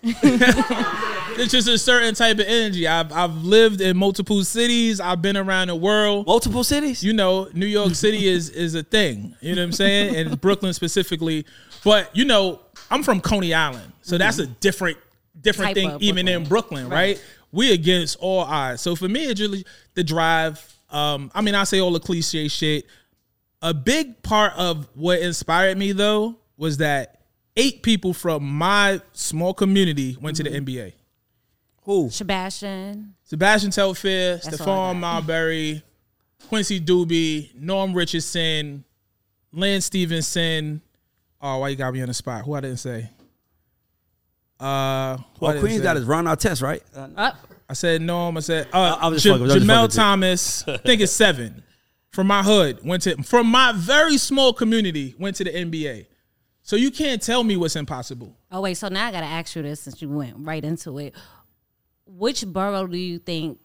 it's 1.37 1.51
just 1.51 1.67
a 1.67 1.79
certain 1.79 2.13
type 2.13 2.37
of 2.37 2.45
energy. 2.45 2.87
I've, 2.87 3.11
I've 3.11 3.43
lived 3.43 3.81
in 3.81 3.97
multiple 3.97 4.43
cities. 4.43 4.99
I've 4.99 5.19
been 5.19 5.35
around 5.35 5.69
the 5.69 5.75
world. 5.75 6.27
Multiple 6.27 6.63
cities. 6.63 7.03
you 7.03 7.11
know, 7.11 7.49
New 7.53 7.65
York 7.65 7.95
City 7.95 8.27
is 8.27 8.49
is 8.49 8.75
a 8.75 8.83
thing. 8.83 9.35
You 9.41 9.55
know 9.55 9.61
what 9.61 9.65
I'm 9.65 9.71
saying? 9.71 10.15
And 10.15 10.39
Brooklyn 10.39 10.73
specifically. 10.73 11.45
But 11.83 12.15
you 12.15 12.25
know, 12.25 12.61
I'm 12.91 13.01
from 13.01 13.19
Coney 13.19 13.55
Island, 13.55 13.93
so 14.01 14.19
that's 14.19 14.37
a 14.37 14.45
different 14.45 14.97
different 15.41 15.75
Type 15.75 15.75
thing 15.75 15.97
even 16.01 16.27
in 16.27 16.43
Brooklyn. 16.43 16.87
Brooklyn, 16.87 16.89
right? 16.89 17.23
We 17.51 17.73
against 17.73 18.17
all 18.19 18.41
odds. 18.41 18.81
So 18.81 18.95
for 18.95 19.09
me, 19.09 19.25
it's 19.25 19.41
really 19.41 19.65
the 19.95 20.03
drive. 20.03 20.63
Um, 20.91 21.31
I 21.33 21.41
mean, 21.41 21.55
I 21.55 21.63
say 21.63 21.79
all 21.79 21.91
the 21.91 21.99
cliche 21.99 22.47
shit. 22.47 22.85
A 23.63 23.73
big 23.73 24.21
part 24.21 24.53
of 24.53 24.87
what 24.93 25.19
inspired 25.19 25.79
me 25.79 25.93
though 25.93 26.35
was 26.57 26.77
that 26.77 27.14
eight 27.57 27.81
people 27.83 28.13
from 28.13 28.43
my 28.43 29.01
small 29.13 29.53
community 29.53 30.17
went 30.19 30.37
to 30.37 30.43
the 30.43 30.49
NBA. 30.49 30.93
Who? 31.83 32.09
Sebastian. 32.09 33.15
Sebastian 33.23 33.71
Telfair, 33.71 34.33
all 34.43 34.49
I 34.49 34.51
Stephon 34.51 34.99
Marbury, 34.99 35.83
Quincy 36.47 36.79
Douby, 36.79 37.51
Norm 37.55 37.93
Richardson, 37.93 38.83
Lynn 39.51 39.81
Stephenson. 39.81 40.81
Oh, 41.41 41.59
why 41.59 41.69
you 41.69 41.75
got 41.75 41.93
me 41.93 42.01
on 42.01 42.07
the 42.07 42.13
spot? 42.13 42.43
Who 42.45 42.53
I 42.55 42.61
didn't 42.61 42.77
say? 42.77 43.09
Uh, 44.59 45.17
Well, 45.39 45.51
didn't 45.51 45.61
Queens 45.61 45.77
say? 45.77 45.83
got 45.83 45.95
his 45.95 46.05
Ron 46.05 46.25
Artest, 46.25 46.61
right? 46.63 46.81
Up. 46.95 47.35
I 47.69 47.73
said 47.73 48.01
Norm. 48.01 48.37
I 48.37 48.39
said 48.39 48.67
uh, 48.73 48.97
I 48.99 49.07
was 49.07 49.21
just 49.21 49.25
Ja- 49.25 49.35
I 49.35 49.37
was 49.39 49.53
just 49.53 49.65
fucking 49.65 49.67
Jamel 49.75 49.83
with. 49.87 49.95
Thomas. 49.95 50.67
I 50.67 50.77
think 50.77 51.01
it's 51.01 51.11
seven 51.11 51.63
from 52.11 52.27
my 52.27 52.41
hood. 52.43 52.79
Went 52.85 53.03
to 53.03 53.21
from 53.23 53.47
my 53.47 53.73
very 53.75 54.17
small 54.17 54.53
community. 54.53 55.15
Went 55.19 55.35
to 55.37 55.43
the 55.43 55.49
NBA. 55.51 56.05
So 56.67 56.75
you 56.75 56.89
can't 56.89 57.21
tell 57.21 57.43
me 57.43 57.57
what's 57.57 57.75
impossible. 57.75 58.35
Oh 58.51 58.61
wait, 58.61 58.73
so 58.73 58.87
now 58.87 59.05
I 59.05 59.11
gotta 59.11 59.27
ask 59.27 59.55
you 59.55 59.61
this 59.61 59.81
since 59.81 60.01
you 60.01 60.09
went 60.09 60.33
right 60.39 60.65
into 60.65 60.97
it. 60.97 61.13
Which 62.07 62.43
borough 62.43 62.87
do 62.87 62.97
you 62.97 63.19
think 63.19 63.59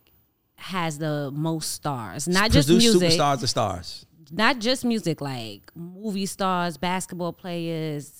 has 0.56 0.98
the 0.98 1.30
most 1.32 1.70
stars? 1.72 2.28
Not 2.28 2.50
just 2.50 2.68
Produce 2.68 2.94
music, 2.94 3.18
superstars 3.18 3.40
to 3.40 3.46
stars. 3.46 4.06
not 4.30 4.58
just 4.58 4.84
music, 4.84 5.22
like 5.22 5.72
movie 5.74 6.26
stars, 6.26 6.76
basketball 6.76 7.32
players. 7.32 8.19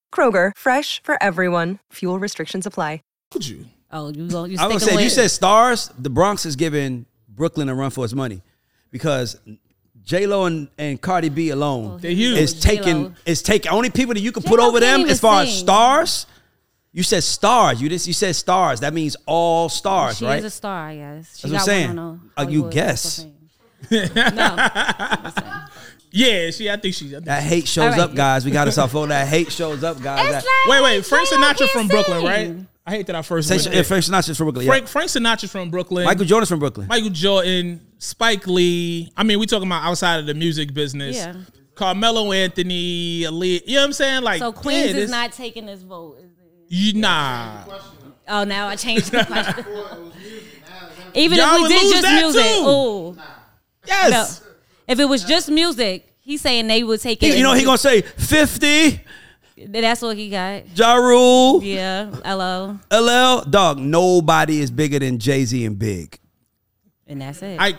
Kroger, 0.13 0.51
fresh 0.55 1.01
for 1.03 1.21
everyone. 1.23 1.79
Fuel 1.93 2.19
restrictions 2.19 2.65
apply. 2.65 3.01
Would 3.33 3.47
you? 3.47 3.65
Oh, 3.91 4.09
you 4.09 4.27
go. 4.27 4.43
You 4.45 4.57
I 4.59 4.67
was 4.67 4.83
say, 4.83 5.01
you 5.01 5.09
said 5.09 5.29
stars, 5.31 5.89
the 5.97 6.09
Bronx 6.09 6.45
is 6.45 6.55
giving 6.55 7.05
Brooklyn 7.29 7.69
a 7.69 7.75
run 7.75 7.89
for 7.91 8.03
its 8.03 8.13
money 8.13 8.41
because 8.91 9.39
J 10.03 10.27
Lo 10.27 10.45
and, 10.45 10.67
and 10.77 10.99
Cardi 11.01 11.29
B 11.29 11.49
alone 11.49 11.99
They're 12.01 12.11
huge. 12.11 12.37
is 12.37 12.59
taking 12.59 13.03
J-Lo. 13.03 13.13
is 13.25 13.41
taking 13.41 13.71
only 13.71 13.89
people 13.89 14.13
that 14.13 14.19
you 14.19 14.31
can 14.33 14.43
put 14.43 14.57
J-Lo 14.59 14.67
over 14.67 14.79
can't 14.79 14.91
them 14.91 14.99
even 15.01 15.11
as 15.11 15.19
far 15.21 15.43
as 15.43 15.57
stars. 15.59 16.25
You 16.93 17.03
said 17.03 17.23
stars. 17.23 17.81
You 17.81 17.87
just 17.87 18.05
you 18.07 18.13
said 18.13 18.35
stars. 18.35 18.81
That 18.81 18.93
means 18.93 19.15
all 19.25 19.69
stars, 19.69 20.17
she 20.17 20.25
right? 20.25 20.39
is 20.39 20.45
a 20.45 20.49
star. 20.49 20.87
I 20.87 20.95
guess. 20.95 21.37
She 21.37 21.47
That's 21.49 21.65
what 21.67 21.73
got 21.73 21.73
I'm 21.73 21.95
one 21.95 21.95
saying. 21.95 21.99
on 21.99 22.47
Uh, 22.47 22.49
you 22.49 22.69
guess. 22.69 23.19
Walk 23.19 23.27
of 23.27 23.89
Fame. 23.89 24.35
no, 24.35 25.65
Yeah, 26.11 26.51
she. 26.51 26.69
I 26.69 26.75
think 26.77 26.93
she. 26.95 27.07
I 27.07 27.11
think 27.11 27.25
that 27.25 27.41
hate 27.43 27.67
shows 27.67 27.85
All 27.85 27.89
right. 27.91 27.99
up, 27.99 28.13
guys. 28.15 28.43
We 28.45 28.51
got 28.51 28.67
us 28.67 28.77
off 28.77 28.93
on 28.95 29.09
that 29.09 29.27
hate 29.27 29.51
shows 29.51 29.83
up, 29.83 30.01
guys. 30.01 30.25
It's 30.35 30.43
That, 30.45 30.65
like 30.69 30.81
Wait, 30.83 30.97
wait. 30.97 31.05
Frank 31.05 31.29
Sinatra 31.29 31.57
can't 31.59 31.71
from 31.71 31.87
Brooklyn, 31.87 32.23
right? 32.23 32.55
I 32.85 32.91
hate 32.91 33.07
that 33.07 33.15
I 33.15 33.21
first 33.21 33.47
say, 33.47 33.55
went 33.55 33.65
yeah, 33.67 33.71
there. 33.73 33.83
Frank 33.83 34.03
Sinatra's 34.03 34.37
from 34.37 34.45
Brooklyn. 34.47 34.65
yeah. 34.65 34.71
Frank 34.71 34.87
Frank 34.87 35.09
Sinatra's 35.09 35.51
from 35.51 35.69
Brooklyn. 35.69 36.03
Michael 36.05 36.25
Jordan's 36.25 36.49
from 36.49 36.59
Brooklyn. 36.59 36.87
Michael 36.87 37.11
Jordan, 37.11 37.79
Spike 37.99 38.47
Lee. 38.47 39.11
I 39.15 39.23
mean, 39.23 39.39
we 39.39 39.45
talking 39.45 39.67
about 39.67 39.83
outside 39.83 40.19
of 40.19 40.25
the 40.25 40.33
music 40.33 40.73
business. 40.73 41.15
Yeah. 41.15 41.35
Carmelo 41.75 42.31
Anthony, 42.31 43.25
Ali. 43.25 43.61
You 43.65 43.75
know 43.75 43.81
what 43.81 43.85
I'm 43.85 43.93
saying? 43.93 44.23
Like, 44.23 44.39
So 44.39 44.51
Queens 44.51 44.93
yeah, 44.93 44.97
is 45.01 45.11
not 45.11 45.31
taking 45.31 45.65
this 45.67 45.83
vote. 45.83 46.17
is? 46.19 46.25
You, 46.67 46.99
nah. 46.99 47.63
Oh, 48.27 48.43
now 48.43 48.67
I 48.67 48.75
changed 48.75 49.11
the 49.11 49.23
question. 49.25 49.65
Even 51.13 51.37
Y'all 51.37 51.55
if 51.57 51.61
we 51.63 51.67
did 51.67 51.83
lose 51.83 51.91
just 51.91 52.01
that 52.03 52.21
music, 52.21 52.43
too. 52.43 52.49
oh 52.65 53.17
Yes. 53.87 54.41
no. 54.41 54.47
If 54.91 54.99
it 54.99 55.05
was 55.05 55.23
just 55.23 55.49
music, 55.49 56.13
he's 56.19 56.41
saying 56.41 56.67
they 56.67 56.83
would 56.83 56.99
take 57.01 57.23
it. 57.23 57.31
He- 57.31 57.37
you 57.37 57.43
know 57.43 57.53
he 57.53 57.63
gonna 57.63 57.77
say 57.77 58.01
fifty. 58.01 59.01
That's 59.57 60.01
what 60.01 60.17
he 60.17 60.29
got. 60.29 60.75
Ja 60.77 60.95
Rule, 60.95 61.63
Yeah. 61.63 62.09
Hello. 62.25 62.79
LL, 62.91 63.47
dog. 63.49 63.77
Nobody 63.77 64.59
is 64.59 64.71
bigger 64.71 64.97
than 64.99 65.19
Jay 65.19 65.45
Z 65.45 65.63
and 65.65 65.77
Big. 65.77 66.17
And 67.07 67.21
that's 67.21 67.41
it. 67.43 67.57
I 67.59 67.73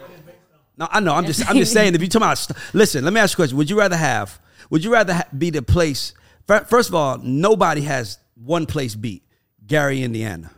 No, 0.77 0.89
I 0.91 1.01
know. 1.01 1.13
I'm 1.15 1.27
just, 1.27 1.49
I'm 1.49 1.57
just 1.57 1.73
saying. 1.73 1.95
If 1.95 2.01
you 2.01 2.09
talking 2.09 2.27
about, 2.27 2.49
listen, 2.73 3.05
let 3.05 3.13
me 3.13 3.21
ask 3.21 3.37
you 3.37 3.43
a 3.43 3.45
question. 3.45 3.59
Would 3.59 3.69
you 3.69 3.79
rather 3.79 3.97
have? 3.97 4.41
Would 4.71 4.85
you 4.85 4.93
rather 4.93 5.13
ha- 5.15 5.25
be 5.37 5.51
the 5.51 5.61
place? 5.63 6.15
fir- 6.47 6.65
First 6.65 6.89
of 6.89 6.95
all, 6.95 7.19
nobody 7.19 7.83
has 7.83 8.19
one 8.37 8.65
place 8.67 8.95
beat. 8.95 9.23
Gary, 9.67 10.03
Indiana. 10.03 10.51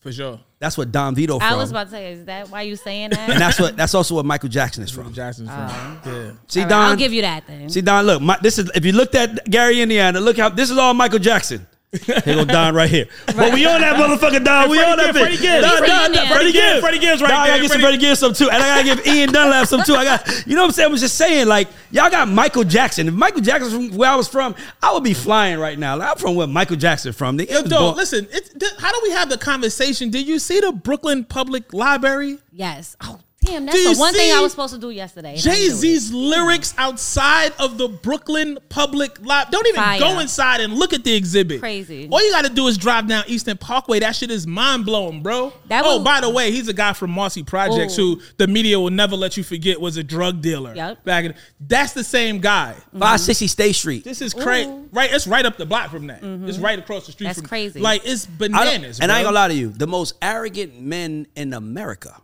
for 0.00 0.12
sure. 0.12 0.40
That's 0.58 0.78
what 0.78 0.90
Don 0.90 1.14
Vito 1.14 1.38
from. 1.38 1.52
I 1.52 1.54
was 1.54 1.70
about 1.70 1.84
to 1.84 1.90
say, 1.90 2.12
is 2.12 2.24
that 2.24 2.48
why 2.48 2.62
you 2.62 2.76
saying 2.76 3.10
that? 3.10 3.28
and 3.28 3.40
that's 3.40 3.60
what. 3.60 3.76
That's 3.76 3.94
also 3.94 4.14
what 4.14 4.24
Michael 4.24 4.48
Jackson 4.48 4.82
is 4.82 4.90
from. 4.90 5.12
Jackson's 5.12 5.50
from. 5.50 5.58
Oh. 5.60 6.00
yeah. 6.06 6.32
See, 6.48 6.60
All 6.60 6.64
right, 6.64 6.70
Don. 6.70 6.90
I'll 6.90 6.96
give 6.96 7.12
you 7.12 7.22
that 7.22 7.46
then. 7.46 7.68
See, 7.68 7.82
Don. 7.82 8.06
Look, 8.06 8.22
my, 8.22 8.38
this 8.40 8.58
is. 8.58 8.70
If 8.74 8.84
you 8.86 8.92
looked 8.92 9.14
at 9.14 9.44
Gary, 9.50 9.82
Indiana, 9.82 10.18
look 10.18 10.38
how 10.38 10.48
this 10.48 10.70
is 10.70 10.78
all 10.78 10.94
Michael 10.94 11.18
Jackson. 11.18 11.66
Here 11.92 12.20
go 12.24 12.44
Don 12.44 12.74
right 12.74 12.90
here. 12.90 13.06
But 13.36 13.52
we 13.54 13.64
on 13.66 13.80
that 13.80 13.96
motherfucker, 13.96 14.44
Don. 14.44 14.68
We 14.68 14.76
Freddie 14.78 14.90
on 14.92 14.96
that 14.98 15.14
Gibbs, 15.14 15.18
bitch. 15.18 15.20
Freddie 15.20 15.36
Gibbs. 15.38 15.62
Don, 15.62 15.78
Freddie 15.78 15.86
Don, 15.92 16.12
Don, 16.12 16.12
Gibbs. 16.12 16.30
Freddie 16.32 16.52
Gibbs. 16.52 16.80
Freddie 16.80 16.98
Gibbs 16.98 17.22
right 17.22 17.28
Don, 17.28 17.38
I 17.40 17.46
gotta 17.48 17.60
get 17.62 17.70
some 17.70 17.80
Freddie- 17.80 17.82
Freddie 17.82 17.98
Gibbs 17.98 18.18
some 18.20 18.32
too. 18.34 18.50
And 18.50 18.62
I 18.62 18.82
gotta 18.82 19.02
give 19.02 19.06
Ian 19.14 19.32
Dunlap 19.32 19.66
some 19.68 19.82
too. 19.82 19.94
I 19.94 20.04
got, 20.04 20.46
you 20.46 20.54
know 20.56 20.62
what 20.62 20.66
I'm 20.68 20.72
saying? 20.72 20.88
I 20.88 20.92
was 20.92 21.00
just 21.00 21.16
saying, 21.16 21.46
like, 21.46 21.68
y'all 21.90 22.10
got 22.10 22.28
Michael 22.28 22.64
Jackson. 22.64 23.08
If 23.08 23.14
Michael 23.14 23.40
Jackson's 23.40 23.72
from 23.72 23.96
where 23.96 24.10
I 24.10 24.16
was 24.16 24.28
from, 24.28 24.54
I 24.82 24.92
would 24.92 25.04
be 25.04 25.14
flying 25.14 25.58
right 25.58 25.78
now. 25.78 25.96
Like, 25.96 26.10
I'm 26.10 26.16
from 26.16 26.34
where 26.34 26.46
Michael 26.46 26.76
Jackson 26.76 27.12
from. 27.12 27.38
Nigga, 27.38 27.50
Yo, 27.50 27.58
it 27.60 27.68
dog, 27.68 27.96
listen. 27.96 28.26
It's, 28.32 28.48
th- 28.50 28.72
how 28.78 28.90
do 28.92 29.00
we 29.04 29.10
have 29.12 29.28
the 29.28 29.38
conversation? 29.38 30.10
Did 30.10 30.26
you 30.26 30.38
see 30.38 30.60
the 30.60 30.72
Brooklyn 30.72 31.24
Public 31.24 31.72
Library? 31.72 32.38
yes. 32.52 32.96
Oh, 33.00 33.20
Damn, 33.44 33.64
that's 33.66 33.76
Do 33.76 33.94
the 33.94 34.00
one 34.00 34.12
thing 34.12 34.34
I 34.34 34.40
was 34.40 34.50
supposed 34.50 34.74
to 34.74 34.80
do 34.80 34.90
yesterday. 34.90 35.34
and 35.34 35.38
I 35.38 35.42
didn't 35.42 35.54
Jay 35.54 35.66
do 35.68 35.72
it. 35.72 35.76
Z's 35.76 36.12
lyrics 36.12 36.74
outside 36.78 37.52
of 37.60 37.78
the 37.78 37.86
Brooklyn 37.86 38.58
public 38.70 39.24
lot. 39.24 39.52
Don't 39.52 39.66
even 39.68 39.80
Fire. 39.80 40.00
go 40.00 40.18
inside 40.18 40.62
and 40.62 40.72
look 40.72 40.92
at 40.92 41.04
the 41.04 41.14
exhibit. 41.14 41.60
Crazy. 41.60 42.08
All 42.10 42.24
you 42.24 42.32
got 42.32 42.44
to 42.46 42.52
do 42.52 42.66
is 42.66 42.76
drive 42.76 43.06
down 43.06 43.22
Eastern 43.28 43.56
Parkway. 43.56 44.00
That 44.00 44.16
shit 44.16 44.30
is 44.32 44.46
mind 44.48 44.84
blowing, 44.84 45.22
bro. 45.22 45.52
That 45.68 45.84
oh, 45.84 45.96
was- 45.98 46.04
by 46.04 46.20
the 46.22 46.30
way, 46.30 46.50
he's 46.50 46.66
a 46.68 46.72
guy 46.72 46.92
from 46.92 47.10
Marcy 47.12 47.44
Projects 47.44 47.96
Oh. 47.98 48.16
who 48.16 48.20
the 48.38 48.48
media 48.48 48.80
will 48.80 48.90
never 48.90 49.14
let 49.16 49.36
you 49.36 49.44
forget 49.44 49.80
was 49.80 49.96
a 49.96 50.02
drug 50.02 50.40
dealer. 50.40 50.74
Yep. 50.74 51.04
Back 51.04 51.26
in, 51.26 51.34
that's 51.60 51.92
the 51.92 52.04
same 52.04 52.40
guy. 52.40 52.72
560 52.94 53.46
State 53.46 53.74
Street. 53.74 54.02
This 54.02 54.22
is 54.22 54.34
crazy. 54.34 54.72
Right, 54.90 55.12
it's 55.12 55.26
right 55.28 55.44
up 55.46 55.56
the 55.56 55.66
block 55.66 55.90
from 55.90 56.06
that. 56.08 56.20
It's 56.22 56.58
right 56.58 56.78
across 56.78 57.06
the 57.06 57.12
street. 57.12 57.26
Mm-hmm. 57.26 57.28
That's 57.28 57.38
from, 57.40 57.48
crazy. 57.48 57.80
Like 57.80 58.00
it's 58.06 58.26
I 58.26 58.28
don't- 58.28 58.38
bananas. 58.52 58.98
and 58.98 59.12
I 59.12 59.18
ain't 59.18 59.24
gonna 59.26 59.34
lie 59.34 59.48
to 59.48 59.54
you, 59.54 59.68
the 59.68 59.86
most 59.86 60.14
arrogant 60.22 60.80
men 60.80 61.26
in 61.36 61.52
America 61.52 62.16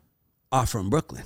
are 0.53 0.67
from 0.67 0.91
Brooklyn. 0.91 1.25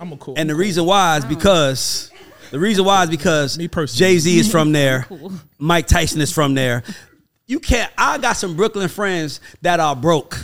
I'm 0.00 0.12
a 0.12 0.16
cool. 0.16 0.34
And 0.36 0.48
the 0.50 0.54
reason 0.54 0.84
why 0.86 1.18
is 1.18 1.24
because 1.24 2.10
the 2.50 2.58
reason 2.58 2.84
why 2.84 3.04
is 3.04 3.10
because 3.10 3.56
Jay 3.94 4.18
Z 4.18 4.38
is 4.38 4.50
from 4.50 4.72
there, 4.72 5.06
Mike 5.58 5.86
Tyson 5.86 6.20
is 6.20 6.32
from 6.32 6.54
there. 6.54 6.82
You 7.46 7.60
can't. 7.60 7.92
I 7.96 8.18
got 8.18 8.32
some 8.34 8.56
Brooklyn 8.56 8.88
friends 8.88 9.40
that 9.62 9.78
are 9.78 9.94
broke. 9.94 10.36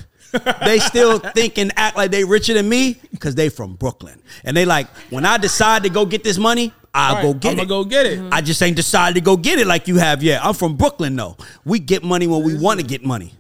they 0.64 0.78
still 0.78 1.18
think 1.18 1.58
and 1.58 1.72
act 1.76 1.96
like 1.96 2.10
they 2.10 2.24
richer 2.24 2.54
than 2.54 2.66
me 2.68 2.96
because 3.10 3.34
they 3.34 3.48
from 3.50 3.74
Brooklyn, 3.74 4.22
and 4.44 4.56
they 4.56 4.64
like 4.64 4.86
when 5.10 5.26
I 5.26 5.36
decide 5.36 5.82
to 5.82 5.90
go 5.90 6.06
get 6.06 6.24
this 6.24 6.38
money, 6.38 6.72
I'll 6.94 7.16
Right, 7.16 7.22
go 7.22 7.34
get 7.34 7.52
I'ma 7.52 7.62
it. 7.64 7.68
go 7.68 7.84
get 7.84 8.06
it. 8.06 8.32
I 8.32 8.40
just 8.40 8.62
ain't 8.62 8.76
decided 8.76 9.14
to 9.16 9.20
go 9.20 9.36
get 9.36 9.58
it 9.58 9.66
like 9.66 9.88
you 9.88 9.96
have 9.98 10.22
yet. 10.22 10.42
I'm 10.42 10.54
from 10.54 10.76
Brooklyn 10.76 11.16
though. 11.16 11.36
We 11.66 11.80
get 11.80 12.02
money 12.02 12.26
when 12.26 12.42
we 12.44 12.54
want 12.58 12.80
to 12.80 12.86
get 12.86 13.04
money. 13.04 13.34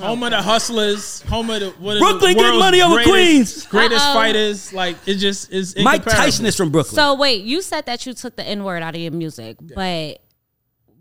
Home 0.00 0.22
of 0.24 0.30
the 0.30 0.42
hustlers, 0.42 1.22
home 1.22 1.50
of 1.50 1.60
the 1.60 1.70
what 1.78 1.96
are 1.96 2.00
Brooklyn 2.00 2.36
the 2.36 2.42
get 2.42 2.58
money 2.58 2.82
over 2.82 2.96
greatest, 2.96 3.10
Queens. 3.10 3.66
greatest 3.66 4.04
Uh-oh. 4.04 4.14
fighters. 4.14 4.72
Like 4.72 4.96
it 5.06 5.14
just 5.16 5.52
is. 5.52 5.76
Mike. 5.78 6.04
Tyson 6.04 6.46
is 6.46 6.56
from 6.56 6.70
Brooklyn. 6.70 6.94
So 6.96 7.14
wait, 7.14 7.44
you 7.44 7.62
said 7.62 7.86
that 7.86 8.04
you 8.04 8.12
took 8.12 8.34
the 8.34 8.44
N 8.44 8.64
word 8.64 8.82
out 8.82 8.94
of 8.96 9.00
your 9.00 9.12
music, 9.12 9.56
but 9.60 10.20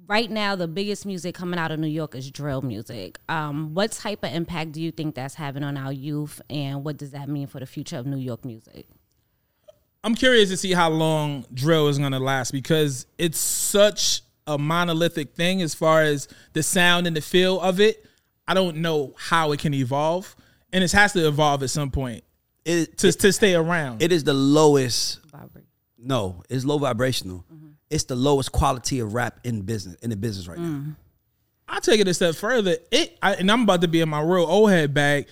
right 0.08 0.30
now 0.30 0.56
the 0.56 0.68
biggest 0.68 1.06
music 1.08 1.34
coming 1.34 1.60
out 1.60 1.72
of 1.72 1.80
New 1.80 1.88
York 1.88 2.14
is 2.14 2.30
drill 2.30 2.62
music. 2.62 3.20
Um, 3.30 3.74
what 3.74 3.92
type 3.94 4.24
of 4.24 4.32
impact 4.32 4.74
do 4.74 4.82
you 4.82 4.92
think 4.92 5.16
that's 5.16 5.34
having 5.36 5.64
on 5.64 5.76
our 5.76 5.92
youth, 5.94 6.40
and 6.50 6.84
what 6.84 6.98
does 6.98 7.12
that 7.12 7.28
mean 7.30 7.48
for 7.48 7.60
the 7.60 7.66
future 7.66 7.98
of 7.98 8.06
New 8.06 8.18
York 8.18 8.46
music? 8.46 8.86
I'm 10.04 10.14
curious 10.16 10.50
to 10.50 10.58
see 10.58 10.74
how 10.74 10.90
long 10.90 11.46
drill 11.54 11.88
is 11.88 11.98
gonna 11.98 12.20
last 12.20 12.52
because 12.52 13.08
it's 13.18 13.40
such 13.40 14.22
a 14.46 14.58
monolithic 14.58 15.34
thing 15.34 15.62
as 15.62 15.74
far 15.74 16.02
as 16.04 16.28
the 16.52 16.62
sound 16.62 17.08
and 17.08 17.16
the 17.16 17.22
feel 17.22 17.60
of 17.60 17.80
it. 17.80 18.06
I 18.48 18.54
don't 18.54 18.78
know 18.78 19.14
how 19.18 19.52
it 19.54 19.60
can 19.60 19.74
evolve, 19.74 20.36
and 20.72 20.84
it 20.84 20.92
has 20.92 21.14
to 21.14 21.28
evolve 21.28 21.64
at 21.64 21.70
some 21.70 21.92
point 21.92 22.24
It- 22.66 22.98
to 23.00 23.12
to 23.12 23.32
stay 23.34 23.56
around. 23.56 24.02
it 24.02 24.12
is 24.12 24.24
the 24.24 24.34
lowest 24.34 25.20
No, 26.06 26.44
it's 26.50 26.66
low 26.66 26.78
vibrational. 26.80 27.46
Mm-hmm. 27.54 27.68
It's 27.90 28.04
the 28.04 28.16
lowest 28.16 28.52
quality 28.52 29.00
of 29.00 29.14
rap 29.14 29.40
in 29.46 29.62
business 29.62 29.96
in 30.02 30.10
the 30.10 30.18
business 30.18 30.48
right 30.48 30.58
Mm. 30.60 30.88
now. 30.88 30.96
I'll 31.70 31.80
take 31.82 32.02
it 32.02 32.08
a 32.10 32.14
step 32.14 32.36
further. 32.36 32.76
It 32.92 33.18
I, 33.22 33.36
and 33.36 33.50
I'm 33.50 33.62
about 33.64 33.82
to 33.82 33.88
be 33.88 34.02
in 34.02 34.10
my 34.10 34.20
real 34.22 34.44
old 34.46 34.70
head 34.70 34.94
bag. 34.94 35.28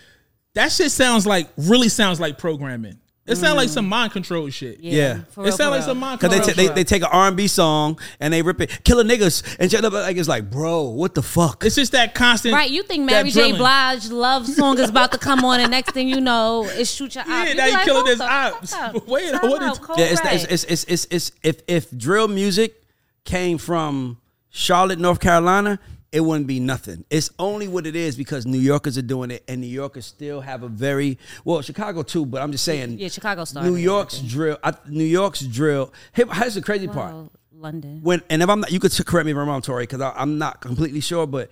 That 0.53 0.71
shit 0.71 0.91
sounds 0.91 1.27
like 1.27 1.49
really 1.57 1.89
sounds 1.89 2.19
like 2.21 2.37
programming. 2.37 2.99
It 3.31 3.37
sounds 3.37 3.55
like 3.57 3.69
mm. 3.69 3.73
some 3.73 3.87
mind 3.87 4.11
control 4.11 4.49
shit. 4.49 4.79
Yeah. 4.79 5.21
for 5.29 5.41
It 5.41 5.45
real, 5.45 5.57
sounds 5.57 5.71
like 5.71 5.79
real. 5.79 5.87
some 5.87 5.99
mind 5.99 6.19
Cause 6.19 6.29
they, 6.29 6.37
control. 6.37 6.55
ta- 6.67 6.73
they 6.73 6.75
they 6.75 6.83
take 6.83 7.01
an 7.03 7.09
R 7.11 7.27
and 7.27 7.37
B 7.37 7.47
song 7.47 7.99
and 8.19 8.33
they 8.33 8.41
rip 8.41 8.61
it, 8.61 8.83
killing 8.83 9.07
niggas 9.07 9.57
and 9.59 9.71
shit 9.71 9.83
up. 9.83 9.93
Like 9.93 10.17
it's 10.17 10.27
like, 10.27 10.49
bro, 10.49 10.83
what 10.83 11.15
the 11.15 11.21
fuck? 11.21 11.63
it's 11.65 11.75
just 11.75 11.91
that 11.93 12.13
constant. 12.15 12.53
Right, 12.53 12.69
you 12.69 12.83
think 12.83 13.09
that 13.09 13.15
Mary 13.15 13.29
J. 13.29 13.41
drilling. 13.41 13.57
Blige 13.57 14.09
love 14.09 14.47
song 14.47 14.77
is 14.79 14.89
about 14.89 15.11
to 15.13 15.17
come 15.17 15.45
on, 15.45 15.59
and 15.59 15.71
next 15.71 15.93
thing 15.93 16.07
you 16.07 16.21
know, 16.21 16.65
it's 16.67 16.91
shoot 16.91 17.15
your 17.15 17.23
eye. 17.27 17.47
Yeah, 17.47 17.53
now 17.53 17.65
you 17.65 17.85
killing 17.85 18.05
his 18.07 18.21
ops. 18.21 18.73
Wait, 19.07 19.33
what 19.33 19.61
is- 19.63 19.79
yeah, 19.97 20.05
it's, 20.05 20.21
it's, 20.21 20.43
it's, 20.43 20.63
it's, 20.63 20.83
it's, 20.85 21.05
it's 21.11 21.31
if 21.43 21.61
if 21.67 21.97
drill 21.97 22.27
music 22.27 22.83
came 23.23 23.57
from 23.57 24.17
Charlotte, 24.49 24.99
North 24.99 25.19
Carolina, 25.19 25.79
it 26.11 26.19
wouldn't 26.19 26.47
be 26.47 26.59
nothing. 26.59 27.05
It's 27.09 27.29
only 27.39 27.67
what 27.69 27.87
it 27.87 27.95
is 27.95 28.15
because 28.17 28.45
New 28.45 28.59
Yorkers 28.59 28.97
are 28.97 29.01
doing 29.03 29.31
it, 29.31 29.43
and 29.47 29.61
New 29.61 29.67
Yorkers 29.67 30.05
still 30.05 30.41
have 30.41 30.63
a 30.63 30.67
very 30.67 31.17
well, 31.45 31.61
Chicago 31.61 32.03
too. 32.03 32.25
But 32.25 32.41
I'm 32.41 32.51
just 32.51 32.65
saying, 32.65 32.99
Yeah, 32.99 33.07
Chicago 33.07 33.45
started 33.45 33.69
New 33.69 33.75
it, 33.77 33.79
I 33.79 33.83
York's 33.83 34.19
drill. 34.19 34.57
I, 34.63 34.73
New 34.87 35.05
York's 35.05 35.41
drill. 35.41 35.93
Hey, 36.13 36.23
here's 36.33 36.55
the 36.55 36.61
crazy 36.61 36.87
part. 36.87 37.15
London. 37.53 37.99
when 38.01 38.21
and 38.29 38.41
if 38.41 38.49
I'm 38.49 38.61
not, 38.61 38.71
you 38.71 38.79
could 38.79 38.91
correct 39.05 39.25
me 39.25 39.31
if 39.31 39.37
I'm 39.37 39.47
wrong, 39.47 39.61
Tori, 39.61 39.83
because 39.83 40.01
I'm 40.01 40.37
not 40.39 40.61
completely 40.61 40.99
sure, 40.99 41.27
but 41.27 41.49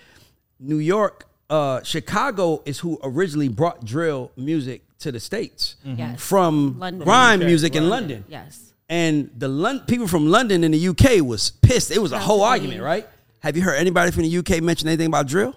New 0.59 0.79
York, 0.79 1.25
uh, 1.51 1.81
Chicago 1.83 2.61
is 2.65 2.79
who 2.79 2.99
originally 3.03 3.47
brought 3.47 3.85
drill 3.85 4.31
music 4.35 4.81
to 4.99 5.11
the 5.11 5.19
states 5.19 5.75
Yes. 5.85 6.19
from 6.19 6.77
London. 6.79 7.05
grime 7.05 7.39
UK, 7.41 7.45
music 7.45 7.75
in 7.75 7.83
right. 7.83 7.89
London. 7.89 8.25
Yes. 8.27 8.73
And 8.89 9.29
the 9.37 9.47
Lon- 9.47 9.81
people 9.81 10.07
from 10.07 10.27
London 10.31 10.63
in 10.63 10.71
the 10.71 10.79
UK 10.89 11.21
was 11.21 11.51
pissed. 11.51 11.91
It 11.91 12.01
was 12.01 12.11
a 12.11 12.17
whole 12.19 12.43
Absolutely. 12.43 12.79
argument, 12.79 12.83
right? 12.83 13.07
Have 13.41 13.55
you 13.55 13.63
heard 13.63 13.75
anybody 13.77 14.11
from 14.11 14.23
the 14.23 14.37
UK 14.37 14.61
mention 14.61 14.87
anything 14.87 15.07
about 15.07 15.27
drill? 15.27 15.55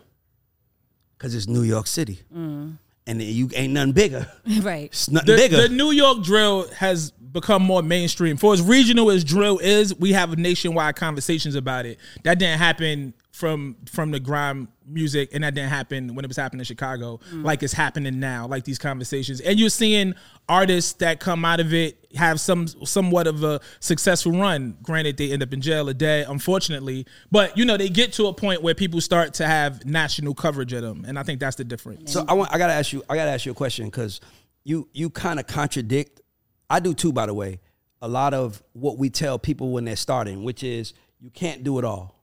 Because 1.18 1.34
it's 1.34 1.46
New 1.46 1.62
York 1.62 1.86
City, 1.86 2.20
Mm. 2.34 2.78
and 3.06 3.20
the 3.20 3.24
UK 3.44 3.52
ain't 3.54 3.72
nothing 3.72 3.92
bigger. 3.92 4.30
right. 4.62 4.84
It's 4.86 5.08
nothing 5.10 5.26
the, 5.34 5.36
bigger. 5.36 5.56
the 5.62 5.68
New 5.68 5.90
York 5.90 6.22
drill 6.22 6.68
has 6.74 7.10
become 7.10 7.62
more 7.62 7.82
mainstream. 7.82 8.36
For 8.36 8.52
as 8.52 8.60
regional 8.62 9.10
as 9.10 9.24
drill 9.24 9.58
is, 9.58 9.94
we 9.94 10.12
have 10.12 10.36
nationwide 10.38 10.96
conversations 10.96 11.54
about 11.54 11.86
it. 11.86 11.98
That 12.24 12.38
didn't 12.38 12.58
happen 12.58 13.14
from 13.32 13.76
from 13.86 14.10
the 14.10 14.20
grime 14.20 14.68
music, 14.86 15.30
and 15.32 15.42
that 15.42 15.54
didn't 15.54 15.70
happen 15.70 16.14
when 16.14 16.24
it 16.24 16.28
was 16.28 16.36
happening 16.36 16.60
in 16.60 16.64
Chicago, 16.64 17.18
mm. 17.32 17.42
like 17.42 17.62
it's 17.62 17.72
happening 17.72 18.20
now, 18.20 18.46
like 18.46 18.64
these 18.64 18.78
conversations. 18.78 19.40
And 19.40 19.58
you're 19.58 19.70
seeing 19.70 20.14
artists 20.50 20.92
that 20.94 21.18
come 21.18 21.44
out 21.44 21.58
of 21.58 21.72
it 21.72 22.06
have 22.14 22.40
some 22.40 22.66
somewhat 22.66 23.26
of 23.26 23.42
a 23.42 23.60
successful 23.80 24.32
run. 24.32 24.76
Granted, 24.82 25.16
they 25.16 25.32
end 25.32 25.42
up 25.42 25.52
in 25.52 25.62
jail 25.62 25.88
or 25.88 25.94
dead, 25.94 26.26
unfortunately, 26.28 27.06
but 27.30 27.56
you 27.56 27.64
know 27.64 27.78
they 27.78 27.88
get 27.88 28.12
to 28.14 28.26
a 28.26 28.34
point 28.34 28.62
where 28.62 28.74
people 28.74 29.00
start 29.00 29.32
to 29.34 29.46
have 29.46 29.84
national 29.86 30.34
coverage 30.34 30.74
of 30.74 30.82
them, 30.82 31.04
and 31.08 31.18
I 31.18 31.22
think 31.22 31.40
that's 31.40 31.56
the 31.56 31.64
difference. 31.64 32.12
So 32.12 32.26
I 32.28 32.34
want 32.34 32.52
I 32.52 32.58
gotta 32.58 32.74
ask 32.74 32.92
you 32.92 33.02
I 33.08 33.16
gotta 33.16 33.30
ask 33.30 33.46
you 33.46 33.52
a 33.52 33.56
question 33.56 33.86
because 33.86 34.20
you 34.62 34.88
you 34.92 35.08
kind 35.08 35.40
of 35.40 35.46
contradict. 35.46 36.20
I 36.68 36.80
do 36.80 36.92
too, 36.92 37.12
by 37.12 37.26
the 37.26 37.34
way. 37.34 37.60
A 38.02 38.08
lot 38.08 38.34
of 38.34 38.62
what 38.72 38.98
we 38.98 39.08
tell 39.08 39.38
people 39.38 39.70
when 39.70 39.84
they're 39.84 39.96
starting, 39.96 40.42
which 40.42 40.62
is 40.62 40.92
you 41.20 41.30
can't 41.30 41.62
do 41.64 41.78
it 41.78 41.84
all, 41.84 42.21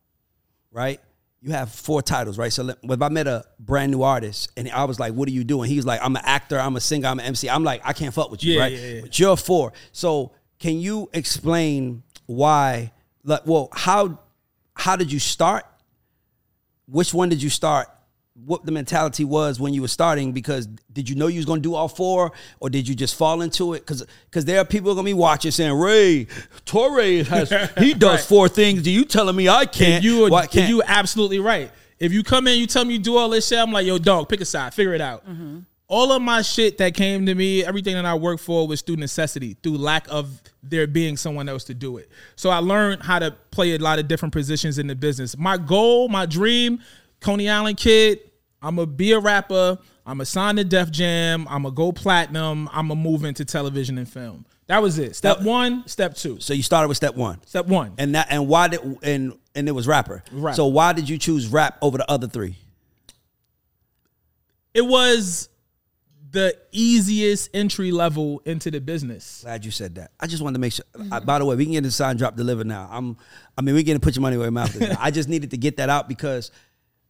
right? 0.71 0.99
You 1.41 1.51
have 1.51 1.71
four 1.71 2.01
titles, 2.01 2.37
right? 2.37 2.51
So 2.51 2.73
if 2.83 3.01
I 3.01 3.09
met 3.09 3.27
a 3.27 3.45
brand 3.59 3.91
new 3.91 4.03
artist 4.03 4.51
and 4.57 4.69
I 4.69 4.83
was 4.83 4.99
like, 4.99 5.13
"What 5.13 5.27
are 5.29 5.31
you 5.31 5.43
doing?" 5.45 5.69
He's 5.69 5.85
like, 5.85 6.01
"I'm 6.03 6.15
an 6.15 6.21
actor, 6.25 6.59
I'm 6.59 6.75
a 6.75 6.81
singer, 6.81 7.07
I'm 7.07 7.19
an 7.19 7.25
MC." 7.25 7.49
I'm 7.49 7.63
like, 7.63 7.81
"I 7.85 7.93
can't 7.93 8.13
fuck 8.13 8.29
with 8.29 8.43
you, 8.43 8.55
Yeah, 8.55 8.61
right?" 8.61 8.73
yeah, 8.73 8.87
yeah. 8.95 9.01
But 9.01 9.17
you're 9.17 9.37
four. 9.37 9.71
So 9.93 10.33
can 10.59 10.79
you 10.79 11.09
explain 11.13 12.03
why? 12.25 12.91
Like, 13.23 13.43
well, 13.45 13.69
how 13.71 14.19
how 14.75 14.95
did 14.95 15.11
you 15.11 15.19
start? 15.19 15.65
which 16.91 17.13
one 17.13 17.29
did 17.29 17.41
you 17.41 17.49
start? 17.49 17.87
What 18.45 18.65
the 18.65 18.71
mentality 18.71 19.25
was 19.25 19.59
when 19.59 19.73
you 19.73 19.81
were 19.81 19.87
starting? 19.87 20.31
Because 20.31 20.67
did 20.93 21.09
you 21.09 21.15
know 21.15 21.27
you 21.27 21.37
was 21.37 21.45
gonna 21.45 21.61
do 21.61 21.75
all 21.75 21.87
four, 21.87 22.31
or 22.59 22.69
did 22.69 22.87
you 22.87 22.95
just 22.95 23.15
fall 23.15 23.41
into 23.41 23.73
it? 23.73 23.79
Because 23.79 24.05
because 24.29 24.45
there 24.45 24.59
are 24.59 24.65
people 24.65 24.93
gonna 24.95 25.05
be 25.05 25.13
watching 25.13 25.51
saying, 25.51 25.73
"Ray 25.73 26.27
Torae 26.65 27.25
has 27.25 27.49
he 27.77 27.93
does 28.05 28.19
Right. 28.19 28.19
four 28.19 28.49
things. 28.49 28.81
Do 28.83 28.91
you 28.91 29.05
telling 29.05 29.35
me 29.35 29.49
I 29.49 29.65
can't? 29.65 29.95
And 29.95 30.03
you, 30.03 30.29
Why 30.29 30.41
and 30.43 30.51
can't?" 30.51 30.69
you 30.69 30.81
absolutely 30.85 31.39
right. 31.39 31.71
If 31.99 32.13
you 32.13 32.23
come 32.23 32.47
in, 32.47 32.57
you 32.59 32.65
tell 32.67 32.85
me 32.85 32.93
you 32.93 32.99
do 32.99 33.17
all 33.17 33.29
this 33.29 33.47
shit, 33.47 33.59
I'm 33.59 33.71
like, 33.73 33.85
yo, 33.85 33.97
dog, 33.97 34.29
pick 34.29 34.39
a 34.41 34.45
side, 34.45 34.73
figure 34.73 34.93
it 34.93 35.01
out. 35.01 35.27
Mm-hmm. 35.29 35.59
All 35.89 36.11
of 36.13 36.21
my 36.21 36.41
shit 36.43 36.77
that 36.77 36.93
came 36.93 37.25
to 37.25 37.35
me, 37.35 37.65
everything 37.65 37.95
that 37.95 38.05
I 38.05 38.13
worked 38.13 38.41
for 38.41 38.67
was 38.67 38.81
through 38.81 38.97
necessity, 38.97 39.57
through 39.61 39.77
lack 39.79 40.07
of 40.09 40.29
there 40.63 40.87
being 40.87 41.17
someone 41.17 41.49
else 41.49 41.63
to 41.65 41.73
do 41.73 41.97
it. 41.97 42.09
So 42.37 42.51
I 42.51 42.59
learned 42.59 43.01
how 43.03 43.19
to 43.19 43.31
play 43.51 43.73
a 43.75 43.79
lot 43.79 43.99
of 43.99 44.07
different 44.07 44.31
positions 44.33 44.77
in 44.77 44.87
the 44.87 44.95
business. 44.95 45.35
My 45.37 45.57
goal, 45.57 46.07
my 46.07 46.25
dream, 46.25 46.79
Coney 47.19 47.49
Island 47.49 47.77
kid, 47.77 48.19
I'm 48.61 48.75
gonna 48.75 48.87
be 48.87 49.11
a 49.13 49.19
rapper. 49.19 49.77
I'm 50.05 50.17
gonna 50.17 50.25
sign 50.25 50.55
to 50.57 50.63
Def 50.63 50.91
Jam. 50.91 51.47
I'm 51.49 51.63
gonna 51.63 51.75
go 51.75 51.91
platinum. 51.91 52.67
I'm 52.73 52.87
gonna 52.89 52.99
move 52.99 53.23
into 53.23 53.45
television 53.45 53.97
and 53.97 54.07
film. 54.09 54.45
That 54.67 54.81
was 54.81 54.99
it. 54.99 55.15
Step 55.15 55.41
one, 55.41 55.87
step 55.87 56.13
two. 56.15 56.39
so 56.39 56.53
you 56.53 56.61
started 56.61 56.89
with 56.89 56.97
step 56.97 57.15
one, 57.15 57.39
Step 57.47 57.65
one. 57.67 57.93
and 57.97 58.13
that 58.15 58.27
and 58.29 58.47
why 58.47 58.67
did 58.67 58.81
and 59.01 59.33
and 59.55 59.67
it 59.67 59.71
was 59.71 59.87
rapper. 59.87 60.23
Right. 60.31 60.55
So 60.55 60.67
why 60.67 60.93
did 60.93 61.09
you 61.09 61.17
choose 61.17 61.47
rap 61.47 61.77
over 61.81 61.97
the 61.97 62.09
other 62.11 62.27
three? 62.27 62.55
it 64.73 64.81
was 64.85 65.49
the 66.31 66.55
easiest 66.71 67.49
entry 67.55 67.91
level 67.91 68.39
into 68.45 68.69
the 68.69 68.79
business. 68.79 69.41
Glad 69.43 69.65
you 69.65 69.71
said 69.71 69.95
that. 69.95 70.11
I 70.19 70.27
just 70.27 70.43
wanted 70.43 70.53
to 70.53 70.59
make 70.59 70.73
sure. 70.73 70.85
I, 71.11 71.19
by 71.19 71.39
the 71.39 71.45
way, 71.45 71.55
we 71.55 71.65
can 71.65 71.71
get 71.71 71.77
into 71.79 71.91
sign 71.91 72.17
drop 72.17 72.35
deliver 72.35 72.63
now. 72.63 72.87
I'm. 72.91 73.17
I 73.57 73.61
mean, 73.61 73.73
we 73.73 73.83
can 73.83 73.99
put 73.99 74.15
your 74.15 74.21
money 74.21 74.37
where 74.37 74.45
your 74.45 74.51
mouth 74.51 74.75
is. 74.79 74.95
I 74.99 75.09
just 75.11 75.27
needed 75.27 75.49
to 75.51 75.57
get 75.57 75.77
that 75.77 75.89
out 75.89 76.07
because, 76.07 76.51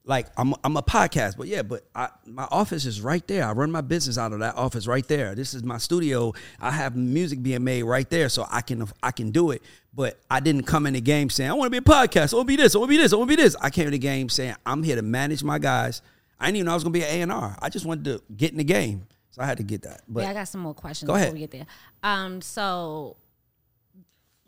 like, 0.09 0.27
I'm 0.37 0.55
I'm 0.63 0.75
a 0.75 0.81
podcast, 0.81 1.37
but 1.37 1.47
yeah, 1.47 1.61
but 1.61 1.83
I, 1.93 2.09
my 2.25 2.47
office 2.49 2.85
is 2.85 2.99
right 2.99 3.25
there. 3.27 3.45
I 3.45 3.51
run 3.51 3.71
my 3.71 3.81
business 3.81 4.17
out 4.17 4.33
of 4.33 4.39
that 4.39 4.55
office 4.55 4.87
right 4.87 5.07
there. 5.07 5.35
This 5.35 5.53
is 5.53 5.63
my 5.63 5.77
studio. 5.77 6.33
I 6.59 6.71
have 6.71 6.95
music 6.95 7.43
being 7.43 7.63
made 7.63 7.83
right 7.83 8.09
there, 8.09 8.27
so 8.27 8.47
I 8.49 8.61
can 8.61 8.87
I 9.03 9.11
can 9.11 9.29
do 9.29 9.51
it. 9.51 9.61
But 9.93 10.19
I 10.29 10.39
didn't 10.39 10.63
come 10.63 10.87
in 10.87 10.95
the 10.95 11.01
game 11.01 11.29
saying 11.29 11.51
I 11.51 11.53
want 11.53 11.71
to 11.71 11.81
be 11.81 11.85
a 11.85 11.95
podcast. 11.95 12.33
I 12.33 12.37
want 12.37 12.47
to 12.49 12.51
be 12.51 12.55
this. 12.55 12.73
I 12.73 12.79
want 12.79 12.89
to 12.89 12.97
be 12.97 13.01
this. 13.01 13.13
I 13.13 13.15
want 13.17 13.29
to 13.29 13.37
be 13.37 13.41
this. 13.41 13.55
I 13.61 13.69
came 13.69 13.85
in 13.85 13.91
the 13.91 13.99
game 13.99 14.29
saying 14.29 14.55
I'm 14.65 14.81
here 14.81 14.95
to 14.95 15.03
manage 15.03 15.43
my 15.43 15.59
guys. 15.59 16.01
I 16.39 16.45
didn't 16.47 16.57
even 16.57 16.65
know 16.65 16.71
I 16.71 16.75
was 16.75 16.83
gonna 16.83 16.93
be 16.93 17.03
an 17.03 17.09
A 17.09 17.21
and 17.21 17.31
R. 17.31 17.55
I 17.61 17.69
just 17.69 17.85
wanted 17.85 18.05
to 18.05 18.21
get 18.35 18.51
in 18.51 18.57
the 18.57 18.63
game. 18.63 19.05
So 19.29 19.43
I 19.43 19.45
had 19.45 19.57
to 19.57 19.63
get 19.63 19.83
that. 19.83 20.01
But 20.07 20.23
yeah, 20.23 20.31
I 20.31 20.33
got 20.33 20.47
some 20.47 20.61
more 20.61 20.73
questions 20.73 21.07
Go 21.07 21.13
before 21.13 21.21
ahead. 21.21 21.33
we 21.33 21.39
get 21.39 21.51
there. 21.51 21.67
Um, 22.01 22.41
so 22.41 23.17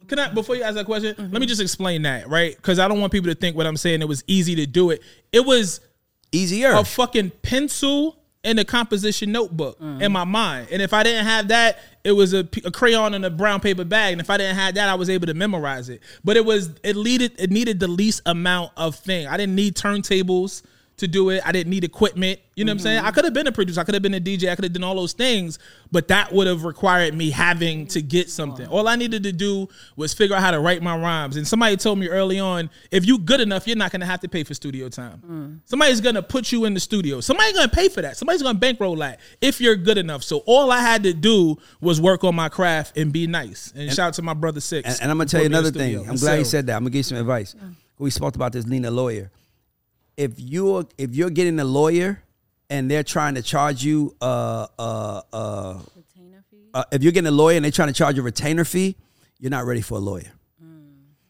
Can 0.07 0.19
I 0.19 0.31
before 0.33 0.55
you 0.55 0.63
ask 0.63 0.75
that 0.75 0.85
question? 0.85 1.15
Mm-hmm. 1.15 1.31
Let 1.31 1.39
me 1.39 1.45
just 1.45 1.61
explain 1.61 2.01
that, 2.03 2.27
right? 2.29 2.55
Because 2.55 2.79
I 2.79 2.87
don't 2.87 2.99
want 2.99 3.11
people 3.11 3.29
to 3.29 3.35
think 3.35 3.55
what 3.55 3.65
I'm 3.67 3.77
saying. 3.77 4.01
It 4.01 4.07
was 4.07 4.23
easy 4.27 4.55
to 4.55 4.65
do 4.65 4.89
it. 4.89 5.01
It 5.31 5.45
was 5.45 5.79
easier. 6.31 6.71
a 6.71 6.83
fucking 6.83 7.31
pencil 7.41 8.17
and 8.43 8.59
a 8.59 8.65
composition 8.65 9.31
notebook 9.31 9.79
Mm. 9.79 10.01
in 10.01 10.11
my 10.11 10.23
mind. 10.23 10.67
And 10.71 10.81
if 10.81 10.93
I 10.93 11.03
didn't 11.03 11.25
have 11.25 11.49
that, 11.49 11.77
it 12.03 12.13
was 12.13 12.33
a, 12.33 12.39
a, 12.65 12.71
crayon 12.71 13.13
in 13.13 13.23
a 13.23 13.29
brown 13.29 13.59
paper 13.59 13.83
bag. 13.85 14.13
And 14.13 14.21
if 14.21 14.31
I 14.31 14.37
didn't 14.37 14.55
have 14.55 14.73
that, 14.75 14.89
I 14.89 14.95
was 14.95 15.09
able 15.11 15.27
to 15.27 15.35
memorize 15.35 15.89
it. 15.89 16.01
But 16.23 16.37
it 16.37 16.43
was 16.45 16.71
it 16.83 16.95
needed 16.95 17.33
it 17.37 17.51
needed 17.51 17.79
the 17.79 17.87
least 17.87 18.21
amount 18.25 18.71
of 18.77 18.95
thing. 18.95 19.27
I 19.27 19.37
didn't 19.37 19.55
need 19.55 19.75
turntables 19.75 20.63
to 21.01 21.07
do 21.07 21.29
it. 21.29 21.41
I 21.45 21.51
didn't 21.51 21.69
need 21.69 21.83
equipment. 21.83 22.39
You 22.55 22.65
know 22.65 22.71
what 22.71 22.75
I'm 22.75 22.79
saying? 22.79 22.97
I 22.99 23.01
mm-hmm. 23.01 23.15
could 23.15 23.25
have 23.25 23.33
been 23.33 23.47
a 23.47 23.51
producer. 23.51 23.81
I 23.81 23.83
could 23.83 23.95
have 23.95 24.03
been 24.03 24.13
a 24.13 24.19
DJ. 24.19 24.49
I 24.49 24.55
could 24.55 24.65
have 24.65 24.73
done 24.73 24.83
all 24.83 24.95
those 24.95 25.13
things. 25.13 25.57
But 25.91 26.07
that 26.09 26.31
would 26.31 26.47
have 26.47 26.63
required 26.63 27.13
me 27.13 27.31
having 27.31 27.87
to 27.87 28.01
get 28.01 28.29
something. 28.29 28.67
All 28.67 28.87
I 28.87 28.95
needed 28.95 29.23
to 29.23 29.31
do 29.31 29.67
was 29.95 30.13
figure 30.13 30.35
out 30.35 30.41
how 30.41 30.51
to 30.51 30.59
write 30.59 30.81
my 30.81 30.95
rhymes. 30.97 31.37
And 31.37 31.47
somebody 31.47 31.75
told 31.75 31.99
me 31.99 32.07
early 32.07 32.39
on, 32.39 32.69
if 32.91 33.05
you 33.05 33.17
good 33.17 33.41
enough, 33.41 33.67
you're 33.67 33.75
not 33.75 33.91
gonna 33.91 34.05
have 34.05 34.19
to 34.21 34.29
pay 34.29 34.43
for 34.43 34.53
studio 34.53 34.89
time. 34.89 35.21
Mm. 35.27 35.59
Somebody's 35.65 36.01
gonna 36.01 36.21
put 36.21 36.51
you 36.51 36.65
in 36.65 36.73
the 36.73 36.79
studio. 36.79 37.19
Somebody's 37.19 37.53
gonna 37.53 37.67
pay 37.67 37.89
for 37.89 38.01
that. 38.01 38.15
Somebody's 38.15 38.43
gonna 38.43 38.59
bankroll 38.59 38.95
that 38.97 39.19
if 39.41 39.59
you're 39.59 39.75
good 39.75 39.97
enough. 39.97 40.23
So 40.23 40.43
all 40.45 40.71
I 40.71 40.79
had 40.81 41.03
to 41.03 41.13
do 41.13 41.57
was 41.81 41.99
work 41.99 42.23
on 42.23 42.35
my 42.35 42.49
craft 42.49 42.97
and 42.97 43.11
be 43.11 43.27
nice. 43.27 43.73
And, 43.75 43.91
shout 43.91 44.09
out 44.09 44.13
to 44.15 44.21
my 44.21 44.33
brother 44.33 44.61
Six. 44.61 44.87
And, 44.87 45.01
and 45.01 45.11
I'm 45.11 45.17
gonna 45.17 45.27
tell 45.27 45.41
you 45.41 45.49
put 45.49 45.53
me 45.53 45.57
in 45.57 45.65
another 45.65 45.79
thing. 45.79 46.09
I'm 46.09 46.15
glad 46.17 46.39
you 46.39 46.45
said 46.45 46.67
that. 46.67 46.75
I'm 46.75 46.83
gonna 46.83 46.91
give 46.91 46.99
you 46.99 47.03
some 47.03 47.17
advice. 47.17 47.55
We 47.97 48.09
spoke 48.11 48.35
about 48.35 48.51
this 48.53 48.65
Lena 48.65 48.91
lawyer. 48.91 49.31
If 50.21 50.39
you're 50.39 50.85
if 50.97 51.15
you're 51.15 51.29
getting 51.39 51.59
a 51.59 51.63
lawyer 51.79 52.21
and 52.69 52.89
they're 52.89 53.03
trying 53.15 53.35
to 53.35 53.41
charge 53.41 53.83
you 53.83 54.15
uh 54.21 54.67
uh 54.77 55.21
uh, 55.33 55.79
uh 56.73 56.83
if 56.91 57.01
you're 57.03 57.11
getting 57.11 57.27
a 57.27 57.37
lawyer 57.43 57.55
and 57.57 57.65
they're 57.65 57.71
trying 57.71 57.87
to 57.89 57.93
charge 58.01 58.15
you 58.17 58.21
a 58.21 58.25
retainer 58.25 58.65
fee, 58.65 58.95
you're 59.39 59.49
not 59.57 59.65
ready 59.65 59.81
for 59.81 59.95
a 59.97 60.01
lawyer. 60.11 60.31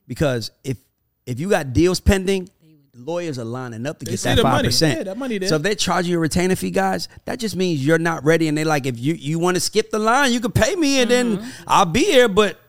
Because 0.08 0.52
if 0.64 0.78
if 1.26 1.40
you 1.40 1.50
got 1.50 1.72
deals 1.74 2.00
pending, 2.02 2.50
lawyers 2.94 3.40
are 3.40 3.46
lining 3.46 3.86
up 3.88 4.00
to 4.00 4.06
They 4.06 4.12
get 4.12 4.20
see 4.20 4.30
that 4.30 4.36
the 4.36 4.42
five 4.42 4.54
money. 4.54 4.68
percent. 4.68 4.98
Yeah, 4.98 5.04
that 5.06 5.18
money 5.18 5.38
there. 5.38 5.50
So 5.50 5.56
if 5.56 5.62
they're 5.62 5.76
charging 5.76 6.12
you 6.12 6.18
a 6.18 6.22
retainer 6.22 6.56
fee, 6.56 6.72
guys, 6.72 7.08
that 7.26 7.40
just 7.40 7.56
means 7.56 7.86
you're 7.86 7.98
not 7.98 8.24
ready. 8.26 8.48
And 8.50 8.58
they're 8.58 8.66
like, 8.66 8.86
if 8.86 9.00
you 9.00 9.14
you 9.14 9.40
want 9.40 9.56
to 9.56 9.62
skip 9.62 9.90
the 9.92 10.00
line, 10.00 10.34
you 10.34 10.42
can 10.42 10.52
pay 10.52 10.76
me, 10.76 11.00
and 11.02 11.10
then 11.10 11.54
I'll 11.66 11.86
be 11.86 12.04
here. 12.04 12.28
But 12.28 12.60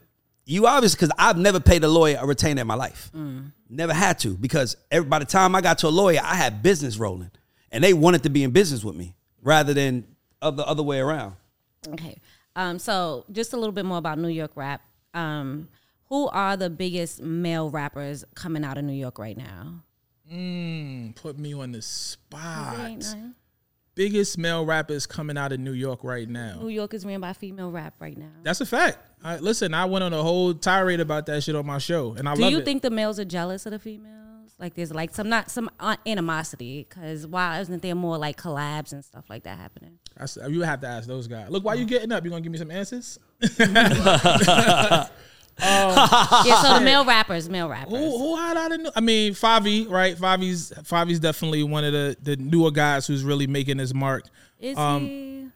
you 0.47 0.67
obviously, 0.67 0.97
because 0.99 1.15
I've 1.19 1.37
never 1.39 1.61
paid 1.61 1.83
a 1.85 1.89
lawyer 1.89 2.19
a 2.21 2.27
retainer 2.27 2.61
in 2.61 2.67
my 2.69 2.75
life, 2.77 3.11
never 3.73 3.93
had 3.93 4.19
to. 4.21 4.37
Because 4.37 4.77
every, 4.91 5.09
by 5.09 5.19
the 5.19 5.25
time 5.25 5.55
I 5.55 5.61
got 5.61 5.79
to 5.79 5.89
a 5.89 5.91
lawyer, 5.91 6.21
I 6.23 6.37
had 6.37 6.63
business 6.63 6.97
rolling, 6.97 7.31
and 7.71 7.83
they 7.83 7.93
wanted 7.93 8.23
to 8.25 8.31
be 8.31 8.45
in 8.45 8.51
business 8.51 8.85
with 8.85 8.95
me 8.95 9.15
rather 9.43 9.75
than 9.75 10.07
the 10.41 10.67
other 10.67 10.83
way 10.83 11.01
around. 11.01 11.35
Okay. 11.89 12.21
Um, 12.55 12.79
so 12.79 13.25
just 13.33 13.53
a 13.53 13.57
little 13.57 13.73
bit 13.73 13.85
more 13.85 13.99
about 13.99 14.19
New 14.19 14.29
York 14.29 14.53
rap. 14.55 14.83
Um, 15.15 15.69
who 16.09 16.29
are 16.29 16.57
the 16.57 16.69
biggest 16.69 17.23
male 17.23 17.71
rappers 17.71 18.25
coming 18.35 18.65
out 18.65 18.77
of 18.77 18.85
New 18.85 18.93
York 18.93 19.19
right 19.19 19.37
now? 19.37 19.83
Mm, 20.31 21.15
put 21.17 21.39
me 21.39 21.55
on 21.55 21.73
the 21.73 21.79
It 21.79 21.85
spot. 21.85 23.17
Ain't 23.97 24.05
none. 24.05 24.11
Biggest 24.11 24.39
male 24.39 24.65
rappers 24.65 25.07
coming 25.07 25.37
out 25.39 25.53
of 25.53 25.61
New 25.61 25.73
York 25.73 26.03
right 26.05 26.29
now. 26.29 26.59
New 26.61 26.69
York 26.69 26.95
is 26.95 27.05
ran 27.05 27.21
by 27.21 27.33
female 27.33 27.71
rap 27.71 27.95
right 28.01 28.17
now. 28.17 28.31
That's 28.43 28.61
a 28.61 28.67
fact. 28.67 28.99
I, 29.25 29.39
listen, 29.39 29.73
I 29.75 29.85
went 29.85 30.03
on 30.03 30.13
a 30.13 30.23
whole 30.23 30.53
tirade 30.55 31.01
about 31.01 31.27
that 31.27 31.43
shit 31.45 31.55
on 31.55 31.65
my 31.67 31.79
show, 31.79 32.15
and 32.15 32.29
I 32.29 32.35
Do 32.35 32.43
love 32.43 32.51
you 32.53 32.59
it. 32.59 32.65
think 32.65 32.83
the 32.83 32.91
males 32.91 33.19
are 33.21 33.25
jealous 33.25 33.67
of 33.67 33.73
the 33.73 33.79
females? 33.79 34.19
Like 34.59 34.75
there's 34.75 34.93
like 34.93 35.13
some 35.15 35.29
not 35.29 35.51
some 35.51 35.71
uh, 35.81 35.97
animosity 36.07 36.87
because 36.89 37.27
why 37.27 37.59
isn't 37.61 37.83
there 37.83 37.95
more 37.97 38.17
like 38.19 38.37
collabs 38.37 38.93
and 38.93 39.05
stuff 39.05 39.25
like 39.29 39.43
that 39.45 39.59
happening? 39.59 39.99
I 40.19 40.25
s- 40.25 40.39
you 40.49 40.61
have 40.63 40.81
to 40.83 40.87
ask 40.89 41.09
those 41.09 41.27
guys. 41.27 41.51
Look, 41.51 41.65
why 41.65 41.75
you 41.75 41.85
getting 41.85 42.13
up? 42.13 42.23
You 42.25 42.31
gonna 42.31 42.43
give 42.43 42.53
me 42.53 42.59
some 42.59 42.71
answers? 42.71 43.19
yeah, 45.61 46.63
so 46.63 46.75
the 46.75 46.81
male 46.81 47.05
rappers, 47.05 47.49
male 47.49 47.69
rappers. 47.69 47.93
Who 47.93 48.19
who 48.19 48.37
hot 48.37 48.57
out 48.57 48.73
of 48.73 48.81
New? 48.81 48.91
I 48.97 49.01
mean, 49.01 49.33
Fivio, 49.35 49.89
right? 49.91 50.17
Fivio's 50.17 50.73
Fivio's 50.83 51.21
definitely 51.21 51.63
one 51.63 51.85
of 51.85 51.93
the 51.93 52.17
the 52.23 52.37
newer 52.37 52.71
guys 52.71 53.07
who's 53.07 53.23
really 53.25 53.47
making 53.47 53.79
his 53.79 53.95
mark. 53.95 54.25
Is 54.59 54.77
Um, 54.77 55.07
he 55.07 55.49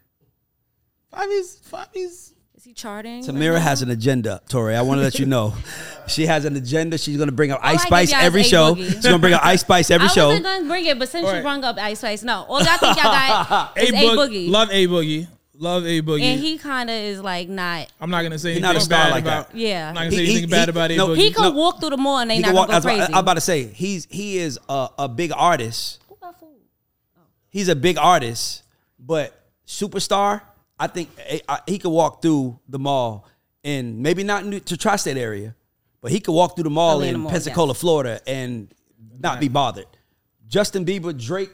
Fivio's 1.13 1.59
Fivio's. 1.71 2.33
is 2.55 2.63
he 2.63 2.73
charting? 2.73 3.23
Samira 3.23 3.59
has 3.59 3.81
an 3.81 3.89
agenda, 3.89 4.41
Torae. 4.49 4.75
I 4.75 4.81
want 4.81 4.99
to 4.99 5.03
let 5.03 5.19
you 5.19 5.25
know. 5.25 5.53
She 6.07 6.25
has 6.25 6.45
an 6.45 6.55
agenda. 6.55 6.97
She's 6.97 7.17
going 7.17 7.27
to 7.27 7.35
bring 7.35 7.51
up 7.51 7.59
Ice 7.61 7.79
give 7.83 7.87
Spice 7.87 8.13
every 8.13 8.43
show. 8.43 8.75
Boogie. 8.75 8.85
She's 8.93 9.03
going 9.03 9.15
to 9.15 9.19
bring 9.19 9.33
up 9.33 9.43
Ice 9.43 9.59
Spice 9.59 9.91
every 9.91 10.07
I 10.07 10.11
show. 10.13 10.27
I 10.27 10.27
wasn't 10.27 10.45
gonna 10.45 10.65
bring 10.69 10.85
it, 10.85 10.97
but 10.97 11.09
since 11.09 11.29
you 11.29 11.41
brought 11.41 11.61
up 11.65 11.77
Ice 11.79 11.99
Spice, 11.99 12.23
no. 12.23 12.43
All 12.47 12.59
y'all 12.63 12.77
think 12.77 12.95
y'all 12.95 13.11
got 13.11 13.77
A, 13.77 13.81
is 13.83 13.89
A 13.89 13.93
Boog- 13.93 14.15
Boogie, 14.29 14.49
Love 14.49 14.69
A 14.71 14.87
Boogie. 14.87 15.27
Love 15.59 15.85
A 15.85 16.01
Boogie. 16.01 16.21
and 16.21 16.39
he 16.39 16.57
kind 16.57 16.89
of 16.89 16.95
is 16.95 17.19
like 17.21 17.49
not. 17.49 17.87
I'm 17.99 18.09
not 18.11 18.21
gonna 18.23 18.37
say 18.37 18.49
He's 18.53 18.57
anything 18.57 18.73
not 18.73 18.75
a 18.75 18.81
star 18.81 19.05
bad 19.05 19.11
like 19.11 19.23
about. 19.23 19.51
that. 19.51 19.57
Yeah. 19.57 19.89
I'm 19.89 19.95
not 19.95 19.99
gonna 20.01 20.11
say 20.11 20.17
He- 20.17 20.31
anything 20.31 20.49
he- 20.49 20.51
bad 20.51 20.65
he- 20.67 20.69
about 20.69 20.91
A 20.91 20.95
no, 20.97 21.07
Boogie. 21.07 21.17
He 21.17 21.31
could 21.31 21.41
No. 21.41 21.51
walk 21.51 21.79
through 21.79 21.89
the 21.91 21.97
mall 21.97 22.19
and 22.19 22.29
they 22.29 22.35
He 22.35 22.41
not 22.41 22.47
can 22.49 22.53
gonna 22.55 22.59
walk- 22.61 22.67
go 22.67 22.73
that's 22.73 22.85
what 22.85 22.93
I- 22.93 22.97
crazy. 22.97 23.13
I'm 23.13 23.19
about 23.19 23.33
to 23.35 23.41
say 23.41 23.63
he's 23.67 24.07
he 24.11 24.37
is 24.37 24.59
a, 24.69 24.89
a 24.99 25.07
big 25.09 25.31
artist. 25.35 25.99
He's 27.49 27.69
a 27.69 27.75
big 27.75 27.97
artist, 27.97 28.63
but 28.99 29.33
superstar. 29.65 30.41
I 30.79 30.87
think 30.87 31.09
eh, 31.25 31.39
I- 31.49 31.61
he 31.65 31.79
could 31.79 31.89
walk 31.89 32.21
through 32.21 32.59
the 32.69 32.77
mall 32.77 33.25
and 33.63 33.99
maybe 33.99 34.23
not 34.23 34.43
in 34.43 34.59
to 34.61 34.77
tri-state 34.77 35.17
area, 35.17 35.55
but 36.01 36.11
he 36.11 36.19
could 36.19 36.33
walk 36.33 36.55
through 36.55 36.65
the 36.65 36.69
mall 36.69 36.95
Atlanta 36.97 37.15
in 37.15 37.21
Mall, 37.21 37.31
Pensacola, 37.31 37.69
yes. 37.69 37.79
Florida, 37.79 38.21
and 38.27 38.71
not 39.19 39.39
be 39.39 39.47
bothered. 39.47 39.87
Justin 40.47 40.85
Bieber, 40.85 41.17
Drake, 41.17 41.53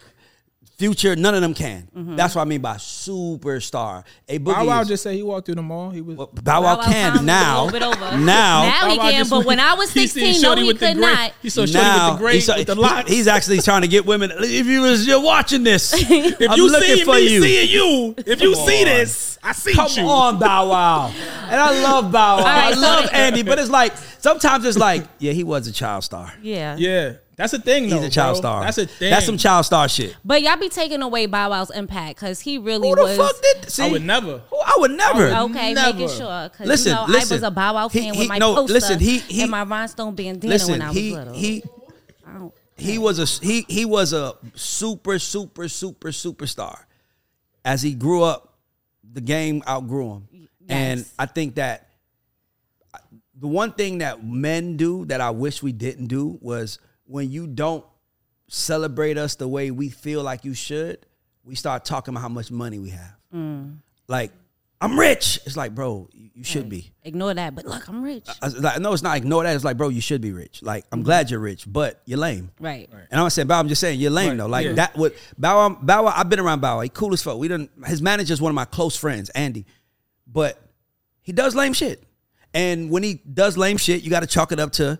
Future, 0.83 1.15
none 1.15 1.33
of 1.33 1.41
them 1.41 1.53
can. 1.53 1.87
Mm-hmm. 1.95 2.15
That's 2.17 2.35
what 2.35 2.41
I 2.41 2.45
mean 2.45 2.59
by 2.59 2.75
superstar. 2.75 4.03
A 4.27 4.37
Bow 4.37 4.65
Wow 4.65 4.81
is- 4.81 4.89
just 4.89 5.03
said 5.03 5.15
he 5.15 5.23
walked 5.23 5.45
through 5.45 5.55
the 5.55 5.61
mall. 5.61 5.91
He 5.91 6.01
was. 6.01 6.17
Bow 6.17 6.25
Wow 6.25 6.41
Bow 6.43 6.61
Wow 6.61 6.83
can 6.83 7.13
time 7.13 7.25
now. 7.25 7.63
a 7.63 7.65
little 7.65 7.79
bit 7.79 7.83
over. 8.01 8.17
Now, 8.17 8.63
Now 8.65 8.89
he 8.89 8.97
Bow 8.97 9.09
can, 9.11 9.29
but 9.29 9.35
went- 9.37 9.47
when 9.47 9.59
I 9.61 9.73
was 9.75 9.93
he 9.93 10.07
16, 10.07 10.41
no, 10.41 10.55
he 10.55 10.73
could 10.73 10.97
not. 10.97 11.31
He 11.41 11.49
saw 11.49 11.61
Shorty 11.65 11.73
now 11.73 12.09
with 12.11 12.17
the 12.19 12.23
gray 12.23 12.33
he's, 12.35 12.47
with 12.49 12.67
the 12.67 12.75
he- 12.75 12.81
locks. 12.81 13.09
he's 13.09 13.27
actually 13.27 13.59
trying 13.61 13.83
to 13.83 13.87
get 13.87 14.05
women. 14.05 14.31
If 14.39 14.65
you 14.67 14.81
was 14.81 15.07
you're 15.07 15.21
watching 15.21 15.63
this, 15.63 15.93
if 15.97 16.49
I'm 16.49 16.57
you 16.57 16.69
looking 16.69 16.97
see 16.97 17.03
for 17.05 17.13
me 17.15 17.33
you. 17.33 17.41
seeing 17.43 17.69
you, 17.69 18.15
if 18.17 18.41
you 18.41 18.53
Come 18.53 18.65
see 18.67 18.79
on. 18.81 18.85
this, 18.85 19.39
I 19.41 19.53
see 19.53 19.73
Come 19.73 19.89
you. 19.95 20.03
on, 20.03 20.37
Bow 20.39 20.69
Wow. 20.69 21.07
And 21.43 21.55
I 21.61 21.81
love 21.81 22.11
Bow 22.11 22.37
Wow. 22.39 22.43
right, 22.43 22.75
I 22.75 22.79
love 22.79 23.09
Andy, 23.13 23.43
but 23.43 23.57
it's 23.57 23.69
like 23.69 23.95
sometimes 24.19 24.65
it's 24.65 24.77
like, 24.77 25.05
yeah, 25.19 25.31
he 25.31 25.43
was 25.45 25.67
a 25.67 25.71
child 25.71 26.03
star. 26.03 26.33
Yeah. 26.41 26.75
Yeah, 26.77 27.13
that's 27.35 27.53
a 27.53 27.59
thing. 27.59 27.85
He's 27.85 27.93
though, 27.93 28.03
a 28.03 28.09
child 28.09 28.35
bro. 28.35 28.41
star. 28.41 28.63
That's 28.63 28.77
a 28.77 28.85
thing. 28.85 29.09
That's 29.09 29.25
some 29.25 29.37
child 29.37 29.65
star 29.65 29.87
shit. 29.89 30.15
But 30.23 30.41
y'all 30.41 30.57
be 30.57 30.69
taking 30.69 31.01
away 31.01 31.25
Bow 31.25 31.49
Wow's 31.49 31.69
impact 31.71 32.19
because 32.19 32.39
he 32.39 32.57
really 32.57 32.89
Who 32.89 32.95
the 32.95 33.01
was. 33.03 33.17
fuck 33.17 33.35
did? 33.41 33.69
See, 33.71 33.83
I 33.83 33.89
would 33.91 34.03
never. 34.03 34.39
Who- 34.49 34.59
I 34.59 34.75
would 34.77 34.91
never. 34.91 35.27
Oh, 35.35 35.45
okay, 35.49 35.73
Never. 35.73 35.93
making 35.97 36.09
sure. 36.15 36.49
Because 36.49 36.67
Listen, 36.67 36.89
you 36.91 36.95
know, 36.95 37.05
listen. 37.07 37.33
I 37.33 37.35
was 37.37 37.43
a 37.43 37.51
Bow 37.51 37.73
Wow 37.73 37.89
He- 37.89 37.99
fan 38.01 38.13
he- 38.13 38.19
with 38.19 38.29
my 38.29 38.37
no, 38.37 38.55
poster 38.55 38.73
listen, 38.73 38.99
he- 38.99 39.19
he- 39.19 39.41
and 39.41 39.51
my 39.51 39.63
rhinestone 39.63 40.15
bandana 40.15 40.53
Listen, 40.53 40.71
when 40.73 40.81
I 40.81 40.87
was 40.89 40.97
he 40.97 41.15
little. 41.15 41.33
he 41.33 41.63
I 42.25 42.33
don't- 42.37 42.53
he 42.77 42.97
was 42.97 43.19
a 43.19 43.45
he 43.45 43.65
he 43.69 43.85
was 43.85 44.13
a 44.13 44.33
super 44.55 45.19
super 45.19 45.67
super 45.69 46.09
superstar. 46.09 46.75
As 47.65 47.81
he 47.81 47.93
grew 47.93 48.23
up, 48.23 48.57
the 49.13 49.21
game 49.21 49.61
outgrew 49.67 50.13
him, 50.31 50.47
and 50.69 51.05
I 51.19 51.25
think 51.27 51.55
that 51.55 51.89
uh, 52.93 52.97
the 53.39 53.47
one 53.47 53.73
thing 53.73 53.99
that 53.99 54.25
men 54.25 54.75
do 54.77 55.05
that 55.05 55.21
I 55.21 55.29
wish 55.29 55.61
we 55.61 55.71
didn't 55.71 56.07
do 56.07 56.37
was 56.41 56.79
when 57.05 57.31
you 57.31 57.47
don't 57.47 57.85
celebrate 58.47 59.17
us 59.17 59.35
the 59.35 59.47
way 59.47 59.71
we 59.71 59.89
feel 59.89 60.23
like 60.23 60.45
you 60.45 60.53
should, 60.53 61.05
we 61.43 61.55
start 61.55 61.85
talking 61.85 62.13
about 62.13 62.21
how 62.21 62.29
much 62.29 62.51
money 62.51 62.79
we 62.79 62.91
have. 62.91 63.15
Mm. 63.33 63.77
Like, 64.07 64.31
I'm 64.79 64.99
rich. 64.99 65.39
It's 65.45 65.55
like, 65.55 65.73
bro, 65.73 66.09
you 66.11 66.29
you 66.33 66.43
should 66.43 66.67
be. 66.67 66.91
Ignore 67.03 67.35
that. 67.35 67.55
But 67.55 67.65
look, 67.65 67.87
I'm 67.87 68.03
rich. 68.03 68.27
I 68.41 68.47
was 68.47 68.59
like, 68.59 68.81
no, 68.81 68.91
it's 68.91 69.01
not 69.01 69.15
ignore 69.15 69.43
that. 69.43 69.55
It's 69.55 69.63
like, 69.63 69.77
bro, 69.77 69.87
you 69.87 70.01
should 70.01 70.19
be 70.19 70.33
rich. 70.33 70.61
Like, 70.61 70.83
I'm 70.91 71.03
glad 71.03 71.31
you're 71.31 71.39
rich, 71.39 71.63
but 71.65 72.01
you're 72.05 72.19
lame. 72.19 72.51
Right. 72.59 72.89
And 72.91 73.05
I'm 73.11 73.19
not 73.19 73.31
saying 73.31 73.47
Bow. 73.47 73.59
I'm 73.59 73.69
just 73.69 73.79
saying 73.79 73.99
you're 73.99 74.11
lame 74.11 74.29
Right, 74.29 74.37
though. 74.39 74.47
Like 74.47 74.65
yeah. 74.65 74.73
that 74.73 74.97
would 74.97 75.15
Bow. 75.37 75.69
Wow- 75.69 75.77
Bow. 75.81 76.07
I've 76.07 76.27
been 76.27 76.39
around 76.39 76.59
Bow. 76.59 76.77
Wow. 76.77 76.81
He 76.81 76.89
cool 76.89 77.13
as 77.13 77.23
fuck. 77.23 77.37
We 77.37 77.47
done. 77.47 77.69
His 77.85 78.01
manager's 78.01 78.41
one 78.41 78.49
of 78.49 78.55
my 78.55 78.65
close 78.65 78.97
friends, 78.97 79.29
Andy, 79.29 79.65
but 80.27 80.59
he 81.21 81.31
does 81.31 81.55
lame 81.55 81.71
shit. 81.71 82.03
And 82.53 82.89
when 82.89 83.03
he 83.03 83.15
does 83.15 83.57
lame 83.57 83.77
shit, 83.77 84.03
you 84.03 84.09
got 84.09 84.19
to 84.19 84.27
chalk 84.27 84.51
it 84.51 84.59
up 84.59 84.73
to 84.73 84.99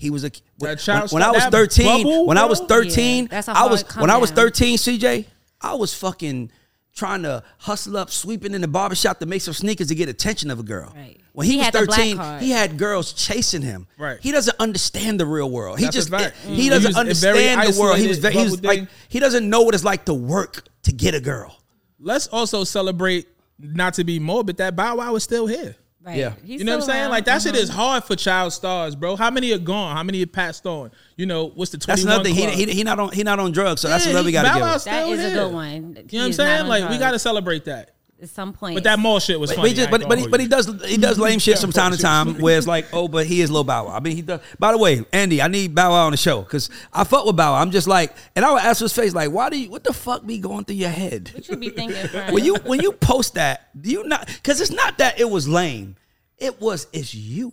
he 0.00 0.10
was 0.10 0.24
a 0.24 0.30
when, 0.58 0.76
child 0.78 1.12
when 1.12 1.22
star- 1.22 1.34
I 1.34 1.36
was 1.36 1.44
13. 1.46 1.86
bubble, 1.86 2.26
when 2.26 2.38
I 2.38 2.44
was 2.46 2.60
13, 2.60 3.24
Yeah, 3.24 3.28
that's 3.30 3.48
a 3.48 3.52
I 3.52 3.66
was 3.66 3.82
hard 3.82 4.00
when 4.00 4.10
I 4.10 4.16
was 4.16 4.30
13. 4.30 4.76
CJ, 4.78 5.26
I 5.60 5.74
was 5.74 5.92
fucking 5.94 6.50
trying 6.94 7.22
to 7.22 7.42
hustle 7.58 7.96
up, 7.96 8.10
sweeping 8.10 8.52
in 8.54 8.60
the 8.62 8.68
barbershop 8.68 9.18
to 9.20 9.26
make 9.26 9.42
some 9.42 9.54
sneakers 9.54 9.88
to 9.88 9.94
get 9.94 10.08
attention 10.08 10.50
of 10.50 10.58
a 10.58 10.62
girl. 10.62 10.92
Right. 10.96 11.20
When 11.32 11.46
he, 11.46 11.52
He 11.52 11.58
was 11.58 11.64
had 11.66 11.74
the 11.74 11.86
black 11.86 11.98
13, 12.16 12.38
he 12.40 12.50
had 12.50 12.76
girls 12.78 13.12
chasing 13.12 13.62
him. 13.62 13.86
Right. 13.96 14.18
He 14.20 14.32
doesn't 14.32 14.56
understand 14.58 15.20
the 15.20 15.26
real 15.26 15.50
world. 15.50 15.78
He 15.78 15.84
That's 15.84 15.96
a 15.96 15.98
just 16.00 16.10
fact. 16.10 16.34
he 16.46 16.66
Mm. 16.66 16.70
doesn't 16.70 16.92
He 16.94 17.08
was 17.08 17.18
a 17.22 17.26
very 17.26 17.48
understand 17.48 17.74
the 17.76 17.80
world. 17.80 17.98
He 17.98 18.08
was 18.08 18.18
he 18.26 18.38
was 18.42 18.62
like 18.64 18.88
he 19.08 19.20
doesn't 19.20 19.48
know 19.48 19.62
what 19.62 19.74
it's 19.74 19.84
like 19.84 20.06
to 20.06 20.14
work 20.14 20.64
to 20.84 20.92
get 20.92 21.14
a 21.14 21.20
girl. 21.20 21.56
Let's 22.00 22.26
also 22.26 22.64
celebrate, 22.64 23.28
not 23.58 23.94
to 23.94 24.04
be 24.04 24.18
morbid, 24.18 24.56
that 24.56 24.74
Bow 24.74 24.96
Wow 24.96 25.14
is 25.14 25.22
still 25.22 25.46
here. 25.46 25.76
Right. 26.02 26.16
Yeah. 26.16 26.32
He's 26.42 26.60
You 26.60 26.64
know 26.64 26.72
what 26.76 26.82
I'm 26.84 26.86
saying? 26.86 27.00
around. 27.02 27.10
Like 27.10 27.24
that 27.26 27.42
shit 27.42 27.54
Mhm. 27.54 27.58
is 27.62 27.68
hard 27.68 28.04
for 28.04 28.16
child 28.16 28.54
stars, 28.54 28.94
bro. 28.96 29.16
How 29.16 29.30
many 29.30 29.52
are 29.52 29.58
gone? 29.58 29.94
How 29.94 30.02
many 30.02 30.22
are 30.22 30.26
passed 30.26 30.64
on? 30.64 30.90
You 31.16 31.26
know, 31.26 31.48
what's 31.54 31.72
the 31.72 31.76
That's 31.76 32.02
21 32.02 32.12
another 32.26 32.34
thing. 32.34 32.48
He, 32.58 32.64
he, 32.64 32.72
he 32.78 32.84
not 32.84 32.98
on 32.98 33.12
he 33.12 33.22
not 33.22 33.38
on 33.38 33.52
drugs, 33.52 33.82
so 33.82 33.88
that's 33.88 34.06
Yeah, 34.06 34.12
another 34.12 34.26
we 34.26 34.32
got 34.32 34.42
to 34.44 34.48
give. 34.54 34.60
Wow's 34.62 34.86
him. 34.86 34.92
That 34.94 35.06
still 35.06 35.20
a 35.20 35.34
good 35.34 35.52
one. 35.54 35.66
You 35.66 35.80
know 35.80 35.88
what 35.88 35.98
I'm 36.00 36.08
He 36.08 36.16
is 36.30 36.38
not 36.38 36.44
saying? 36.46 36.60
on 36.62 36.68
Like 36.68 36.88
we 36.90 36.96
got 36.98 37.10
to 37.10 37.18
celebrate 37.18 37.66
that. 37.66 37.90
At 38.22 38.28
some 38.28 38.52
point. 38.52 38.74
But 38.74 38.84
that 38.84 38.98
mall 38.98 39.18
shit 39.18 39.40
was 39.40 39.50
But, 39.50 39.56
funny. 39.56 39.68
he 39.70 39.74
just, 39.74 39.90
but, 39.90 40.06
but, 40.06 40.18
he, 40.18 40.28
but 40.28 40.40
he 40.40 40.46
does 40.46 40.66
he 40.84 40.98
does 40.98 41.18
lame 41.18 41.38
shit 41.38 41.58
from 41.58 41.72
time 41.72 41.92
to 41.92 41.98
time 41.98 42.38
where 42.38 42.58
it's 42.58 42.66
like 42.66 42.86
oh 42.92 43.08
but 43.08 43.26
he 43.26 43.40
is 43.40 43.50
Lil 43.50 43.64
Bow 43.64 43.86
Wow. 43.86 43.96
I 43.96 44.00
mean 44.00 44.14
he 44.14 44.20
does. 44.22 44.40
By 44.58 44.72
the 44.72 44.78
way, 44.78 45.04
Andy, 45.12 45.40
I 45.40 45.48
need 45.48 45.74
Bow 45.74 45.90
Wow 45.90 46.04
on 46.04 46.10
the 46.12 46.18
show 46.18 46.42
because 46.42 46.68
I 46.92 47.04
fuck 47.04 47.24
with 47.24 47.36
Bow 47.36 47.52
Wow. 47.52 47.60
I'm 47.62 47.70
just 47.70 47.86
like, 47.88 48.14
and 48.36 48.44
I 48.44 48.52
would 48.52 48.62
ask 48.62 48.80
his 48.80 48.92
face 48.92 49.14
like, 49.14 49.30
why 49.30 49.48
do 49.48 49.58
you? 49.58 49.70
What 49.70 49.84
the 49.84 49.94
fuck 49.94 50.26
be 50.26 50.38
going 50.38 50.64
through 50.66 50.76
your 50.76 50.90
head? 50.90 51.30
What 51.32 51.48
you 51.48 51.56
be 51.56 51.70
thinking, 51.70 51.96
friend? 52.08 52.34
when 52.34 52.44
you 52.44 52.56
when 52.66 52.80
you 52.80 52.92
post 52.92 53.34
that, 53.34 53.70
do 53.80 53.90
you 53.90 54.04
not? 54.06 54.26
Because 54.26 54.60
it's 54.60 54.70
not 54.70 54.98
that 54.98 55.18
it 55.18 55.30
was 55.30 55.48
lame. 55.48 55.96
It 56.36 56.60
was 56.60 56.88
it's 56.92 57.14
you. 57.14 57.52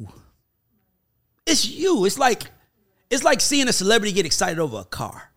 It's 1.46 1.66
you. 1.68 2.06
It's 2.06 2.18
like 2.20 2.44
it's 3.10 3.24
like 3.24 3.40
seeing 3.40 3.70
a 3.70 3.74
celebrity 3.74 4.12
get 4.14 4.26
excited 4.26 4.60
over 4.60 4.80
a 4.80 4.84
car. 4.86 5.32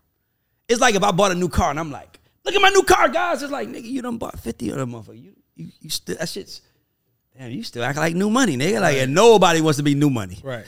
It's 0.67 0.81
like 0.81 0.95
if 0.95 1.03
I 1.03 1.11
bought 1.11 1.31
a 1.31 1.35
new 1.35 1.49
car 1.49 1.69
and 1.69 1.79
I'm 1.79 1.91
like, 1.91 2.19
look 2.45 2.55
at 2.55 2.61
my 2.61 2.69
new 2.69 2.83
car, 2.83 3.09
guys. 3.09 3.43
It's 3.43 3.51
like 3.51 3.67
nigga, 3.67 3.83
you 3.83 4.01
done 4.01 4.17
bought 4.17 4.39
fifty 4.39 4.69
of 4.69 4.77
them 4.77 4.91
motherfucker. 4.91 5.21
You 5.21 5.33
you 5.55 5.69
you 5.79 5.89
still 5.89 6.17
that 6.17 6.29
shit's 6.29 6.61
damn. 7.37 7.51
You 7.51 7.63
still 7.63 7.83
act 7.83 7.97
like 7.97 8.15
new 8.15 8.29
money, 8.29 8.57
nigga. 8.57 8.81
Like 8.81 8.97
and 8.97 9.13
nobody 9.13 9.61
wants 9.61 9.77
to 9.77 9.83
be 9.83 9.95
new 9.95 10.09
money. 10.09 10.39
Right. 10.43 10.65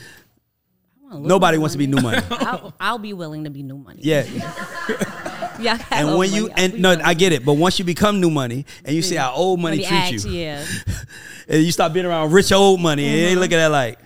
Nobody 1.12 1.58
wants 1.58 1.74
to 1.74 1.78
be 1.78 1.86
new 1.86 2.00
money. 2.02 2.20
I'll, 2.30 2.74
I'll 2.80 2.98
be 2.98 3.12
willing 3.12 3.44
to 3.44 3.50
be 3.50 3.62
new 3.62 3.78
money. 3.78 4.00
Yeah. 4.02 4.24
Yeah. 5.60 5.78
I 5.88 6.00
And 6.00 6.10
owe 6.10 6.18
when 6.18 6.32
you 6.32 6.48
money. 6.48 6.54
I'll 6.54 6.64
and 6.64 6.72
be 6.72 6.80
no, 6.80 6.88
willing. 6.90 7.04
I 7.04 7.14
get 7.14 7.32
it. 7.32 7.44
But 7.44 7.52
once 7.52 7.78
you 7.78 7.84
become 7.84 8.20
new 8.20 8.28
money 8.28 8.66
and 8.84 8.96
you 8.96 9.02
see 9.02 9.14
how 9.14 9.32
old 9.32 9.60
money 9.60 9.78
When 9.78 9.88
treats 9.88 10.12
acts, 10.14 10.24
you, 10.24 10.32
Yeah. 10.32 10.66
and 11.48 11.62
you 11.62 11.70
start 11.70 11.92
being 11.92 12.06
around 12.06 12.32
rich 12.32 12.50
old 12.50 12.80
money, 12.80 13.06
and 13.06 13.14
they 13.14 13.30
mm-hmm. 13.30 13.40
look 13.40 13.52
at 13.52 13.58
that 13.58 13.70
like, 13.70 14.00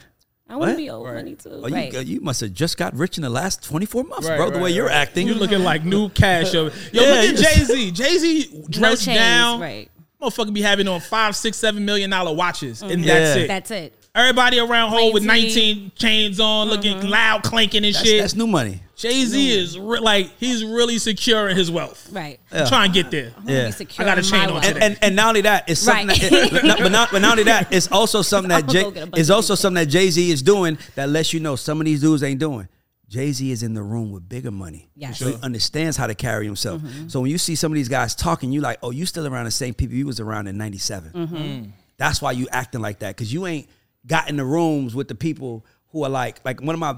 I 0.50 0.56
want 0.56 0.70
to 0.70 0.76
be 0.76 0.88
old 0.88 1.06
money 1.06 1.34
too. 1.34 1.60
oh, 1.62 1.66
you, 1.66 1.74
right. 1.74 2.06
you 2.06 2.20
must 2.20 2.40
have 2.40 2.54
just 2.54 2.78
got 2.78 2.94
rich 2.94 3.18
in 3.18 3.22
the 3.22 3.28
last 3.28 3.62
24 3.64 4.04
months, 4.04 4.26
Right, 4.26 4.36
bro, 4.36 4.46
the 4.46 4.54
right, 4.54 4.62
way 4.64 4.70
you're 4.70 4.86
right. 4.86 4.94
acting. 4.94 5.26
You're 5.26 5.36
looking 5.36 5.62
like 5.62 5.84
new 5.84 6.08
cash. 6.10 6.54
Yo, 6.54 6.64
yo 6.64 6.70
Yeah, 6.92 7.02
look 7.02 7.30
at 7.30 7.36
Jay 7.36 7.64
Z. 7.64 7.90
Jay 7.90 8.18
Z 8.18 8.50
no 8.52 8.64
dressed 8.68 9.04
chains. 9.04 9.18
down. 9.18 9.60
Right. 9.60 9.90
Motherfucker 10.22 10.52
be 10.52 10.62
having 10.62 10.88
on 10.88 11.00
five, 11.00 11.36
six, 11.36 11.58
seven 11.58 11.84
million 11.84 12.10
dollar 12.10 12.34
watches, 12.34 12.82
and 12.82 12.90
mm-hmm. 12.90 13.02
Yeah. 13.02 13.18
that's 13.18 13.36
it. 13.36 13.48
That's 13.48 13.70
it. 13.70 13.94
Everybody 14.14 14.58
around 14.58 14.90
home 14.90 15.12
with 15.12 15.24
Plain 15.24 15.44
19 15.44 15.92
chains 15.94 16.40
on, 16.40 16.68
looking 16.68 16.96
mm-hmm. 16.96 17.08
loud, 17.08 17.42
clanking 17.44 17.84
and 17.84 17.94
that's, 17.94 18.04
shit. 18.04 18.20
that's 18.20 18.34
new 18.34 18.46
money. 18.46 18.80
Jay 18.98 19.24
Z 19.24 19.58
is 19.58 19.78
re- 19.78 20.00
like 20.00 20.36
he's 20.38 20.64
really 20.64 20.98
secure 20.98 21.48
in 21.48 21.56
his 21.56 21.70
wealth. 21.70 22.08
Right. 22.12 22.40
Trying 22.50 22.92
to 22.92 23.02
get 23.02 23.10
there. 23.12 23.32
Yeah. 23.44 23.70
Secure 23.70 24.06
I 24.06 24.10
got 24.10 24.18
a 24.18 24.22
chain 24.28 24.48
my 24.50 24.56
on 24.56 24.62
today. 24.62 24.74
And, 24.74 24.82
and 24.82 24.98
and 25.02 25.16
not 25.16 25.28
only 25.28 25.42
that, 25.42 25.68
it's 25.68 25.80
something 25.80 26.08
Right. 26.08 26.20
that, 26.20 26.32
it- 26.32 26.64
not- 26.64 26.78
but 26.78 26.92
not 26.92 27.10
but 27.12 27.22
not 27.22 27.30
only 27.32 27.44
that, 27.44 27.72
it's 27.72 27.86
also 27.92 28.22
something 28.22 28.48
that 28.48 28.66
Jay 28.68 28.82
go 28.82 28.90
get 28.90 29.02
a 29.04 29.06
bunch 29.06 29.20
is 29.20 29.30
of 29.30 29.36
also 29.36 29.52
these 29.54 29.60
something 29.60 29.84
that 29.84 29.90
Jay 29.90 30.10
Z 30.10 30.30
is 30.30 30.42
doing 30.42 30.76
that 30.96 31.08
lets 31.08 31.32
you 31.32 31.40
know 31.40 31.54
some 31.56 31.80
of 31.80 31.84
these 31.84 32.00
dudes 32.00 32.22
ain't 32.24 32.40
doing. 32.40 32.68
Jay 33.08 33.32
Z 33.32 33.50
is 33.50 33.62
in 33.62 33.72
the 33.72 33.82
room 33.82 34.10
with 34.12 34.28
bigger 34.28 34.50
money. 34.50 34.90
Yes. 34.94 35.18
So 35.20 35.28
he 35.28 35.36
understands 35.42 35.96
how 35.96 36.06
to 36.08 36.14
carry 36.14 36.44
himself. 36.44 36.82
Mm-hmm. 36.82 37.08
So 37.08 37.20
when 37.20 37.30
you 37.30 37.38
see 37.38 37.54
some 37.54 37.72
of 37.72 37.76
these 37.76 37.88
guys 37.88 38.14
talking, 38.14 38.52
you 38.52 38.60
like, 38.60 38.78
oh, 38.82 38.90
you 38.90 39.06
still 39.06 39.26
around 39.26 39.46
the 39.46 39.50
same 39.50 39.72
people 39.74 39.96
you 39.96 40.04
was 40.06 40.20
around 40.20 40.46
in 40.48 40.58
'97. 40.58 41.12
Mm-hmm. 41.12 41.36
Mm. 41.36 41.70
That's 41.96 42.20
why 42.20 42.32
you 42.32 42.48
acting 42.52 42.80
like 42.82 42.98
that 42.98 43.16
because 43.16 43.32
you 43.32 43.46
ain't 43.46 43.68
got 44.06 44.28
in 44.28 44.36
the 44.36 44.44
rooms 44.44 44.94
with 44.94 45.08
the 45.08 45.14
people 45.14 45.64
who 45.92 46.02
are 46.04 46.10
like 46.10 46.40
like 46.44 46.60
one 46.60 46.74
of 46.74 46.80
my 46.80 46.96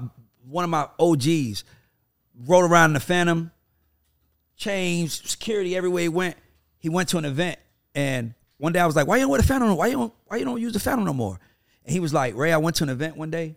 one 0.49 0.63
of 0.63 0.69
my 0.69 0.87
OGs 0.99 1.63
rode 2.45 2.69
around 2.69 2.91
in 2.91 2.93
the 2.93 2.99
Phantom, 2.99 3.51
changed 4.57 5.27
security 5.29 5.75
everywhere 5.75 6.03
he 6.03 6.09
went. 6.09 6.37
He 6.79 6.89
went 6.89 7.09
to 7.09 7.17
an 7.17 7.25
event 7.25 7.59
and 7.95 8.33
one 8.57 8.73
day 8.73 8.79
I 8.79 8.85
was 8.85 8.95
like, 8.95 9.07
"Why 9.07 9.17
you 9.17 9.21
don't 9.23 9.31
wear 9.31 9.41
the 9.41 9.47
Phantom? 9.47 9.75
Why 9.75 9.87
you 9.87 9.93
don't 9.97 10.13
Why 10.27 10.37
you 10.37 10.45
don't 10.45 10.61
use 10.61 10.73
the 10.73 10.79
Phantom 10.79 11.03
no 11.05 11.13
more?" 11.13 11.39
And 11.83 11.91
he 11.93 11.99
was 11.99 12.13
like, 12.13 12.35
"Ray, 12.35 12.53
I 12.53 12.57
went 12.57 12.75
to 12.77 12.83
an 12.83 12.89
event 12.89 13.17
one 13.17 13.31
day, 13.31 13.55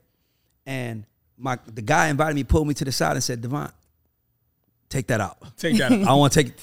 and 0.65 1.05
my 1.37 1.59
the 1.67 1.83
guy 1.83 2.09
invited 2.09 2.35
me, 2.35 2.43
pulled 2.45 2.67
me 2.67 2.75
to 2.75 2.85
the 2.87 2.93
side, 2.93 3.13
and 3.13 3.23
said, 3.23 3.43
Devon, 3.43 3.71
take 4.89 5.07
that 5.09 5.21
out. 5.21 5.37
Take 5.59 5.77
that. 5.79 5.93
I 6.09 6.15
want 6.15 6.33
to 6.33 6.43
take 6.45 6.55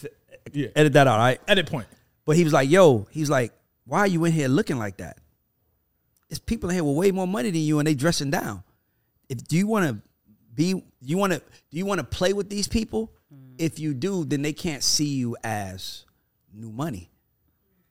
Yeah. 0.53 0.69
edit 0.75 0.93
that 0.93 1.05
out, 1.07 1.13
all 1.19 1.25
right?" 1.25 1.39
Edit 1.47 1.69
point. 1.69 1.87
But 2.25 2.35
he 2.35 2.43
was 2.43 2.53
like, 2.53 2.69
yo, 2.69 3.07
he's 3.11 3.29
like, 3.29 3.51
why 3.85 3.99
are 3.99 4.07
you 4.07 4.23
in 4.25 4.31
here 4.31 4.47
looking 4.47 4.77
like 4.77 4.97
that? 4.97 5.17
It's 6.29 6.39
people 6.39 6.69
in 6.69 6.75
here 6.75 6.83
with 6.83 6.95
way 6.95 7.11
more 7.11 7.27
money 7.27 7.49
than 7.51 7.61
you 7.61 7.79
and 7.79 7.87
they 7.87 7.93
dressing 7.95 8.29
down. 8.31 8.63
If 9.29 9.43
do 9.47 9.57
you 9.57 9.67
want 9.67 9.87
to 9.87 10.01
be 10.53 10.83
you 11.01 11.17
want 11.17 11.33
to 11.33 11.39
do 11.39 11.77
you 11.77 11.85
want 11.85 11.99
to 11.99 12.03
play 12.05 12.33
with 12.33 12.49
these 12.49 12.67
people? 12.67 13.11
If 13.57 13.79
you 13.79 13.93
do, 13.93 14.25
then 14.25 14.41
they 14.41 14.53
can't 14.53 14.83
see 14.83 15.05
you 15.15 15.37
as 15.43 16.05
new 16.53 16.71
money 16.71 17.09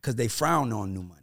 because 0.01 0.17
they 0.17 0.29
frown 0.29 0.73
on 0.73 0.93
new 0.95 1.03
money. 1.03 1.23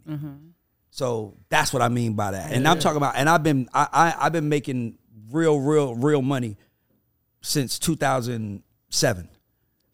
So 0.90 1.36
that's 1.48 1.72
what 1.72 1.82
I 1.82 1.88
mean 1.88 2.14
by 2.14 2.32
that. 2.32 2.50
And 2.52 2.66
I'm 2.66 2.78
talking 2.80 2.96
about, 2.96 3.14
and 3.16 3.28
I've 3.28 3.42
been 3.42 3.68
I, 3.72 3.88
I 3.92 4.26
I've 4.26 4.32
been 4.32 4.48
making 4.48 4.98
real, 5.30 5.58
real, 5.60 5.94
real 5.94 6.22
money 6.22 6.56
since 7.40 7.78
2007. 7.78 9.28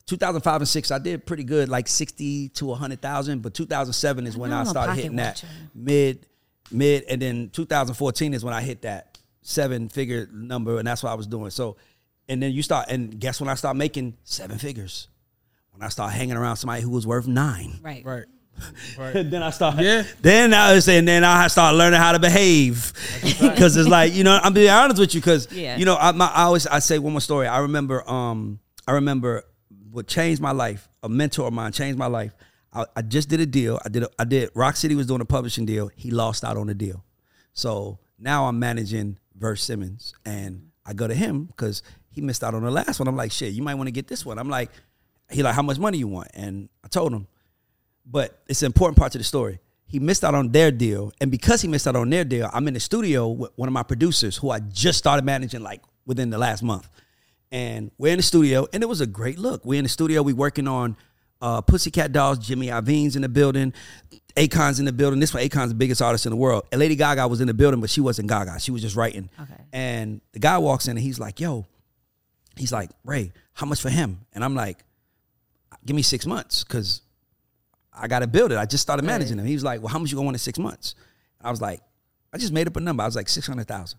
2005 0.06 0.60
and 0.60 0.68
6 0.68 0.90
i 0.90 0.98
did 0.98 1.24
pretty 1.24 1.44
good 1.44 1.70
like 1.70 1.88
60 1.88 2.50
to 2.50 2.66
100000 2.66 3.40
but 3.40 3.54
2007 3.54 4.26
is 4.26 4.36
when 4.36 4.52
i 4.52 4.62
started 4.64 4.92
hitting 4.96 5.16
that 5.16 5.42
mid 5.74 6.26
mid 6.70 7.04
and 7.04 7.22
then 7.22 7.48
2014 7.48 8.34
is 8.34 8.44
when 8.44 8.52
i 8.52 8.60
hit 8.60 8.82
that 8.82 9.13
seven 9.46 9.88
figure 9.88 10.26
number 10.32 10.78
and 10.78 10.86
that's 10.88 11.02
what 11.02 11.10
i 11.10 11.14
was 11.14 11.26
doing 11.26 11.50
so 11.50 11.76
and 12.28 12.42
then 12.42 12.50
you 12.50 12.62
start 12.62 12.86
and 12.88 13.20
guess 13.20 13.40
when 13.40 13.48
i 13.50 13.54
start 13.54 13.76
making 13.76 14.16
seven 14.24 14.56
figures 14.58 15.08
when 15.72 15.82
i 15.82 15.88
start 15.88 16.12
hanging 16.12 16.36
around 16.36 16.56
somebody 16.56 16.80
who 16.82 16.88
was 16.90 17.06
worth 17.06 17.26
nine 17.28 17.78
Right. 17.82 18.04
Right. 18.06 18.24
and 19.16 19.30
then 19.32 19.42
I 19.42 19.50
start. 19.50 19.80
Yeah. 19.80 20.04
Then 20.22 20.54
I 20.54 20.74
was 20.74 20.84
saying, 20.84 21.06
then 21.06 21.24
I 21.24 21.48
start 21.48 21.74
learning 21.74 21.98
how 21.98 22.12
to 22.12 22.20
behave 22.20 22.92
because 23.40 23.76
it's 23.80 23.88
like 23.88 24.14
you 24.14 24.22
know 24.22 24.38
I'm 24.40 24.54
being 24.54 24.70
honest 24.70 25.00
with 25.00 25.12
you 25.12 25.20
because 25.20 25.50
Yeah. 25.52 25.76
you 25.76 25.84
know 25.84 25.96
I, 25.96 26.12
my, 26.12 26.26
I 26.26 26.44
always 26.44 26.64
I 26.68 26.78
say 26.78 27.00
one 27.00 27.12
more 27.14 27.20
story. 27.20 27.48
I 27.48 27.58
remember 27.58 28.08
um 28.08 28.60
I 28.86 28.92
remember 28.92 29.42
what 29.90 30.06
changed 30.06 30.40
my 30.40 30.52
life. 30.52 30.88
A 31.02 31.08
mentor 31.08 31.48
of 31.48 31.52
mine 31.52 31.72
changed 31.72 31.98
my 31.98 32.06
life. 32.06 32.32
I, 32.72 32.86
I 32.94 33.02
just 33.02 33.28
did 33.28 33.40
a 33.40 33.46
deal. 33.46 33.80
I 33.84 33.88
did 33.88 34.04
a, 34.04 34.08
I 34.20 34.24
did 34.24 34.50
Rock 34.54 34.76
City 34.76 34.94
was 34.94 35.08
doing 35.08 35.20
a 35.20 35.24
publishing 35.24 35.66
deal. 35.66 35.90
He 35.96 36.12
lost 36.12 36.44
out 36.44 36.56
on 36.56 36.68
the 36.68 36.74
deal, 36.74 37.04
so 37.54 37.98
now 38.20 38.46
I'm 38.46 38.60
managing 38.60 39.18
Verse 39.34 39.62
Simmons 39.62 40.14
and 40.24 40.70
I 40.86 40.92
go 40.92 41.08
to 41.08 41.14
him 41.14 41.46
because 41.46 41.82
he 42.10 42.20
missed 42.20 42.44
out 42.44 42.54
on 42.54 42.62
the 42.62 42.70
last 42.70 43.00
one. 43.00 43.08
I'm 43.08 43.16
like, 43.16 43.32
shit, 43.32 43.52
you 43.52 43.62
might 43.62 43.74
want 43.74 43.88
to 43.88 43.92
get 43.92 44.06
this 44.06 44.24
one. 44.24 44.38
I'm 44.38 44.48
like, 44.48 44.70
he 45.30 45.42
like, 45.42 45.54
how 45.54 45.62
much 45.62 45.78
money 45.78 45.98
you 45.98 46.08
want? 46.08 46.28
And 46.34 46.68
I 46.84 46.88
told 46.88 47.12
him. 47.12 47.26
But 48.06 48.38
it's 48.46 48.62
an 48.62 48.66
important 48.66 48.98
part 48.98 49.12
to 49.12 49.18
the 49.18 49.24
story. 49.24 49.60
He 49.86 49.98
missed 49.98 50.24
out 50.24 50.34
on 50.34 50.52
their 50.52 50.70
deal. 50.70 51.12
And 51.20 51.30
because 51.30 51.62
he 51.62 51.68
missed 51.68 51.86
out 51.86 51.96
on 51.96 52.10
their 52.10 52.24
deal, 52.24 52.50
I'm 52.52 52.68
in 52.68 52.74
the 52.74 52.80
studio 52.80 53.28
with 53.28 53.50
one 53.56 53.68
of 53.68 53.72
my 53.72 53.82
producers 53.82 54.36
who 54.36 54.50
I 54.50 54.60
just 54.60 54.98
started 54.98 55.24
managing 55.24 55.62
like 55.62 55.82
within 56.06 56.30
the 56.30 56.38
last 56.38 56.62
month. 56.62 56.88
And 57.50 57.90
we're 57.98 58.12
in 58.12 58.16
the 58.16 58.22
studio, 58.22 58.66
and 58.72 58.82
it 58.82 58.86
was 58.86 59.00
a 59.00 59.06
great 59.06 59.38
look. 59.38 59.64
We're 59.64 59.78
in 59.78 59.84
the 59.84 59.88
studio, 59.88 60.22
we 60.22 60.32
working 60.32 60.66
on 60.66 60.96
uh, 61.40 61.60
Pussycat 61.60 62.10
Dolls, 62.10 62.38
Jimmy 62.38 62.66
Iovine's 62.66 63.16
in 63.16 63.22
the 63.22 63.28
building, 63.28 63.72
Akon's 64.36 64.80
in 64.80 64.84
the 64.84 64.92
building. 64.92 65.20
This 65.20 65.32
was 65.32 65.44
Akon's 65.44 65.70
the 65.70 65.76
biggest 65.76 66.02
artist 66.02 66.26
in 66.26 66.30
the 66.30 66.36
world. 66.36 66.64
And 66.72 66.80
Lady 66.80 66.96
Gaga 66.96 67.28
was 67.28 67.40
in 67.40 67.46
the 67.46 67.54
building, 67.54 67.80
but 67.80 67.90
she 67.90 68.00
wasn't 68.00 68.28
Gaga. 68.28 68.58
She 68.58 68.72
was 68.72 68.82
just 68.82 68.96
writing. 68.96 69.30
Okay. 69.40 69.62
And 69.72 70.20
the 70.32 70.40
guy 70.40 70.58
walks 70.58 70.86
in 70.86 70.96
and 70.96 71.00
he's 71.00 71.20
like, 71.20 71.40
yo, 71.40 71.66
he's 72.56 72.72
like, 72.72 72.90
Ray, 73.04 73.32
how 73.52 73.66
much 73.66 73.80
for 73.80 73.90
him? 73.90 74.20
And 74.32 74.44
I'm 74.44 74.54
like, 74.54 74.84
give 75.86 75.94
me 75.94 76.02
six 76.02 76.26
months 76.26 76.64
because 76.64 77.02
I 77.92 78.08
got 78.08 78.20
to 78.20 78.26
build 78.26 78.50
it. 78.50 78.58
I 78.58 78.66
just 78.66 78.82
started 78.82 79.04
managing 79.04 79.38
him. 79.38 79.46
He 79.46 79.54
was 79.54 79.64
like, 79.64 79.80
well, 79.80 79.88
how 79.88 79.98
much 79.98 80.10
you 80.10 80.16
going 80.16 80.24
to 80.24 80.26
want 80.26 80.34
in 80.34 80.40
six 80.40 80.58
months? 80.58 80.94
I 81.40 81.50
was 81.50 81.60
like, 81.60 81.80
I 82.32 82.38
just 82.38 82.52
made 82.52 82.66
up 82.66 82.76
a 82.76 82.80
number. 82.80 83.02
I 83.02 83.06
was 83.06 83.14
like, 83.14 83.28
600,000. 83.28 83.98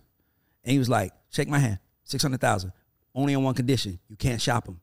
And 0.65 0.71
he 0.71 0.79
was 0.79 0.89
like, 0.89 1.13
shake 1.29 1.47
my 1.47 1.59
hand, 1.59 1.79
600,000. 2.03 2.73
Only 3.13 3.35
on 3.35 3.43
one 3.43 3.53
condition. 3.53 3.99
You 4.09 4.17
can't 4.17 4.41
shop 4.41 4.67
him. 4.67 4.81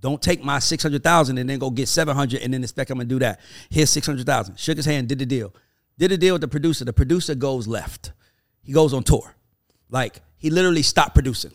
Don't 0.00 0.20
take 0.20 0.42
my 0.42 0.58
600,000 0.58 1.38
and 1.38 1.48
then 1.48 1.58
go 1.58 1.70
get 1.70 1.88
700 1.88 2.42
and 2.42 2.54
then 2.54 2.62
expect 2.62 2.90
I'm 2.90 2.98
going 2.98 3.08
to 3.08 3.14
do 3.14 3.18
that. 3.18 3.40
Here's 3.68 3.90
600,000. 3.90 4.58
Shook 4.58 4.76
his 4.76 4.86
hand, 4.86 5.08
did 5.08 5.18
the 5.18 5.26
deal. 5.26 5.54
Did 5.98 6.10
the 6.10 6.16
deal 6.18 6.34
with 6.34 6.40
the 6.40 6.48
producer. 6.48 6.84
The 6.84 6.92
producer 6.92 7.34
goes 7.34 7.66
left. 7.68 8.12
He 8.62 8.72
goes 8.72 8.94
on 8.94 9.02
tour. 9.02 9.34
Like, 9.90 10.20
he 10.38 10.48
literally 10.50 10.82
stopped 10.82 11.14
producing 11.14 11.52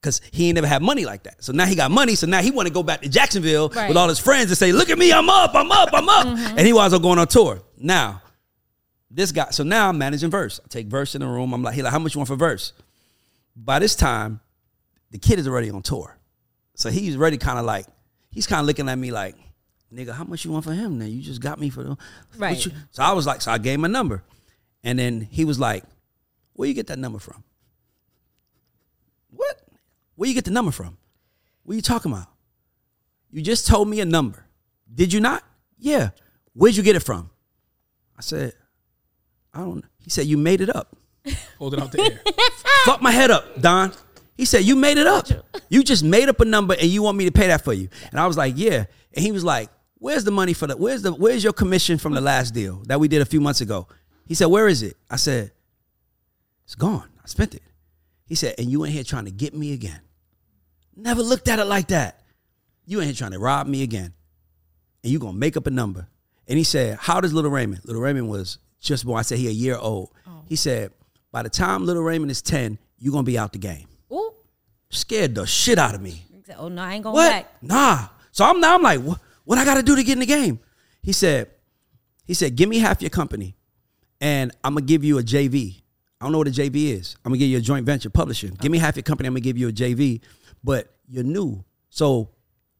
because 0.00 0.20
he 0.32 0.48
ain't 0.48 0.54
never 0.54 0.66
had 0.66 0.80
money 0.80 1.04
like 1.04 1.24
that. 1.24 1.42
So 1.44 1.52
now 1.52 1.66
he 1.66 1.74
got 1.74 1.90
money. 1.90 2.14
So 2.14 2.26
now 2.26 2.40
he 2.40 2.50
want 2.50 2.68
to 2.68 2.72
go 2.72 2.82
back 2.82 3.02
to 3.02 3.08
Jacksonville 3.08 3.68
Right. 3.68 3.88
with 3.88 3.96
all 3.96 4.08
his 4.08 4.18
friends 4.18 4.50
and 4.50 4.56
say, 4.56 4.72
"Look 4.72 4.90
at 4.90 4.98
me, 4.98 5.12
I'm 5.12 5.28
up, 5.28 5.54
I'm 5.54 5.70
up, 5.70 5.90
I'm 5.92 6.08
up," 6.08 6.26
mm-hmm. 6.26 6.58
and 6.58 6.66
he 6.66 6.72
winds 6.72 6.94
up 6.94 7.02
going 7.02 7.18
on 7.18 7.26
tour. 7.26 7.60
Now, 7.76 8.22
this 9.10 9.32
guy. 9.32 9.50
So 9.50 9.64
now 9.64 9.88
I'm 9.88 9.98
managing 9.98 10.30
verse. 10.30 10.60
I 10.64 10.68
take 10.68 10.86
verse 10.86 11.14
in 11.14 11.20
the 11.20 11.26
room. 11.26 11.52
I'm 11.52 11.62
like, 11.62 11.74
he 11.74 11.82
like, 11.82 11.92
how 11.92 11.98
much 11.98 12.14
you 12.14 12.20
want 12.20 12.28
for 12.28 12.36
verse? 12.36 12.72
By 13.56 13.78
this 13.78 13.94
time, 13.96 14.40
the 15.10 15.18
kid 15.18 15.38
is 15.38 15.48
already 15.48 15.70
on 15.70 15.82
tour, 15.82 16.17
so 16.78 16.90
he's 16.90 17.16
already 17.16 17.36
kind 17.38 17.58
of 17.58 17.64
like, 17.64 17.86
he's 18.30 18.46
kind 18.46 18.60
of 18.60 18.66
looking 18.66 18.88
at 18.88 18.96
me 18.96 19.10
like, 19.10 19.34
nigga, 19.92 20.12
how 20.12 20.22
much 20.24 20.44
you 20.44 20.52
want 20.52 20.64
for 20.64 20.72
him? 20.72 20.98
Now 20.98 21.06
you 21.06 21.20
just 21.22 21.40
got 21.40 21.58
me 21.58 21.70
for 21.70 21.82
the 21.82 21.88
what 21.90 21.98
Right. 22.36 22.64
you-" 22.64 22.72
So 22.92 23.02
I 23.02 23.12
was 23.12 23.26
like, 23.26 23.40
so 23.42 23.50
I 23.50 23.58
gave 23.58 23.78
him 23.78 23.84
a 23.84 23.88
number, 23.88 24.22
and 24.84 24.96
then 24.98 25.20
he 25.20 25.44
was 25.44 25.58
like, 25.58 25.82
where 26.52 26.68
you 26.68 26.74
get 26.74 26.86
that 26.86 26.98
number 26.98 27.18
from? 27.18 27.42
What? 29.30 29.60
Where 30.16 30.28
you 30.28 30.34
get 30.34 30.44
the 30.44 30.50
number 30.50 30.70
from? 30.72 30.96
What 31.64 31.72
are 31.72 31.76
you 31.76 31.82
talking 31.82 32.12
about? 32.12 32.26
You 33.30 33.42
just 33.42 33.66
told 33.66 33.88
me 33.88 34.00
a 34.00 34.04
number. 34.04 34.44
Did 34.92 35.12
you 35.12 35.20
not? 35.20 35.42
Yeah. 35.78 36.10
Where'd 36.54 36.76
you 36.76 36.82
get 36.82 36.96
it 36.96 37.00
from? 37.02 37.30
I 38.16 38.22
said, 38.22 38.52
I 39.52 39.60
don't. 39.60 39.84
He 39.98 40.10
said, 40.10 40.26
you 40.26 40.36
made 40.38 40.60
it 40.60 40.74
up. 40.74 40.96
Hold 41.58 41.74
it 41.74 41.80
out 41.80 41.92
the 41.92 42.00
air. 42.00 42.20
Fuck 42.84 43.02
my 43.02 43.10
head 43.10 43.30
up, 43.30 43.60
Don. 43.60 43.92
He 44.38 44.44
said, 44.44 44.64
You 44.64 44.76
made 44.76 44.96
it 44.96 45.06
up. 45.06 45.26
You 45.68 45.82
just 45.82 46.02
made 46.02 46.28
up 46.30 46.40
a 46.40 46.44
number 46.46 46.74
and 46.74 46.88
you 46.88 47.02
want 47.02 47.18
me 47.18 47.26
to 47.26 47.32
pay 47.32 47.48
that 47.48 47.62
for 47.62 47.74
you. 47.74 47.88
And 48.10 48.18
I 48.18 48.26
was 48.26 48.38
like, 48.38 48.54
Yeah. 48.56 48.86
And 49.12 49.22
he 49.22 49.32
was 49.32 49.44
like, 49.44 49.68
Where's 49.98 50.24
the 50.24 50.30
money 50.30 50.54
for 50.54 50.68
the 50.68 50.76
where's 50.76 51.02
the 51.02 51.12
where's 51.12 51.42
your 51.44 51.52
commission 51.52 51.98
from 51.98 52.14
the 52.14 52.20
last 52.20 52.54
deal 52.54 52.82
that 52.86 53.00
we 53.00 53.08
did 53.08 53.20
a 53.20 53.26
few 53.26 53.40
months 53.40 53.60
ago? 53.60 53.88
He 54.26 54.34
said, 54.34 54.46
Where 54.46 54.68
is 54.68 54.82
it? 54.82 54.96
I 55.10 55.16
said, 55.16 55.50
It's 56.64 56.76
gone. 56.76 57.10
I 57.22 57.26
spent 57.26 57.54
it. 57.54 57.62
He 58.26 58.36
said, 58.36 58.54
and 58.58 58.70
you 58.70 58.84
in 58.84 58.92
here 58.92 59.02
trying 59.02 59.24
to 59.24 59.30
get 59.30 59.54
me 59.54 59.72
again. 59.72 60.00
Never 60.94 61.22
looked 61.22 61.48
at 61.48 61.58
it 61.58 61.64
like 61.64 61.88
that. 61.88 62.22
You 62.86 63.00
in 63.00 63.06
here 63.06 63.14
trying 63.14 63.32
to 63.32 63.38
rob 63.38 63.66
me 63.66 63.82
again. 63.82 64.12
And 65.02 65.12
you 65.12 65.18
gonna 65.18 65.32
make 65.36 65.56
up 65.56 65.66
a 65.66 65.70
number. 65.70 66.06
And 66.46 66.56
he 66.56 66.64
said, 66.64 66.98
How 67.00 67.20
does 67.20 67.32
Little 67.32 67.50
Raymond? 67.50 67.84
Little 67.84 68.02
Raymond 68.02 68.28
was 68.28 68.58
just 68.80 69.04
born. 69.04 69.18
I 69.18 69.22
said 69.22 69.38
he 69.38 69.48
a 69.48 69.50
year 69.50 69.76
old. 69.76 70.12
Oh. 70.28 70.42
He 70.46 70.54
said, 70.54 70.92
by 71.32 71.42
the 71.42 71.50
time 71.50 71.84
Little 71.84 72.02
Raymond 72.04 72.30
is 72.30 72.40
10, 72.40 72.78
you're 72.98 73.12
gonna 73.12 73.24
be 73.24 73.36
out 73.36 73.52
the 73.52 73.58
game. 73.58 73.87
Scared 74.90 75.34
the 75.34 75.46
shit 75.46 75.78
out 75.78 75.94
of 75.94 76.00
me. 76.00 76.24
Oh 76.56 76.68
no, 76.68 76.82
I 76.82 76.94
ain't 76.94 77.02
going 77.02 77.14
What? 77.14 77.30
back. 77.30 77.62
Nah. 77.62 78.08
So 78.32 78.44
I'm 78.44 78.60
now 78.60 78.74
I'm 78.74 78.82
like, 78.82 79.00
what, 79.00 79.20
what 79.44 79.58
I 79.58 79.64
gotta 79.64 79.82
do 79.82 79.94
to 79.96 80.02
get 80.02 80.14
in 80.14 80.20
the 80.20 80.26
game? 80.26 80.60
He 81.02 81.12
said, 81.12 81.50
he 82.24 82.34
said, 82.34 82.56
give 82.56 82.68
me 82.68 82.78
half 82.78 83.02
your 83.02 83.10
company 83.10 83.54
and 84.20 84.52
I'm 84.64 84.74
gonna 84.74 84.86
give 84.86 85.04
you 85.04 85.18
a 85.18 85.22
JV. 85.22 85.82
I 86.20 86.24
don't 86.24 86.32
know 86.32 86.38
what 86.38 86.48
a 86.48 86.52
JV 86.52 86.92
is. 86.98 87.16
I'm 87.24 87.30
gonna 87.30 87.38
give 87.38 87.48
you 87.48 87.58
a 87.58 87.60
joint 87.60 87.84
venture 87.84 88.10
publishing. 88.10 88.56
Give 88.60 88.72
me 88.72 88.78
half 88.78 88.96
your 88.96 89.02
company, 89.02 89.26
I'm 89.26 89.34
gonna 89.34 89.40
give 89.42 89.58
you 89.58 89.68
a 89.68 89.72
JV, 89.72 90.20
but 90.64 90.94
you're 91.08 91.24
new. 91.24 91.62
So 91.90 92.30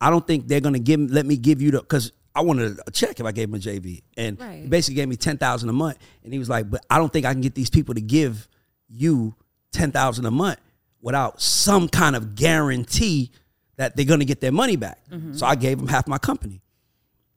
I 0.01 0.09
don't 0.10 0.26
think 0.26 0.48
they're 0.48 0.60
gonna 0.60 0.78
give 0.78 0.98
let 1.10 1.26
me 1.26 1.36
give 1.36 1.60
you 1.60 1.70
the 1.72 1.80
because 1.80 2.12
I 2.35 2.40
wanted 2.40 2.78
a 2.86 2.90
check 2.90 3.20
if 3.20 3.26
I 3.26 3.32
gave 3.32 3.48
him 3.48 3.55
a 3.55 3.59
JV. 3.59 4.02
And 4.16 4.40
Right. 4.40 4.62
he 4.62 4.68
basically 4.68 4.94
gave 4.97 5.09
me 5.09 5.16
ten 5.16 5.36
thousand 5.39 5.68
a 5.68 5.72
month. 5.74 5.98
And 6.24 6.32
he 6.32 6.39
was 6.39 6.48
like, 6.48 6.70
but 6.70 6.85
I 6.89 6.97
don't 6.98 7.12
think 7.12 7.26
I 7.26 7.32
can 7.32 7.40
get 7.43 7.55
these 7.55 7.68
people 7.70 7.94
to 7.94 8.01
give 8.01 8.48
you 8.89 9.35
ten 9.72 9.93
thousand 9.93 10.24
a 10.26 10.30
month 10.30 10.59
without 11.01 11.41
some 11.41 11.89
kind 11.89 12.16
of 12.16 12.35
guarantee 12.35 13.31
that 13.77 13.97
they're 13.97 14.05
gonna 14.05 14.25
get 14.25 14.41
their 14.41 14.53
money 14.53 14.77
back. 14.77 15.01
Mm-hmm. 15.11 15.35
So 15.35 15.47
I 15.47 15.55
gave 15.55 15.79
him 15.79 15.89
half 15.89 16.07
my 16.07 16.19
company. 16.19 16.61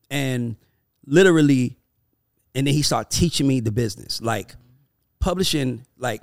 And 0.10 0.56
literally, 1.06 1.78
and 2.54 2.68
then 2.68 2.74
he 2.74 2.82
started 2.82 3.10
teaching 3.10 3.48
me 3.48 3.60
the 3.60 3.72
business. 3.72 4.22
Like 4.22 4.56
publishing, 5.20 5.86
like 5.98 6.22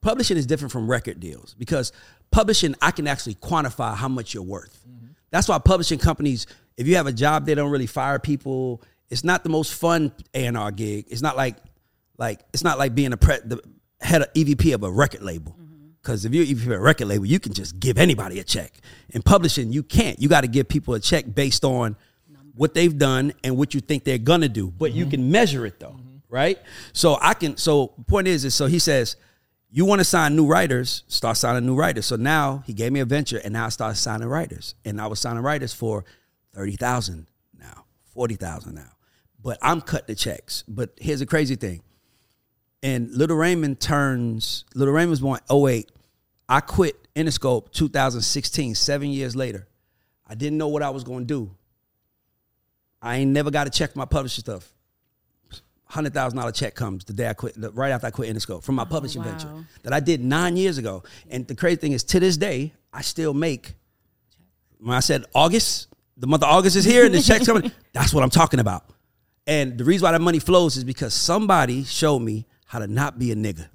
publishing 0.00 0.36
is 0.36 0.46
different 0.46 0.72
from 0.72 0.90
record 0.90 1.20
deals 1.20 1.54
because 1.54 1.92
publishing, 2.30 2.74
I 2.80 2.90
can 2.90 3.06
actually 3.06 3.34
quantify 3.34 3.94
how 3.94 4.08
much 4.08 4.34
you're 4.34 4.42
worth. 4.42 4.84
Mm-hmm. 4.88 5.06
That's 5.30 5.48
why 5.48 5.58
publishing 5.58 5.98
companies, 5.98 6.46
if 6.76 6.86
you 6.86 6.96
have 6.96 7.06
a 7.06 7.12
job, 7.12 7.46
they 7.46 7.54
don't 7.54 7.70
really 7.70 7.86
fire 7.86 8.18
people. 8.18 8.82
It's 9.10 9.24
not 9.24 9.44
the 9.44 9.50
most 9.50 9.74
fun 9.74 10.12
A&R 10.34 10.70
gig. 10.72 11.06
It's 11.08 11.22
not 11.22 11.36
like, 11.36 11.56
like 12.18 12.40
it's 12.52 12.64
not 12.64 12.78
like 12.78 12.94
being 12.94 13.12
a 13.12 13.16
pre- 13.16 13.40
the 13.44 13.60
head 14.00 14.22
of 14.22 14.32
EVP 14.32 14.74
of 14.74 14.82
a 14.82 14.90
record 14.90 15.22
label. 15.22 15.56
Because 16.02 16.24
if 16.24 16.32
you're 16.32 16.44
EVP 16.44 16.66
of 16.66 16.72
a 16.72 16.78
record 16.80 17.08
label, 17.08 17.26
you 17.26 17.38
can 17.38 17.52
just 17.52 17.78
give 17.78 17.98
anybody 17.98 18.40
a 18.40 18.44
check. 18.44 18.72
In 19.10 19.22
publishing, 19.22 19.72
you 19.72 19.82
can't. 19.82 20.20
You 20.20 20.28
got 20.28 20.42
to 20.42 20.48
give 20.48 20.68
people 20.68 20.94
a 20.94 21.00
check 21.00 21.26
based 21.32 21.64
on 21.64 21.96
what 22.54 22.74
they've 22.74 22.96
done 22.96 23.32
and 23.44 23.56
what 23.56 23.74
you 23.74 23.80
think 23.80 24.04
they're 24.04 24.18
gonna 24.18 24.48
do. 24.48 24.70
But 24.70 24.92
you 24.92 25.04
mm-hmm. 25.04 25.10
can 25.12 25.30
measure 25.30 25.64
it 25.64 25.80
though, 25.80 25.96
mm-hmm. 25.98 26.18
right? 26.28 26.58
So 26.92 27.18
I 27.20 27.34
can. 27.34 27.56
So 27.56 27.94
the 27.96 28.04
point 28.04 28.28
is, 28.28 28.44
is 28.44 28.54
so 28.54 28.66
he 28.66 28.78
says, 28.78 29.16
you 29.70 29.84
want 29.84 30.00
to 30.00 30.04
sign 30.04 30.36
new 30.36 30.46
writers, 30.46 31.04
start 31.06 31.36
signing 31.36 31.64
new 31.64 31.74
writers. 31.74 32.06
So 32.06 32.16
now 32.16 32.62
he 32.66 32.74
gave 32.74 32.92
me 32.92 33.00
a 33.00 33.04
venture, 33.04 33.40
and 33.42 33.52
now 33.52 33.66
I 33.66 33.68
started 33.68 33.96
signing 33.96 34.28
writers, 34.28 34.74
and 34.84 35.00
I 35.00 35.06
was 35.06 35.20
signing 35.20 35.42
writers 35.42 35.72
for 35.72 36.04
thirty 36.54 36.76
thousand 36.76 37.28
now, 37.58 37.84
forty 38.12 38.34
thousand 38.34 38.74
now. 38.74 38.92
But 39.42 39.58
I'm 39.62 39.80
cutting 39.80 40.08
the 40.08 40.14
checks. 40.14 40.64
But 40.68 40.90
here's 40.98 41.20
the 41.20 41.26
crazy 41.26 41.56
thing. 41.56 41.82
And 42.82 43.10
Little 43.12 43.36
Raymond 43.36 43.80
turns, 43.80 44.64
Little 44.74 44.94
Raymond 44.94 45.10
was 45.10 45.20
born 45.20 45.40
08. 45.50 45.90
I 46.48 46.60
quit 46.60 46.96
Interscope 47.14 47.72
2016, 47.72 48.74
seven 48.74 49.10
years 49.10 49.36
later. 49.36 49.68
I 50.26 50.34
didn't 50.34 50.58
know 50.58 50.68
what 50.68 50.82
I 50.82 50.90
was 50.90 51.04
going 51.04 51.20
to 51.20 51.26
do. 51.26 51.50
I 53.02 53.16
ain't 53.16 53.30
never 53.30 53.50
got 53.50 53.64
to 53.64 53.70
check 53.70 53.96
my 53.96 54.04
publishing 54.04 54.42
stuff. 54.42 54.72
Hundred 55.84 56.14
thousand 56.14 56.38
dollar 56.38 56.52
check 56.52 56.76
comes 56.76 57.04
the 57.04 57.12
day 57.12 57.28
I 57.28 57.32
quit, 57.32 57.56
right 57.74 57.90
after 57.90 58.06
I 58.06 58.10
quit 58.10 58.32
Interscope 58.32 58.62
from 58.62 58.76
my 58.76 58.82
oh, 58.82 58.86
publishing 58.86 59.22
wow. 59.22 59.30
venture 59.30 59.66
that 59.82 59.92
I 59.92 59.98
did 59.98 60.22
nine 60.22 60.56
years 60.56 60.78
ago. 60.78 61.02
And 61.28 61.48
the 61.48 61.56
crazy 61.56 61.76
thing 61.76 61.92
is, 61.92 62.04
to 62.04 62.20
this 62.20 62.36
day, 62.36 62.72
I 62.92 63.02
still 63.02 63.34
make. 63.34 63.74
When 64.78 64.96
I 64.96 65.00
said 65.00 65.24
August, 65.34 65.88
the 66.16 66.28
month 66.28 66.44
of 66.44 66.48
August 66.48 66.76
is 66.76 66.84
here, 66.84 67.06
and 67.06 67.14
the 67.14 67.20
checks 67.20 67.44
coming. 67.44 67.72
That's 67.92 68.14
what 68.14 68.22
I'm 68.22 68.30
talking 68.30 68.60
about. 68.60 68.84
And 69.48 69.76
the 69.76 69.84
reason 69.84 70.04
why 70.04 70.12
that 70.12 70.20
money 70.20 70.38
flows 70.38 70.76
is 70.76 70.84
because 70.84 71.12
somebody 71.12 71.82
showed 71.82 72.20
me 72.20 72.46
how 72.70 72.78
to 72.78 72.86
not 72.86 73.18
be 73.18 73.32
a 73.32 73.34
nigga. 73.34 73.66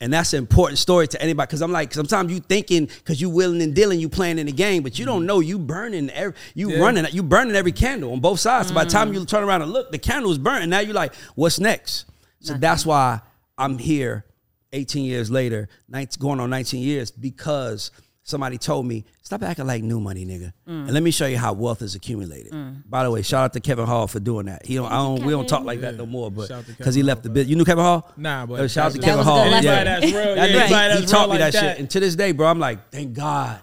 And 0.00 0.12
that's 0.12 0.32
an 0.32 0.38
important 0.38 0.78
story 0.78 1.08
to 1.08 1.20
anybody. 1.20 1.50
Cause 1.50 1.60
I'm 1.60 1.72
like, 1.72 1.92
sometimes 1.92 2.32
you 2.32 2.38
thinking, 2.38 2.88
cause 3.04 3.20
you 3.20 3.28
willing 3.30 3.60
and 3.62 3.74
dealing, 3.74 3.98
you 3.98 4.08
playing 4.08 4.38
in 4.38 4.46
the 4.46 4.52
game, 4.52 4.84
but 4.84 4.96
you 4.96 5.04
don't 5.04 5.22
mm. 5.22 5.26
know 5.26 5.40
you 5.40 5.58
burning 5.58 6.08
every, 6.10 6.34
you 6.54 6.70
Yeah. 6.70 6.78
running, 6.78 7.04
you 7.10 7.24
burning 7.24 7.56
every 7.56 7.72
candle 7.72 8.12
on 8.12 8.20
both 8.20 8.38
sides. 8.38 8.68
So 8.68 8.74
by 8.74 8.84
the 8.84 8.90
time 8.90 9.10
mm. 9.10 9.14
you 9.14 9.24
turn 9.24 9.42
around 9.42 9.62
and 9.62 9.72
look, 9.72 9.90
the 9.90 9.98
candle 9.98 10.30
is 10.30 10.38
burning. 10.38 10.70
Now 10.70 10.78
you're 10.80 10.94
like, 10.94 11.14
what's 11.34 11.58
next? 11.58 12.04
So 12.38 12.54
that's 12.54 12.86
why 12.86 13.20
I'm 13.58 13.78
here 13.78 14.24
18 14.72 15.04
years 15.04 15.28
later, 15.28 15.68
19, 15.88 16.20
going 16.20 16.38
on 16.38 16.48
19 16.48 16.80
years, 16.80 17.10
because 17.10 17.90
somebody 18.22 18.58
told 18.58 18.86
me, 18.86 19.04
stop 19.22 19.42
acting 19.42 19.66
like 19.66 19.82
new 19.82 20.00
money, 20.00 20.24
nigga. 20.24 20.52
And 20.66 20.88
mm. 20.88 20.92
let 20.92 21.02
me 21.02 21.10
show 21.10 21.26
you 21.26 21.38
how 21.38 21.52
wealth 21.52 21.82
is 21.82 21.94
accumulated. 21.94 22.52
Mm. 22.52 22.82
By 22.88 23.04
the 23.04 23.10
way, 23.10 23.22
shout 23.22 23.44
out 23.44 23.52
to 23.54 23.60
Kevin 23.60 23.86
Hall 23.86 24.06
for 24.06 24.20
doing 24.20 24.46
that. 24.46 24.64
He 24.64 24.76
don't, 24.76 24.90
I 24.90 24.96
don't 24.96 25.24
we 25.24 25.32
don't 25.32 25.48
talk 25.48 25.64
like 25.64 25.80
that 25.80 25.96
no 25.96 26.06
more, 26.06 26.30
but 26.30 26.48
Shout 26.48 26.58
out 26.60 26.66
to 26.66 26.72
because 26.72 26.94
he 26.94 27.00
Kevin 27.00 27.06
left 27.08 27.22
the 27.24 27.28
Hall, 27.28 27.34
bit. 27.34 27.46
You 27.48 27.56
knew 27.56 27.64
Kevin 27.64 27.84
Hall? 27.84 28.12
Nah, 28.16 28.46
but 28.46 28.70
shout 28.70 28.86
out 28.86 28.92
to 28.92 28.98
that 28.98 29.04
Kevin 29.04 29.24
Hall. 29.24 29.46
Yeah. 29.46 29.84
That's 29.84 30.04
real, 30.04 30.12
That 30.14 30.50
yeah, 30.50 30.56
nigga, 30.56 30.60
anybody 30.62 30.94
he, 30.94 31.00
he 31.00 31.06
taught 31.06 31.28
me 31.28 31.30
like 31.30 31.38
that, 31.38 31.52
that. 31.52 31.60
shit. 31.60 31.78
And 31.78 31.90
to 31.90 32.00
this 32.00 32.16
day, 32.16 32.32
bro, 32.32 32.46
I'm 32.46 32.58
like, 32.58 32.90
thank 32.90 33.14
God 33.14 33.60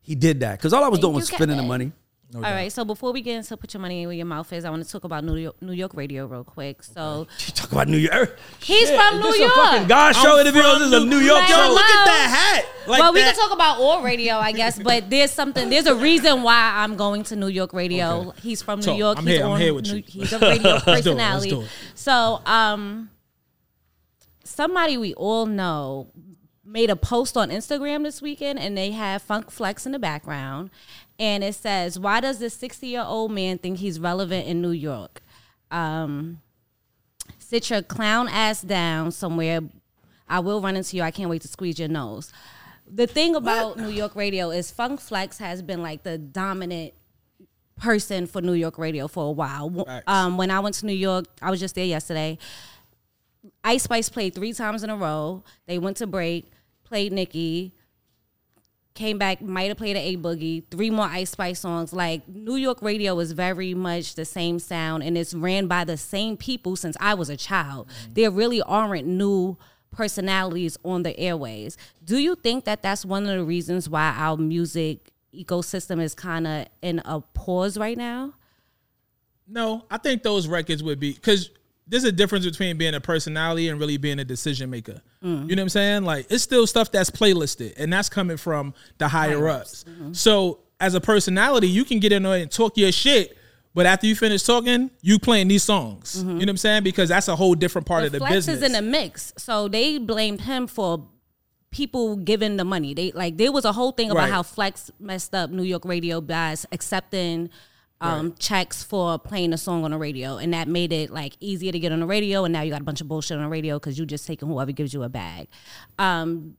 he 0.00 0.14
did 0.14 0.40
that. 0.40 0.58
Because 0.58 0.72
all 0.72 0.82
I 0.82 0.88
was 0.88 0.98
doing 0.98 1.14
was 1.14 1.30
you, 1.30 1.36
spending 1.36 1.56
the 1.56 1.62
Kevin. 1.62 1.92
Money. 2.32 2.46
All 2.46 2.52
right, 2.52 2.70
so 2.72 2.84
before 2.84 3.12
we 3.12 3.20
get 3.22 3.36
into 3.36 3.56
put 3.56 3.72
your 3.74 3.80
money 3.80 4.06
where 4.06 4.14
your 4.14 4.26
mouth 4.26 4.52
is, 4.52 4.64
I 4.64 4.70
want 4.70 4.84
to 4.84 4.90
talk 4.90 5.04
about 5.04 5.24
New 5.24 5.36
York, 5.36 5.60
New 5.60 5.72
York 5.72 5.94
radio 5.94 6.26
real 6.26 6.44
quick. 6.44 6.82
So 6.82 7.26
You 7.46 7.52
talk 7.52 7.72
about 7.72 7.88
New 7.88 7.96
York. 7.98 8.38
he's 8.62 8.88
Shit, 8.88 8.96
from 9.00 9.14
is 9.18 9.24
New 9.24 9.30
this 9.32 9.40
York. 9.40 9.52
A 9.52 9.56
fucking 9.56 9.88
God 9.88 10.12
show 10.14 10.34
I'm 10.34 10.40
interview. 10.46 10.62
from 10.62 10.78
This 10.78 10.86
is 10.88 10.92
a 10.92 11.00
New- 11.00 11.06
New 11.10 11.18
York 11.18 11.40
Like, 11.40 11.48
show. 11.48 11.68
Look 11.72 11.82
at 11.84 12.04
that 12.06 12.62
hat. 12.64 12.88
Like 12.88 13.00
well, 13.00 13.12
we 13.12 13.20
can 13.20 13.34
talk 13.34 13.52
about 13.52 13.78
all 13.78 14.02
radio, 14.02 14.34
I 14.36 14.52
guess, 14.52 14.78
but 14.78 15.10
there's 15.10 15.30
something. 15.30 15.68
There's 15.70 15.86
a 15.86 15.94
reason 15.94 16.42
why 16.42 16.72
I'm 16.76 16.96
going 16.96 17.22
to 17.24 17.36
New 17.36 17.48
York 17.48 17.72
radio. 17.72 18.28
Okay. 18.28 18.40
He's 18.42 18.62
from 18.62 18.78
New 18.80 18.84
So, 18.84 18.96
York. 18.96 19.18
I'm 19.18 19.26
he's 19.26 19.36
here, 19.36 19.46
I'm 19.46 19.60
here 19.60 19.74
with 19.74 19.86
New- 19.86 19.96
you. 19.96 20.02
He's 20.06 20.32
a 20.32 20.38
radio 20.38 20.62
Let's 20.72 20.84
do 20.84 20.90
it, 20.90 20.94
let's 20.94 21.06
personality. 21.06 21.50
do 21.50 21.60
it. 21.62 21.68
So, 21.94 22.40
um, 22.46 23.10
somebody 24.44 24.96
we 24.96 25.14
all 25.14 25.46
know 25.46 26.08
made 26.64 26.88
a 26.90 26.96
post 26.96 27.36
on 27.36 27.50
Instagram 27.50 28.04
this 28.04 28.22
weekend, 28.22 28.58
and 28.58 28.76
they 28.76 28.92
have 28.92 29.22
Funk 29.22 29.50
Flex 29.50 29.86
in 29.86 29.92
the 29.92 29.98
background, 29.98 30.70
and 31.20 31.44
it 31.44 31.54
says, 31.54 31.98
"Why 31.98 32.20
does 32.20 32.38
this 32.38 32.54
60 32.54 32.88
year 32.88 33.04
old 33.06 33.30
man 33.30 33.58
think 33.58 33.78
he's 33.78 34.00
relevant 34.00 34.48
in 34.48 34.60
New 34.60 34.70
York?" 34.72 35.22
Um, 35.70 36.40
sit 37.38 37.70
your 37.70 37.82
clown 37.82 38.26
ass 38.26 38.62
down 38.62 39.12
somewhere. 39.12 39.60
I 40.28 40.40
will 40.40 40.60
run 40.60 40.76
into 40.76 40.96
you. 40.96 41.02
I 41.02 41.10
can't 41.10 41.28
wait 41.28 41.42
to 41.42 41.48
squeeze 41.48 41.78
your 41.78 41.88
nose. 41.88 42.32
The 42.92 43.06
thing 43.06 43.36
about 43.36 43.76
New 43.76 43.88
York 43.90 44.16
radio 44.16 44.50
is 44.50 44.70
Funk 44.70 45.00
Flex 45.00 45.38
has 45.38 45.62
been 45.62 45.82
like 45.82 46.02
the 46.02 46.18
dominant 46.18 46.94
person 47.76 48.26
for 48.26 48.40
New 48.40 48.54
York 48.54 48.78
radio 48.78 49.06
for 49.06 49.26
a 49.26 49.30
while. 49.30 49.68
Um, 50.06 50.36
when 50.36 50.50
I 50.50 50.60
went 50.60 50.74
to 50.76 50.86
New 50.86 50.92
York, 50.94 51.26
I 51.42 51.50
was 51.50 51.60
just 51.60 51.74
there 51.74 51.84
yesterday. 51.84 52.38
Ice 53.62 53.84
Spice 53.84 54.08
played 54.08 54.34
three 54.34 54.52
times 54.52 54.82
in 54.82 54.90
a 54.90 54.96
row. 54.96 55.44
They 55.66 55.78
went 55.78 55.98
to 55.98 56.06
break, 56.06 56.50
played 56.84 57.12
Nicki, 57.12 57.74
came 59.00 59.16
back, 59.16 59.40
might 59.40 59.68
have 59.68 59.78
played 59.78 59.96
an 59.96 60.02
A 60.02 60.16
Boogie, 60.18 60.62
three 60.70 60.90
more 60.90 61.06
Ice 61.06 61.30
Spice 61.30 61.60
songs. 61.60 61.92
Like 61.94 62.28
New 62.28 62.56
York 62.56 62.82
radio 62.82 63.18
is 63.18 63.32
very 63.32 63.72
much 63.72 64.14
the 64.14 64.26
same 64.26 64.58
sound 64.58 65.02
and 65.02 65.16
it's 65.16 65.32
ran 65.32 65.66
by 65.66 65.84
the 65.84 65.96
same 65.96 66.36
people 66.36 66.76
since 66.76 66.96
I 67.00 67.14
was 67.14 67.30
a 67.30 67.36
child. 67.36 67.88
Mm-hmm. 67.88 68.12
There 68.12 68.30
really 68.30 68.60
aren't 68.62 69.06
new 69.06 69.56
personalities 69.90 70.76
on 70.84 71.02
the 71.02 71.18
airways. 71.18 71.78
Do 72.04 72.18
you 72.18 72.34
think 72.34 72.66
that 72.66 72.82
that's 72.82 73.04
one 73.04 73.22
of 73.22 73.30
the 73.30 73.42
reasons 73.42 73.88
why 73.88 74.14
our 74.16 74.36
music 74.36 75.10
ecosystem 75.34 76.00
is 76.02 76.14
kind 76.14 76.46
of 76.46 76.66
in 76.82 77.00
a 77.06 77.20
pause 77.20 77.78
right 77.78 77.96
now? 77.96 78.34
No, 79.48 79.86
I 79.90 79.96
think 79.96 80.22
those 80.22 80.46
records 80.46 80.82
would 80.82 81.00
be 81.00 81.14
because 81.14 81.50
there's 81.90 82.04
a 82.04 82.12
difference 82.12 82.46
between 82.46 82.78
being 82.78 82.94
a 82.94 83.00
personality 83.00 83.68
and 83.68 83.78
really 83.78 83.96
being 83.98 84.18
a 84.20 84.24
decision 84.24 84.70
maker. 84.70 85.02
Mm. 85.22 85.50
You 85.50 85.56
know 85.56 85.60
what 85.60 85.64
I'm 85.64 85.68
saying? 85.68 86.04
Like 86.04 86.26
it's 86.30 86.42
still 86.42 86.66
stuff 86.66 86.90
that's 86.90 87.10
playlisted, 87.10 87.74
and 87.76 87.92
that's 87.92 88.08
coming 88.08 88.36
from 88.36 88.72
the 88.98 89.08
higher 89.08 89.48
ups. 89.48 89.84
Mm-hmm. 89.84 90.12
So 90.12 90.60
as 90.80 90.94
a 90.94 91.00
personality, 91.00 91.68
you 91.68 91.84
can 91.84 91.98
get 91.98 92.12
in 92.12 92.22
there 92.22 92.36
and 92.36 92.50
talk 92.50 92.76
your 92.78 92.92
shit. 92.92 93.36
But 93.74 93.86
after 93.86 94.06
you 94.06 94.16
finish 94.16 94.42
talking, 94.42 94.90
you 95.00 95.18
playing 95.20 95.46
these 95.48 95.62
songs. 95.62 96.16
You 96.18 96.24
know 96.24 96.34
what 96.38 96.48
I'm 96.48 96.56
saying? 96.56 96.82
Because 96.82 97.08
that's 97.08 97.28
a 97.28 97.36
whole 97.36 97.54
different 97.54 97.86
part 97.86 98.02
of 98.04 98.10
the 98.10 98.18
business. 98.18 98.46
Flex 98.46 98.46
business. 98.46 98.70
is 98.70 98.76
in 98.78 98.84
the 98.84 98.90
mix, 98.90 99.32
so 99.36 99.68
they 99.68 99.98
blamed 99.98 100.40
him 100.40 100.66
for 100.66 101.06
people 101.70 102.16
giving 102.16 102.56
the 102.56 102.64
money. 102.64 102.94
They 102.94 103.12
like 103.12 103.36
there 103.36 103.52
was 103.52 103.64
a 103.64 103.72
whole 103.72 103.92
thing 103.92 104.10
about 104.10 104.22
Right. 104.22 104.32
how 104.32 104.42
Flex 104.42 104.90
messed 104.98 105.34
up 105.34 105.50
New 105.50 105.62
York 105.62 105.84
radio 105.84 106.20
by 106.20 106.56
accepting 106.72 107.50
um, 108.00 108.34
checks 108.38 108.82
for 108.82 109.18
playing 109.18 109.52
a 109.52 109.58
song 109.58 109.84
on 109.84 109.90
the 109.90 109.98
radio, 109.98 110.38
and 110.38 110.54
that 110.54 110.68
made 110.68 110.92
it 110.92 111.10
like 111.10 111.36
easier 111.40 111.72
to 111.72 111.78
get 111.78 111.92
on 111.92 112.00
the 112.00 112.06
radio. 112.06 112.44
And 112.44 112.52
now 112.52 112.62
you 112.62 112.70
got 112.70 112.80
a 112.80 112.84
bunch 112.84 113.00
of 113.00 113.08
bullshit 113.08 113.36
on 113.36 113.44
the 113.44 113.48
radio 113.48 113.78
because 113.78 113.98
you 113.98 114.06
just 114.06 114.26
taking 114.26 114.48
whoever 114.48 114.72
gives 114.72 114.94
you 114.94 115.02
a 115.02 115.08
bag. 115.08 115.48
Um, 115.98 116.56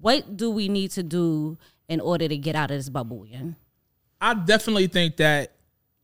what 0.00 0.36
do 0.36 0.50
we 0.50 0.68
need 0.68 0.90
to 0.92 1.02
do 1.02 1.58
in 1.88 2.00
order 2.00 2.28
to 2.28 2.36
get 2.36 2.54
out 2.54 2.70
of 2.70 2.78
this 2.78 2.88
bubble? 2.88 3.26
Ian? 3.26 3.56
I 4.20 4.34
definitely 4.34 4.86
think 4.86 5.16
that 5.16 5.52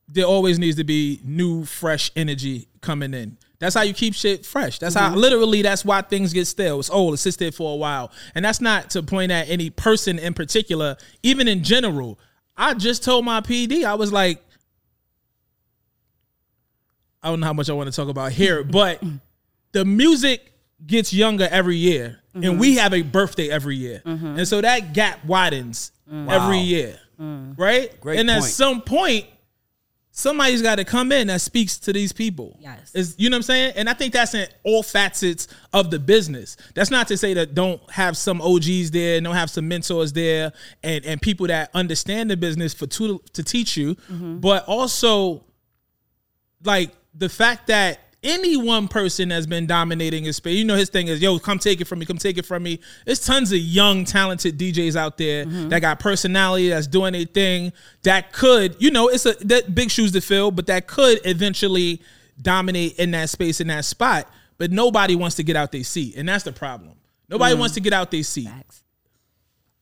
there 0.09 0.25
always 0.25 0.59
needs 0.59 0.77
to 0.77 0.85
be 0.85 1.21
new, 1.25 1.65
fresh 1.65 2.11
energy 2.15 2.69
coming 2.81 3.15
in. 3.15 3.39
That's 3.59 3.77
how 3.77 3.83
you 3.83 3.95
keep 3.95 4.13
shit 4.13 4.45
fresh. 4.45 4.81
That's 4.81 4.97
how 4.97 5.15
literally 5.15 5.63
that's 5.63 5.85
why 5.85 6.03
things 6.03 6.33
get 6.33 6.47
stale. 6.47 6.81
It's 6.81 6.91
old, 6.91 7.15
it 7.15 7.19
sits 7.19 7.37
there 7.37 7.53
for 7.53 7.73
a 7.73 7.77
while. 7.77 8.11
And 8.35 8.45
that's 8.45 8.61
not 8.61 8.91
to 8.91 9.05
point 9.05 9.31
at 9.31 9.49
any 9.49 9.71
person 9.71 10.19
in 10.19 10.35
particular, 10.35 10.97
even 11.23 11.47
in 11.47 11.63
general. 11.63 12.19
I 12.57 12.75
just 12.75 13.03
told 13.03 13.25
my 13.25 13.41
PD, 13.41 13.85
I 13.85 13.95
was 13.95 14.13
like, 14.13 14.43
I 17.23 17.29
don't 17.29 17.41
know 17.41 17.47
how 17.47 17.53
much 17.53 17.71
I 17.71 17.73
want 17.73 17.91
to 17.91 17.97
talk 17.97 18.09
about 18.09 18.33
here, 18.33 18.65
but 18.65 19.03
the 19.73 19.85
music 19.85 20.53
gets 20.87 21.13
younger 21.13 21.49
every 21.51 21.77
year, 21.77 22.21
and 22.35 22.59
we 22.59 22.71
mm-hmm. 22.71 22.79
have 22.79 22.95
a 22.95 23.03
birthday 23.03 23.49
every 23.51 23.77
year, 23.77 24.03
mm-hmm. 24.05 24.39
and 24.39 24.49
so 24.49 24.61
that 24.61 24.93
gap 24.93 25.25
widens 25.25 25.93
mm. 26.11 26.31
every 26.31 26.59
year, 26.59 26.99
mm. 27.21 27.57
right? 27.57 27.99
Great 28.01 28.19
and 28.19 28.31
at 28.31 28.43
some 28.43 28.81
point, 28.81 29.27
somebody's 30.13 30.63
got 30.63 30.77
to 30.77 30.85
come 30.85 31.11
in 31.11 31.27
that 31.27 31.41
speaks 31.41 31.79
to 31.79 31.93
these 31.93 32.13
people. 32.13 32.57
Yes. 32.61 32.95
Is 32.95 33.15
you 33.19 33.31
know 33.31 33.37
what 33.37 33.39
I'm 33.39 33.43
saying? 33.43 33.73
And 33.77 33.89
I 33.89 33.95
think 33.95 34.13
that's 34.13 34.35
in 34.35 34.47
all 34.63 34.83
facets 34.83 35.49
of 35.73 35.91
the 35.91 35.99
business. 35.99 36.57
That's 36.75 36.91
not 36.91 37.09
to 37.09 37.17
say 37.17 37.35
that 37.35 37.55
don't 37.55 37.81
have 37.91 38.17
some 38.17 38.41
OGs 38.41 38.91
there, 38.93 39.21
don't 39.21 39.35
have 39.35 39.51
some 39.51 39.67
mentors 39.67 40.13
there, 40.13 40.53
and 40.83 41.05
and 41.05 41.21
people 41.21 41.49
that 41.49 41.71
understand 41.75 42.31
the 42.31 42.37
business 42.37 42.75
for 42.75 42.87
to 42.87 43.21
to 43.33 43.43
teach 43.43 43.77
you, 43.77 43.95
mm-hmm. 43.95 44.39
but 44.39 44.65
also 44.67 45.45
like 46.63 46.93
the 47.15 47.29
fact 47.29 47.67
that 47.67 48.12
any 48.23 48.57
one 48.57 48.87
person 48.87 49.31
has 49.31 49.47
been 49.47 49.67
dominating 49.67 50.25
his 50.25 50.37
space, 50.37 50.57
you 50.57 50.65
know, 50.65 50.77
his 50.77 50.89
thing 50.89 51.09
is, 51.09 51.21
yo, 51.21 51.39
come 51.39 51.59
take 51.59 51.81
it 51.81 51.87
from 51.87 51.99
me, 51.99 52.07
come 52.07 52.19
take 52.19 52.39
it 52.39 52.47
from 52.47 52.63
me. 52.63 52.79
There's 53.05 53.25
tons 53.25 53.51
of 53.51 53.59
young, 53.59 54.05
talented 54.05 54.59
DJs 54.59 54.95
out 54.95 55.19
there 55.19 55.45
mm-hmm. 55.45 55.69
that 55.71 55.81
got 55.81 55.99
personality, 55.99 56.69
that's 56.69 56.87
doing 56.87 57.15
a 57.15 57.25
thing, 57.25 57.73
that 58.03 58.33
could, 58.33 58.77
you 58.79 58.91
know, 58.91 59.09
it's 59.09 59.27
a 59.27 59.33
that 59.47 59.75
big 59.75 59.91
shoes 59.91 60.13
to 60.13 60.21
fill, 60.21 60.51
but 60.51 60.67
that 60.69 60.87
could 60.87 61.21
eventually 61.25 62.01
dominate 62.41 62.99
in 62.99 63.11
that 63.11 63.29
space, 63.29 63.61
in 63.61 63.67
that 63.69 63.85
spot. 63.85 64.29
But 64.57 64.71
nobody 64.71 65.17
wants 65.17 65.37
to 65.37 65.43
get 65.43 65.57
out 65.57 65.73
their 65.73 65.83
seat, 65.83 66.15
and 66.17 66.29
that's 66.29 66.45
the 66.45 66.53
problem. 66.53 66.95
Nobody 67.29 67.53
mm-hmm. 67.53 67.61
wants 67.61 67.75
to 67.75 67.81
get 67.81 67.93
out 67.93 68.11
their 68.13 68.23
seat. 68.23 68.49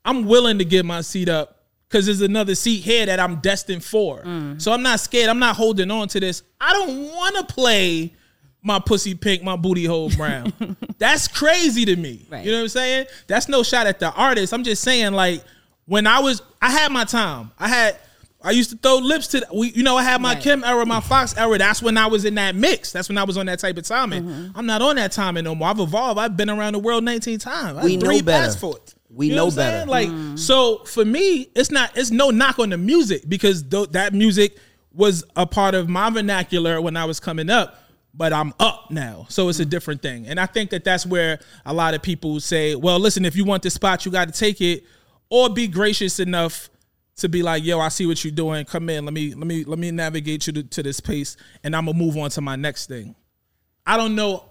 I'm 0.04 0.24
willing 0.24 0.58
to 0.58 0.64
get 0.64 0.86
my 0.86 1.02
seat 1.02 1.28
up 1.28 1.64
because 1.88 2.06
there's 2.06 2.22
another 2.22 2.54
seat 2.54 2.80
here 2.80 3.04
that 3.04 3.20
I'm 3.20 3.36
destined 3.36 3.84
for. 3.84 4.22
Mm. 4.22 4.62
So 4.62 4.72
I'm 4.72 4.82
not 4.82 5.00
scared. 5.00 5.28
I'm 5.28 5.40
not 5.40 5.56
holding 5.56 5.90
on 5.90 6.08
to 6.08 6.20
this. 6.20 6.42
I 6.60 6.72
don't 6.72 7.12
want 7.12 7.36
to 7.36 7.52
play 7.54 8.14
my 8.62 8.78
pussy 8.78 9.14
pink, 9.14 9.42
my 9.42 9.56
booty 9.56 9.84
hole 9.84 10.10
brown. 10.10 10.52
That's 10.98 11.28
crazy 11.28 11.84
to 11.86 11.96
me. 11.96 12.26
Right. 12.30 12.44
You 12.44 12.50
know 12.52 12.58
what 12.58 12.62
I'm 12.64 12.68
saying? 12.68 13.06
That's 13.26 13.48
no 13.48 13.62
shot 13.62 13.86
at 13.86 13.98
the 13.98 14.12
artist. 14.12 14.52
I'm 14.52 14.64
just 14.64 14.82
saying, 14.82 15.12
like, 15.12 15.42
when 15.86 16.06
I 16.06 16.20
was, 16.20 16.42
I 16.60 16.70
had 16.70 16.92
my 16.92 17.04
time. 17.04 17.50
I 17.58 17.68
had, 17.68 17.96
I 18.42 18.50
used 18.52 18.70
to 18.70 18.76
throw 18.76 18.98
lips 18.98 19.28
to, 19.28 19.46
we, 19.54 19.70
you 19.72 19.82
know, 19.82 19.96
I 19.96 20.02
had 20.02 20.20
my 20.20 20.34
Right. 20.34 20.42
Kim 20.42 20.62
era, 20.64 20.84
my 20.86 21.00
Fox 21.00 21.36
era. 21.36 21.58
That's 21.58 21.82
when 21.82 21.96
I 21.98 22.06
was 22.06 22.24
in 22.24 22.34
that 22.36 22.54
mix. 22.54 22.92
That's 22.92 23.08
when 23.08 23.18
I 23.18 23.24
was 23.24 23.36
on 23.38 23.46
that 23.46 23.58
type 23.58 23.76
of 23.76 23.84
timing. 23.84 24.24
Mm-hmm. 24.24 24.58
I'm 24.58 24.66
not 24.66 24.82
on 24.82 24.96
that 24.96 25.12
timing 25.12 25.44
no 25.44 25.54
more. 25.54 25.68
I've 25.68 25.80
evolved. 25.80 26.18
I've 26.20 26.36
been 26.36 26.48
around 26.50 26.74
the 26.74 26.78
world 26.78 27.02
19 27.04 27.38
times. 27.38 27.82
We 27.82 27.96
know 27.96 28.06
three 28.06 28.22
better. 28.22 28.44
passports. 28.46 28.94
We 29.10 29.28
You 29.30 29.36
know 29.36 29.50
saying? 29.50 29.86
better. 29.86 29.90
Like, 29.90 30.08
Mm. 30.08 30.38
so 30.38 30.84
for 30.84 31.04
me, 31.04 31.48
it's 31.54 31.70
not, 31.70 31.96
it's 31.96 32.10
no 32.10 32.30
knock 32.30 32.58
on 32.58 32.70
the 32.70 32.78
music 32.78 33.22
because 33.28 33.62
th- 33.64 33.90
that 33.90 34.12
music 34.14 34.56
was 34.94 35.24
a 35.36 35.46
part 35.46 35.74
of 35.74 35.88
my 35.88 36.10
vernacular 36.10 36.80
when 36.80 36.96
I 36.96 37.04
was 37.06 37.18
coming 37.20 37.50
up. 37.50 37.76
But 38.12 38.32
I'm 38.32 38.52
up 38.58 38.90
now, 38.90 39.26
so 39.28 39.48
it's 39.48 39.60
a 39.60 39.64
mm. 39.64 39.70
different 39.70 40.02
thing, 40.02 40.26
and 40.26 40.40
I 40.40 40.46
think 40.46 40.70
that 40.70 40.82
that's 40.82 41.06
where 41.06 41.38
a 41.64 41.72
lot 41.72 41.94
of 41.94 42.02
people 42.02 42.40
say, 42.40 42.74
"Well, 42.74 42.98
listen, 42.98 43.24
if 43.24 43.36
you 43.36 43.44
want 43.44 43.62
this 43.62 43.74
spot, 43.74 44.04
you 44.04 44.10
got 44.10 44.26
to 44.26 44.34
take 44.36 44.60
it, 44.60 44.84
or 45.28 45.48
be 45.48 45.68
gracious 45.68 46.18
enough 46.18 46.70
to 47.16 47.28
be 47.28 47.42
like, 47.42 47.64
yo, 47.64 47.78
I 47.78 47.88
see 47.88 48.06
what 48.06 48.24
you're 48.24 48.32
doing. 48.32 48.64
Come 48.64 48.88
in, 48.88 49.04
let 49.04 49.14
me, 49.14 49.34
let 49.34 49.46
me, 49.46 49.62
let 49.62 49.78
me 49.78 49.90
navigate 49.90 50.46
you 50.46 50.54
to, 50.54 50.62
to 50.62 50.82
this 50.82 50.98
pace, 50.98 51.36
and 51.62 51.76
I'm 51.76 51.86
gonna 51.86 51.96
move 51.96 52.16
on 52.16 52.30
to 52.30 52.40
my 52.40 52.56
next 52.56 52.86
thing." 52.86 53.14
I 53.86 53.96
don't 53.96 54.14
know 54.14 54.50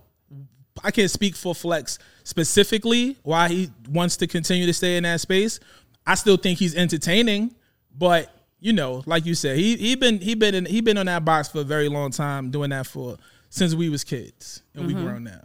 I 0.84 0.92
can't 0.92 1.12
speak 1.12 1.36
for 1.36 1.54
Flex 1.56 2.00
specifically 2.24 3.18
why 3.24 3.50
he 3.50 3.72
wants 3.90 4.18
to 4.18 4.28
continue 4.28 4.66
to 4.66 4.74
stay 4.74 4.98
in 4.98 5.04
that 5.04 5.22
space. 5.22 5.60
I 6.06 6.16
still 6.16 6.38
think 6.38 6.60
he's 6.60 6.76
entertaining, 6.76 7.56
but 7.96 8.34
you 8.60 8.74
know, 8.74 9.04
like 9.06 9.26
you 9.26 9.36
said, 9.36 9.58
he 9.58 9.78
he 9.78 9.96
been 9.96 10.20
he 10.20 10.36
been 10.36 10.56
in, 10.56 10.66
he 10.66 10.82
been 10.82 10.98
on 10.98 11.06
that 11.06 11.26
box 11.26 11.50
for 11.50 11.62
a 11.62 11.64
very 11.64 11.90
long 11.90 12.12
time, 12.12 12.52
doing 12.52 12.72
that 12.72 12.88
for 12.88 13.18
since 13.50 13.74
we 13.76 13.90
was 13.90 14.04
kids 14.04 14.62
and 14.74 14.88
we 14.88 14.94
grown 14.94 15.24
now. 15.24 15.42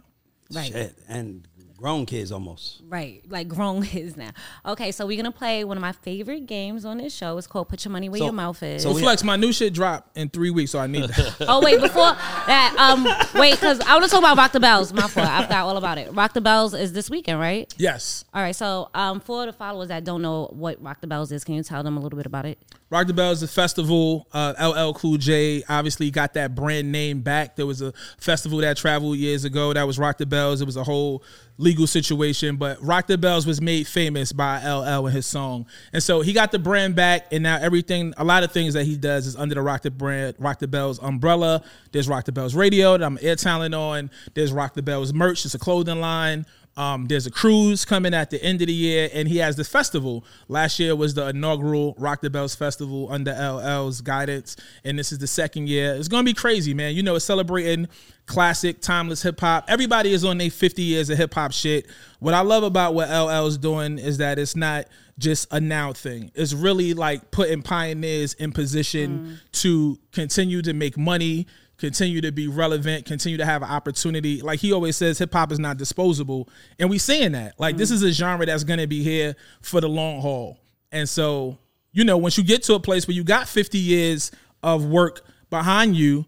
Right. 0.53 0.71
Shit, 0.71 0.95
and 1.07 1.47
grown 1.77 2.05
kids 2.05 2.31
almost. 2.31 2.81
Right, 2.87 3.21
like 3.29 3.47
grown 3.47 3.83
kids 3.85 4.15
now. 4.15 4.29
Okay, 4.65 4.91
so 4.91 5.05
we're 5.05 5.17
gonna 5.17 5.31
play 5.31 5.63
one 5.63 5.75
of 5.75 5.81
my 5.81 5.91
favorite 5.91 6.45
games 6.45 6.85
on 6.85 6.97
this 6.99 7.13
show. 7.13 7.37
It's 7.37 7.47
called 7.47 7.67
"Put 7.67 7.83
Your 7.83 7.91
Money 7.91 8.09
Where 8.09 8.19
So- 8.19 8.25
Your 8.25 8.33
Mouth 8.33 8.61
Is." 8.63 8.83
so 8.83 8.93
Flex, 8.93 9.23
my 9.23 9.35
new 9.35 9.51
shit 9.51 9.73
dropped 9.73 10.15
in 10.17 10.29
three 10.29 10.51
weeks, 10.51 10.71
so 10.71 10.79
I 10.79 10.87
need 10.87 11.09
that. 11.09 11.35
oh 11.47 11.61
wait, 11.63 11.81
before 11.81 12.13
that, 12.13 12.75
um, 12.77 13.03
wait, 13.39 13.51
because 13.55 13.79
I 13.81 13.93
want 13.93 14.05
to 14.05 14.09
talk 14.09 14.19
about 14.19 14.37
Rock 14.37 14.51
the 14.51 14.59
Bells. 14.59 14.93
My 14.93 15.07
fault. 15.07 15.27
I 15.27 15.43
forgot 15.43 15.65
all 15.65 15.77
about 15.77 15.97
it. 15.97 16.13
Rock 16.13 16.33
the 16.33 16.41
Bells 16.41 16.73
is 16.73 16.93
this 16.93 17.09
weekend, 17.09 17.39
right? 17.39 17.73
yes. 17.77 18.23
All 18.33 18.41
right. 18.41 18.55
So, 18.55 18.89
um, 18.93 19.19
for 19.19 19.45
the 19.47 19.53
followers 19.53 19.87
that 19.89 20.03
don't 20.03 20.21
know 20.21 20.45
what 20.53 20.81
Rock 20.81 21.01
the 21.01 21.07
Bells 21.07 21.31
is, 21.31 21.43
can 21.43 21.55
you 21.55 21.63
tell 21.63 21.83
them 21.83 21.97
a 21.97 21.99
little 21.99 22.17
bit 22.17 22.25
about 22.27 22.45
it? 22.45 22.59
Rock 22.95 23.07
the 23.07 23.13
Bells, 23.13 23.41
the 23.41 23.47
festival. 23.49 24.25
Uh, 24.31 24.53
LL 24.57 24.93
Cool 24.93 25.17
J 25.17 25.65
obviously 25.67 26.09
got 26.11 26.33
that 26.35 26.55
brand 26.55 26.93
name 26.93 27.19
back. 27.19 27.57
There 27.57 27.65
was 27.65 27.81
a 27.81 27.91
festival 28.17 28.59
that 28.59 28.77
traveled 28.77 29.17
years 29.17 29.43
ago 29.43 29.73
that 29.73 29.83
was 29.83 29.99
Rock 29.99 30.17
the 30.17 30.25
Bells. 30.25 30.61
It 30.61 30.65
was 30.65 30.77
a 30.77 30.83
whole 30.85 31.21
legal 31.57 31.87
situation, 31.87 32.55
but 32.55 32.81
Rock 32.81 33.07
the 33.07 33.17
Bells 33.17 33.45
was 33.45 33.59
made 33.59 33.85
famous 33.85 34.31
by 34.31 34.65
LL 34.65 35.07
and 35.07 35.13
his 35.13 35.27
song. 35.27 35.65
And 35.91 36.01
so 36.01 36.21
he 36.21 36.31
got 36.31 36.53
the 36.53 36.59
brand 36.59 36.95
back, 36.95 37.27
and 37.33 37.43
now 37.43 37.57
everything, 37.57 38.13
a 38.15 38.23
lot 38.23 38.43
of 38.43 38.53
things 38.53 38.75
that 38.75 38.85
he 38.85 38.95
does 38.95 39.27
is 39.27 39.35
under 39.35 39.55
the 39.55 39.61
Rock 39.61 39.81
the 39.81 39.91
brand, 39.91 40.35
Rock 40.39 40.59
the 40.59 40.67
Bells 40.69 40.97
umbrella. 40.99 41.63
There's 41.91 42.07
Rock 42.07 42.23
the 42.23 42.31
Bells 42.31 42.55
Radio 42.55 42.97
that 42.97 43.03
I'm 43.03 43.19
air 43.21 43.35
talent 43.35 43.75
on. 43.75 44.09
There's 44.35 44.53
Rock 44.53 44.73
the 44.73 44.81
Bells 44.81 45.13
merch. 45.13 45.43
It's 45.43 45.53
a 45.53 45.59
clothing 45.59 45.99
line. 45.99 46.45
Um, 46.77 47.05
there's 47.07 47.25
a 47.25 47.31
cruise 47.31 47.85
coming 47.85 48.13
at 48.13 48.29
the 48.29 48.43
end 48.43 48.61
of 48.61 48.67
the 48.67 48.73
year, 48.73 49.09
and 49.13 49.29
he 49.29 49.37
has 49.37 49.55
the 49.55 49.63
festival. 49.63 50.25
Last 50.49 50.77
year 50.77 50.93
was 50.95 51.13
the 51.13 51.29
inaugural 51.29 51.95
Rock 51.97 52.21
the 52.21 52.29
Bells 52.29 52.53
Festival 52.53 53.07
under 53.09 53.31
LL's 53.31 54.01
guidance, 54.01 54.57
and 54.83 54.99
this 54.99 55.13
is 55.13 55.19
the 55.19 55.27
second 55.27 55.69
year. 55.69 55.95
It's 55.95 56.09
gonna 56.09 56.23
be 56.23 56.33
crazy, 56.33 56.73
man. 56.73 56.93
You 56.93 57.03
know, 57.03 57.15
it's 57.15 57.23
celebrating 57.23 57.87
classic, 58.25 58.81
timeless 58.81 59.21
hip 59.21 59.39
hop. 59.39 59.65
Everybody 59.69 60.11
is 60.11 60.25
on 60.25 60.37
their 60.37 60.49
50 60.49 60.81
years 60.81 61.09
of 61.09 61.17
hip 61.17 61.33
hop 61.33 61.53
shit. 61.53 61.87
What 62.19 62.33
I 62.33 62.41
love 62.41 62.63
about 62.63 62.93
what 62.93 63.09
LL's 63.09 63.57
doing 63.57 63.97
is 63.97 64.17
that 64.17 64.37
it's 64.37 64.55
not 64.55 64.87
just 65.17 65.47
a 65.51 65.61
now 65.61 65.93
thing. 65.93 66.31
It's 66.35 66.53
really 66.53 66.93
like 66.93 67.31
putting 67.31 67.61
pioneers 67.61 68.33
in 68.33 68.51
position 68.51 69.39
to 69.53 69.97
continue 70.11 70.61
to 70.61 70.73
make 70.73 70.97
money, 70.97 71.47
continue 71.85 72.19
to 72.19 72.31
be 72.31 72.47
relevant, 72.47 73.05
continue 73.05 73.37
to 73.37 73.45
have 73.45 73.61
an 73.61 73.69
opportunity. 73.69 74.41
Like 74.41 74.59
he 74.59 74.73
always 74.73 74.97
says, 74.97 75.19
hip 75.19 75.31
hop 75.31 75.51
is 75.51 75.59
not 75.59 75.77
disposable, 75.77 76.49
and 76.79 76.89
we 76.89 76.97
seeing 76.97 77.33
that. 77.33 77.59
Like 77.59 77.77
this 77.77 77.91
mm. 77.91 77.93
is 77.93 78.03
a 78.03 78.11
genre 78.11 78.43
that's 78.43 78.63
gonna 78.63 78.87
be 78.87 79.03
here 79.03 79.35
for 79.61 79.81
the 79.81 79.87
long 79.87 80.19
haul. 80.19 80.57
And 80.91 81.07
so, 81.07 81.59
you 81.91 82.03
know, 82.03 82.17
once 82.17 82.39
you 82.39 82.43
get 82.43 82.63
to 82.63 82.73
a 82.73 82.79
place 82.79 83.07
where 83.07 83.13
you 83.13 83.23
got 83.23 83.47
50 83.47 83.77
years 83.77 84.31
of 84.63 84.85
work 84.85 85.21
behind 85.51 85.95
you, 85.95 86.25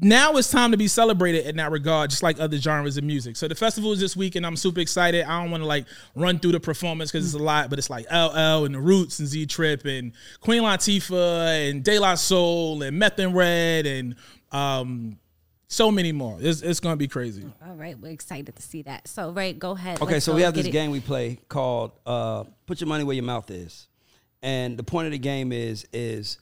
now 0.00 0.36
it's 0.36 0.50
time 0.50 0.70
to 0.70 0.78
be 0.78 0.88
celebrated 0.88 1.46
in 1.46 1.56
that 1.56 1.70
regard, 1.70 2.08
just 2.08 2.22
like 2.22 2.40
other 2.40 2.56
genres 2.56 2.96
of 2.96 3.04
music. 3.04 3.36
So 3.36 3.48
the 3.48 3.54
festival 3.54 3.92
is 3.92 4.00
this 4.00 4.16
week, 4.16 4.34
and 4.34 4.46
I'm 4.46 4.56
super 4.56 4.80
excited. 4.80 5.24
I 5.24 5.42
don't 5.42 5.50
want 5.50 5.62
to 5.62 5.66
like 5.66 5.84
run 6.14 6.38
through 6.38 6.52
the 6.52 6.60
performance 6.60 7.12
because 7.12 7.26
it's 7.26 7.34
a 7.34 7.38
mm. 7.38 7.44
lot, 7.44 7.68
but 7.68 7.78
it's 7.78 7.90
like 7.90 8.06
LL 8.10 8.64
and 8.64 8.74
the 8.74 8.80
Roots 8.80 9.18
and 9.18 9.28
Z 9.28 9.44
Trip 9.46 9.84
and 9.84 10.12
Queen 10.40 10.62
Latifah 10.62 11.68
and 11.68 11.84
De 11.84 11.98
La 11.98 12.14
Soul 12.14 12.82
and 12.82 12.98
Meth 12.98 13.18
and 13.18 13.34
Red 13.34 13.86
and 13.86 14.14
um, 14.52 15.18
so 15.68 15.90
many 15.90 16.12
more. 16.12 16.36
It's, 16.40 16.62
it's 16.62 16.80
gonna 16.80 16.96
be 16.96 17.08
crazy. 17.08 17.44
All 17.66 17.74
right, 17.74 17.98
we're 17.98 18.10
excited 18.10 18.56
to 18.56 18.62
see 18.62 18.82
that. 18.82 19.06
So, 19.06 19.30
Ray, 19.30 19.52
go 19.52 19.72
ahead. 19.72 20.02
Okay, 20.02 20.14
Let's 20.14 20.24
so 20.24 20.34
we 20.34 20.42
have 20.42 20.54
this 20.54 20.66
it. 20.66 20.72
game 20.72 20.90
we 20.90 21.00
play 21.00 21.38
called 21.48 21.92
uh, 22.04 22.44
"Put 22.66 22.80
Your 22.80 22.88
Money 22.88 23.04
Where 23.04 23.14
Your 23.14 23.24
Mouth 23.24 23.50
Is," 23.50 23.86
and 24.42 24.76
the 24.76 24.82
point 24.82 25.06
of 25.06 25.12
the 25.12 25.18
game 25.18 25.52
is 25.52 25.86
is 25.92 26.38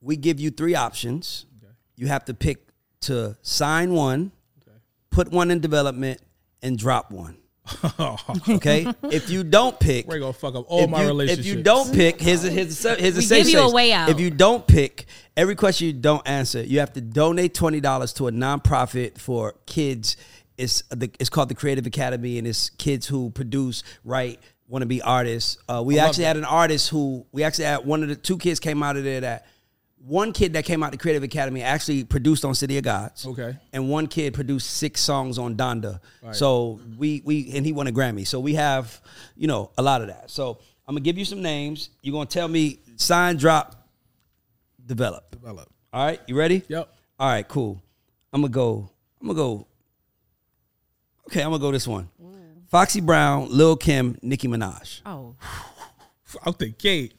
we 0.00 0.16
give 0.16 0.38
you 0.38 0.50
three 0.50 0.74
options. 0.74 1.46
You 1.96 2.06
have 2.06 2.24
to 2.26 2.34
pick 2.34 2.68
to 3.00 3.36
sign 3.42 3.92
one, 3.92 4.30
okay. 4.62 4.76
put 5.10 5.32
one 5.32 5.50
in 5.50 5.58
development, 5.58 6.20
and 6.62 6.78
drop 6.78 7.10
one. 7.10 7.37
okay, 8.48 8.86
if 9.04 9.30
you 9.30 9.44
don't 9.44 9.78
pick, 9.78 10.06
We're 10.06 10.18
gonna 10.18 10.32
fuck 10.32 10.54
up 10.54 10.64
all 10.68 10.84
if 10.84 10.90
my 10.90 11.02
you, 11.02 11.08
relationships. 11.08 11.46
If 11.46 11.56
you 11.56 11.62
don't 11.62 11.92
pick, 11.92 12.20
his 12.20 12.44
a, 12.44 12.50
here's 12.50 12.84
a, 12.84 12.96
We 12.96 13.26
give 13.26 13.48
you 13.48 13.60
a 13.60 13.72
way 13.72 13.92
out. 13.92 14.08
If 14.08 14.20
you 14.20 14.30
don't 14.30 14.66
pick, 14.66 15.06
every 15.36 15.54
question 15.54 15.86
you 15.86 15.92
don't 15.92 16.26
answer, 16.26 16.62
you 16.62 16.80
have 16.80 16.92
to 16.94 17.00
donate 17.00 17.54
twenty 17.54 17.80
dollars 17.80 18.12
to 18.14 18.28
a 18.28 18.32
nonprofit 18.32 19.18
for 19.18 19.54
kids. 19.66 20.16
It's 20.56 20.82
the, 20.90 21.10
it's 21.20 21.30
called 21.30 21.48
the 21.48 21.54
Creative 21.54 21.86
Academy, 21.86 22.38
and 22.38 22.46
it's 22.46 22.70
kids 22.70 23.06
who 23.06 23.30
produce, 23.30 23.84
write, 24.04 24.40
want 24.66 24.82
to 24.82 24.86
be 24.86 25.00
artists. 25.02 25.58
Uh, 25.68 25.82
we 25.84 25.98
actually 25.98 26.24
had 26.24 26.36
an 26.36 26.44
artist 26.44 26.90
who 26.90 27.26
we 27.32 27.44
actually 27.44 27.64
had 27.64 27.84
one 27.84 28.02
of 28.02 28.08
the 28.08 28.16
two 28.16 28.38
kids 28.38 28.60
came 28.60 28.82
out 28.82 28.96
of 28.96 29.04
there 29.04 29.20
that 29.20 29.46
one 30.04 30.32
kid 30.32 30.54
that 30.54 30.64
came 30.64 30.82
out 30.82 30.92
the 30.92 30.98
Creative 30.98 31.22
Academy 31.22 31.62
actually 31.62 32.04
produced 32.04 32.44
on 32.44 32.54
City 32.54 32.78
of 32.78 32.84
Gods. 32.84 33.26
Okay. 33.26 33.56
And 33.72 33.90
one 33.90 34.06
kid 34.06 34.34
produced 34.34 34.70
six 34.70 35.00
songs 35.00 35.38
on 35.38 35.56
Donda. 35.56 36.00
Right. 36.22 36.34
So 36.34 36.80
we 36.96 37.22
we 37.24 37.50
and 37.54 37.64
he 37.66 37.72
won 37.72 37.86
a 37.86 37.92
Grammy. 37.92 38.26
So 38.26 38.40
we 38.40 38.54
have, 38.54 39.00
you 39.36 39.46
know, 39.48 39.70
a 39.76 39.82
lot 39.82 40.00
of 40.00 40.08
that. 40.08 40.30
So 40.30 40.58
I'm 40.86 40.94
gonna 40.94 41.04
give 41.04 41.18
you 41.18 41.24
some 41.24 41.42
names. 41.42 41.90
You're 42.02 42.12
gonna 42.12 42.26
tell 42.26 42.48
me 42.48 42.80
sign, 42.96 43.36
drop, 43.36 43.88
develop. 44.86 45.30
Develop. 45.30 45.68
All 45.92 46.04
right, 46.04 46.20
you 46.26 46.36
ready? 46.36 46.62
Yep. 46.68 46.92
All 47.18 47.28
right, 47.28 47.46
cool. 47.46 47.82
I'm 48.32 48.40
gonna 48.40 48.52
go. 48.52 48.90
I'm 49.20 49.26
gonna 49.26 49.36
go. 49.36 49.66
Okay, 51.28 51.42
I'm 51.42 51.50
gonna 51.50 51.58
go 51.60 51.72
this 51.72 51.86
one. 51.86 52.08
Foxy 52.68 53.00
Brown, 53.00 53.48
Lil 53.50 53.76
Kim, 53.76 54.18
Nicki 54.22 54.46
Minaj. 54.46 55.00
Oh, 55.06 55.34
Out 56.46 56.58
the 56.58 56.68
gate. 56.68 57.14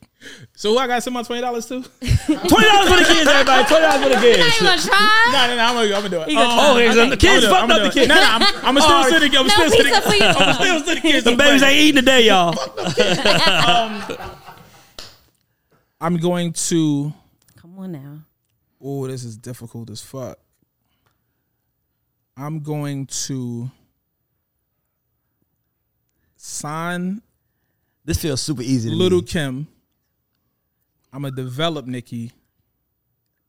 So 0.53 0.71
who 0.73 0.77
I 0.77 0.87
got 0.87 0.95
to 0.95 1.01
send 1.01 1.13
my 1.13 1.23
twenty 1.23 1.41
dollars 1.41 1.65
to? 1.67 1.81
Twenty 1.81 2.67
dollars 2.67 2.89
for 2.89 2.97
the 2.97 3.05
kids, 3.07 3.27
everybody. 3.29 3.67
Twenty 3.67 3.81
dollars 3.85 4.03
for 4.03 4.09
the 4.09 4.15
you 4.27 4.35
kids. 4.35 4.59
gonna 4.61 4.81
try? 4.81 5.29
No, 5.31 5.47
no, 5.47 5.55
no. 5.55 5.63
I'm 5.63 5.75
gonna, 5.75 5.95
I'm 5.95 6.01
gonna 6.01 6.09
do 6.09 6.21
it. 6.21 6.27
gonna 6.35 6.49
Um. 6.49 6.59
Oh, 6.59 6.75
here's 6.77 6.97
okay. 6.97 7.09
the 7.09 7.17
kids 7.17 7.45
I'm 7.45 7.51
gonna 7.51 7.67
fucked 7.67 7.69
do 7.69 7.75
up 7.75 7.81
it. 7.81 7.93
the 7.93 7.99
kids. 7.99 8.07
No, 8.09 8.15
no, 8.15 8.21
I'm, 8.21 8.41
I'm 8.43 8.75
gonna 8.75 8.81
still 8.81 9.19
send 9.19 9.33
the 9.33 9.37
I'm 9.39 9.47
No 9.47 9.53
still 9.53 9.69
send 9.69 10.11
pizza. 10.11 10.43
I'm 10.43 10.53
still 10.55 10.79
send 10.83 10.97
the 10.97 11.01
kids. 11.01 11.23
The 11.23 11.29
some 11.31 11.37
babies 11.37 11.61
money. 11.61 11.73
ain't 11.73 11.81
eating 11.81 11.95
today, 12.01 12.21
y'all. 12.27 12.55
I'm 16.01 16.17
going 16.17 16.53
to. 16.53 17.13
Come 17.57 17.79
on 17.79 17.91
now. 17.91 18.19
Oh, 18.81 19.07
this 19.07 19.23
is 19.23 19.37
difficult 19.37 19.89
as 19.89 20.01
fuck. 20.01 20.37
I'm 22.37 22.59
going 22.61 23.05
to 23.05 23.69
sign 26.37 27.21
This 28.05 28.21
feels 28.21 28.41
super 28.41 28.61
easy. 28.61 28.89
To 28.89 28.95
Little 28.95 29.19
me. 29.19 29.25
Kim. 29.27 29.67
I'm 31.13 31.21
gonna 31.23 31.35
develop 31.35 31.85
Nicki. 31.85 32.31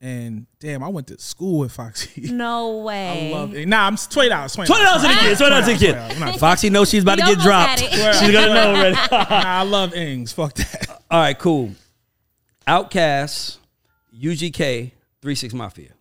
And 0.03 0.47
damn, 0.59 0.83
I 0.83 0.87
went 0.87 1.05
to 1.07 1.19
school 1.19 1.59
with 1.59 1.71
Foxy. 1.73 2.23
No 2.31 2.79
way. 2.79 3.31
I 3.31 3.37
love 3.37 3.53
it. 3.53 3.67
Nah, 3.67 3.85
I'm 3.85 3.95
twenty 3.97 4.29
dollars. 4.29 4.53
Twenty 4.55 4.67
Twenty 4.67 4.83
dollars 4.83 5.03
to 5.03 5.07
the 5.09 5.13
kids. 5.13 5.37
Twenty 5.37 5.49
dollars 5.51 5.65
to 5.65 5.85
the 5.85 5.85
$20. 6.31 6.39
Foxy 6.39 6.69
knows 6.71 6.89
she's 6.89 7.03
about 7.03 7.19
to 7.19 7.25
get 7.25 7.37
dropped. 7.39 7.81
had 7.81 7.81
it. 7.93 8.15
She's 8.19 8.31
gonna 8.31 8.53
know 8.53 8.75
already. 8.75 8.95
Nah, 8.95 9.27
I 9.29 9.61
love 9.61 9.93
Ings. 9.93 10.33
Fuck 10.33 10.55
that. 10.55 10.87
All 11.11 11.19
right, 11.21 11.37
cool. 11.37 11.71
OutKast, 12.67 13.57
UGK, 14.17 14.91
Three 15.21 15.35
Six 15.35 15.53
Mafia. 15.53 15.91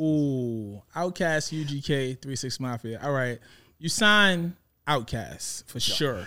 Ooh, 0.00 0.80
OutKast, 0.94 1.52
UGK, 1.64 2.20
Three 2.22 2.36
Six 2.36 2.60
Mafia. 2.60 3.00
All 3.02 3.12
right, 3.12 3.38
you 3.78 3.88
sign 3.88 4.54
OutKast 4.86 5.64
for 5.66 5.80
sure. 5.80 6.26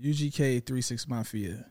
UGK, 0.00 0.64
Three 0.64 0.82
Six 0.82 1.08
Mafia. 1.08 1.64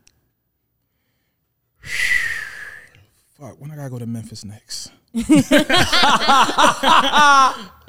Fuck, 3.38 3.60
when 3.60 3.70
I 3.70 3.76
gotta 3.76 3.90
go 3.90 3.98
to 3.98 4.06
Memphis 4.06 4.44
next? 4.44 4.90
All 5.14 5.24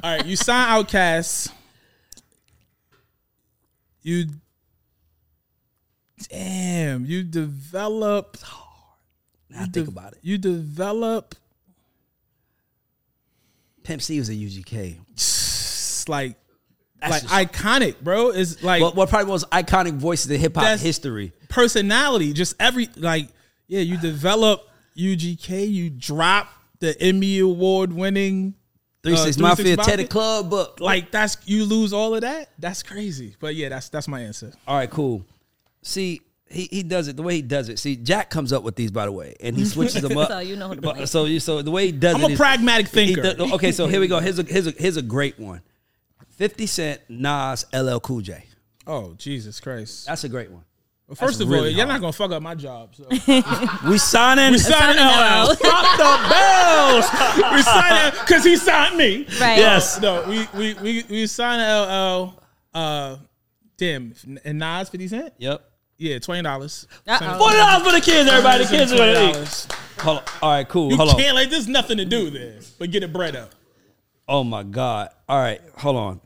right, 0.04 0.26
you 0.26 0.36
sign 0.36 0.84
OutKast. 0.84 1.52
You, 4.02 4.26
damn, 6.30 7.06
you 7.06 7.24
develop. 7.24 8.38
Now 9.50 9.66
think 9.72 9.88
about 9.90 10.14
it. 10.14 10.20
You 10.22 10.38
develop 10.38 11.36
Pimp 13.84 14.02
C 14.02 14.18
was 14.20 14.30
a 14.30 14.34
UGK. 14.34 14.98
it's 15.12 16.08
like 16.10 16.36
That's 17.02 17.30
like 17.32 17.52
iconic, 17.52 18.00
bro. 18.02 18.30
Is 18.30 18.64
like 18.64 18.82
What, 18.82 18.96
what 18.96 19.10
probably 19.10 19.32
was 19.32 19.44
iconic 19.46 19.94
voices 19.98 20.32
in 20.32 20.40
hip 20.40 20.56
hop 20.56 20.80
history. 20.80 21.34
personality. 21.50 22.34
Just 22.34 22.56
every 22.60 22.90
like, 22.96 23.28
yeah, 23.72 23.80
you 23.80 23.98
develop 23.98 24.68
UGK, 24.98 25.72
you 25.72 25.90
drop 25.90 26.50
the 26.80 27.00
Emmy 27.02 27.40
award 27.40 27.94
winning 27.94 28.54
Three 29.02 29.14
uh, 29.14 29.18
Six 29.18 29.38
3 29.38 29.42
Mafia, 29.44 29.78
Mafia. 29.78 29.92
Teddy 29.92 30.08
Club 30.08 30.50
book. 30.50 30.80
like 30.82 31.10
that's 31.10 31.38
you 31.46 31.64
lose 31.66 31.94
all 31.94 32.14
of 32.14 32.22
that. 32.22 32.50
That's 32.60 32.84
crazy. 32.84 33.36
But 33.40 33.56
yeah, 33.56 33.70
that's 33.70 33.88
that's 33.90 34.08
my 34.10 34.20
answer. 34.22 34.52
All 34.68 34.76
right, 34.76 34.90
cool. 34.90 35.26
See, 35.84 36.22
he, 36.50 36.68
he 36.70 36.84
does 36.84 37.08
it 37.08 37.16
the 37.16 37.24
way 37.24 37.36
he 37.36 37.42
does 37.42 37.70
it. 37.70 37.80
See, 37.80 37.96
Jack 37.96 38.30
comes 38.30 38.52
up 38.52 38.62
with 38.64 38.76
these, 38.76 38.92
by 38.92 39.06
the 39.06 39.12
way, 39.14 39.36
and 39.40 39.56
he 39.56 39.64
switches 39.66 40.02
them 40.02 40.18
up. 40.18 40.28
So 40.28 40.40
you 40.40 40.58
know 40.58 40.68
who 40.68 40.76
to 40.76 40.82
But- 40.82 41.08
So 41.10 41.24
you 41.26 41.40
so 41.40 41.62
the 41.62 41.72
way 41.72 41.86
he 41.86 41.92
does 41.94 42.16
it. 42.16 42.18
I'm 42.18 42.26
a 42.26 42.34
is- 42.34 42.38
pragmatic 42.38 42.88
he 42.90 42.92
thinker. 43.14 43.22
does- 43.34 43.52
okay, 43.54 43.72
so 43.72 43.88
here 43.88 44.02
we 44.02 44.08
go. 44.08 44.20
Here's 44.20 44.38
a 44.38 44.44
here's 44.44 44.68
a 44.68 44.72
here's 44.72 44.98
a 44.98 45.02
great 45.02 45.40
one. 45.40 45.62
Fifty 46.30 46.66
Cent, 46.68 47.02
Nas, 47.08 47.66
LL 47.74 48.00
Cool 48.00 48.22
J. 48.22 48.44
Oh 48.86 49.14
Jesus 49.18 49.60
Christ! 49.60 50.06
That's 50.08 50.24
a 50.26 50.30
great 50.30 50.52
one. 50.52 50.64
Well, 51.12 51.28
first 51.28 51.40
that's 51.40 51.42
of 51.42 51.54
all, 51.54 51.56
really 51.64 51.72
you're 51.74 51.86
not 51.86 52.00
gonna 52.00 52.14
fuck 52.14 52.32
up 52.32 52.42
my 52.42 52.56
job. 52.56 52.96
So. 52.96 53.04
We 53.90 53.98
signing. 53.98 54.54
We 54.54 54.58
signed 54.60 54.98
LL. 54.98 55.56
Fuck 55.56 55.98
the 55.98 56.30
bells. 56.30 57.06
we 57.54 57.62
signed 57.64 58.14
because 58.22 58.46
he 58.46 58.56
signed 58.56 58.96
me. 58.98 59.26
Right. 59.42 59.58
Yes. 59.58 60.00
No, 60.00 60.24
we 60.30 60.48
we 60.58 60.74
we 60.76 61.04
we 61.10 61.28
signed 61.28 61.62
LL. 61.62 62.34
Uh, 62.74 63.18
damn, 63.76 64.14
and 64.46 64.58
Nas 64.58 64.88
fifty 64.88 65.10
cent. 65.10 65.34
Yep. 65.38 65.62
Yeah, 65.98 66.20
twenty 66.20 66.44
dollars. 66.44 66.88
Uh-oh. 67.06 67.38
Forty 67.40 67.58
dollars 67.58 67.84
for 67.86 67.92
the 67.92 68.00
kids, 68.00 68.30
everybody. 68.30 68.64
The 68.64 68.70
kids 68.70 68.94
are 68.94 68.96
Twenty 68.96 69.14
gonna 69.14 69.30
eat. 69.30 69.34
dollars. 69.34 69.68
Hold 70.00 70.18
on. 70.20 70.24
All 70.42 70.52
right, 70.52 70.70
cool. 70.70 70.92
You 70.92 70.96
Hold 70.96 71.10
on. 71.10 71.16
can't 71.18 71.36
like 71.36 71.50
there's 71.50 71.68
nothing 71.68 71.98
to 71.98 72.06
do 72.06 72.30
there, 72.30 72.56
but 72.80 72.90
get 72.90 73.04
it 73.04 73.12
bread 73.12 73.36
up. 73.36 73.52
Oh 74.30 74.46
my 74.46 74.64
God. 74.64 75.10
All 75.28 75.38
right, 75.42 75.60
hold 75.76 75.98
on. 75.98 76.22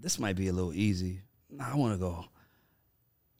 This 0.00 0.18
might 0.18 0.34
be 0.36 0.48
a 0.48 0.52
little 0.54 0.72
easy. 0.72 1.20
Nah, 1.50 1.72
I 1.72 1.76
want 1.76 1.92
to 1.92 1.98
go. 1.98 2.24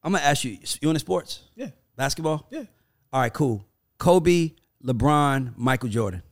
I'm 0.03 0.13
gonna 0.13 0.25
ask 0.25 0.45
you. 0.45 0.59
You 0.81 0.89
into 0.91 1.01
sports? 1.01 1.43
Yeah, 1.55 1.69
Basketball? 1.97 2.47
yeah. 2.51 2.65
All 3.13 3.21
right, 3.21 3.33
cool. 3.33 3.65
Kobe, 3.99 4.53
LeBron, 4.85 5.53
Michael 5.57 5.89
Jordan. 5.89 6.23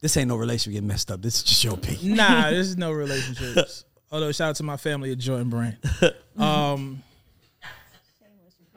This 0.00 0.16
ain't 0.16 0.28
no 0.28 0.36
relationship 0.36 0.74
getting 0.74 0.88
messed 0.88 1.10
up. 1.10 1.22
This 1.22 1.36
is 1.36 1.42
just 1.42 1.64
your 1.64 1.74
opinion. 1.74 2.16
Nah, 2.16 2.50
this 2.50 2.66
is 2.68 2.76
no 2.76 2.92
relationships. 2.92 3.84
Although 4.10 4.30
shout 4.32 4.50
out 4.50 4.56
to 4.56 4.62
my 4.62 4.76
family 4.76 5.10
at 5.12 5.18
Jordan 5.18 5.50
Brand. 5.50 5.76
Um, 6.38 7.02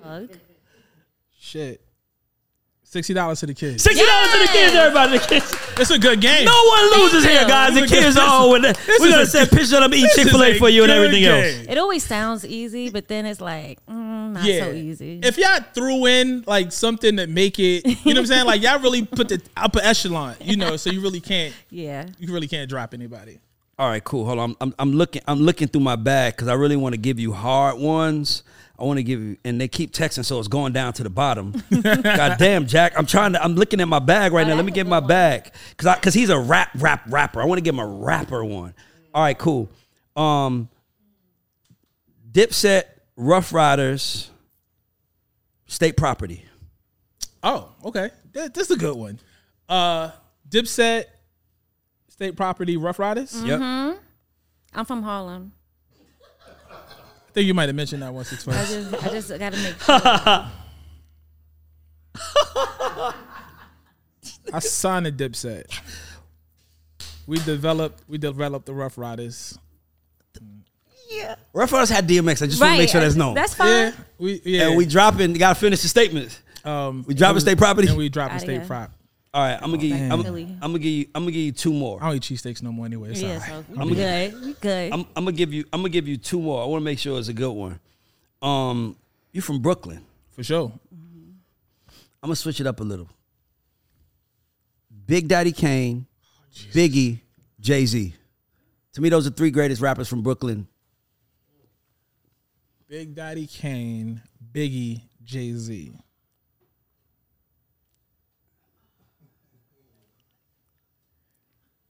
Hug. 0.02 0.30
shit. 1.38 1.82
Sixty 2.91 3.14
dollars 3.14 3.40
to 3.41 3.45
the 3.45 3.53
kids. 3.53 3.84
Sixty 3.84 4.03
dollars 4.03 4.32
to 4.32 4.40
the 4.40 4.48
kids, 4.48 4.74
everybody. 4.74 5.20
The 5.20 5.24
kids. 5.28 5.56
It's 5.78 5.91
a 5.91 5.99
good 5.99 6.20
game. 6.22 6.44
No 6.44 6.64
one 6.70 6.99
loses 6.99 7.24
here, 7.24 7.48
guys. 7.48 7.76
The 7.76 7.82
This 7.82 7.91
is 7.91 7.98
a 7.98 8.02
kids 8.02 8.16
good- 8.16 8.24
are 8.24 8.28
all 8.30 8.52
with 8.52 8.64
this 8.64 8.99
We're 8.99 9.11
gonna 9.11 9.22
a- 9.22 9.26
send 9.28 9.49
pictures 9.52 9.74
of 9.74 9.82
them 9.82 9.94
eat 9.94 10.10
Chick 10.16 10.26
is 10.26 10.32
Fil 10.32 10.41
A 10.44 10.52
a 10.53 10.57
for 10.57 10.70
you 10.70 10.82
and 10.82 10.91
everything 10.91 11.22
game. 11.22 11.60
else. 11.60 11.68
It 11.70 11.78
always 11.78 12.03
sounds 12.03 12.44
easy, 12.48 12.90
but 12.90 13.07
then 13.07 13.28
it's 13.28 13.40
like 13.40 13.78
mm, 13.86 14.32
not 14.34 14.44
yeah. 14.44 14.64
so 14.64 14.72
easy. 14.72 15.20
If 15.22 15.38
y'all 15.38 15.60
threw 15.76 16.07
in 16.07 16.44
like 16.48 16.72
something 16.72 17.18
that 17.18 17.30
make 17.30 17.60
it, 17.60 17.86
you 17.86 17.91
know 17.91 17.99
what 18.06 18.18
I'm 18.18 18.26
saying? 18.26 18.45
Like 18.48 18.64
y'all 18.64 18.80
really 18.80 19.06
put 19.06 19.30
the 19.30 19.40
upper 19.56 19.82
echelon, 19.84 20.36
you 20.41 20.57
know, 20.57 20.76
so 20.76 20.90
you 20.90 21.02
really 21.02 21.22
can't, 21.22 21.53
yeah. 21.70 22.07
you 22.18 22.34
really 22.34 22.48
can't 22.48 22.68
drop 22.68 22.95
anybody. 22.95 23.38
All 23.78 23.88
right, 23.88 24.03
cool. 24.03 24.26
Hold 24.26 24.40
on. 24.40 24.49
I'm, 24.49 24.56
I'm, 24.61 24.76
I'm 24.80 24.94
looking. 24.94 25.22
I'm 25.28 25.40
looking 25.41 25.68
through 25.68 25.82
my 25.82 25.95
bag 25.95 26.36
because 26.36 26.48
I 26.48 26.53
really 26.56 26.76
want 26.76 26.94
to 26.94 26.99
give 26.99 27.20
you 27.20 27.34
hard 27.34 27.78
ones. 27.78 28.41
I 28.80 28.84
want 28.86 28.98
to 28.98 29.04
give 29.04 29.20
you, 29.20 29.38
and 29.44 29.60
they 29.60 29.68
keep 29.68 29.92
texting, 29.92 30.24
so 30.24 30.40
it's 30.40 30.48
going 30.48 30.72
down 30.72 30.94
to 30.94 31.04
the 31.04 31.10
bottom. 31.10 31.52
God 31.84 32.38
damn, 32.38 32.66
Jack. 32.66 32.94
I'm 32.98 33.06
trying 33.06 33.34
to. 33.34 33.44
I'm 33.44 33.56
looking 33.56 33.82
at 33.82 33.88
my 33.88 34.00
bag 34.00 34.32
right 34.32 34.48
now. 34.48 34.56
Let 34.56 34.66
me 34.66 34.72
get 34.72 34.88
my 34.88 35.02
bag 35.02 35.52
because 35.72 35.88
I, 35.88 35.96
because 35.96 36.14
he's 36.14 36.30
a 36.30 36.40
rap 36.40 36.70
rap 36.76 37.04
rapper. 37.10 37.42
I 37.42 37.46
want 37.46 37.58
to 37.58 37.64
give 37.64 37.76
him 37.76 37.80
a 37.80 37.88
rapper 37.88 38.44
one. 38.46 38.74
All 39.14 39.22
right, 39.22 39.38
cool. 39.38 39.70
Um, 40.16 40.70
Dipset, 42.32 42.84
Ruff 43.18 43.54
Ryders, 43.54 44.30
State 45.68 45.98
Property. 45.98 46.46
Oh, 47.44 47.70
okay. 47.86 48.12
That, 48.34 48.54
that's 48.54 48.72
a 48.72 48.78
good 48.78 48.96
one. 48.96 49.20
Uh 49.68 50.12
Dipset, 50.50 51.06
State 52.08 52.36
Property, 52.36 52.78
Ruff 52.78 53.00
Ryders. 53.00 53.42
Yep. 53.44 53.60
I'm 54.74 54.86
from 54.86 55.04
Harlem. 55.04 55.54
I 57.40 57.41
think 57.41 57.48
you 57.48 57.53
might 57.53 57.70
have 57.70 57.76
mentioned 57.76 58.02
that 58.02 58.14
once 58.14 58.34
or 58.34 58.36
I 58.36 58.40
twice. 58.53 58.74
just 58.74 58.94
I 58.94 59.10
just 59.11 59.30
gotta 59.30 59.56
make 59.56 59.80
sure. 59.80 59.95
I 64.53 64.60
signed 64.60 65.07
a 65.07 65.11
Dipset. 65.11 65.68
We 67.28 67.40
developed 67.40 68.03
we 68.10 68.18
developed 68.18 68.66
the 68.66 68.74
Ruff 68.74 68.98
Ryders. 68.98 69.57
Yeah. 71.10 71.36
Ruff 71.53 71.72
Ryders 71.72 71.90
had 71.90 72.10
DMX. 72.10 72.41
I 72.41 72.48
just 72.48 72.60
want 72.60 72.74
to 72.74 72.78
make 72.80 72.90
sure 72.90 72.99
that's 72.99 73.16
known. 73.16 73.36
That's 73.36 73.53
fine. 73.53 73.70
Yeah, 73.70 73.91
we 74.18 74.41
yeah. 74.44 74.68
and 74.68 74.76
we 74.76 74.86
dropping. 74.86 75.32
Got 75.32 75.53
to 75.53 75.60
finish 75.61 75.82
the 75.82 75.88
statements. 75.88 76.41
um 76.66 77.06
we 77.07 77.14
dropping 77.14 77.38
and 77.38 77.41
State 77.44 77.57
Property? 77.57 77.88
and 77.88 77.95
we 77.95 78.10
dropping 78.10 78.36
Outta 78.36 78.44
State 78.44 78.57
here. 78.57 78.68
Prop. 78.68 78.91
All 79.32 79.44
right, 79.44 79.54
I'm 79.62 79.70
gonna 79.70 79.78
give 79.78 79.90
you. 79.96 80.06
I'm. 80.06 80.12
I'm 80.12 80.22
gonna 80.24 80.80
give 80.80 80.86
you. 80.92 81.06
I'm 81.14 81.22
gonna 81.22 81.32
give 81.32 81.42
you 81.44 81.52
two 81.52 81.72
more. 81.72 82.02
I 82.02 82.08
don't 82.08 82.16
eat 82.16 82.24
cheesesteaks 82.24 82.64
no 82.64 82.72
more 82.72 82.86
anyway. 82.88 83.12
It's 83.12 83.22
Yeah, 83.22 83.34
all 83.34 83.40
right. 83.40 83.48
so 83.48 83.86
we 83.86 83.96
good. 83.96 84.42
We 84.42 84.54
good. 84.54 84.92
I'm, 84.94 85.02
I'm 85.16 85.26
gonna 85.26 85.32
give 85.34 85.54
you. 85.54 85.66
I'm 85.72 85.82
gonna 85.82 85.90
give 85.90 86.08
you 86.08 86.18
two 86.18 86.40
more. 86.40 86.64
I 86.64 86.66
want 86.66 86.82
to 86.82 86.86
make 86.86 86.98
sure 86.98 87.20
it's 87.20 87.28
a 87.28 87.34
good 87.34 87.52
one. 87.52 87.80
Um, 88.42 88.96
you 89.32 89.42
from 89.42 89.60
Brooklyn? 89.60 90.04
For 90.32 90.44
sure. 90.44 90.72
I'm 91.02 92.28
gonna 92.28 92.36
switch 92.36 92.60
it 92.60 92.66
up 92.66 92.80
a 92.80 92.84
little. 92.84 93.08
Big 95.06 95.28
Daddy 95.28 95.52
Kane, 95.52 96.08
Biggie, 96.74 97.20
Jay 97.60 97.86
Z. 97.86 98.14
To 98.94 99.02
me, 99.02 99.10
those 99.10 99.28
are 99.28 99.32
three 99.32 99.52
greatest 99.52 99.80
rappers 99.82 100.08
from 100.08 100.24
Brooklyn. 100.24 100.68
Big 102.88 103.14
Daddy 103.14 103.46
Kane, 103.46 104.22
Biggie, 104.52 105.02
Jay 105.24 105.52
Z. 105.54 105.92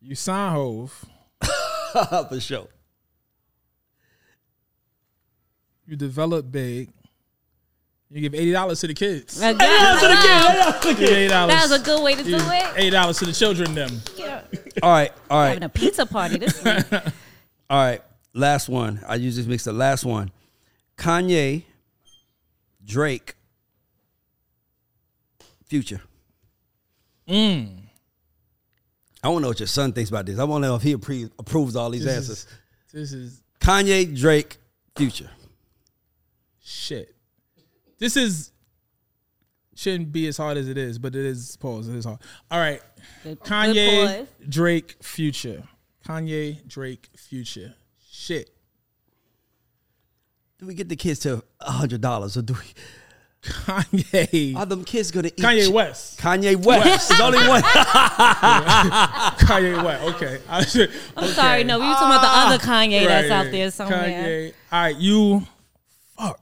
You 0.01 0.15
sign 0.15 0.53
Hove. 0.53 1.05
For 2.29 2.39
sure. 2.39 2.67
You 5.85 5.95
develop 5.95 6.51
big. 6.51 6.89
You 8.11 8.21
give 8.21 8.33
eighty 8.33 8.51
dollars 8.51 8.79
to 8.81 8.87
the 8.87 8.93
kids. 8.93 9.41
A 9.41 9.53
good- 9.53 10.97
Give 10.97 11.09
eight 11.09 11.27
dollars. 11.27 11.53
That 11.53 11.67
was 11.69 11.81
a 11.81 11.83
good 11.83 12.03
way 12.03 12.15
to 12.15 12.23
do 12.23 12.35
it. 12.35 12.73
Eight 12.75 12.89
dollars 12.91 13.19
to 13.19 13.25
the 13.25 13.33
children. 13.33 13.75
Them. 13.75 14.01
all 14.81 14.89
right. 14.91 15.11
All 15.29 15.39
right. 15.39 15.47
Having 15.49 15.63
a 15.63 15.69
pizza 15.69 16.05
party 16.05 16.37
this 16.37 16.63
week. 16.63 16.85
all 17.69 17.77
right. 17.77 18.01
Last 18.33 18.69
one. 18.69 19.01
I 19.07 19.15
use 19.15 19.35
this 19.35 19.45
mix. 19.45 19.63
The 19.63 19.73
last 19.73 20.05
one. 20.05 20.31
Kanye, 20.97 21.63
Drake, 22.83 23.35
Future. 25.65 26.01
Mm. 27.27 27.88
I 29.23 29.27
want 29.29 29.39
to 29.39 29.41
know 29.43 29.47
what 29.49 29.59
your 29.59 29.67
son 29.67 29.91
thinks 29.93 30.09
about 30.09 30.25
this. 30.25 30.39
I 30.39 30.43
want 30.45 30.63
to 30.63 30.69
know 30.69 30.75
if 30.75 30.81
he 30.81 30.95
appre- 30.95 31.29
approves 31.39 31.75
all 31.75 31.89
these 31.89 32.05
This 32.05 32.15
answers. 32.15 32.37
is, 32.39 32.47
this 32.93 33.11
is 33.13 33.43
Kanye, 33.59 34.17
Drake, 34.17 34.57
Future. 34.95 35.29
shit. 36.63 37.13
This 37.97 38.15
is 38.15 38.51
shouldn't 39.75 40.11
be 40.11 40.27
as 40.27 40.37
hard 40.37 40.57
as 40.57 40.67
it 40.69 40.77
is, 40.77 40.99
but 40.99 41.15
it 41.15 41.25
is. 41.25 41.55
Pause. 41.57 41.89
It 41.89 41.95
is 41.97 42.05
hard. 42.05 42.19
All 42.51 42.59
right. 42.59 42.81
Good- 43.23 43.39
good 43.39 43.47
Kanye, 43.47 44.17
pause. 44.19 44.27
Drake, 44.47 44.95
Future. 45.03 45.63
Kanye, 46.05 46.65
Drake, 46.67 47.09
Future. 47.15 47.73
Shit. 48.11 48.49
Do 50.59 50.65
we 50.65 50.73
get 50.73 50.89
the 50.89 50.95
kids 50.95 51.19
to 51.21 51.43
a 51.61 51.71
hundred 51.71 52.01
dollars, 52.01 52.35
or 52.37 52.41
do 52.41 52.53
we? 52.53 52.59
Kanye. 53.41 54.55
Are 54.55 54.65
them 54.65 54.83
kids 54.83 55.11
gonna 55.11 55.27
eat? 55.29 55.37
Kanye 55.37 55.67
chi- 55.67 55.73
West. 55.73 56.19
Kanye 56.19 56.55
West. 56.63 57.07
There's 57.09 57.21
only 57.21 57.37
one. 57.47 57.61
Kanye 59.39 59.83
West. 59.83 60.03
Okay. 60.15 60.39
I 60.49 60.65
should- 60.65 60.91
I'm 61.15 61.23
okay. 61.25 61.33
sorry, 61.33 61.63
no, 61.63 61.79
we 61.79 61.87
were 61.87 61.93
talking 61.93 62.07
about 62.07 62.21
the 62.21 62.53
other 62.55 62.63
Kanye 62.65 63.05
that's 63.07 63.31
out 63.31 63.51
there 63.51 63.71
somewhere. 63.71 63.99
Kanye. 64.01 64.53
All 64.71 64.81
right, 64.81 64.95
you. 64.97 65.43
Fuck. 66.17 66.39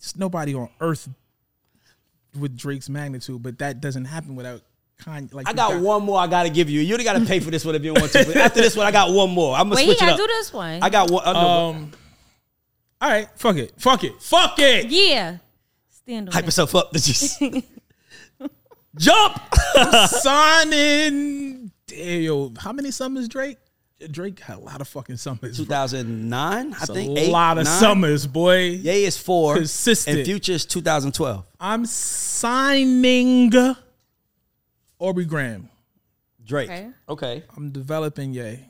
There's 0.00 0.16
nobody 0.16 0.54
on 0.54 0.68
earth 0.80 1.08
with 2.38 2.56
Drake's 2.56 2.88
magnitude, 2.88 3.42
but 3.42 3.58
that 3.58 3.80
doesn't 3.80 4.04
happen 4.06 4.36
without 4.36 4.62
Kanye. 5.02 5.32
Like 5.34 5.46
I 5.46 5.50
you 5.50 5.56
got 5.56 5.80
one 5.80 6.02
more 6.02 6.18
I 6.18 6.26
gotta 6.26 6.48
give 6.50 6.70
you. 6.70 6.80
You 6.80 6.94
only 6.94 7.04
gotta 7.04 7.24
pay 7.24 7.40
for 7.40 7.50
this 7.50 7.64
one 7.64 7.74
if 7.74 7.84
you 7.84 7.92
want 7.92 8.10
to. 8.12 8.24
But 8.24 8.36
after 8.36 8.60
this 8.62 8.74
one, 8.76 8.86
I 8.86 8.90
got 8.90 9.12
one 9.12 9.30
more. 9.30 9.54
I'm 9.54 9.64
gonna 9.68 9.76
Wait, 9.76 9.84
switch 9.84 9.96
it 9.98 10.00
gotta 10.00 10.12
up. 10.12 10.18
do 10.18 10.26
this 10.26 10.52
one. 10.52 10.82
I 10.82 10.88
got 10.88 11.10
one. 11.10 11.22
uh, 11.26 11.32
no, 11.32 11.38
Um. 11.70 11.92
All 13.00 13.10
right. 13.10 13.28
Fuck 13.36 13.56
it. 13.56 13.72
Fuck 13.76 14.04
it. 14.04 14.22
Fuck 14.22 14.58
it. 14.58 14.86
yeah. 14.86 15.36
Stand 16.06 16.28
on 16.28 16.32
hype 16.32 16.44
it. 16.44 16.46
yourself 16.46 16.74
up. 16.76 16.92
This 16.92 17.06
just 17.06 17.40
jump. 18.96 19.40
Signing. 20.06 21.72
Damn, 21.88 22.22
yo, 22.22 22.52
how 22.58 22.72
many 22.72 22.90
summers 22.92 23.28
Drake? 23.28 23.58
Drake 24.10 24.38
had 24.40 24.58
a 24.58 24.60
lot 24.60 24.80
of 24.80 24.88
fucking 24.88 25.16
summers. 25.16 25.56
2009, 25.56 26.74
I 26.74 26.76
think. 26.84 27.16
a 27.18 27.22
eight, 27.22 27.30
lot 27.30 27.56
of 27.58 27.64
nine. 27.64 27.80
summers, 27.80 28.26
boy. 28.26 28.58
Ye 28.68 29.04
is 29.04 29.16
four. 29.16 29.54
Consistent. 29.56 30.18
And 30.18 30.26
Future 30.26 30.52
is 30.52 30.66
2012. 30.66 31.44
I'm 31.58 31.86
signing 31.86 33.52
Aubrey 34.98 35.24
Graham. 35.24 35.70
Drake. 36.44 36.70
Okay. 36.70 36.88
Okay. 37.08 37.42
I'm 37.56 37.70
developing 37.70 38.34
Ye. 38.34 38.60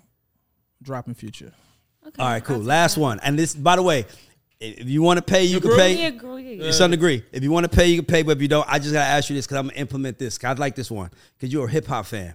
Dropping 0.83 1.15
Future. 1.15 1.53
Okay. 2.07 2.23
All 2.23 2.29
right, 2.29 2.45
cool. 2.45 2.59
Last 2.59 2.97
one. 2.97 3.19
And 3.21 3.37
this, 3.39 3.53
by 3.55 3.75
the 3.77 3.83
way, 3.83 4.07
if 4.61 4.89
you 4.89 5.03
want 5.03 5.19
to 5.19 5.23
pay, 5.23 5.45
you 5.45 5.61
can 5.61 5.71
agree? 5.71 5.79
pay. 5.83 6.03
Yeah, 6.03 6.11
girl, 6.11 6.39
yeah, 6.41 6.51
yeah. 6.51 6.63
Your 6.65 6.73
son 6.73 6.93
agree. 6.93 7.23
If 7.33 7.43
you 7.43 7.51
want 7.51 7.71
to 7.71 7.77
pay, 7.77 7.89
you 7.89 7.97
can 7.97 8.07
pay. 8.07 8.23
But 8.23 8.37
if 8.39 8.43
you 8.43 8.49
don't, 8.49 8.67
I 8.69 8.79
just 8.79 8.93
gotta 8.93 9.07
ask 9.07 9.29
you 9.29 9.37
this 9.37 9.47
because 9.47 9.59
I'm 9.59 9.69
gonna 9.69 9.79
implement 9.81 10.19
this. 10.19 10.39
'cause 10.39 10.57
I 10.57 10.61
like 10.61 10.75
this 10.75 10.91
one 10.91 11.11
because 11.37 11.53
you're 11.53 11.67
a 11.67 11.71
hip 11.71 11.87
hop 11.87 12.07
fan. 12.07 12.35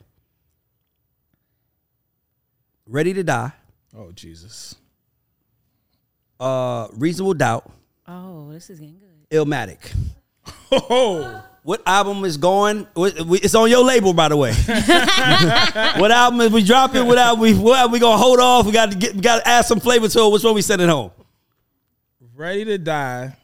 Ready 2.88 3.14
to 3.14 3.24
die. 3.24 3.52
Oh 3.96 4.12
Jesus. 4.12 4.76
Uh, 6.40 6.88
reasonable 6.94 7.34
doubt. 7.36 7.70
Oh, 8.08 8.52
this 8.52 8.70
is 8.70 8.80
getting 8.80 9.00
good. 9.00 9.30
Illmatic. 9.38 9.78
Oh, 10.74 11.44
What 11.64 11.82
album 11.86 12.24
is 12.24 12.38
going? 12.38 12.88
It's 12.96 13.54
on 13.56 13.70
your 13.70 13.84
label, 13.84 14.14
by 14.14 14.30
the 14.30 14.38
way. 14.38 14.54
what 16.00 16.12
album 16.12 16.40
is 16.40 16.50
we 16.52 16.64
dropping? 16.64 17.06
What 17.06 17.18
album 17.18 17.42
we? 17.42 17.54
What 17.54 17.78
album 17.78 17.92
we 17.92 18.00
gonna 18.00 18.18
hold 18.18 18.40
off? 18.40 18.66
We 18.66 18.72
got 18.72 18.90
to 18.92 18.98
get. 18.98 19.14
We 19.16 19.20
got 19.22 19.40
to 19.44 19.48
add 19.48 19.66
some 19.66 19.82
flavor 19.82 20.08
to 20.08 20.20
it. 20.22 20.32
Which 20.32 20.44
one 20.46 20.56
we 20.56 20.62
sending 20.62 20.88
home? 20.88 21.12
Ready 22.42 22.66
to 22.66 22.78
die. 22.78 23.36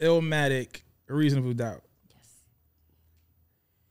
Illmatic. 0.00 0.82
Reasonable 1.06 1.52
doubt. 1.54 1.82
Yes. 2.08 2.26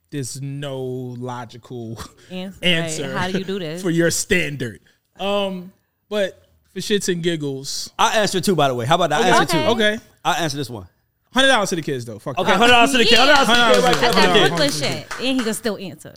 There's 0.09 0.41
no 0.41 0.81
logical 0.83 2.01
Ans- 2.31 2.59
answer. 2.61 3.03
right, 3.13 3.17
How 3.17 3.31
do 3.31 3.37
you 3.39 3.43
do 3.45 3.59
this? 3.59 3.81
for 3.81 3.89
your 3.89 4.09
standard? 4.11 4.79
Um, 5.19 5.71
but 6.09 6.47
for 6.73 6.79
shits 6.79 7.11
and 7.11 7.21
giggles, 7.21 7.91
I 7.99 8.19
answer 8.19 8.39
two, 8.41 8.55
by 8.55 8.67
the 8.69 8.75
way. 8.75 8.85
How 8.85 8.95
about 8.95 9.09
that? 9.11 9.21
I 9.21 9.27
answer 9.41 9.57
Okay. 9.57 9.65
two. 9.65 9.71
okay. 9.71 9.97
I 10.23 10.33
answer 10.43 10.57
this 10.57 10.69
one. 10.69 10.87
Hundred 11.31 11.49
dollars 11.49 11.69
to 11.69 11.75
the 11.75 11.81
kids 11.83 12.05
though. 12.05 12.17
Fuck. 12.19 12.39
Okay, 12.39 12.51
hundred 12.53 12.71
dollars 12.71 12.91
to 12.91 12.97
the 12.97 13.05
kid. 13.05 13.17
Hundred 13.19 13.33
dollars 13.33 13.47
to 13.47 13.53
the 13.53 13.73
kids. 13.73 13.83
Right 13.83 13.95
$100 13.95 14.01
That's 14.01 14.15
the 14.15 14.21
that 14.21 14.33
kid. 14.33 14.47
Brooklyn 14.49 14.71
shit. 14.71 15.19
And 15.27 15.37
he 15.37 15.43
can 15.43 15.53
still 15.53 15.77
answer. 15.77 16.13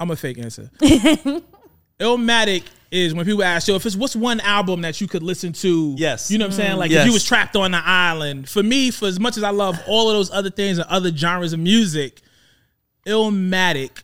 I'm 0.00 0.10
a 0.10 0.16
fake 0.16 0.38
answer. 0.38 0.70
Illmatic 2.00 2.64
is 2.90 3.14
when 3.14 3.26
people 3.26 3.42
ask, 3.42 3.66
yo, 3.68 3.74
if 3.74 3.84
it's 3.84 3.96
what's 3.96 4.14
one 4.16 4.40
album 4.40 4.82
that 4.82 5.00
you 5.00 5.08
could 5.08 5.22
listen 5.22 5.52
to? 5.54 5.94
Yes. 5.98 6.30
You 6.30 6.38
know 6.38 6.44
what 6.46 6.52
I'm 6.52 6.56
saying? 6.56 6.76
Like 6.76 6.90
Yes. 6.90 7.00
if 7.02 7.06
you 7.06 7.12
was 7.12 7.24
trapped 7.24 7.56
on 7.56 7.72
the 7.72 7.82
island. 7.84 8.48
For 8.48 8.62
me, 8.62 8.90
for 8.90 9.06
as 9.06 9.18
much 9.18 9.36
as 9.36 9.42
I 9.42 9.50
love 9.50 9.78
all 9.86 10.10
of 10.10 10.16
those 10.16 10.30
other 10.30 10.50
things 10.50 10.78
and 10.78 10.86
other 10.88 11.10
genres 11.14 11.52
of 11.52 11.58
music, 11.60 12.20
Illmatic 13.06 14.02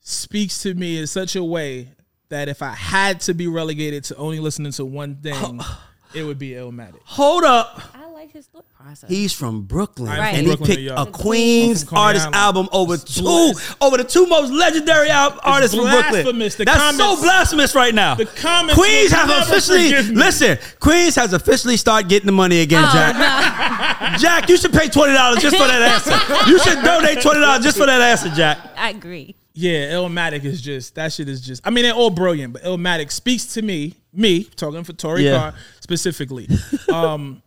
speaks 0.00 0.62
to 0.62 0.74
me 0.74 0.98
in 0.98 1.06
such 1.06 1.36
a 1.36 1.44
way 1.44 1.88
that 2.28 2.48
if 2.48 2.62
I 2.62 2.72
had 2.72 3.20
to 3.22 3.34
be 3.34 3.46
relegated 3.46 4.04
to 4.04 4.16
only 4.16 4.38
listening 4.40 4.72
to 4.72 4.84
one 4.84 5.16
thing, 5.16 5.60
it 6.14 6.24
would 6.24 6.38
be 6.38 6.50
Illmatic. 6.50 7.00
Hold 7.04 7.44
up. 7.44 7.80
I 8.28 8.30
like 8.30 8.34
his 8.34 8.46
thought 8.48 8.66
process. 8.74 9.08
He's 9.08 9.32
from 9.32 9.62
Brooklyn, 9.62 10.10
I'm 10.10 10.16
from 10.16 10.24
and 10.26 10.36
he 10.38 10.44
Brooklyn, 10.56 10.76
picked 10.76 10.90
a 10.90 11.06
Queens 11.06 11.82
I'm 11.82 11.86
from 11.88 11.96
Coney 11.96 12.02
artist 12.06 12.26
Island. 12.26 12.36
album 12.36 12.68
over 12.72 12.96
two, 12.98 13.22
blessed. 13.22 13.76
over 13.80 13.96
the 13.96 14.04
two 14.04 14.26
most 14.26 14.52
legendary 14.52 15.08
al- 15.08 15.38
artists 15.42 15.74
from 15.74 15.84
Brooklyn. 15.86 16.10
blasphemous. 16.24 16.54
The 16.56 16.64
That's 16.66 16.78
comments- 16.78 16.98
so 16.98 17.22
blasphemous 17.22 17.74
right 17.74 17.94
now. 17.94 18.16
The 18.16 18.26
comments 18.26 18.74
Queens 18.74 19.10
will 19.12 19.18
have 19.18 19.48
officially 19.48 20.02
listen. 20.12 20.58
Queens 20.78 21.14
has 21.14 21.32
officially 21.32 21.78
started 21.78 22.10
getting 22.10 22.26
the 22.26 22.32
money 22.32 22.60
again, 22.60 22.84
Oh, 22.86 22.92
Jack. 22.92 24.18
Jack, 24.20 24.48
you 24.50 24.58
should 24.58 24.72
pay 24.74 24.88
twenty 24.88 25.14
dollars 25.14 25.40
just 25.40 25.56
for 25.56 25.66
that 25.66 25.80
answer. 26.44 26.50
You 26.50 26.58
should 26.58 26.82
donate 26.84 27.22
twenty 27.22 27.40
dollars 27.40 27.64
just 27.64 27.78
for 27.78 27.86
that 27.86 28.00
answer, 28.02 28.28
Jack. 28.36 28.58
I 28.76 28.90
agree. 28.90 29.36
Yeah, 29.54 29.92
Illmatic 29.92 30.44
is 30.44 30.60
just 30.60 30.94
that 30.96 31.12
shit 31.12 31.28
is 31.28 31.40
just. 31.40 31.66
I 31.66 31.70
mean, 31.70 31.84
they're 31.84 31.94
all 31.94 32.10
brilliant, 32.10 32.52
but 32.52 32.62
Illmatic 32.62 33.10
speaks 33.10 33.46
to 33.54 33.62
me. 33.62 33.94
Me 34.12 34.44
talking 34.44 34.82
for 34.84 34.92
Torae 34.92 35.22
Yeah. 35.22 35.38
Carr 35.38 35.54
specifically. 35.80 36.48
um, 36.92 37.42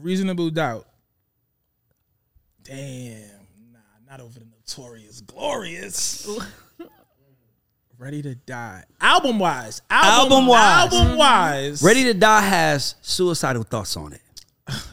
reasonable 0.00 0.50
doubt. 0.50 0.86
Damn, 2.62 3.20
nah, 3.72 3.78
not 4.08 4.20
over 4.20 4.38
the 4.38 4.46
notorious, 4.46 5.20
glorious. 5.22 6.28
Ready 7.98 8.22
to 8.22 8.34
die. 8.34 8.84
Album 8.98 9.38
wise, 9.38 9.82
Album-wise. 9.90 10.94
album 10.94 11.18
wise. 11.18 11.82
Ready 11.82 12.04
to 12.04 12.14
Die 12.14 12.40
has 12.40 12.94
suicidal 13.02 13.62
thoughts 13.62 13.94
on 13.94 14.14
it. 14.14 14.22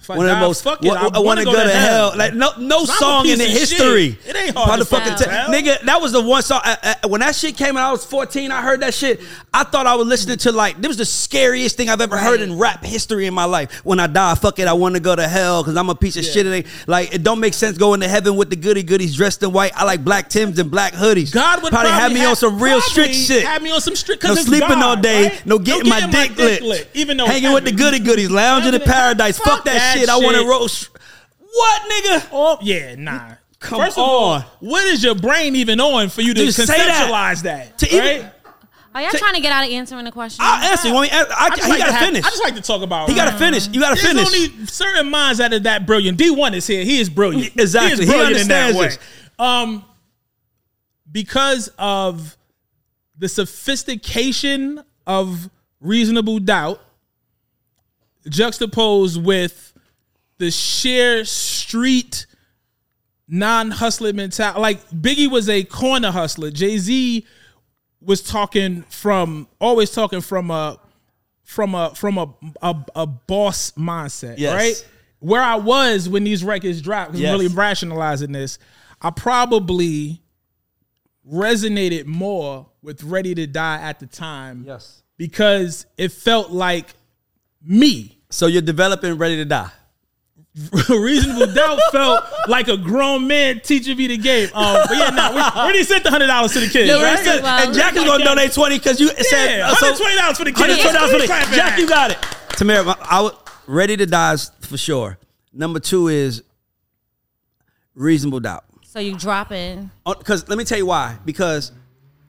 I 0.10 0.18
One 0.18 0.26
of 0.26 0.36
the 0.36 0.40
most. 0.40 0.64
Fuck 0.64 0.84
it, 0.84 0.88
One, 0.88 0.98
I 0.98 1.20
want 1.20 1.40
to 1.40 1.46
go, 1.46 1.54
to 1.54 1.70
hell. 1.70 2.14
Like 2.16 2.34
no, 2.34 2.52
no 2.58 2.86
song 2.86 3.28
in 3.28 3.38
the 3.38 3.46
history. 3.46 4.12
shit. 4.24 4.28
It 4.28 4.36
ain't 4.36 4.56
hard 4.56 4.80
to 4.80 4.86
Motherfucking 4.86 4.88
fucking 4.90 5.16
tell. 5.16 5.48
tell. 5.48 5.50
Nigga, 5.50 5.82
that 5.82 6.02
was 6.02 6.12
the 6.12 6.22
one 6.22 6.42
song. 6.42 6.62
I, 6.64 6.96
I- 7.04 7.08
when 7.08 7.22
that 7.22 7.36
shit 7.36 7.56
came 7.58 7.78
out, 7.78 7.90
I 7.90 7.92
was 7.92 8.06
14. 8.06 8.52
I 8.52 8.62
heard 8.62 8.82
that 8.82 8.94
shit. 8.94 9.22
I 9.54 9.64
thought 9.64 9.88
I 9.88 9.96
was 9.96 10.08
listening 10.08 10.38
to 10.40 10.52
like, 10.52 10.78
it 10.78 10.88
was 10.88 10.98
the 10.98 11.06
scariest 11.06 11.78
thing 11.78 11.90
I've 11.90 12.02
ever 12.02 12.18
heard 12.18 12.42
in 12.42 12.58
rap 12.58 12.84
history 12.84 13.26
in 13.28 13.34
my 13.34 13.46
life. 13.46 13.86
When 13.86 14.00
I 14.00 14.08
die, 14.08 14.36
fuck 14.36 14.60
it, 14.60 14.68
I 14.68 14.74
want 14.74 14.96
to 14.96 15.02
go 15.02 15.16
to 15.16 15.28
hell 15.28 15.64
because 15.64 15.76
I'm 15.78 15.90
a 15.90 15.96
piece 15.96 16.18
of 16.18 16.26
shit. 16.26 16.46
It 16.46 16.52
ain't, 16.54 16.68
like, 16.88 17.14
it 17.14 17.24
don't 17.24 17.40
make 17.40 17.54
sense 17.54 17.78
going 17.78 18.02
to 18.02 18.08
heaven 18.08 18.36
with 18.36 18.50
the 18.50 18.56
goody 18.56 18.84
goodies 18.84 19.16
dressed 19.16 19.42
in 19.44 19.52
white. 19.52 19.72
I 19.76 19.84
like 19.84 20.04
black 20.04 20.30
Tims 20.30 20.60
and 20.60 20.70
black 20.70 20.94
hoodies. 20.94 21.34
God 21.34 21.64
would 21.64 21.72
probably, 21.72 21.92
have 21.92 22.12
me 22.14 22.26
on 22.26 22.36
some 22.36 22.60
real 22.62 22.82
strict 22.82 23.14
shit. 23.16 23.44
Have 23.44 23.62
me 23.62 23.72
on 23.72 23.82
some 23.82 23.96
strict. 23.96 24.24
No 24.24 24.36
sleeping 24.36 24.68
God, 24.70 24.84
all 24.84 25.02
day, 25.02 25.30
right? 25.30 25.46
no 25.46 25.58
getting 25.60 25.90
my 25.90 26.06
dick, 26.08 26.62
lit. 26.62 26.90
even 26.94 27.18
though 27.18 27.26
hanging 27.26 27.54
with 27.54 27.64
the 27.66 27.72
goody 27.72 28.00
goodies, 28.00 28.30
lounging 28.30 28.74
in 28.74 28.82
paradise. 28.82 29.38
Fuck, 29.40 29.64
that, 29.66 29.94
shit. 29.94 29.97
I 30.10 30.18
want 30.18 30.38
to 30.38 30.48
roast. 30.48 30.90
What 31.40 31.82
nigga? 31.84 32.28
Oh 32.32 32.58
yeah, 32.62 32.96
nah. 32.96 33.34
Come 33.60 33.80
First 33.82 33.98
of 33.98 34.04
on. 34.04 34.10
all, 34.10 34.40
what 34.60 34.86
is 34.86 35.04
your 35.04 35.16
brain 35.16 35.56
even 35.56 35.80
on 35.80 36.10
for 36.10 36.22
you 36.22 36.34
to 36.36 36.46
Just 36.46 36.58
say 36.58 36.66
that. 36.78 37.10
conceptualize 37.10 37.42
that? 37.44 37.78
To 37.80 37.88
even- 37.96 38.30
Are 38.94 39.02
y'all 39.02 39.12
trying 39.12 39.34
to 39.34 39.42
get 39.42 39.52
out 39.52 39.66
of 39.66 39.72
answering 39.72 40.06
the 40.06 40.12
question? 40.12 40.46
I'll 40.48 40.64
answer. 40.72 40.88
You 40.90 40.94
want 40.94 41.12
me? 41.12 41.18
I, 41.18 41.26
I, 41.46 41.50
just 41.50 41.64
he 41.64 41.70
like 41.70 41.80
got 41.80 41.86
to 41.86 41.92
to 41.92 41.98
have- 41.98 42.06
finish. 42.08 42.26
I 42.26 42.30
just 42.30 42.44
like 42.44 42.56
to 42.56 42.62
talk 42.62 42.84
about. 42.84 43.10
It. 43.10 43.14
He 43.14 43.18
got 43.18 43.32
to 43.32 43.38
finish. 43.40 43.68
You 43.70 43.80
got 43.80 43.98
to 43.98 44.02
finish. 44.04 44.30
There's 44.32 44.52
only 44.54 44.66
certain 44.68 45.10
minds 45.10 45.40
that 45.40 45.52
are 45.54 45.60
that 45.60 45.88
brilliant. 45.88 46.18
D 46.20 46.30
one 46.30 46.54
is 46.54 46.68
here. 46.68 46.84
He 46.84 47.00
is 47.00 47.10
brilliant. 47.10 47.54
Exactly. 47.60 48.06
He 48.06 48.12
He 48.12 48.18
is 48.18 48.22
brilliant 48.22 48.42
in 48.42 48.48
that 48.50 48.76
way. 48.76 48.82
understands 48.84 49.00
Um, 49.40 49.86
because 51.12 51.70
of 51.80 52.38
the 53.18 53.28
sophistication 53.30 54.84
of 55.08 55.50
reasonable 55.80 56.38
doubt, 56.40 56.80
juxtaposed 58.30 59.24
with 59.24 59.67
the 60.38 60.52
sheer 60.52 61.26
street 61.26 62.26
non-hustler 63.28 64.14
mentality. 64.14 64.60
Like 64.60 64.90
Biggie 64.90 65.30
was 65.30 65.50
a 65.50 65.64
corner 65.64 66.12
hustler. 66.12 66.52
Jay 66.52 66.78
Z 66.78 67.26
was 68.02 68.22
talking 68.22 68.84
from 68.84 69.48
always 69.60 69.92
talking 69.92 70.22
from 70.22 70.52
a 70.52 70.80
from 71.44 71.76
a 71.76 71.94
from 71.96 72.18
a 72.18 72.34
a, 72.62 72.76
a 72.96 73.08
boss 73.08 73.72
mindset, 73.72 74.36
Yes. 74.38 74.54
right? 74.54 74.90
Where 75.20 75.42
I 75.42 75.56
was 75.56 76.08
when 76.08 76.24
these 76.24 76.44
records 76.44 76.82
dropped, 76.82 77.16
Yes. 77.16 77.34
I'm 77.34 77.40
really 77.40 77.54
rationalizing 77.54 78.32
this. 78.32 78.60
I 79.02 79.10
probably 79.10 80.22
resonated 81.30 82.06
more 82.06 82.68
with 82.82 83.04
Ready 83.04 83.36
to 83.36 83.48
Die 83.48 83.82
at 83.82 84.00
the 84.00 84.06
time. 84.06 84.64
Yes. 84.66 85.02
Because 85.18 85.86
it 85.98 86.12
felt 86.12 86.52
like 86.52 86.94
me. 87.62 88.20
So 88.30 88.48
you're 88.48 88.62
developing 88.62 89.18
ready 89.18 89.36
to 89.38 89.46
die. 89.46 89.72
Reasonable 90.90 91.54
doubt 91.54 91.80
felt 91.92 92.24
like 92.48 92.68
a 92.68 92.78
grown 92.78 93.28
man 93.28 93.60
teaching 93.60 93.96
me 93.96 94.08
the 94.08 94.18
game. 94.18 94.50
Um, 94.56 94.82
but 94.88 94.98
yeah, 94.98 95.10
no, 95.10 95.36
we 95.36 95.42
already 95.42 95.84
sent 95.84 96.04
the 96.04 96.10
hundred 96.10 96.28
dollars 96.28 96.54
to 96.54 96.60
the 96.60 96.68
kids. 96.68 96.90
Yeah, 96.90 97.04
right? 97.04 97.44
right? 97.44 97.66
and 97.66 97.76
Jack 97.76 97.96
is 97.96 98.04
gonna 98.04 98.24
donate 98.24 98.54
twenty 98.54 98.78
because 98.78 99.00
you 99.00 99.08
said 99.10 99.58
Yeah, 99.58 99.70
uh, 99.70 99.76
so- 99.76 99.94
$120 99.94 100.38
for 100.38 100.46
the 100.46 100.52
kids. 100.52 100.80
$120 100.84 101.12
for 101.12 101.20
the 101.20 101.28
Clap 101.28 101.52
it 101.52 101.56
Jack, 101.56 101.78
you 101.78 101.88
got 101.88 102.12
it. 102.12 102.18
Tamara, 102.52 102.98
I 103.02 103.22
would 103.22 103.34
ready 103.68 103.98
to 103.98 104.06
die 104.06 104.36
for 104.62 104.78
sure. 104.78 105.20
Number 105.54 105.80
two 105.80 106.08
is 106.08 106.42
reasonable 107.94 108.40
doubt. 108.40 108.64
So 108.84 109.00
you 109.00 109.16
dropping. 109.16 109.92
Because 110.06 110.48
let 110.50 110.58
me 110.58 110.64
tell 110.64 110.78
you 110.78 110.88
why. 110.88 111.18
Because 111.24 111.72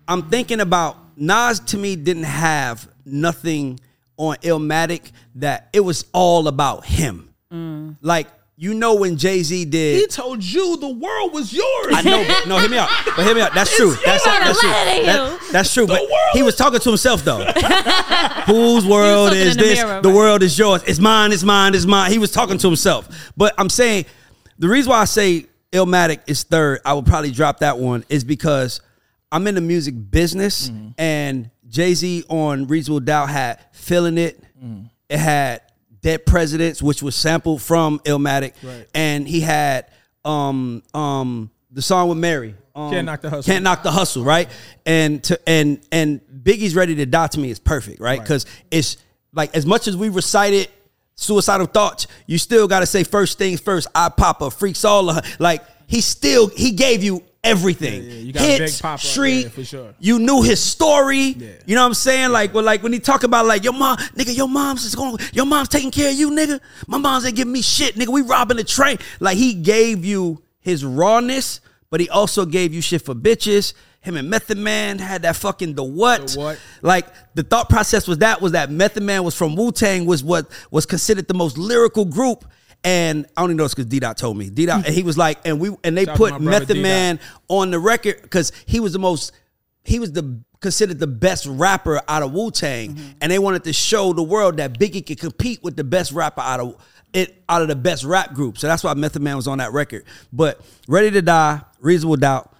I'm 0.06 0.28
thinking 0.28 0.60
about 0.60 0.96
Nas 1.16 1.60
to 1.60 1.78
me 1.78 1.96
didn't 1.96 2.24
have 2.24 2.88
nothing 3.06 3.80
on 4.18 4.36
Illmatic 4.36 5.12
that 5.36 5.68
it 5.72 5.80
was 5.80 6.04
all 6.12 6.46
about 6.48 6.84
him. 6.84 7.27
Like 7.50 8.28
you 8.60 8.74
know 8.74 8.94
when 8.96 9.16
Jay 9.16 9.42
Z 9.44 9.66
did. 9.66 10.00
He 10.00 10.06
told 10.08 10.42
you 10.42 10.76
the 10.78 10.88
world 10.88 11.32
was 11.32 11.52
yours. 11.52 11.92
I 11.94 12.02
know, 12.02 12.24
but 12.26 12.48
no, 12.48 12.58
hear 12.58 12.68
me 12.68 12.76
out. 12.78 12.88
But 13.16 13.24
hear 13.24 13.34
me 13.34 13.40
out. 13.40 13.54
That's 13.54 13.74
true. 13.76 13.94
That's, 14.04 14.26
wanna 14.26 14.44
that's 14.46 14.60
true. 14.60 14.68
let 14.70 14.96
it 14.98 15.06
That- 15.06 15.40
you. 15.42 15.52
that's 15.52 15.72
true. 15.74 15.86
But 15.86 16.02
he 16.32 16.42
was 16.42 16.56
talking 16.56 16.80
to 16.80 16.88
himself 16.90 17.24
though. 17.24 17.44
Whose 18.46 18.84
world 18.86 19.32
is 19.32 19.56
the 19.56 19.62
this? 19.62 19.78
mirror, 19.82 20.00
the 20.02 20.08
right. 20.08 20.14
world 20.16 20.42
is 20.42 20.58
yours. 20.58 20.82
It's 20.84 20.98
mine. 20.98 21.32
It's 21.32 21.44
mine. 21.44 21.74
It's 21.74 21.86
mine. 21.86 22.10
He 22.10 22.18
was 22.18 22.30
talking 22.32 22.58
to 22.58 22.66
himself. 22.66 23.08
But 23.36 23.54
I'm 23.58 23.68
saying 23.68 24.06
the 24.58 24.68
reason 24.68 24.90
why 24.90 25.00
I 25.00 25.04
say 25.04 25.46
Illmatic 25.72 26.20
is 26.26 26.42
third, 26.42 26.80
I 26.84 26.94
would 26.94 27.06
probably 27.06 27.30
drop 27.30 27.60
that 27.60 27.78
one, 27.78 28.04
is 28.08 28.24
because 28.24 28.80
I'm 29.30 29.46
in 29.46 29.54
the 29.54 29.60
music 29.60 29.94
business 30.10 30.68
Mm-hmm. 30.70 30.88
and 30.98 31.50
Jay 31.68 31.94
Z 31.94 32.24
on 32.28 32.66
Reasonable 32.66 33.00
Doubt 33.00 33.28
had 33.28 33.60
feeling 33.72 34.18
it. 34.18 34.42
Mm. 34.62 34.90
It 35.10 35.18
had 35.18 35.60
Dead 36.00 36.24
Presidents, 36.26 36.82
which 36.82 37.02
was 37.02 37.14
sampled 37.16 37.60
from 37.62 37.98
Illmatic, 38.00 38.52
Right. 38.62 38.86
and 38.94 39.26
he 39.26 39.40
had 39.40 39.86
um 40.24 40.82
um 40.94 41.50
the 41.70 41.82
song 41.82 42.08
with 42.08 42.18
Mary. 42.18 42.54
Um, 42.74 42.90
Can't 42.92 43.06
Knock 43.06 43.20
the 43.20 43.30
Hustle. 43.30 43.52
Can't 43.52 43.64
knock 43.64 43.82
the 43.82 43.90
hustle, 43.90 44.24
right? 44.24 44.48
And 44.86 45.22
to 45.24 45.40
and 45.48 45.80
and 45.90 46.20
Biggie's 46.42 46.74
ready 46.76 46.94
to 46.96 47.06
die 47.06 47.26
to 47.28 47.40
me 47.40 47.50
is 47.50 47.58
perfect, 47.58 48.00
right? 48.00 48.20
Because 48.20 48.46
it's 48.70 48.96
like 49.32 49.54
as 49.56 49.66
much 49.66 49.88
as 49.88 49.96
we 49.96 50.08
recited 50.08 50.68
suicidal 51.16 51.66
thoughts, 51.66 52.06
you 52.26 52.38
still 52.38 52.68
got 52.68 52.80
to 52.80 52.86
say 52.86 53.02
first 53.04 53.36
things 53.38 53.60
first. 53.60 53.88
I 53.94 54.08
pop 54.08 54.38
Papa 54.38 54.50
freaks 54.52 54.84
all 54.84 55.10
of 55.10 55.16
her. 55.16 55.22
Like 55.40 55.62
he 55.88 56.00
still 56.00 56.48
he 56.48 56.70
gave 56.70 57.02
you 57.02 57.22
everything. 57.44 58.02
Yeah, 58.02 58.10
yeah, 58.10 58.20
you 58.20 58.32
got 58.32 58.40
Big 58.40 58.60
Hits, 58.60 58.80
Papa, 58.80 59.02
street, 59.02 59.42
yeah, 59.42 59.48
for 59.48 59.64
sure. 59.64 59.94
You 59.98 60.18
knew 60.18 60.42
his 60.42 60.62
story. 60.62 61.36
You 61.66 61.74
know 61.74 61.82
what 61.82 61.88
I'm 61.88 61.94
saying? 61.94 62.30
Like, 62.30 62.54
well, 62.54 62.64
like 62.64 62.82
when 62.82 62.92
he 62.92 62.98
talk 62.98 63.22
about 63.22 63.46
like 63.46 63.64
your 63.64 63.72
mom, 63.72 63.96
nigga, 63.96 64.36
your 64.36 64.48
mom's 64.48 64.84
is 64.84 64.94
going, 64.94 65.18
your 65.32 65.46
mom's 65.46 65.68
taking 65.68 65.90
care 65.90 66.10
of 66.10 66.16
you, 66.16 66.30
nigga. 66.30 66.60
My 66.86 66.98
mom's 66.98 67.24
ain't 67.26 67.36
giving 67.36 67.52
me 67.52 67.62
shit, 67.62 67.94
nigga. 67.94 68.08
We 68.08 68.22
robbing 68.22 68.56
the 68.56 68.64
train. 68.64 68.98
Like 69.20 69.36
he 69.36 69.54
gave 69.54 70.04
you 70.04 70.42
his 70.60 70.84
rawness, 70.84 71.60
but 71.90 72.00
he 72.00 72.08
also 72.08 72.44
gave 72.44 72.74
you 72.74 72.80
shit 72.80 73.02
for 73.02 73.14
bitches. 73.14 73.74
Him 74.00 74.16
and 74.16 74.30
Method 74.30 74.58
Man 74.58 74.98
had 74.98 75.22
that 75.22 75.36
fucking 75.36 75.74
the 75.74 75.82
what? 75.82 76.28
The 76.28 76.38
what? 76.38 76.60
Like 76.82 77.06
the 77.34 77.42
thought 77.42 77.68
process 77.68 78.06
was 78.06 78.18
that 78.18 78.40
was 78.40 78.52
that 78.52 78.70
Method 78.70 79.02
Man 79.02 79.24
was 79.24 79.34
from 79.34 79.56
Wu 79.56 79.72
Tang 79.72 80.06
was 80.06 80.22
what 80.22 80.48
was 80.70 80.86
considered 80.86 81.26
the 81.26 81.34
most 81.34 81.58
lyrical 81.58 82.04
group. 82.04 82.44
And 82.84 83.26
I 83.36 83.42
only 83.42 83.54
know 83.54 83.64
this 83.64 83.74
because 83.74 83.86
D 83.86 83.98
Dot 84.00 84.16
told 84.16 84.36
me. 84.36 84.50
D 84.50 84.66
Dot, 84.66 84.86
and 84.86 84.94
he 84.94 85.02
was 85.02 85.18
like, 85.18 85.40
and 85.44 85.58
we 85.60 85.74
and 85.84 85.96
they 85.96 86.04
Shout 86.04 86.20
out 86.20 86.26
to 86.26 86.30
my 86.32 86.38
put 86.38 86.42
Method 86.42 86.68
D-Dot. 86.68 86.82
Man 86.82 87.20
on 87.48 87.70
the 87.70 87.78
record 87.78 88.22
because 88.22 88.52
he 88.66 88.80
was 88.80 88.92
the 88.92 88.98
most 88.98 89.32
he 89.84 89.98
was 89.98 90.12
the 90.12 90.40
considered 90.60 90.98
the 90.98 91.06
best 91.06 91.46
rapper 91.46 92.00
out 92.08 92.22
of 92.22 92.32
Wu 92.32 92.50
Tang, 92.50 92.94
Mm-hmm. 92.94 93.08
and 93.20 93.30
they 93.32 93.38
wanted 93.38 93.64
to 93.64 93.72
show 93.72 94.12
the 94.12 94.22
world 94.22 94.56
that 94.58 94.78
Biggie 94.78 95.04
could 95.06 95.18
compete 95.20 95.62
with 95.62 95.76
the 95.76 95.84
best 95.84 96.12
rapper 96.12 96.40
out 96.40 96.60
of 96.60 96.76
it 97.12 97.42
out 97.48 97.62
of 97.62 97.68
the 97.68 97.76
best 97.76 98.04
rap 98.04 98.34
group. 98.34 98.58
So 98.58 98.66
that's 98.66 98.84
why 98.84 98.94
Method 98.94 99.22
Man 99.22 99.36
was 99.36 99.46
on 99.48 99.58
that 99.58 99.72
record. 99.72 100.04
But 100.32 100.60
Ready 100.86 101.10
to 101.12 101.22
Die, 101.22 101.60
Reasonable 101.80 102.16
Doubt, 102.16 102.52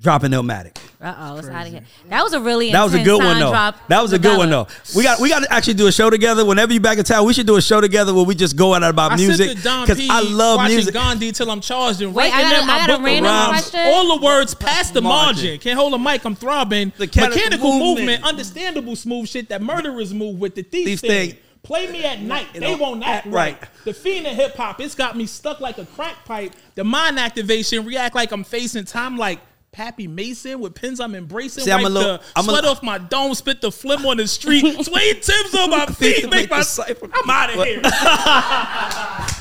dropping 0.00 0.30
Illmatic. 0.32 0.76
Uh 1.00 1.14
oh, 1.18 1.36
it's 1.38 1.48
out 1.48 1.66
of 1.66 1.72
here. 1.72 1.82
That 2.08 2.22
was 2.22 2.32
a 2.32 2.40
really 2.40 2.72
That 2.72 2.84
was 2.84 2.94
a 2.94 3.02
good 3.02 3.22
one 3.22 3.38
though. 3.38 3.50
That 3.88 4.00
was 4.02 4.12
a 4.12 4.18
good 4.18 4.36
one 4.38 4.50
though. 4.50 4.66
We 4.94 5.02
got 5.02 5.20
we 5.20 5.28
got 5.28 5.40
to 5.42 5.52
actually 5.52 5.74
do 5.74 5.86
a 5.86 5.92
show 5.92 6.10
together. 6.10 6.44
Whenever 6.44 6.72
you 6.72 6.80
back 6.80 6.98
in 6.98 7.04
town, 7.04 7.26
we 7.26 7.32
should 7.32 7.46
do 7.46 7.56
a 7.56 7.62
show 7.62 7.80
together 7.80 8.14
where 8.14 8.24
we 8.24 8.34
just 8.34 8.56
go 8.56 8.74
out 8.74 8.82
about 8.82 9.12
I 9.12 9.16
music 9.16 9.46
sent 9.48 9.58
to 9.58 9.64
Don 9.64 9.86
because 9.86 10.06
I 10.10 10.20
love 10.22 10.56
watching 10.58 10.76
music. 10.76 10.94
Gandhi 10.94 11.32
till 11.32 11.50
I'm 11.50 11.60
charged 11.60 12.00
and 12.02 12.14
Wait, 12.14 12.30
writing 12.32 12.46
I 12.46 12.50
got 12.50 12.58
in 12.58 12.64
a- 12.64 12.66
my 12.66 12.72
I 12.74 12.78
got 12.78 12.90
a 12.90 12.92
book 12.94 13.06
random 13.06 13.24
around 13.26 13.48
question. 13.50 13.80
all 13.84 14.18
the 14.18 14.24
words 14.24 14.54
past 14.54 14.94
the 14.94 15.02
Margin. 15.02 15.44
margin. 15.44 15.60
Can't 15.60 15.78
hold 15.78 15.94
a 15.94 15.98
mic. 15.98 16.24
I'm 16.24 16.34
throbbing. 16.34 16.92
The 16.96 17.04
mechanical 17.06 17.36
mechanical, 17.36 17.72
movement. 17.72 17.98
movement. 17.98 18.24
understandable 18.24 18.96
smooth 18.96 19.28
shit 19.28 19.48
that 19.50 19.62
murderers 19.62 20.12
move 20.14 20.38
with 20.38 20.54
the 20.54 20.62
thief, 20.62 20.86
Thief 20.86 21.00
thing. 21.00 21.30
thing. 21.30 21.38
Play 21.62 21.90
me 21.90 22.04
at 22.04 22.20
night. 22.20 22.46
You 22.54 22.60
they 22.60 22.72
know, 22.76 22.82
won't 22.82 23.02
act 23.04 23.26
right. 23.26 23.60
right. 23.60 23.70
The 23.84 23.92
fiend 23.92 24.26
of 24.26 24.34
hip 24.36 24.56
hop. 24.56 24.80
It's 24.80 24.94
got 24.94 25.16
me 25.16 25.26
stuck 25.26 25.60
like 25.60 25.78
a 25.78 25.84
crack 25.84 26.24
pipe. 26.24 26.52
The 26.74 26.84
mind 26.84 27.18
activation 27.18 27.84
react 27.84 28.14
like 28.14 28.30
I'm 28.32 28.44
facing 28.44 28.84
time 28.84 29.16
like. 29.18 29.40
Pappy 29.76 30.08
Mason 30.08 30.58
with 30.58 30.74
pins 30.74 31.00
I'm 31.00 31.14
embracing. 31.14 31.62
See, 31.64 31.70
I'm 31.70 31.82
wipe 31.82 31.90
a 31.90 31.92
little- 31.92 32.16
the 32.16 32.24
I'm 32.34 32.48
a- 32.48 32.50
sweat 32.50 32.64
off 32.64 32.82
my 32.82 32.96
dome, 32.96 33.34
spit 33.34 33.60
the 33.60 33.70
phlegm 33.70 34.06
on 34.06 34.16
the 34.16 34.26
street, 34.26 34.62
sway 34.84 35.12
tips 35.12 35.54
on 35.54 35.68
my 35.68 35.84
feet, 35.98 36.22
make 36.24 36.30
make 36.32 36.50
my. 36.50 36.62
cipher. 36.62 37.10
I'm 37.12 37.28
out 37.28 37.50
of 37.54 37.62
here. 37.64 37.82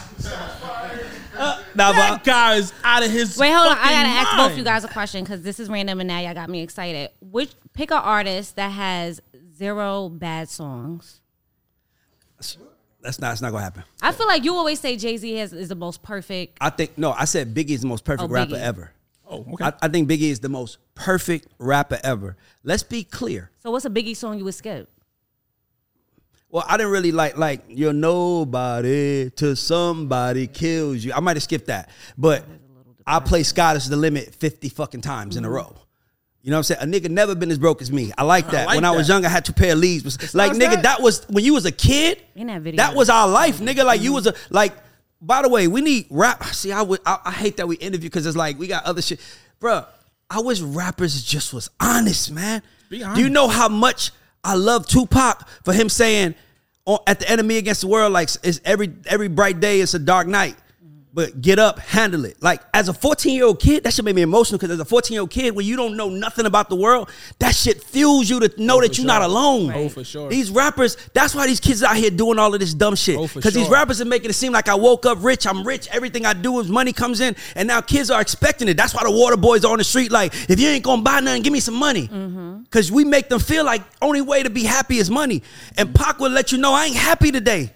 Uh, 1.38 1.62
nah, 1.76 1.92
That 1.92 2.20
but 2.20 2.24
guy 2.24 2.56
is 2.56 2.72
out 2.82 3.04
of 3.04 3.12
his. 3.12 3.38
Wait, 3.38 3.52
hold 3.52 3.68
on. 3.68 3.78
I 3.78 3.92
gotta 3.92 4.08
ask 4.08 4.38
both 4.38 4.58
you 4.58 4.64
guys 4.64 4.86
a 4.86 4.88
question 4.88 5.22
because 5.24 5.42
this 5.42 5.60
is 5.60 5.68
random 5.68 6.00
and 6.00 6.08
now 6.08 6.20
y'all 6.20 6.34
got 6.34 6.50
me 6.50 6.62
excited. 6.62 7.10
Which 7.20 7.52
pick 7.74 7.92
an 7.92 7.98
artist 7.98 8.56
that 8.56 8.70
has 8.70 9.22
zero 9.58 10.08
bad 10.08 10.48
songs? 10.50 11.20
that's 13.02 13.20
not. 13.20 13.34
It's 13.34 13.42
not 13.42 13.52
gonna 13.52 13.64
happen. 13.66 13.84
I 14.02 14.14
feel 14.14 14.28
like 14.28 14.46
you 14.46 14.56
always 14.56 14.80
say 14.80 14.96
Jay 14.96 15.18
Z 15.18 15.38
is 15.40 15.68
the 15.68 15.76
most 15.76 16.02
perfect. 16.04 16.58
I 16.62 16.70
think 16.70 16.98
no. 16.98 17.12
I 17.12 17.26
said 17.26 17.54
Biggie 17.54 17.72
is 17.72 17.82
the 17.82 17.88
most 17.88 18.06
perfect 18.06 18.30
Oh, 18.30 18.34
rapper 18.34 18.56
ever. 18.56 18.92
Oh, 19.28 19.46
okay. 19.54 19.66
I, 19.66 19.74
I 19.84 19.88
think 19.88 20.10
Biggie 20.10 20.30
is 20.30 20.40
the 20.40 20.50
most 20.50 20.78
perfect 20.94 21.48
rapper 21.60 22.00
ever. 22.04 22.38
Let's 22.64 22.84
be 22.84 23.04
clear. 23.04 23.52
So 23.60 23.72
what's 23.72 23.86
a 23.86 23.90
Biggie 23.90 24.16
song 24.16 24.38
you 24.38 24.46
would 24.46 24.54
skip? 24.54 24.90
Well, 26.50 26.64
I 26.68 26.78
didn't 26.78 26.92
really 26.92 27.12
like 27.12 27.38
like 27.38 27.64
you're 27.68 27.92
nobody 27.92 29.30
till 29.32 29.56
somebody 29.56 30.48
kills 30.48 31.04
you. 31.04 31.12
I 31.14 31.20
might 31.20 31.36
have 31.36 31.44
skipped 31.44 31.68
that, 31.68 31.90
but 32.18 32.46
I 33.06 33.20
play 33.20 33.44
Scott 33.44 33.76
is 33.76 33.90
the 33.90 33.98
limit 33.98 34.34
fifty 34.36 34.70
fucking 34.70 35.02
times 35.02 35.36
in 35.36 35.44
a 35.44 35.48
mm-hmm. 35.48 35.56
row. 35.56 35.76
You 36.42 36.52
know 36.52 36.58
what 36.58 36.70
I'm 36.72 36.78
saying? 36.78 36.96
A 36.96 37.00
nigga 37.00 37.10
never 37.10 37.34
been 37.34 37.50
as 37.50 37.58
broke 37.58 37.82
as 37.82 37.92
me. 37.92 38.12
I 38.18 38.24
like 38.24 38.52
that. 38.52 38.68
like 38.68 38.76
when 38.76 38.86
I 38.86 38.92
was 38.92 39.08
that. 39.08 39.14
young, 39.14 39.26
I 39.26 39.30
had 39.30 39.44
two 39.44 39.52
pair 39.52 39.74
of 39.74 39.80
leads. 39.80 40.06
Was 40.06 40.36
like 40.36 40.52
nigga, 40.52 40.76
that. 40.76 40.84
that 40.84 41.02
was 41.02 41.26
when 41.28 41.44
you 41.44 41.56
was 41.56 41.66
a 41.66 41.72
kid. 41.72 42.22
In 42.36 42.48
that 42.48 42.62
video. 42.62 42.78
That 42.78 42.96
was 42.96 43.10
our 43.10 43.28
life, 43.28 43.60
nigga. 43.60 43.84
Like 43.84 44.00
you 44.00 44.12
mm-hmm. 44.12 44.16
was 44.16 44.28
a 44.28 44.36
like. 44.50 44.74
By 45.22 45.42
the 45.42 45.50
way, 45.50 45.68
we 45.68 45.82
need 45.82 46.08
rap. 46.10 46.44
See, 46.54 46.72
I 46.72 46.82
would. 46.82 47.00
I, 47.06 47.20
I 47.26 47.32
hate 47.32 47.58
that 47.58 47.68
we 47.68 47.76
interview 47.78 48.10
because 48.10 48.26
it's 48.26 48.38
like 48.38 48.60
we 48.60 48.68
got 48.68 48.86
other 48.86 49.02
shit, 49.02 49.20
Bruh, 49.60 49.86
I 50.30 50.40
wish 50.42 50.62
rappers 50.62 51.24
just 51.24 51.54
was 51.54 51.70
honest, 51.80 52.32
man. 52.32 52.62
Be 52.90 53.00
Do 53.00 53.22
you 53.22 53.30
know 53.30 53.48
how 53.48 53.70
much 53.70 54.12
I 54.44 54.56
love 54.56 54.88
Tupac 54.88 55.48
for 55.64 55.74
him 55.74 55.90
saying 55.90 56.36
on, 56.86 57.00
at 57.08 57.20
the 57.20 57.30
enemy 57.30 57.58
against 57.58 57.82
the 57.82 57.88
world, 57.88 58.14
like 58.14 58.30
it's 58.44 58.62
every 58.64 58.94
every 59.08 59.28
bright 59.28 59.60
day, 59.60 59.82
it's 59.82 59.94
a 59.94 60.00
dark 60.00 60.28
night. 60.28 60.56
But 61.16 61.42
get 61.42 61.60
up, 61.60 61.80
handle 61.80 62.26
it. 62.26 62.44
Like 62.44 62.62
as 62.74 62.90
a 62.90 62.94
14 62.94 63.34
year 63.34 63.46
old 63.46 63.62
kid, 63.62 63.86
that 63.86 63.94
should 63.94 64.04
make 64.04 64.16
me 64.16 64.22
emotional 64.22 64.60
because 64.60 64.72
as 64.72 64.80
a 64.82 64.86
14 64.86 65.14
year 65.14 65.22
old 65.22 65.32
kid, 65.32 65.56
when 65.56 65.66
you 65.66 65.78
don't 65.78 65.96
know 65.96 66.10
nothing 66.10 66.46
about 66.46 66.68
the 66.68 66.76
world, 66.76 67.10
that 67.40 67.56
shit 67.56 67.82
fuels 67.82 68.30
you 68.30 68.42
to 68.42 68.52
know 68.62 68.80
oh, 68.80 68.82
that 68.82 68.98
you're 68.98 69.08
not 69.08 69.22
sure. 69.22 69.30
alone. 69.32 69.72
Oh, 69.74 69.88
for 69.88 70.04
sure. 70.04 70.28
These 70.30 70.52
rappers, 70.52 70.98
that's 71.14 71.34
why 71.34 71.48
these 71.48 71.62
kids 71.62 71.84
out 71.84 71.96
here 71.96 72.10
doing 72.12 72.38
all 72.38 72.54
of 72.54 72.60
this 72.60 72.74
dumb 72.74 72.96
shit. 72.98 73.18
Oh, 73.18 73.28
for 73.28 73.40
Because 73.40 73.54
these 73.54 73.70
rappers 73.70 74.02
are 74.02 74.06
making 74.06 74.30
it 74.30 74.34
seem 74.34 74.52
like 74.52 74.68
I 74.68 74.76
woke 74.76 75.06
up 75.06 75.20
rich, 75.22 75.48
I'm 75.48 75.66
rich, 75.66 75.88
everything 75.90 76.26
I 76.26 76.34
do 76.34 76.60
is 76.60 76.68
money 76.68 76.92
comes 76.92 77.22
in, 77.22 77.34
and 77.56 77.66
now 77.66 77.80
kids 77.80 78.12
are 78.12 78.20
expecting 78.20 78.68
it. 78.68 78.76
That's 78.76 78.94
why 78.94 79.04
the 79.06 79.12
water 79.12 79.38
boys 79.38 79.64
are 79.64 79.72
on 79.72 79.78
the 79.78 79.86
street 79.86 80.12
like, 80.12 80.34
if 80.50 80.60
you 80.60 80.68
ain't 80.68 80.84
gonna 80.84 81.02
buy 81.02 81.22
nothing, 81.22 81.44
give 81.44 81.54
me 81.54 81.62
some 81.62 81.76
money. 81.76 82.10
Mm-hmm. 82.10 82.64
Because 82.64 82.92
we 82.92 83.06
make 83.06 83.30
them 83.30 83.40
feel 83.40 83.64
like 83.64 83.84
only 84.02 84.20
way 84.20 84.44
to 84.44 84.50
be 84.50 84.64
happy 84.64 84.98
is 84.98 85.10
money. 85.10 85.44
And 85.78 85.96
Pac 85.96 86.20
will 86.20 86.32
let 86.32 86.52
you 86.52 86.58
know 86.58 86.74
I 86.74 86.88
ain't 86.88 86.98
happy 86.98 87.32
today. 87.32 87.72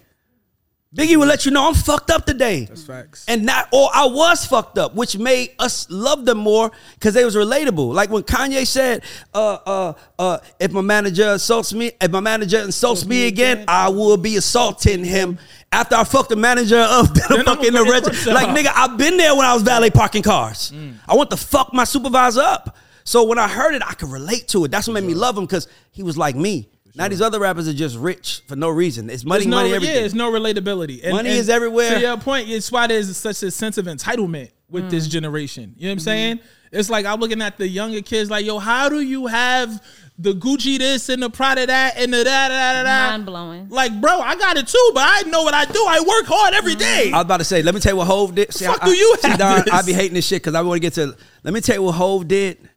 Biggie 0.92 1.14
will 1.14 1.26
let 1.28 1.46
you 1.46 1.52
know 1.52 1.68
I'm 1.68 1.74
fucked 1.74 2.10
up 2.10 2.26
today. 2.26 2.64
That's 2.64 2.82
facts. 2.82 3.24
And 3.28 3.44
not 3.46 3.68
or 3.72 3.88
I 3.94 4.06
was 4.06 4.44
fucked 4.44 4.76
up, 4.76 4.96
which 4.96 5.16
made 5.16 5.50
us 5.60 5.86
love 5.88 6.24
them 6.24 6.38
more 6.38 6.72
because 6.94 7.14
they 7.14 7.24
was 7.24 7.36
relatable. 7.36 7.94
Like 7.94 8.10
when 8.10 8.24
Kanye 8.24 8.66
said, 8.66 9.04
uh 9.32 9.58
uh 9.64 9.92
uh, 10.18 10.38
if 10.58 10.72
my 10.72 10.80
manager 10.80 11.28
assaults 11.30 11.72
me, 11.72 11.92
if 12.00 12.10
my 12.10 12.18
manager 12.18 12.58
insults 12.58 13.06
me 13.06 13.28
again, 13.28 13.64
I 13.68 13.88
will 13.88 14.16
be 14.16 14.36
assaulting 14.36 15.04
him. 15.04 15.38
After 15.70 15.94
I 15.94 16.02
fucked 16.02 16.30
the 16.30 16.36
manager 16.36 16.80
of 16.90 17.14
the 17.14 17.24
Then 17.28 17.40
I'ma 17.42 17.54
fucking 17.54 17.72
the 17.72 17.84
crooks 17.84 18.26
like 18.26 18.48
nigga, 18.48 18.72
I've 18.74 18.98
been 18.98 19.16
there 19.16 19.36
when 19.36 19.46
I 19.46 19.54
was 19.54 19.62
valet 19.62 19.90
parking 19.90 20.24
cars. 20.24 20.72
I 21.06 21.14
want 21.14 21.30
to 21.30 21.36
fuck 21.36 21.72
my 21.72 21.84
supervisor 21.84 22.40
up. 22.40 22.76
So 23.04 23.22
when 23.24 23.38
I 23.38 23.46
heard 23.46 23.76
it, 23.76 23.82
I 23.86 23.94
could 23.94 24.10
relate 24.10 24.48
to 24.48 24.64
it. 24.64 24.72
That's 24.72 24.88
what 24.88 24.94
made 24.94 25.04
me 25.04 25.14
love 25.14 25.38
him 25.38 25.44
because 25.44 25.68
he 25.92 26.02
was 26.02 26.18
like 26.18 26.34
me. 26.34 26.68
Now 26.94 27.08
these 27.08 27.20
other 27.20 27.38
rappers 27.38 27.68
are 27.68 27.72
just 27.72 27.96
rich 27.96 28.42
for 28.46 28.56
no 28.56 28.68
reason. 28.68 29.08
It's 29.10 29.24
money, 29.24 29.40
There's 29.44 29.50
no, 29.50 29.56
money, 29.58 29.72
everything. 29.74 29.94
Yeah, 29.94 30.00
there's 30.00 30.14
no 30.14 30.30
relatability. 30.32 31.00
And- 31.04 31.12
Money 31.12 31.30
and 31.30 31.38
is 31.38 31.48
everywhere. 31.48 31.94
To 31.94 32.00
your 32.00 32.16
point, 32.16 32.48
it's 32.48 32.70
why 32.72 32.86
there's 32.86 33.16
such 33.16 33.42
a 33.42 33.50
sense 33.50 33.78
of 33.78 33.86
entitlement 33.86 34.50
with 34.68 34.90
this 34.90 35.06
generation. 35.06 35.74
You 35.76 35.88
know 35.88 35.90
what 35.90 35.92
I'm 35.92 35.96
Mm-hmm. 35.98 36.04
saying? 36.04 36.40
It's 36.72 36.88
like 36.90 37.04
I'm 37.06 37.18
looking 37.20 37.42
at 37.42 37.58
the 37.58 37.66
younger 37.66 38.00
kids, 38.00 38.30
like, 38.30 38.46
yo, 38.46 38.58
how 38.60 38.88
do 38.88 39.00
you 39.00 39.26
have 39.26 39.82
the 40.18 40.32
Gucci 40.34 40.78
this 40.78 41.08
and 41.08 41.20
the 41.20 41.28
Prada 41.30 41.66
that 41.66 41.96
and 41.96 42.12
the 42.14 42.22
da 42.22 42.48
da 42.48 42.72
da 42.74 42.82
da? 42.84 43.10
Mind 43.10 43.26
blowing. 43.26 43.68
Like, 43.70 44.00
bro, 44.00 44.20
I 44.20 44.36
got 44.36 44.56
it 44.56 44.68
too, 44.68 44.90
but 44.94 45.02
I 45.04 45.22
know 45.28 45.42
what 45.42 45.52
I 45.54 45.64
do. 45.64 45.84
I 45.88 45.98
work 46.00 46.26
hard 46.26 46.54
every 46.54 46.76
day. 46.76 47.10
I 47.12 47.16
was 47.16 47.24
about 47.24 47.38
to 47.38 47.44
say, 47.44 47.62
let 47.62 47.74
me 47.74 47.80
tell 47.80 47.92
you 47.94 47.96
what 47.96 48.06
Hove 48.06 48.34
did. 48.36 48.52
See, 48.54 48.66
Fuck 48.66 48.82
I, 48.82 48.86
do 48.86 48.92
you 48.92 49.16
see, 49.20 49.28
have 49.30 49.38
Don, 49.38 49.62
this? 49.64 49.74
I 49.74 49.82
be 49.82 49.92
hating 49.92 50.14
this 50.14 50.26
shit 50.26 50.42
because 50.42 50.54
I 50.54 50.60
want 50.62 50.76
to 50.76 50.80
get 50.80 50.92
to. 50.94 51.16
Let 51.42 51.54
me 51.54 51.60
tell 51.60 51.74
you 51.74 51.82
what 51.82 51.92
Hove 51.96 52.28
did. 52.28 52.68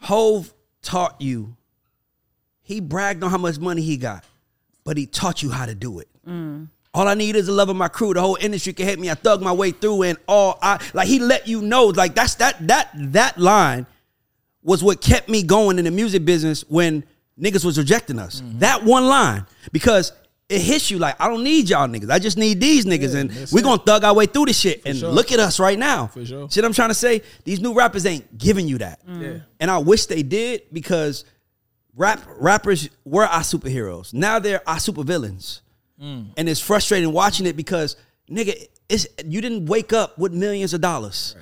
Hove 0.00 0.52
taught 0.82 1.20
you. 1.20 1.56
He 2.72 2.80
bragged 2.80 3.22
on 3.22 3.30
how 3.30 3.38
much 3.38 3.58
money 3.58 3.82
he 3.82 3.96
got, 3.96 4.24
but 4.84 4.96
he 4.96 5.06
taught 5.06 5.42
you 5.42 5.50
how 5.50 5.66
to 5.66 5.74
do 5.74 5.98
it. 6.00 6.08
All 6.94 7.08
I 7.08 7.14
need 7.14 7.36
is 7.36 7.46
the 7.46 7.52
love 7.52 7.68
of 7.70 7.76
my 7.76 7.88
crew. 7.88 8.12
The 8.12 8.20
whole 8.20 8.36
industry 8.40 8.72
can 8.74 8.86
hit 8.86 8.98
me. 9.00 9.08
I 9.10 9.14
thug 9.14 9.40
my 9.40 9.52
way 9.52 9.70
through, 9.70 10.02
and 10.02 10.18
all 10.28 10.58
I 10.60 10.78
like. 10.92 11.08
He 11.08 11.18
let 11.20 11.48
you 11.48 11.62
know, 11.62 11.86
like 11.86 12.14
that's 12.14 12.34
that 12.36 12.66
that 12.68 12.90
that 13.12 13.38
line 13.38 13.86
was 14.62 14.84
what 14.84 15.00
kept 15.00 15.28
me 15.28 15.42
going 15.42 15.78
in 15.78 15.86
the 15.86 15.90
music 15.90 16.24
business 16.24 16.64
when 16.68 17.02
niggas 17.40 17.64
was 17.64 17.78
rejecting 17.78 18.18
us. 18.18 18.42
That 18.58 18.84
one 18.84 19.06
line 19.06 19.46
because 19.72 20.12
it 20.50 20.60
hits 20.60 20.90
you 20.90 20.98
like 20.98 21.16
I 21.18 21.28
don't 21.28 21.42
need 21.42 21.70
y'all 21.70 21.88
niggas. 21.88 22.10
I 22.10 22.18
just 22.18 22.36
need 22.36 22.60
these 22.60 22.84
niggas, 22.84 23.14
and 23.14 23.30
we're 23.52 23.62
gonna 23.62 23.82
thug 23.82 24.04
our 24.04 24.14
way 24.14 24.26
through 24.26 24.44
this 24.46 24.58
shit. 24.58 24.82
and 24.84 24.98
sure. 24.98 25.10
look 25.10 25.32
at 25.32 25.40
us 25.40 25.58
right 25.58 25.78
now. 25.78 26.08
For 26.08 26.26
sure. 26.26 26.50
Shit, 26.50 26.62
I'm 26.62 26.74
trying 26.74 26.90
to 26.90 26.94
say 26.94 27.22
these 27.44 27.58
new 27.60 27.72
rappers 27.72 28.04
ain't 28.04 28.36
giving 28.36 28.68
you 28.68 28.76
that, 28.78 29.00
Yeah. 29.08 29.38
and 29.60 29.70
I 29.70 29.78
wish 29.78 30.04
they 30.06 30.22
did 30.22 30.64
because 30.70 31.24
rap 31.96 32.20
rappers 32.38 32.88
were 33.04 33.24
our 33.24 33.40
superheroes. 33.40 34.12
Now 34.12 34.38
they're 34.38 34.66
our 34.68 34.76
supervillains, 34.76 35.60
mm. 36.00 36.26
and 36.36 36.48
it's 36.48 36.60
frustrating 36.60 37.12
watching 37.12 37.46
it 37.46 37.56
because 37.56 37.96
nigga, 38.30 38.66
it's 38.88 39.06
you 39.24 39.40
didn't 39.40 39.66
wake 39.66 39.92
up 39.92 40.18
with 40.18 40.32
millions 40.32 40.74
of 40.74 40.80
dollars. 40.80 41.36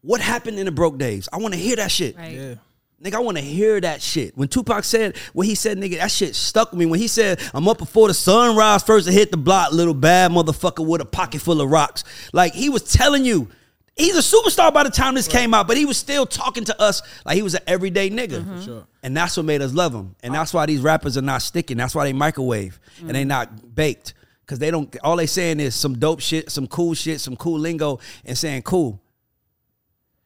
What 0.00 0.20
happened 0.20 0.58
in 0.58 0.66
the 0.66 0.72
broke 0.72 0.98
days? 0.98 1.28
I 1.32 1.38
want 1.38 1.54
to 1.54 1.60
hear 1.60 1.76
that 1.76 1.90
shit. 1.90 2.16
Right. 2.16 2.32
Yeah. 2.32 2.54
Nigga, 3.02 3.14
I 3.14 3.18
want 3.18 3.36
to 3.36 3.42
hear 3.42 3.80
that 3.80 4.00
shit. 4.00 4.36
When 4.36 4.46
Tupac 4.46 4.84
said 4.84 5.16
what 5.32 5.44
he 5.46 5.56
said, 5.56 5.76
nigga, 5.76 5.98
that 5.98 6.10
shit 6.10 6.36
stuck 6.36 6.70
with 6.70 6.78
me. 6.78 6.86
When 6.86 7.00
he 7.00 7.08
said, 7.08 7.40
I'm 7.52 7.66
up 7.66 7.78
before 7.78 8.06
the 8.06 8.14
sunrise 8.14 8.84
first 8.84 9.06
to 9.08 9.12
hit 9.12 9.32
the 9.32 9.36
block, 9.36 9.72
little 9.72 9.94
bad 9.94 10.30
motherfucker 10.30 10.86
with 10.86 11.00
a 11.00 11.04
pocket 11.04 11.40
full 11.40 11.60
of 11.60 11.68
rocks. 11.68 12.04
Like, 12.32 12.54
he 12.54 12.68
was 12.68 12.84
telling 12.84 13.24
you, 13.24 13.48
he's 13.96 14.16
a 14.16 14.36
superstar 14.36 14.72
by 14.72 14.84
the 14.84 14.90
time 14.90 15.14
this 15.14 15.28
came 15.28 15.54
out, 15.54 15.66
but 15.66 15.76
he 15.76 15.84
was 15.84 15.96
still 15.96 16.26
talking 16.26 16.64
to 16.64 16.80
us 16.80 17.02
like 17.24 17.36
he 17.36 17.42
was 17.42 17.54
an 17.54 17.62
everyday 17.66 18.10
nigga. 18.10 18.40
Mm-hmm. 18.42 18.62
sure. 18.62 18.86
And 19.02 19.16
that's 19.16 19.36
what 19.36 19.46
made 19.46 19.62
us 19.62 19.74
love 19.74 19.94
him. 19.94 20.14
And 20.22 20.34
that's 20.34 20.54
why 20.54 20.66
these 20.66 20.80
rappers 20.80 21.18
are 21.18 21.22
not 21.22 21.42
sticking. 21.42 21.76
That's 21.76 21.94
why 21.94 22.04
they 22.04 22.12
microwave 22.12 22.78
and 23.00 23.10
they 23.10 23.20
mm-hmm. 23.20 23.28
not 23.28 23.74
baked. 23.74 24.14
Cause 24.46 24.58
they 24.58 24.70
don't, 24.70 24.94
all 25.02 25.16
they 25.16 25.26
saying 25.26 25.60
is 25.60 25.74
some 25.74 25.98
dope 25.98 26.20
shit, 26.20 26.50
some 26.50 26.66
cool 26.66 26.94
shit, 26.94 27.20
some 27.20 27.36
cool 27.36 27.58
lingo, 27.58 28.00
and 28.24 28.36
saying 28.36 28.62
cool. 28.62 29.00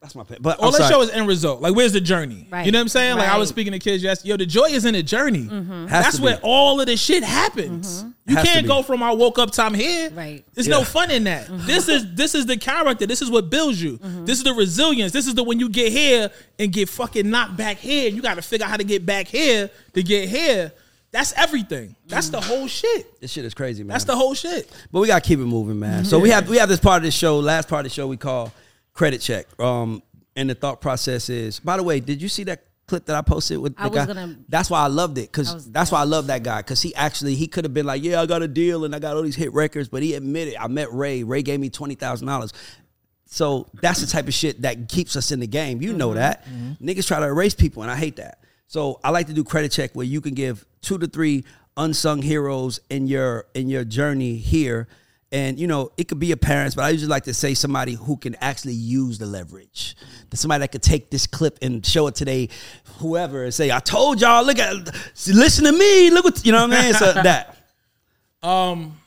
That's 0.01 0.13
my 0.13 0.23
pet. 0.23 0.41
But 0.41 0.59
All 0.59 0.67
I'm 0.67 0.71
that 0.73 0.77
sorry. 0.77 0.91
show 0.93 1.01
is 1.01 1.09
end 1.09 1.27
result. 1.27 1.59
Like, 1.59 1.75
where's 1.75 1.91
the 1.91 1.99
journey? 1.99 2.47
Right. 2.51 2.65
You 2.67 2.71
know 2.71 2.77
what 2.77 2.81
I'm 2.83 2.87
saying? 2.89 3.17
Like, 3.17 3.29
I 3.29 3.37
was 3.37 3.49
speaking 3.49 3.73
to 3.73 3.79
kids 3.79 4.03
yesterday. 4.03 4.29
Yo, 4.29 4.37
the 4.37 4.45
joy 4.45 4.65
is 4.65 4.85
in 4.85 4.93
the 4.93 5.01
journey. 5.01 5.45
Mm-hmm. 5.45 5.87
Has 5.87 6.03
That's 6.05 6.17
to 6.17 6.21
where 6.23 6.35
be. 6.37 6.41
all 6.43 6.79
of 6.79 6.85
the 6.85 6.95
shit 6.95 7.23
happens. 7.23 8.03
Mm-hmm. 8.03 8.09
You 8.29 8.35
Has 8.35 8.45
can't 8.45 8.67
go 8.67 8.83
from 8.83 9.01
I 9.01 9.11
woke 9.13 9.39
up 9.39 9.49
time 9.51 9.73
here. 9.73 10.11
Right. 10.11 10.45
There's 10.53 10.67
Yeah. 10.67 10.75
no 10.77 10.83
fun 10.83 11.09
in 11.09 11.23
that. 11.23 11.47
Mm-hmm. 11.47 11.65
This 11.65 11.87
is 11.89 12.13
this 12.13 12.35
is 12.35 12.45
the 12.45 12.57
character. 12.57 13.07
This 13.07 13.23
is 13.23 13.31
what 13.31 13.49
builds 13.49 13.81
you. 13.81 13.97
This 14.01 14.37
is 14.37 14.43
the 14.43 14.53
resilience. 14.53 15.13
This 15.13 15.25
is 15.25 15.33
the 15.33 15.43
when 15.43 15.59
you 15.59 15.67
get 15.67 15.91
here 15.91 16.29
and 16.59 16.71
get 16.71 16.89
fucking 16.89 17.27
knocked 17.27 17.57
back 17.57 17.77
here. 17.77 18.09
You 18.11 18.21
got 18.21 18.35
to 18.35 18.41
figure 18.43 18.65
out 18.65 18.69
how 18.69 18.77
to 18.77 18.83
get 18.83 19.03
back 19.05 19.27
here 19.27 19.69
to 19.93 20.03
get 20.03 20.29
here. 20.29 20.73
That's 21.09 21.33
everything. 21.33 21.95
That's 22.05 22.29
the 22.29 22.39
whole 22.41 22.67
shit. 22.67 23.19
This 23.19 23.31
shit 23.31 23.45
is 23.45 23.53
crazy, 23.55 23.81
man. 23.83 23.93
That's 23.95 24.03
the 24.03 24.15
whole 24.15 24.35
shit. 24.35 24.69
But 24.91 24.99
we 24.99 25.07
gotta 25.07 25.21
keep 25.21 25.39
it 25.39 25.45
moving, 25.45 25.79
man. 25.79 26.05
So 26.05 26.19
we 26.19 26.29
have 26.29 26.47
we 26.49 26.57
have 26.57 26.69
this 26.69 26.79
part 26.81 26.97
of 26.97 27.03
the 27.03 27.11
show, 27.11 27.39
last 27.39 27.67
part 27.67 27.85
of 27.85 27.89
the 27.91 27.95
show 27.95 28.05
we 28.07 28.17
call 28.17 28.51
credit 28.97 29.21
check. 29.21 29.45
Um, 29.61 30.01
and 30.35 30.49
the 30.49 30.55
thought 30.55 30.81
process 30.81 31.29
is. 31.29 31.59
By 31.59 31.77
the 31.77 31.83
way, 31.83 31.99
did 31.99 32.21
you 32.21 32.27
see 32.29 32.43
that 32.45 32.63
clip 32.87 33.05
that 33.05 33.15
I 33.15 33.21
posted 33.21 33.59
with 33.59 33.75
the 33.75 33.81
I 33.83 33.87
was 33.87 33.95
guy? 33.97 34.05
gonna- 34.05 34.37
that's 34.49 34.69
why 34.69 34.81
I 34.81 34.87
loved 34.87 35.17
it 35.17 35.31
because 35.31 35.69
that's 35.71 35.91
why 35.91 35.99
I 36.01 36.03
love 36.05 36.27
that 36.27 36.43
guy 36.43 36.59
because 36.59 36.81
he 36.81 36.93
actually 36.95 37.35
he 37.35 37.47
could 37.47 37.63
have 37.65 37.73
been 37.73 37.85
like, 37.85 38.03
yeah, 38.03 38.21
I 38.21 38.25
got 38.25 38.41
a 38.41 38.47
deal 38.47 38.85
and 38.85 38.93
I 38.95 38.99
got 38.99 39.15
all 39.15 39.23
these 39.23 39.35
hit 39.35 39.53
records, 39.53 39.89
but 39.89 40.03
he 40.03 40.13
admitted 40.13 40.55
I 40.59 40.67
met 40.67 40.91
Ray. 40.93 41.23
Ray 41.23 41.41
gave 41.43 41.59
me 41.59 41.69
twenty 41.69 41.95
thousand 41.95 42.27
dollars. 42.27 42.53
So 43.25 43.67
that's 43.81 43.99
the 43.99 44.07
type 44.07 44.27
of 44.27 44.33
shit 44.33 44.61
that 44.61 44.87
keeps 44.87 45.15
us 45.17 45.31
in 45.31 45.39
the 45.41 45.47
game. 45.47 45.81
You 45.81 45.93
know 45.93 46.13
that 46.13 46.45
niggas 46.81 47.07
try 47.07 47.19
to 47.19 47.25
erase 47.25 47.53
people, 47.55 47.83
and 47.83 47.91
I 47.91 47.95
hate 47.97 48.15
that. 48.17 48.39
So 48.67 48.99
I 49.03 49.09
like 49.11 49.27
to 49.27 49.33
do 49.33 49.43
credit 49.43 49.71
check 49.71 49.91
where 49.93 50.05
you 50.05 50.21
can 50.21 50.33
give 50.33 50.65
two 50.81 50.97
to 50.97 51.07
three 51.07 51.43
unsung 51.75 52.21
heroes 52.21 52.79
in 52.89 53.07
your 53.07 53.47
in 53.53 53.67
your 53.69 53.83
journey 53.83 54.35
here. 54.37 54.87
And 55.31 55.59
you 55.59 55.67
know, 55.67 55.91
it 55.97 56.07
could 56.07 56.19
be 56.19 56.27
your 56.27 56.37
parents, 56.37 56.75
but 56.75 56.85
I 56.85 56.89
usually 56.89 57.09
like 57.09 57.25
to 57.25 57.33
say 57.33 57.53
somebody 57.53 57.93
who 57.93 58.15
can 58.15 58.35
actually 58.35 58.73
use 58.73 59.17
the 59.17 59.25
leverage. 59.25 59.95
That 60.29 60.37
somebody 60.37 60.61
that 60.61 60.71
could 60.71 60.83
take 60.83 61.09
this 61.09 61.27
clip 61.27 61.57
and 61.61 61.85
show 61.85 62.07
it 62.07 62.15
today 62.15 62.49
whoever 62.99 63.43
and 63.43 63.53
say, 63.53 63.71
I 63.71 63.79
told 63.79 64.21
y'all, 64.21 64.45
look 64.45 64.57
at 64.59 64.73
listen 65.27 65.65
to 65.65 65.73
me. 65.73 66.09
Look 66.11 66.23
what 66.23 66.45
you 66.45 66.53
know 66.53 66.65
what 66.67 66.77
I 66.77 66.81
mean? 66.81 66.93
So 66.93 67.13
that. 67.13 67.57
um 68.43 68.97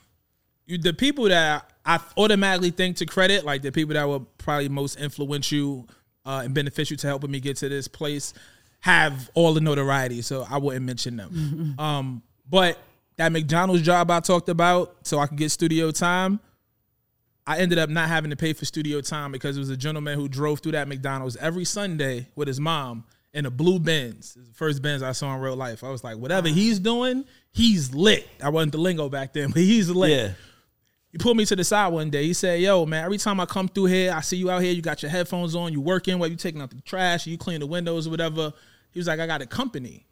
you, 0.66 0.78
the 0.78 0.92
people 0.92 1.24
that 1.24 1.70
I 1.84 2.01
automatically 2.16 2.70
think 2.70 2.97
to 2.97 3.06
credit, 3.06 3.44
like 3.44 3.62
the 3.62 3.72
people 3.72 3.94
that 3.94 4.09
were 4.09 4.20
probably 4.38 4.68
most 4.68 4.98
influential 4.98 5.88
uh, 6.24 6.42
and 6.44 6.55
beneficial 6.55 6.97
to 6.98 7.06
helping 7.06 7.30
me 7.30 7.40
get 7.40 7.56
to 7.59 7.68
this 7.68 7.88
place, 7.88 8.34
have 8.80 9.30
all 9.34 9.52
the 9.52 9.60
notoriety. 9.60 10.22
So 10.22 10.47
I 10.48 10.59
wouldn't 10.59 10.84
mention 10.84 11.16
them. 11.16 11.74
um, 11.78 12.22
but 12.48 12.78
that 13.20 13.32
McDonald's 13.32 13.82
job 13.82 14.10
I 14.10 14.20
talked 14.20 14.48
about, 14.48 14.97
so 15.06 15.18
I 15.18 15.26
could 15.26 15.36
get 15.36 15.51
studio 15.51 15.90
time. 15.90 16.40
I 17.47 17.59
ended 17.59 17.78
up 17.78 17.90
not 17.90 18.09
having 18.09 18.30
to 18.30 18.36
pay 18.36 18.55
for 18.55 18.64
studio 18.64 19.02
time 19.02 19.30
because 19.30 19.59
it 19.59 19.60
was 19.60 19.68
a 19.68 19.76
gentleman 19.76 20.18
who 20.18 20.26
drove 20.26 20.60
through 20.60 20.72
that 20.72 20.88
McDonald's 20.88 21.36
every 21.36 21.66
Sunday 21.66 22.28
with 22.34 22.48
his 22.48 22.59
mom 22.59 23.05
in 23.34 23.44
a 23.44 23.51
blue 23.51 23.78
Benz. 23.78 24.32
The 24.32 24.55
first 24.55 24.80
Benz 24.80 25.02
I 25.02 25.12
saw 25.12 25.34
in 25.34 25.42
real 25.42 25.55
life. 25.55 25.84
I 25.84 25.90
was 25.90 26.02
like, 26.02 26.16
whatever 26.16 26.48
he's 26.48 26.78
doing, 26.78 27.26
he's 27.52 27.94
lit. 27.94 28.26
I 28.42 28.48
wasn't 28.48 28.72
the 28.72 28.78
lingo 28.78 29.10
back 29.10 29.34
then, 29.34 29.51
but 29.51 29.60
he's 29.60 29.90
lit. 29.90 30.10
Yeah. 30.12 30.32
He 31.12 31.18
pulled 31.18 31.36
me 31.36 31.44
to 31.44 31.55
the 31.55 31.64
side 31.64 31.88
one 31.88 32.09
day. 32.09 32.24
He 32.24 32.32
said, 32.32 32.62
"Yo, 32.62 32.86
man, 32.86 33.05
every 33.05 33.18
time 33.18 33.38
I 33.38 33.44
come 33.44 33.68
through 33.68 33.86
here, 33.86 34.14
I 34.14 34.22
see 34.22 34.38
you 34.38 34.51
out 34.51 34.62
here. 34.62 34.72
You 34.72 34.80
got 34.80 35.02
your 35.02 35.10
headphones 35.10 35.55
on. 35.55 35.74
You 35.74 35.82
working? 35.82 36.18
While 36.18 36.30
you 36.30 36.36
taking 36.36 36.62
out 36.62 36.70
the 36.70 36.80
trash? 36.80 37.26
You 37.26 37.36
clean 37.36 37.60
the 37.60 37.66
windows 37.66 38.06
or 38.06 38.10
whatever." 38.10 38.55
He 38.92 38.98
was 38.98 39.09
like, 39.09 39.20
"I 39.20 39.26
got 39.26 39.42
a 39.42 39.47
company." 39.47 40.06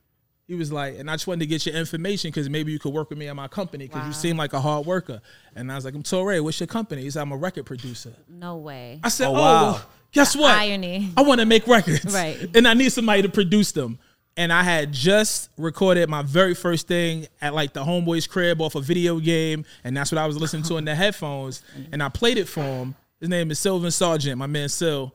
He 0.49 0.55
was 0.55 0.73
like, 0.73 0.99
and 0.99 1.11
I 1.11 1.15
just 1.15 1.27
wanted 1.27 1.41
to 1.41 1.47
get 1.47 1.67
your 1.67 1.75
information 1.75 2.31
because 2.31 2.49
maybe 2.49 2.73
you 2.73 2.79
could 2.79 2.95
work 2.95 3.11
with 3.11 3.19
me 3.19 3.29
at 3.29 3.37
my 3.37 3.49
company 3.49 3.87
because 3.87 4.07
you 4.07 4.15
seem 4.15 4.39
like 4.39 4.55
a 4.55 4.61
hard 4.61 4.87
worker. 4.87 5.21
And 5.55 5.71
I 5.71 5.75
was 5.75 5.85
like, 5.85 5.95
I'm 5.95 6.03
Torae, 6.03 6.43
what's 6.43 6.59
your 6.59 6.67
company? 6.67 7.03
He 7.03 7.11
said, 7.11 7.21
I'm 7.21 7.33
a 7.33 7.37
record 7.37 7.67
producer. 7.67 8.15
No 8.27 8.57
way. 8.57 8.99
I 9.05 9.11
said, 9.11 9.27
Oh, 9.27 9.33
oh, 9.33 9.35
wow. 9.35 9.63
well, 9.73 9.87
guess 10.11 10.35
what? 10.35 10.57
Irony. 10.57 11.13
I 11.19 11.21
want 11.21 11.41
to 11.41 11.47
make 11.47 11.67
records. 11.67 12.15
Right. 12.15 12.49
And 12.57 12.67
I 12.67 12.73
need 12.73 12.91
somebody 12.91 13.21
to 13.23 13.29
produce 13.29 13.73
them. 13.73 13.99
And 14.39 14.51
I 14.51 14.63
had 14.63 14.91
just 14.91 15.51
recorded 15.59 16.09
my 16.09 16.23
very 16.23 16.55
first 16.55 16.89
thing 16.89 17.27
at 17.43 17.53
like 17.53 17.75
the 17.75 17.85
homeboy's 17.85 18.27
crib 18.27 18.63
off 18.63 18.75
a 18.75 18.81
video 18.81 19.21
game. 19.21 19.67
And 19.85 19.95
that's 19.95 20.11
what 20.11 20.19
I 20.19 20.27
was 20.27 20.39
listening 20.39 20.63
to 20.65 20.79
in 20.79 20.87
the 20.87 20.95
headphones. 20.95 21.63
And 21.93 22.03
I 22.03 22.09
played 22.09 22.39
it 22.39 22.49
for 22.49 22.63
him. 22.63 22.95
His 23.21 23.29
name 23.29 23.51
is 23.51 23.59
Sylvan 23.59 23.91
Sargent, 23.91 24.39
my 24.39 24.47
man 24.47 24.71
Sil. 24.73 25.13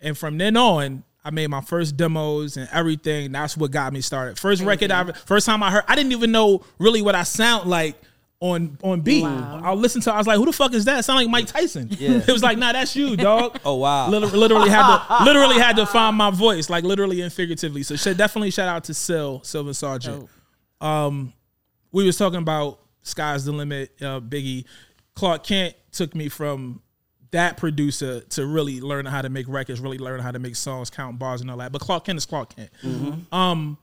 And 0.00 0.16
from 0.16 0.38
then 0.38 0.56
on, 0.56 1.02
I 1.24 1.30
made 1.30 1.48
my 1.48 1.60
first 1.60 1.96
demos 1.96 2.56
and 2.56 2.68
everything. 2.72 3.32
That's 3.32 3.56
what 3.56 3.70
got 3.70 3.92
me 3.92 4.00
started. 4.00 4.38
First 4.38 4.62
record 4.62 4.90
I 4.90 5.12
first 5.12 5.46
time 5.46 5.62
I 5.62 5.70
heard, 5.70 5.84
I 5.86 5.94
didn't 5.94 6.12
even 6.12 6.32
know 6.32 6.64
really 6.78 7.02
what 7.02 7.14
I 7.14 7.24
sound 7.24 7.68
like 7.68 7.94
on 8.40 8.78
on 8.82 9.02
beat. 9.02 9.22
Wow. 9.22 9.60
I 9.62 9.72
listened 9.74 10.04
to 10.04 10.14
I 10.14 10.18
was 10.18 10.26
like, 10.26 10.38
who 10.38 10.46
the 10.46 10.52
fuck 10.52 10.72
is 10.72 10.86
that? 10.86 11.04
Sound 11.04 11.18
like 11.18 11.28
Mike 11.28 11.46
Tyson. 11.46 11.88
Yeah. 11.90 12.10
it 12.26 12.32
was 12.32 12.42
like, 12.42 12.56
nah, 12.56 12.72
that's 12.72 12.96
you, 12.96 13.16
dog. 13.16 13.58
Oh, 13.64 13.74
wow. 13.74 14.08
Literally, 14.08 14.38
literally 14.38 14.70
had 14.70 14.96
to 14.96 15.24
literally 15.24 15.58
had 15.58 15.76
to 15.76 15.86
find 15.86 16.16
my 16.16 16.30
voice, 16.30 16.70
like 16.70 16.84
literally 16.84 17.20
and 17.20 17.32
figuratively. 17.32 17.82
So 17.82 17.96
should 17.96 18.16
definitely 18.16 18.50
shout 18.50 18.68
out 18.68 18.84
to 18.84 18.94
Sil, 18.96 19.44
Sylvan 19.44 19.74
Sargent. 19.74 20.28
Um, 20.80 21.34
we 21.92 22.04
was 22.04 22.16
talking 22.16 22.38
about 22.38 22.80
sky's 23.02 23.44
the 23.44 23.52
limit, 23.52 23.92
uh, 24.00 24.20
Biggie. 24.20 24.64
Clark 25.14 25.44
Kent 25.44 25.74
took 25.92 26.14
me 26.14 26.30
from 26.30 26.80
that 27.32 27.56
producer 27.56 28.20
to 28.20 28.46
really 28.46 28.80
learn 28.80 29.06
how 29.06 29.22
to 29.22 29.28
make 29.28 29.48
records, 29.48 29.80
really 29.80 29.98
learn 29.98 30.20
how 30.20 30.30
to 30.30 30.38
make 30.38 30.56
songs, 30.56 30.90
count 30.90 31.18
bars 31.18 31.40
and 31.40 31.50
all 31.50 31.56
that. 31.58 31.72
But 31.72 31.80
Clark 31.80 32.04
Kent 32.04 32.16
is 32.18 32.26
Clark 32.26 32.56
Kent. 32.56 32.70
Um, 33.32 33.78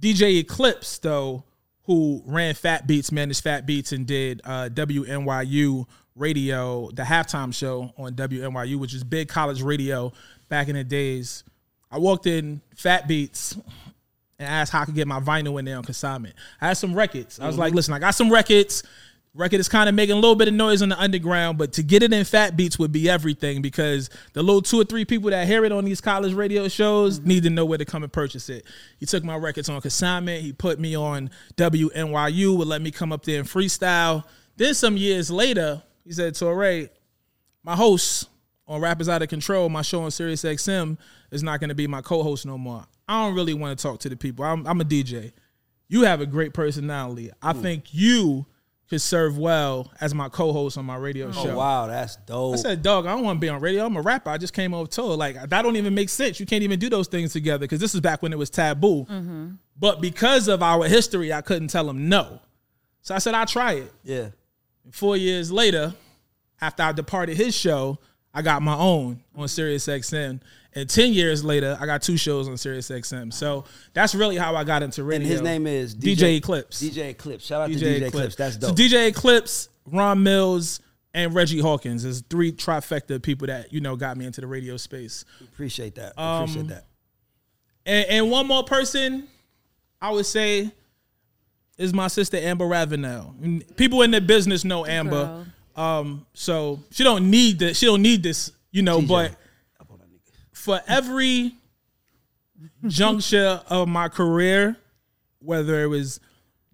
DJ 0.00 0.38
Eclipse 0.38 0.98
though, 0.98 1.44
who 1.84 2.22
ran 2.26 2.54
Fat 2.54 2.86
Beats, 2.86 3.12
managed 3.12 3.42
Fat 3.44 3.66
Beats, 3.66 3.92
and 3.92 4.06
did 4.06 4.40
uh, 4.44 4.68
WNYU 4.72 5.86
radio, 6.16 6.90
the 6.90 7.02
halftime 7.02 7.54
show 7.54 7.92
on 7.98 8.14
WNYU, 8.14 8.76
which 8.76 8.94
is 8.94 9.04
big 9.04 9.28
college 9.28 9.62
radio 9.62 10.12
back 10.48 10.68
in 10.68 10.74
the 10.74 10.84
days. 10.84 11.44
I 11.90 11.98
walked 11.98 12.26
in 12.26 12.60
Fat 12.74 13.06
Beats 13.06 13.56
and 14.38 14.48
asked 14.48 14.72
how 14.72 14.82
I 14.82 14.84
could 14.84 14.94
get 14.94 15.06
my 15.06 15.20
vinyl 15.20 15.58
in 15.58 15.64
there 15.64 15.76
on 15.76 15.84
consignment. 15.84 16.34
I 16.60 16.68
had 16.68 16.76
some 16.76 16.94
records. 16.94 17.38
I 17.38 17.46
was 17.46 17.58
like, 17.58 17.72
listen, 17.74 17.94
I 17.94 17.98
got 17.98 18.14
some 18.14 18.30
records. 18.32 18.82
Record 19.36 19.60
is 19.60 19.68
kind 19.68 19.86
of 19.86 19.94
making 19.94 20.14
a 20.14 20.18
little 20.18 20.34
bit 20.34 20.48
of 20.48 20.54
noise 20.54 20.80
on 20.80 20.88
the 20.88 20.98
underground, 20.98 21.58
but 21.58 21.74
to 21.74 21.82
get 21.82 22.02
it 22.02 22.10
in 22.10 22.24
Fat 22.24 22.56
Beats 22.56 22.78
would 22.78 22.90
be 22.90 23.08
everything 23.08 23.60
because 23.60 24.08
the 24.32 24.42
little 24.42 24.62
two 24.62 24.80
or 24.80 24.84
three 24.84 25.04
people 25.04 25.28
that 25.28 25.46
hear 25.46 25.64
it 25.66 25.72
on 25.72 25.84
these 25.84 26.00
college 26.00 26.32
radio 26.32 26.68
shows 26.68 27.18
mm-hmm. 27.18 27.28
need 27.28 27.42
to 27.42 27.50
know 27.50 27.66
where 27.66 27.76
to 27.76 27.84
come 27.84 28.02
and 28.02 28.10
purchase 28.10 28.48
it. 28.48 28.64
He 28.98 29.04
took 29.04 29.22
my 29.24 29.36
records 29.36 29.68
on 29.68 29.78
consignment. 29.82 30.42
He 30.42 30.54
put 30.54 30.80
me 30.80 30.96
on 30.96 31.30
WNYU, 31.56 32.56
would 32.56 32.66
let 32.66 32.80
me 32.80 32.90
come 32.90 33.12
up 33.12 33.24
there 33.24 33.38
and 33.38 33.48
freestyle. 33.48 34.24
Then 34.56 34.72
some 34.72 34.96
years 34.96 35.30
later, 35.30 35.82
he 36.04 36.12
said, 36.12 36.32
Torae, 36.32 36.88
my 37.62 37.76
host 37.76 38.30
on 38.66 38.80
Rap 38.80 39.02
Is 39.02 39.08
Out 39.08 39.20
of 39.20 39.28
Control, 39.28 39.68
my 39.68 39.82
show 39.82 40.02
on 40.02 40.10
Sirius 40.10 40.44
XM, 40.44 40.96
is 41.30 41.42
not 41.42 41.60
going 41.60 41.68
to 41.68 41.74
be 41.74 41.86
my 41.86 42.00
co-host 42.00 42.46
no 42.46 42.56
more. 42.56 42.86
I 43.06 43.24
don't 43.24 43.34
really 43.34 43.54
want 43.54 43.78
to 43.78 43.82
talk 43.82 44.00
to 44.00 44.08
the 44.08 44.16
people. 44.16 44.46
I'm, 44.46 44.66
I'm 44.66 44.80
a 44.80 44.84
DJ. 44.84 45.32
You 45.88 46.02
have 46.02 46.22
a 46.22 46.26
great 46.26 46.54
personality. 46.54 47.30
I 47.42 47.52
think 47.52 47.92
you 47.92 48.46
could 48.88 49.00
serve 49.00 49.36
well 49.36 49.90
as 50.00 50.14
my 50.14 50.28
co-host 50.28 50.78
on 50.78 50.84
my 50.84 50.96
radio 50.96 51.28
oh, 51.28 51.32
show. 51.32 51.50
Oh 51.50 51.56
wow, 51.56 51.86
that's 51.86 52.16
dope. 52.16 52.54
I 52.54 52.56
said, 52.56 52.82
dog, 52.82 53.06
I 53.06 53.14
don't 53.14 53.24
want 53.24 53.36
to 53.36 53.40
be 53.40 53.48
on 53.48 53.60
radio. 53.60 53.84
I'm 53.84 53.96
a 53.96 54.00
rapper. 54.00 54.30
I 54.30 54.38
just 54.38 54.52
came 54.52 54.72
over 54.72 54.88
tour. 54.88 55.16
Like 55.16 55.34
that 55.34 55.62
don't 55.62 55.76
even 55.76 55.94
make 55.94 56.08
sense. 56.08 56.38
You 56.38 56.46
can't 56.46 56.62
even 56.62 56.78
do 56.78 56.88
those 56.88 57.08
things 57.08 57.32
together 57.32 57.60
because 57.60 57.80
this 57.80 57.94
is 57.94 58.00
back 58.00 58.22
when 58.22 58.32
it 58.32 58.38
was 58.38 58.50
taboo. 58.50 59.04
Mm-hmm. 59.04 59.50
But 59.78 60.00
because 60.00 60.48
of 60.48 60.62
our 60.62 60.86
history, 60.86 61.32
I 61.32 61.40
couldn't 61.40 61.68
tell 61.68 61.88
him 61.88 62.08
no. 62.08 62.40
So 63.02 63.14
I 63.14 63.18
said, 63.18 63.34
I'll 63.34 63.46
try 63.46 63.74
it. 63.74 63.92
yeah. 64.02 64.28
Four 64.90 65.16
years 65.16 65.50
later, 65.50 65.94
after 66.60 66.82
I 66.84 66.92
departed 66.92 67.36
his 67.36 67.56
show, 67.56 67.98
I 68.32 68.42
got 68.42 68.62
my 68.62 68.76
own 68.76 69.22
on 69.34 69.48
Sirius 69.48 69.86
XM. 69.86 70.40
And 70.76 70.88
10 70.90 71.14
years 71.14 71.42
later, 71.42 71.74
I 71.80 71.86
got 71.86 72.02
two 72.02 72.18
shows 72.18 72.48
on 72.48 72.58
Sirius 72.58 72.90
XM. 72.90 73.32
So 73.32 73.64
that's 73.94 74.14
really 74.14 74.36
how 74.36 74.54
I 74.54 74.62
got 74.62 74.82
into 74.82 75.04
radio. 75.04 75.22
And 75.22 75.26
his 75.26 75.40
name 75.40 75.66
is 75.66 75.96
DJ 75.96 76.36
Eclipse. 76.36 76.82
DJ 76.82 77.08
Eclipse. 77.08 77.46
Shout 77.46 77.62
out 77.62 77.72
to 77.72 77.76
DJ 77.76 78.02
Eclipse. 78.02 78.36
That's 78.36 78.58
dope. 78.58 78.76
So. 78.76 78.84
DJ 78.84 79.08
Eclipse, 79.08 79.70
Ron 79.86 80.22
Mills, 80.22 80.80
and 81.14 81.34
Reggie 81.34 81.60
Hawkins 81.60 82.04
is 82.04 82.22
three 82.28 82.52
trifecta 82.52 83.22
people 83.22 83.46
that, 83.46 83.72
you 83.72 83.80
know, 83.80 83.96
got 83.96 84.18
me 84.18 84.26
into 84.26 84.42
the 84.42 84.46
radio 84.46 84.76
space. 84.76 85.24
Appreciate 85.40 85.94
that. 85.94 86.12
Um, 86.20 86.42
Appreciate 86.42 86.68
that. 86.68 86.84
And, 87.86 88.06
and 88.10 88.30
one 88.30 88.46
more 88.46 88.62
person, 88.62 89.28
I 90.02 90.10
would 90.10 90.26
say, 90.26 90.70
is 91.78 91.94
my 91.94 92.08
sister 92.08 92.36
Amber 92.36 92.66
Ravenel. 92.66 93.34
People 93.76 94.02
in 94.02 94.10
the 94.10 94.20
business 94.20 94.62
know 94.62 94.84
Amber, 94.84 95.46
um, 95.74 96.26
so 96.34 96.80
she 96.90 97.02
don't 97.02 97.30
need 97.30 97.58
this. 97.58 97.78
She 97.78 97.86
don't 97.86 98.02
need 98.02 98.22
this, 98.22 98.52
you 98.72 98.82
know. 98.82 99.00
TJ. 99.00 99.08
But 99.08 99.36
for 100.66 100.80
every 100.88 101.54
juncture 102.88 103.62
of 103.68 103.86
my 103.86 104.08
career, 104.08 104.76
whether 105.38 105.80
it 105.84 105.86
was 105.86 106.18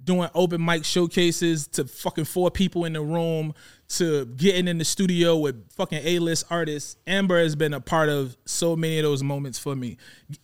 doing 0.03 0.31
open 0.35 0.65
mic 0.65 0.83
showcases 0.83 1.69
to 1.69 1.85
fucking 1.85 2.25
four 2.25 2.51
people 2.51 2.87
in 2.87 2.95
the 2.95 3.03
room 3.03 3.53
to 3.89 4.25
getting 4.25 4.67
in 4.67 4.79
the 4.79 4.85
studio 4.85 5.37
with 5.37 5.71
fucking 5.73 6.01
A-list 6.03 6.47
artists, 6.49 6.97
Amber 7.07 7.39
has 7.39 7.55
been 7.55 7.75
a 7.75 7.83
part 7.83 8.09
of 8.09 8.35
so 8.47 8.75
many 8.75 8.99
of 8.99 9.03
those 9.03 9.23
moments 9.23 9.59
for 9.59 9.77
me. 9.77 9.99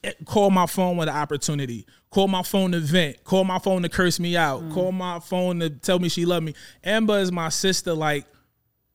Eh, 0.05 0.13
call 0.27 0.51
my 0.51 0.67
phone 0.67 0.99
with 0.99 1.09
an 1.09 1.17
opportunity. 1.17 1.87
Call 2.11 2.29
my 2.29 2.43
phone 2.43 2.73
to 2.73 2.81
vent. 2.81 3.25
Call 3.25 3.45
my 3.45 3.59
phone 3.59 3.81
to 3.81 3.89
curse 3.89 4.21
me 4.21 4.37
out. 4.37 4.63
Mm. 4.63 4.75
Call 4.75 4.93
my 4.93 5.21
phone 5.21 5.61
to 5.61 5.71
tell 5.71 5.99
me 5.99 6.11
she 6.11 6.27
loved 6.27 6.45
me. 6.45 6.55
Amber 6.85 7.19
is 7.19 7.33
my 7.33 7.49
sister. 7.49 7.95
Like 7.95 8.27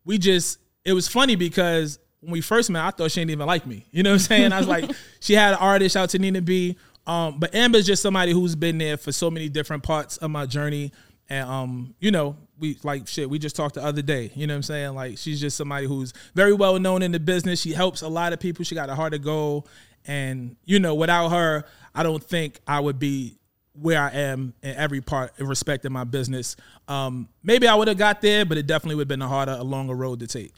we 0.06 0.20
just 0.20 0.60
it 0.86 0.94
was 0.94 1.08
funny 1.08 1.36
because 1.36 1.98
when 2.24 2.32
we 2.32 2.42
first 2.42 2.70
met, 2.70 2.84
I 2.84 2.92
thought 2.92 3.12
she 3.12 3.20
didn't 3.22 3.32
even 3.32 3.48
like 3.48 3.66
me. 3.68 3.86
You 3.92 4.04
know 4.04 4.12
what 4.12 4.16
I'm 4.16 4.20
saying? 4.20 4.54
I 4.54 4.60
was 4.60 4.68
like, 4.68 4.90
she 5.20 5.34
had 5.34 5.54
an 5.54 5.60
artist 5.60 5.96
out 5.96 6.10
to 6.12 6.20
Nina 6.20 6.42
B. 6.42 6.78
Um, 7.06 7.40
but 7.40 7.54
Amber's 7.54 7.86
just 7.86 8.02
somebody 8.02 8.32
who's 8.32 8.56
been 8.56 8.78
there 8.78 8.96
for 8.96 9.12
so 9.12 9.30
many 9.30 9.50
different 9.50 9.84
parts 9.84 10.18
of 10.18 10.32
my 10.32 10.46
journey. 10.46 10.92
And 11.30 11.50
um, 11.50 11.96
you 12.00 12.12
know, 12.12 12.38
we 12.60 12.78
like 12.84 13.08
shit, 13.08 13.30
we 13.30 13.40
just 13.40 13.56
talked 13.56 13.76
the 13.76 13.84
other 13.84 14.02
day. 14.02 14.32
You 14.36 14.48
know 14.48 14.54
what 14.54 14.58
I'm 14.58 14.64
saying? 14.64 14.96
Like 14.96 15.18
she's 15.18 15.42
just 15.42 15.58
somebody 15.58 15.86
who's 15.86 16.14
very 16.34 16.54
well 16.54 16.80
known 16.80 17.02
in 17.02 17.12
the 17.12 17.20
business. 17.20 17.60
She 17.60 17.74
helps 17.74 18.02
a 18.02 18.08
lot 18.08 18.34
of 18.34 18.40
people. 18.40 18.64
She 18.64 18.76
got 18.76 18.90
a 18.90 18.96
heart 18.96 19.14
of 19.14 19.22
gold. 19.22 19.68
And, 20.06 20.56
you 20.66 20.80
know, 20.80 20.96
without 20.96 21.30
her, 21.30 21.64
I 21.96 22.04
don't 22.04 22.24
think 22.24 22.60
I 22.68 22.80
would 22.80 23.00
be 23.00 23.38
where 23.74 24.02
I 24.02 24.10
am 24.10 24.54
in 24.62 24.76
every 24.76 25.02
part 25.02 25.32
in 25.38 25.48
respect 25.48 25.86
of 25.86 25.92
my 25.92 26.04
business. 26.04 26.56
Um, 26.88 27.30
maybe 27.42 27.68
I 27.68 27.76
would 27.76 27.88
have 27.88 27.98
got 27.98 28.22
there, 28.22 28.46
but 28.46 28.58
it 28.58 28.68
definitely 28.68 28.96
would 28.96 29.04
have 29.04 29.08
been 29.08 29.22
a 29.22 29.28
harder, 29.28 29.54
a 29.54 29.64
longer 29.64 29.96
road 29.96 30.20
to 30.20 30.28
take. 30.28 30.54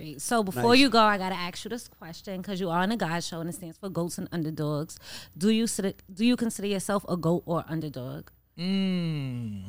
Great. 0.00 0.22
So 0.22 0.42
before 0.42 0.74
you 0.74 0.88
go, 0.88 0.98
I 0.98 1.18
gotta 1.18 1.34
ask 1.34 1.62
you 1.62 1.68
this 1.68 1.86
question 1.86 2.40
because 2.40 2.58
you 2.58 2.70
are 2.70 2.80
on 2.80 2.90
a 2.90 2.96
GAUDS 2.96 3.26
show 3.26 3.40
and 3.40 3.50
it 3.50 3.52
stands 3.52 3.76
for 3.76 3.90
goats 3.90 4.16
and 4.16 4.28
underdogs. 4.32 4.98
Do 5.36 5.50
you 5.50 5.66
do 5.66 6.24
you 6.24 6.36
consider 6.36 6.68
yourself 6.68 7.04
a 7.06 7.18
goat 7.18 7.42
or 7.44 7.64
underdog? 7.68 8.28
Hmm. 8.56 9.60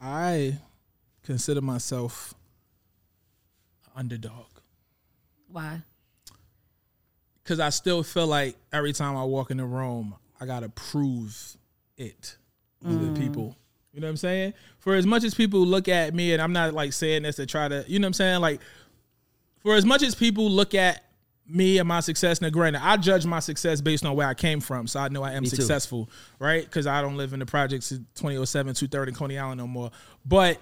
I 0.00 0.58
consider 1.24 1.60
myself 1.60 2.34
underdog 3.96 4.46
Why? 5.48 5.82
because 7.42 7.58
I 7.58 7.70
still 7.70 8.04
feel 8.04 8.26
like 8.28 8.56
every 8.72 8.92
time 8.92 9.16
I 9.16 9.24
walk 9.24 9.50
in 9.50 9.56
the 9.56 9.64
room, 9.64 10.14
I 10.40 10.46
gotta 10.46 10.68
prove 10.68 11.56
it 11.96 12.36
to 12.82 12.88
the 12.88 13.06
mm. 13.06 13.18
people. 13.18 13.56
You 13.92 14.00
know 14.00 14.06
what 14.06 14.12
I'm 14.12 14.16
saying? 14.16 14.54
For 14.78 14.94
as 14.94 15.06
much 15.06 15.22
as 15.22 15.34
people 15.34 15.60
look 15.60 15.86
at 15.88 16.14
me, 16.14 16.32
and 16.32 16.40
I'm 16.40 16.52
not 16.52 16.72
like 16.72 16.92
saying 16.92 17.24
this 17.24 17.36
to 17.36 17.46
try 17.46 17.68
to, 17.68 17.84
you 17.86 17.98
know 17.98 18.06
what 18.06 18.08
I'm 18.08 18.12
saying? 18.14 18.40
Like, 18.40 18.60
for 19.62 19.74
as 19.74 19.84
much 19.84 20.02
as 20.02 20.14
people 20.14 20.50
look 20.50 20.74
at 20.74 21.04
me 21.46 21.78
and 21.78 21.86
my 21.86 22.00
success, 22.00 22.40
now 22.40 22.48
granted, 22.48 22.82
I 22.82 22.96
judge 22.96 23.26
my 23.26 23.40
success 23.40 23.80
based 23.80 24.04
on 24.06 24.16
where 24.16 24.26
I 24.26 24.34
came 24.34 24.60
from, 24.60 24.86
so 24.86 25.00
I 25.00 25.08
know 25.08 25.22
I 25.22 25.32
am 25.32 25.42
Me 25.42 25.50
too. 25.50 25.56
successful, 25.56 26.08
right? 26.38 26.64
Because 26.64 26.86
I 26.86 27.02
don't 27.02 27.16
live 27.16 27.34
in 27.34 27.40
the 27.40 27.46
projects 27.46 27.92
in 27.92 28.06
2007, 28.14 28.74
230 28.74 29.12
Coney 29.12 29.38
Island 29.38 29.58
no 29.58 29.66
more. 29.66 29.90
But 30.24 30.58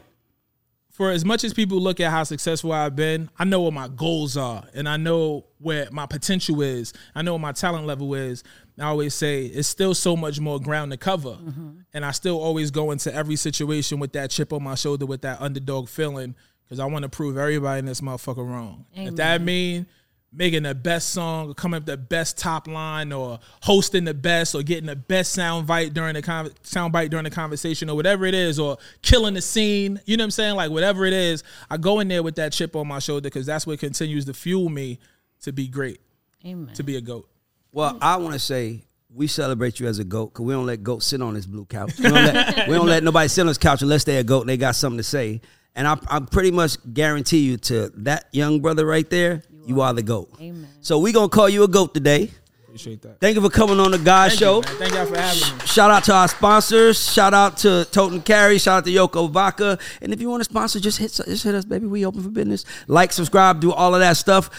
for 1.00 1.10
as 1.10 1.24
much 1.24 1.44
as 1.44 1.54
people 1.54 1.80
look 1.80 1.98
at 1.98 2.10
how 2.10 2.22
successful 2.24 2.72
I've 2.72 2.94
been, 2.94 3.30
I 3.38 3.46
know 3.46 3.62
what 3.62 3.72
my 3.72 3.88
goals 3.88 4.36
are 4.36 4.64
and 4.74 4.86
I 4.86 4.98
know 4.98 5.46
where 5.56 5.88
my 5.90 6.04
potential 6.04 6.60
is. 6.60 6.92
I 7.14 7.22
know 7.22 7.32
what 7.32 7.40
my 7.40 7.52
talent 7.52 7.86
level 7.86 8.14
is. 8.14 8.44
I 8.78 8.84
always 8.84 9.14
say 9.14 9.46
it's 9.46 9.66
still 9.66 9.94
so 9.94 10.14
much 10.14 10.40
more 10.40 10.60
ground 10.60 10.90
to 10.90 10.98
cover. 10.98 11.30
Mm-hmm. 11.30 11.70
And 11.94 12.04
I 12.04 12.10
still 12.10 12.38
always 12.38 12.70
go 12.70 12.90
into 12.90 13.14
every 13.14 13.36
situation 13.36 13.98
with 13.98 14.12
that 14.12 14.28
chip 14.30 14.52
on 14.52 14.62
my 14.62 14.74
shoulder, 14.74 15.06
with 15.06 15.22
that 15.22 15.40
underdog 15.40 15.88
feeling, 15.88 16.34
because 16.64 16.78
I 16.78 16.84
want 16.84 17.04
to 17.04 17.08
prove 17.08 17.38
everybody 17.38 17.78
in 17.78 17.86
this 17.86 18.02
motherfucker 18.02 18.46
wrong. 18.46 18.84
If 18.92 19.16
that 19.16 19.40
mean 19.40 19.86
making 20.32 20.62
the 20.62 20.74
best 20.74 21.10
song, 21.10 21.50
or 21.50 21.54
coming 21.54 21.78
up 21.78 21.82
with 21.82 21.86
the 21.86 21.96
best 21.96 22.38
top 22.38 22.68
line, 22.68 23.12
or 23.12 23.40
hosting 23.62 24.04
the 24.04 24.14
best, 24.14 24.54
or 24.54 24.62
getting 24.62 24.86
the 24.86 24.96
best 24.96 25.32
sound 25.32 25.66
bite 25.66 25.92
during 25.94 26.14
the 26.14 26.22
con- 26.22 26.52
sound 26.62 26.92
bite 26.92 27.10
during 27.10 27.24
the 27.24 27.30
conversation, 27.30 27.90
or 27.90 27.96
whatever 27.96 28.26
it 28.26 28.34
is, 28.34 28.58
or 28.58 28.78
killing 29.02 29.34
the 29.34 29.42
scene. 29.42 30.00
You 30.06 30.16
know 30.16 30.22
what 30.22 30.26
I'm 30.26 30.30
saying? 30.32 30.56
Like 30.56 30.70
whatever 30.70 31.04
it 31.04 31.12
is, 31.12 31.42
I 31.68 31.76
go 31.76 32.00
in 32.00 32.08
there 32.08 32.22
with 32.22 32.36
that 32.36 32.52
chip 32.52 32.76
on 32.76 32.88
my 32.88 32.98
shoulder 32.98 33.22
because 33.22 33.46
that's 33.46 33.66
what 33.66 33.78
continues 33.78 34.24
to 34.26 34.34
fuel 34.34 34.68
me 34.68 34.98
to 35.42 35.52
be 35.52 35.68
great, 35.68 36.00
Amen. 36.44 36.74
to 36.74 36.82
be 36.82 36.96
a 36.96 37.00
goat. 37.00 37.28
Well, 37.72 37.98
I 38.00 38.16
want 38.16 38.34
to 38.34 38.40
say 38.40 38.84
we 39.12 39.26
celebrate 39.26 39.80
you 39.80 39.86
as 39.86 39.98
a 39.98 40.04
goat 40.04 40.32
because 40.32 40.44
we 40.44 40.52
don't 40.52 40.66
let 40.66 40.82
goats 40.82 41.06
sit 41.06 41.20
on 41.20 41.34
this 41.34 41.46
blue 41.46 41.64
couch. 41.64 41.98
We 41.98 42.04
don't, 42.04 42.14
let, 42.14 42.68
we 42.68 42.74
don't 42.74 42.86
let 42.86 43.02
nobody 43.02 43.28
sit 43.28 43.42
on 43.42 43.46
this 43.48 43.58
couch 43.58 43.82
unless 43.82 44.04
they're 44.04 44.20
a 44.20 44.24
goat 44.24 44.42
and 44.42 44.50
they 44.50 44.56
got 44.56 44.76
something 44.76 44.98
to 44.98 45.02
say. 45.02 45.40
And 45.74 45.86
I, 45.86 45.96
I 46.08 46.20
pretty 46.20 46.50
much 46.50 46.76
guarantee 46.92 47.38
you 47.38 47.56
to 47.56 47.90
that 47.98 48.26
young 48.32 48.60
brother 48.60 48.84
right 48.84 49.08
there, 49.08 49.42
you, 49.66 49.80
are. 49.80 49.92
the 49.94 50.02
goat. 50.02 50.30
Amen. 50.40 50.68
So 50.80 50.98
we 50.98 51.12
gonna 51.12 51.28
call 51.28 51.48
you 51.48 51.62
a 51.64 51.68
goat 51.68 51.94
today. 51.94 52.30
Appreciate 52.64 53.02
that. 53.02 53.18
Thank 53.18 53.34
you 53.34 53.42
for 53.42 53.50
coming 53.50 53.80
on 53.80 53.90
the 53.90 53.98
GAUDS 53.98 54.28
Thank 54.34 54.38
Show. 54.38 54.56
You. 54.56 54.62
Thank 54.62 54.94
y'all 54.94 55.06
for 55.06 55.18
having 55.18 55.58
me. 55.58 55.66
Shout 55.66 55.90
out 55.90 56.04
to 56.04 56.14
our 56.14 56.28
sponsors. 56.28 57.12
Shout 57.12 57.34
out 57.34 57.56
to 57.58 57.84
Toten 57.90 58.24
Carry. 58.24 58.58
Shout 58.58 58.78
out 58.78 58.84
to 58.84 58.90
Yoko 58.92 59.28
Vodka. 59.28 59.76
And 60.00 60.12
if 60.12 60.20
you 60.20 60.30
want 60.30 60.40
to 60.40 60.44
sponsor, 60.44 60.78
just 60.78 60.98
hit 60.98 61.10
just 61.10 61.42
hit 61.42 61.54
us, 61.54 61.64
baby. 61.64 61.86
We 61.86 62.06
open 62.06 62.22
for 62.22 62.28
business. 62.28 62.64
Like, 62.86 63.12
subscribe, 63.12 63.60
do 63.60 63.72
all 63.72 63.94
of 63.94 64.00
that 64.00 64.16
stuff. 64.16 64.50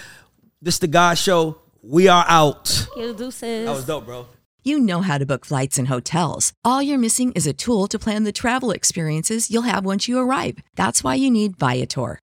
This 0.61 0.77
the 0.79 0.87
GAUDS 0.87 1.21
Show. 1.21 1.57
We 1.83 2.09
are 2.09 2.25
out. 2.27 2.87
You 2.95 3.13
deuces. 3.13 3.65
That 3.65 3.71
was 3.71 3.85
dope, 3.85 4.05
bro. 4.05 4.27
You 4.63 4.79
know 4.79 5.01
how 5.01 5.17
to 5.17 5.25
book 5.25 5.43
flights 5.43 5.79
and 5.79 5.87
hotels. 5.87 6.53
All 6.63 6.83
you're 6.83 6.99
missing 6.99 7.31
is 7.31 7.47
a 7.47 7.53
tool 7.53 7.87
to 7.87 7.97
plan 7.97 8.25
the 8.25 8.31
travel 8.31 8.69
experiences 8.69 9.49
you'll 9.49 9.63
have 9.63 9.83
once 9.83 10.07
you 10.07 10.19
arrive. 10.19 10.57
That's 10.75 11.03
why 11.03 11.15
you 11.15 11.31
need 11.31 11.57
Viator. 11.57 12.19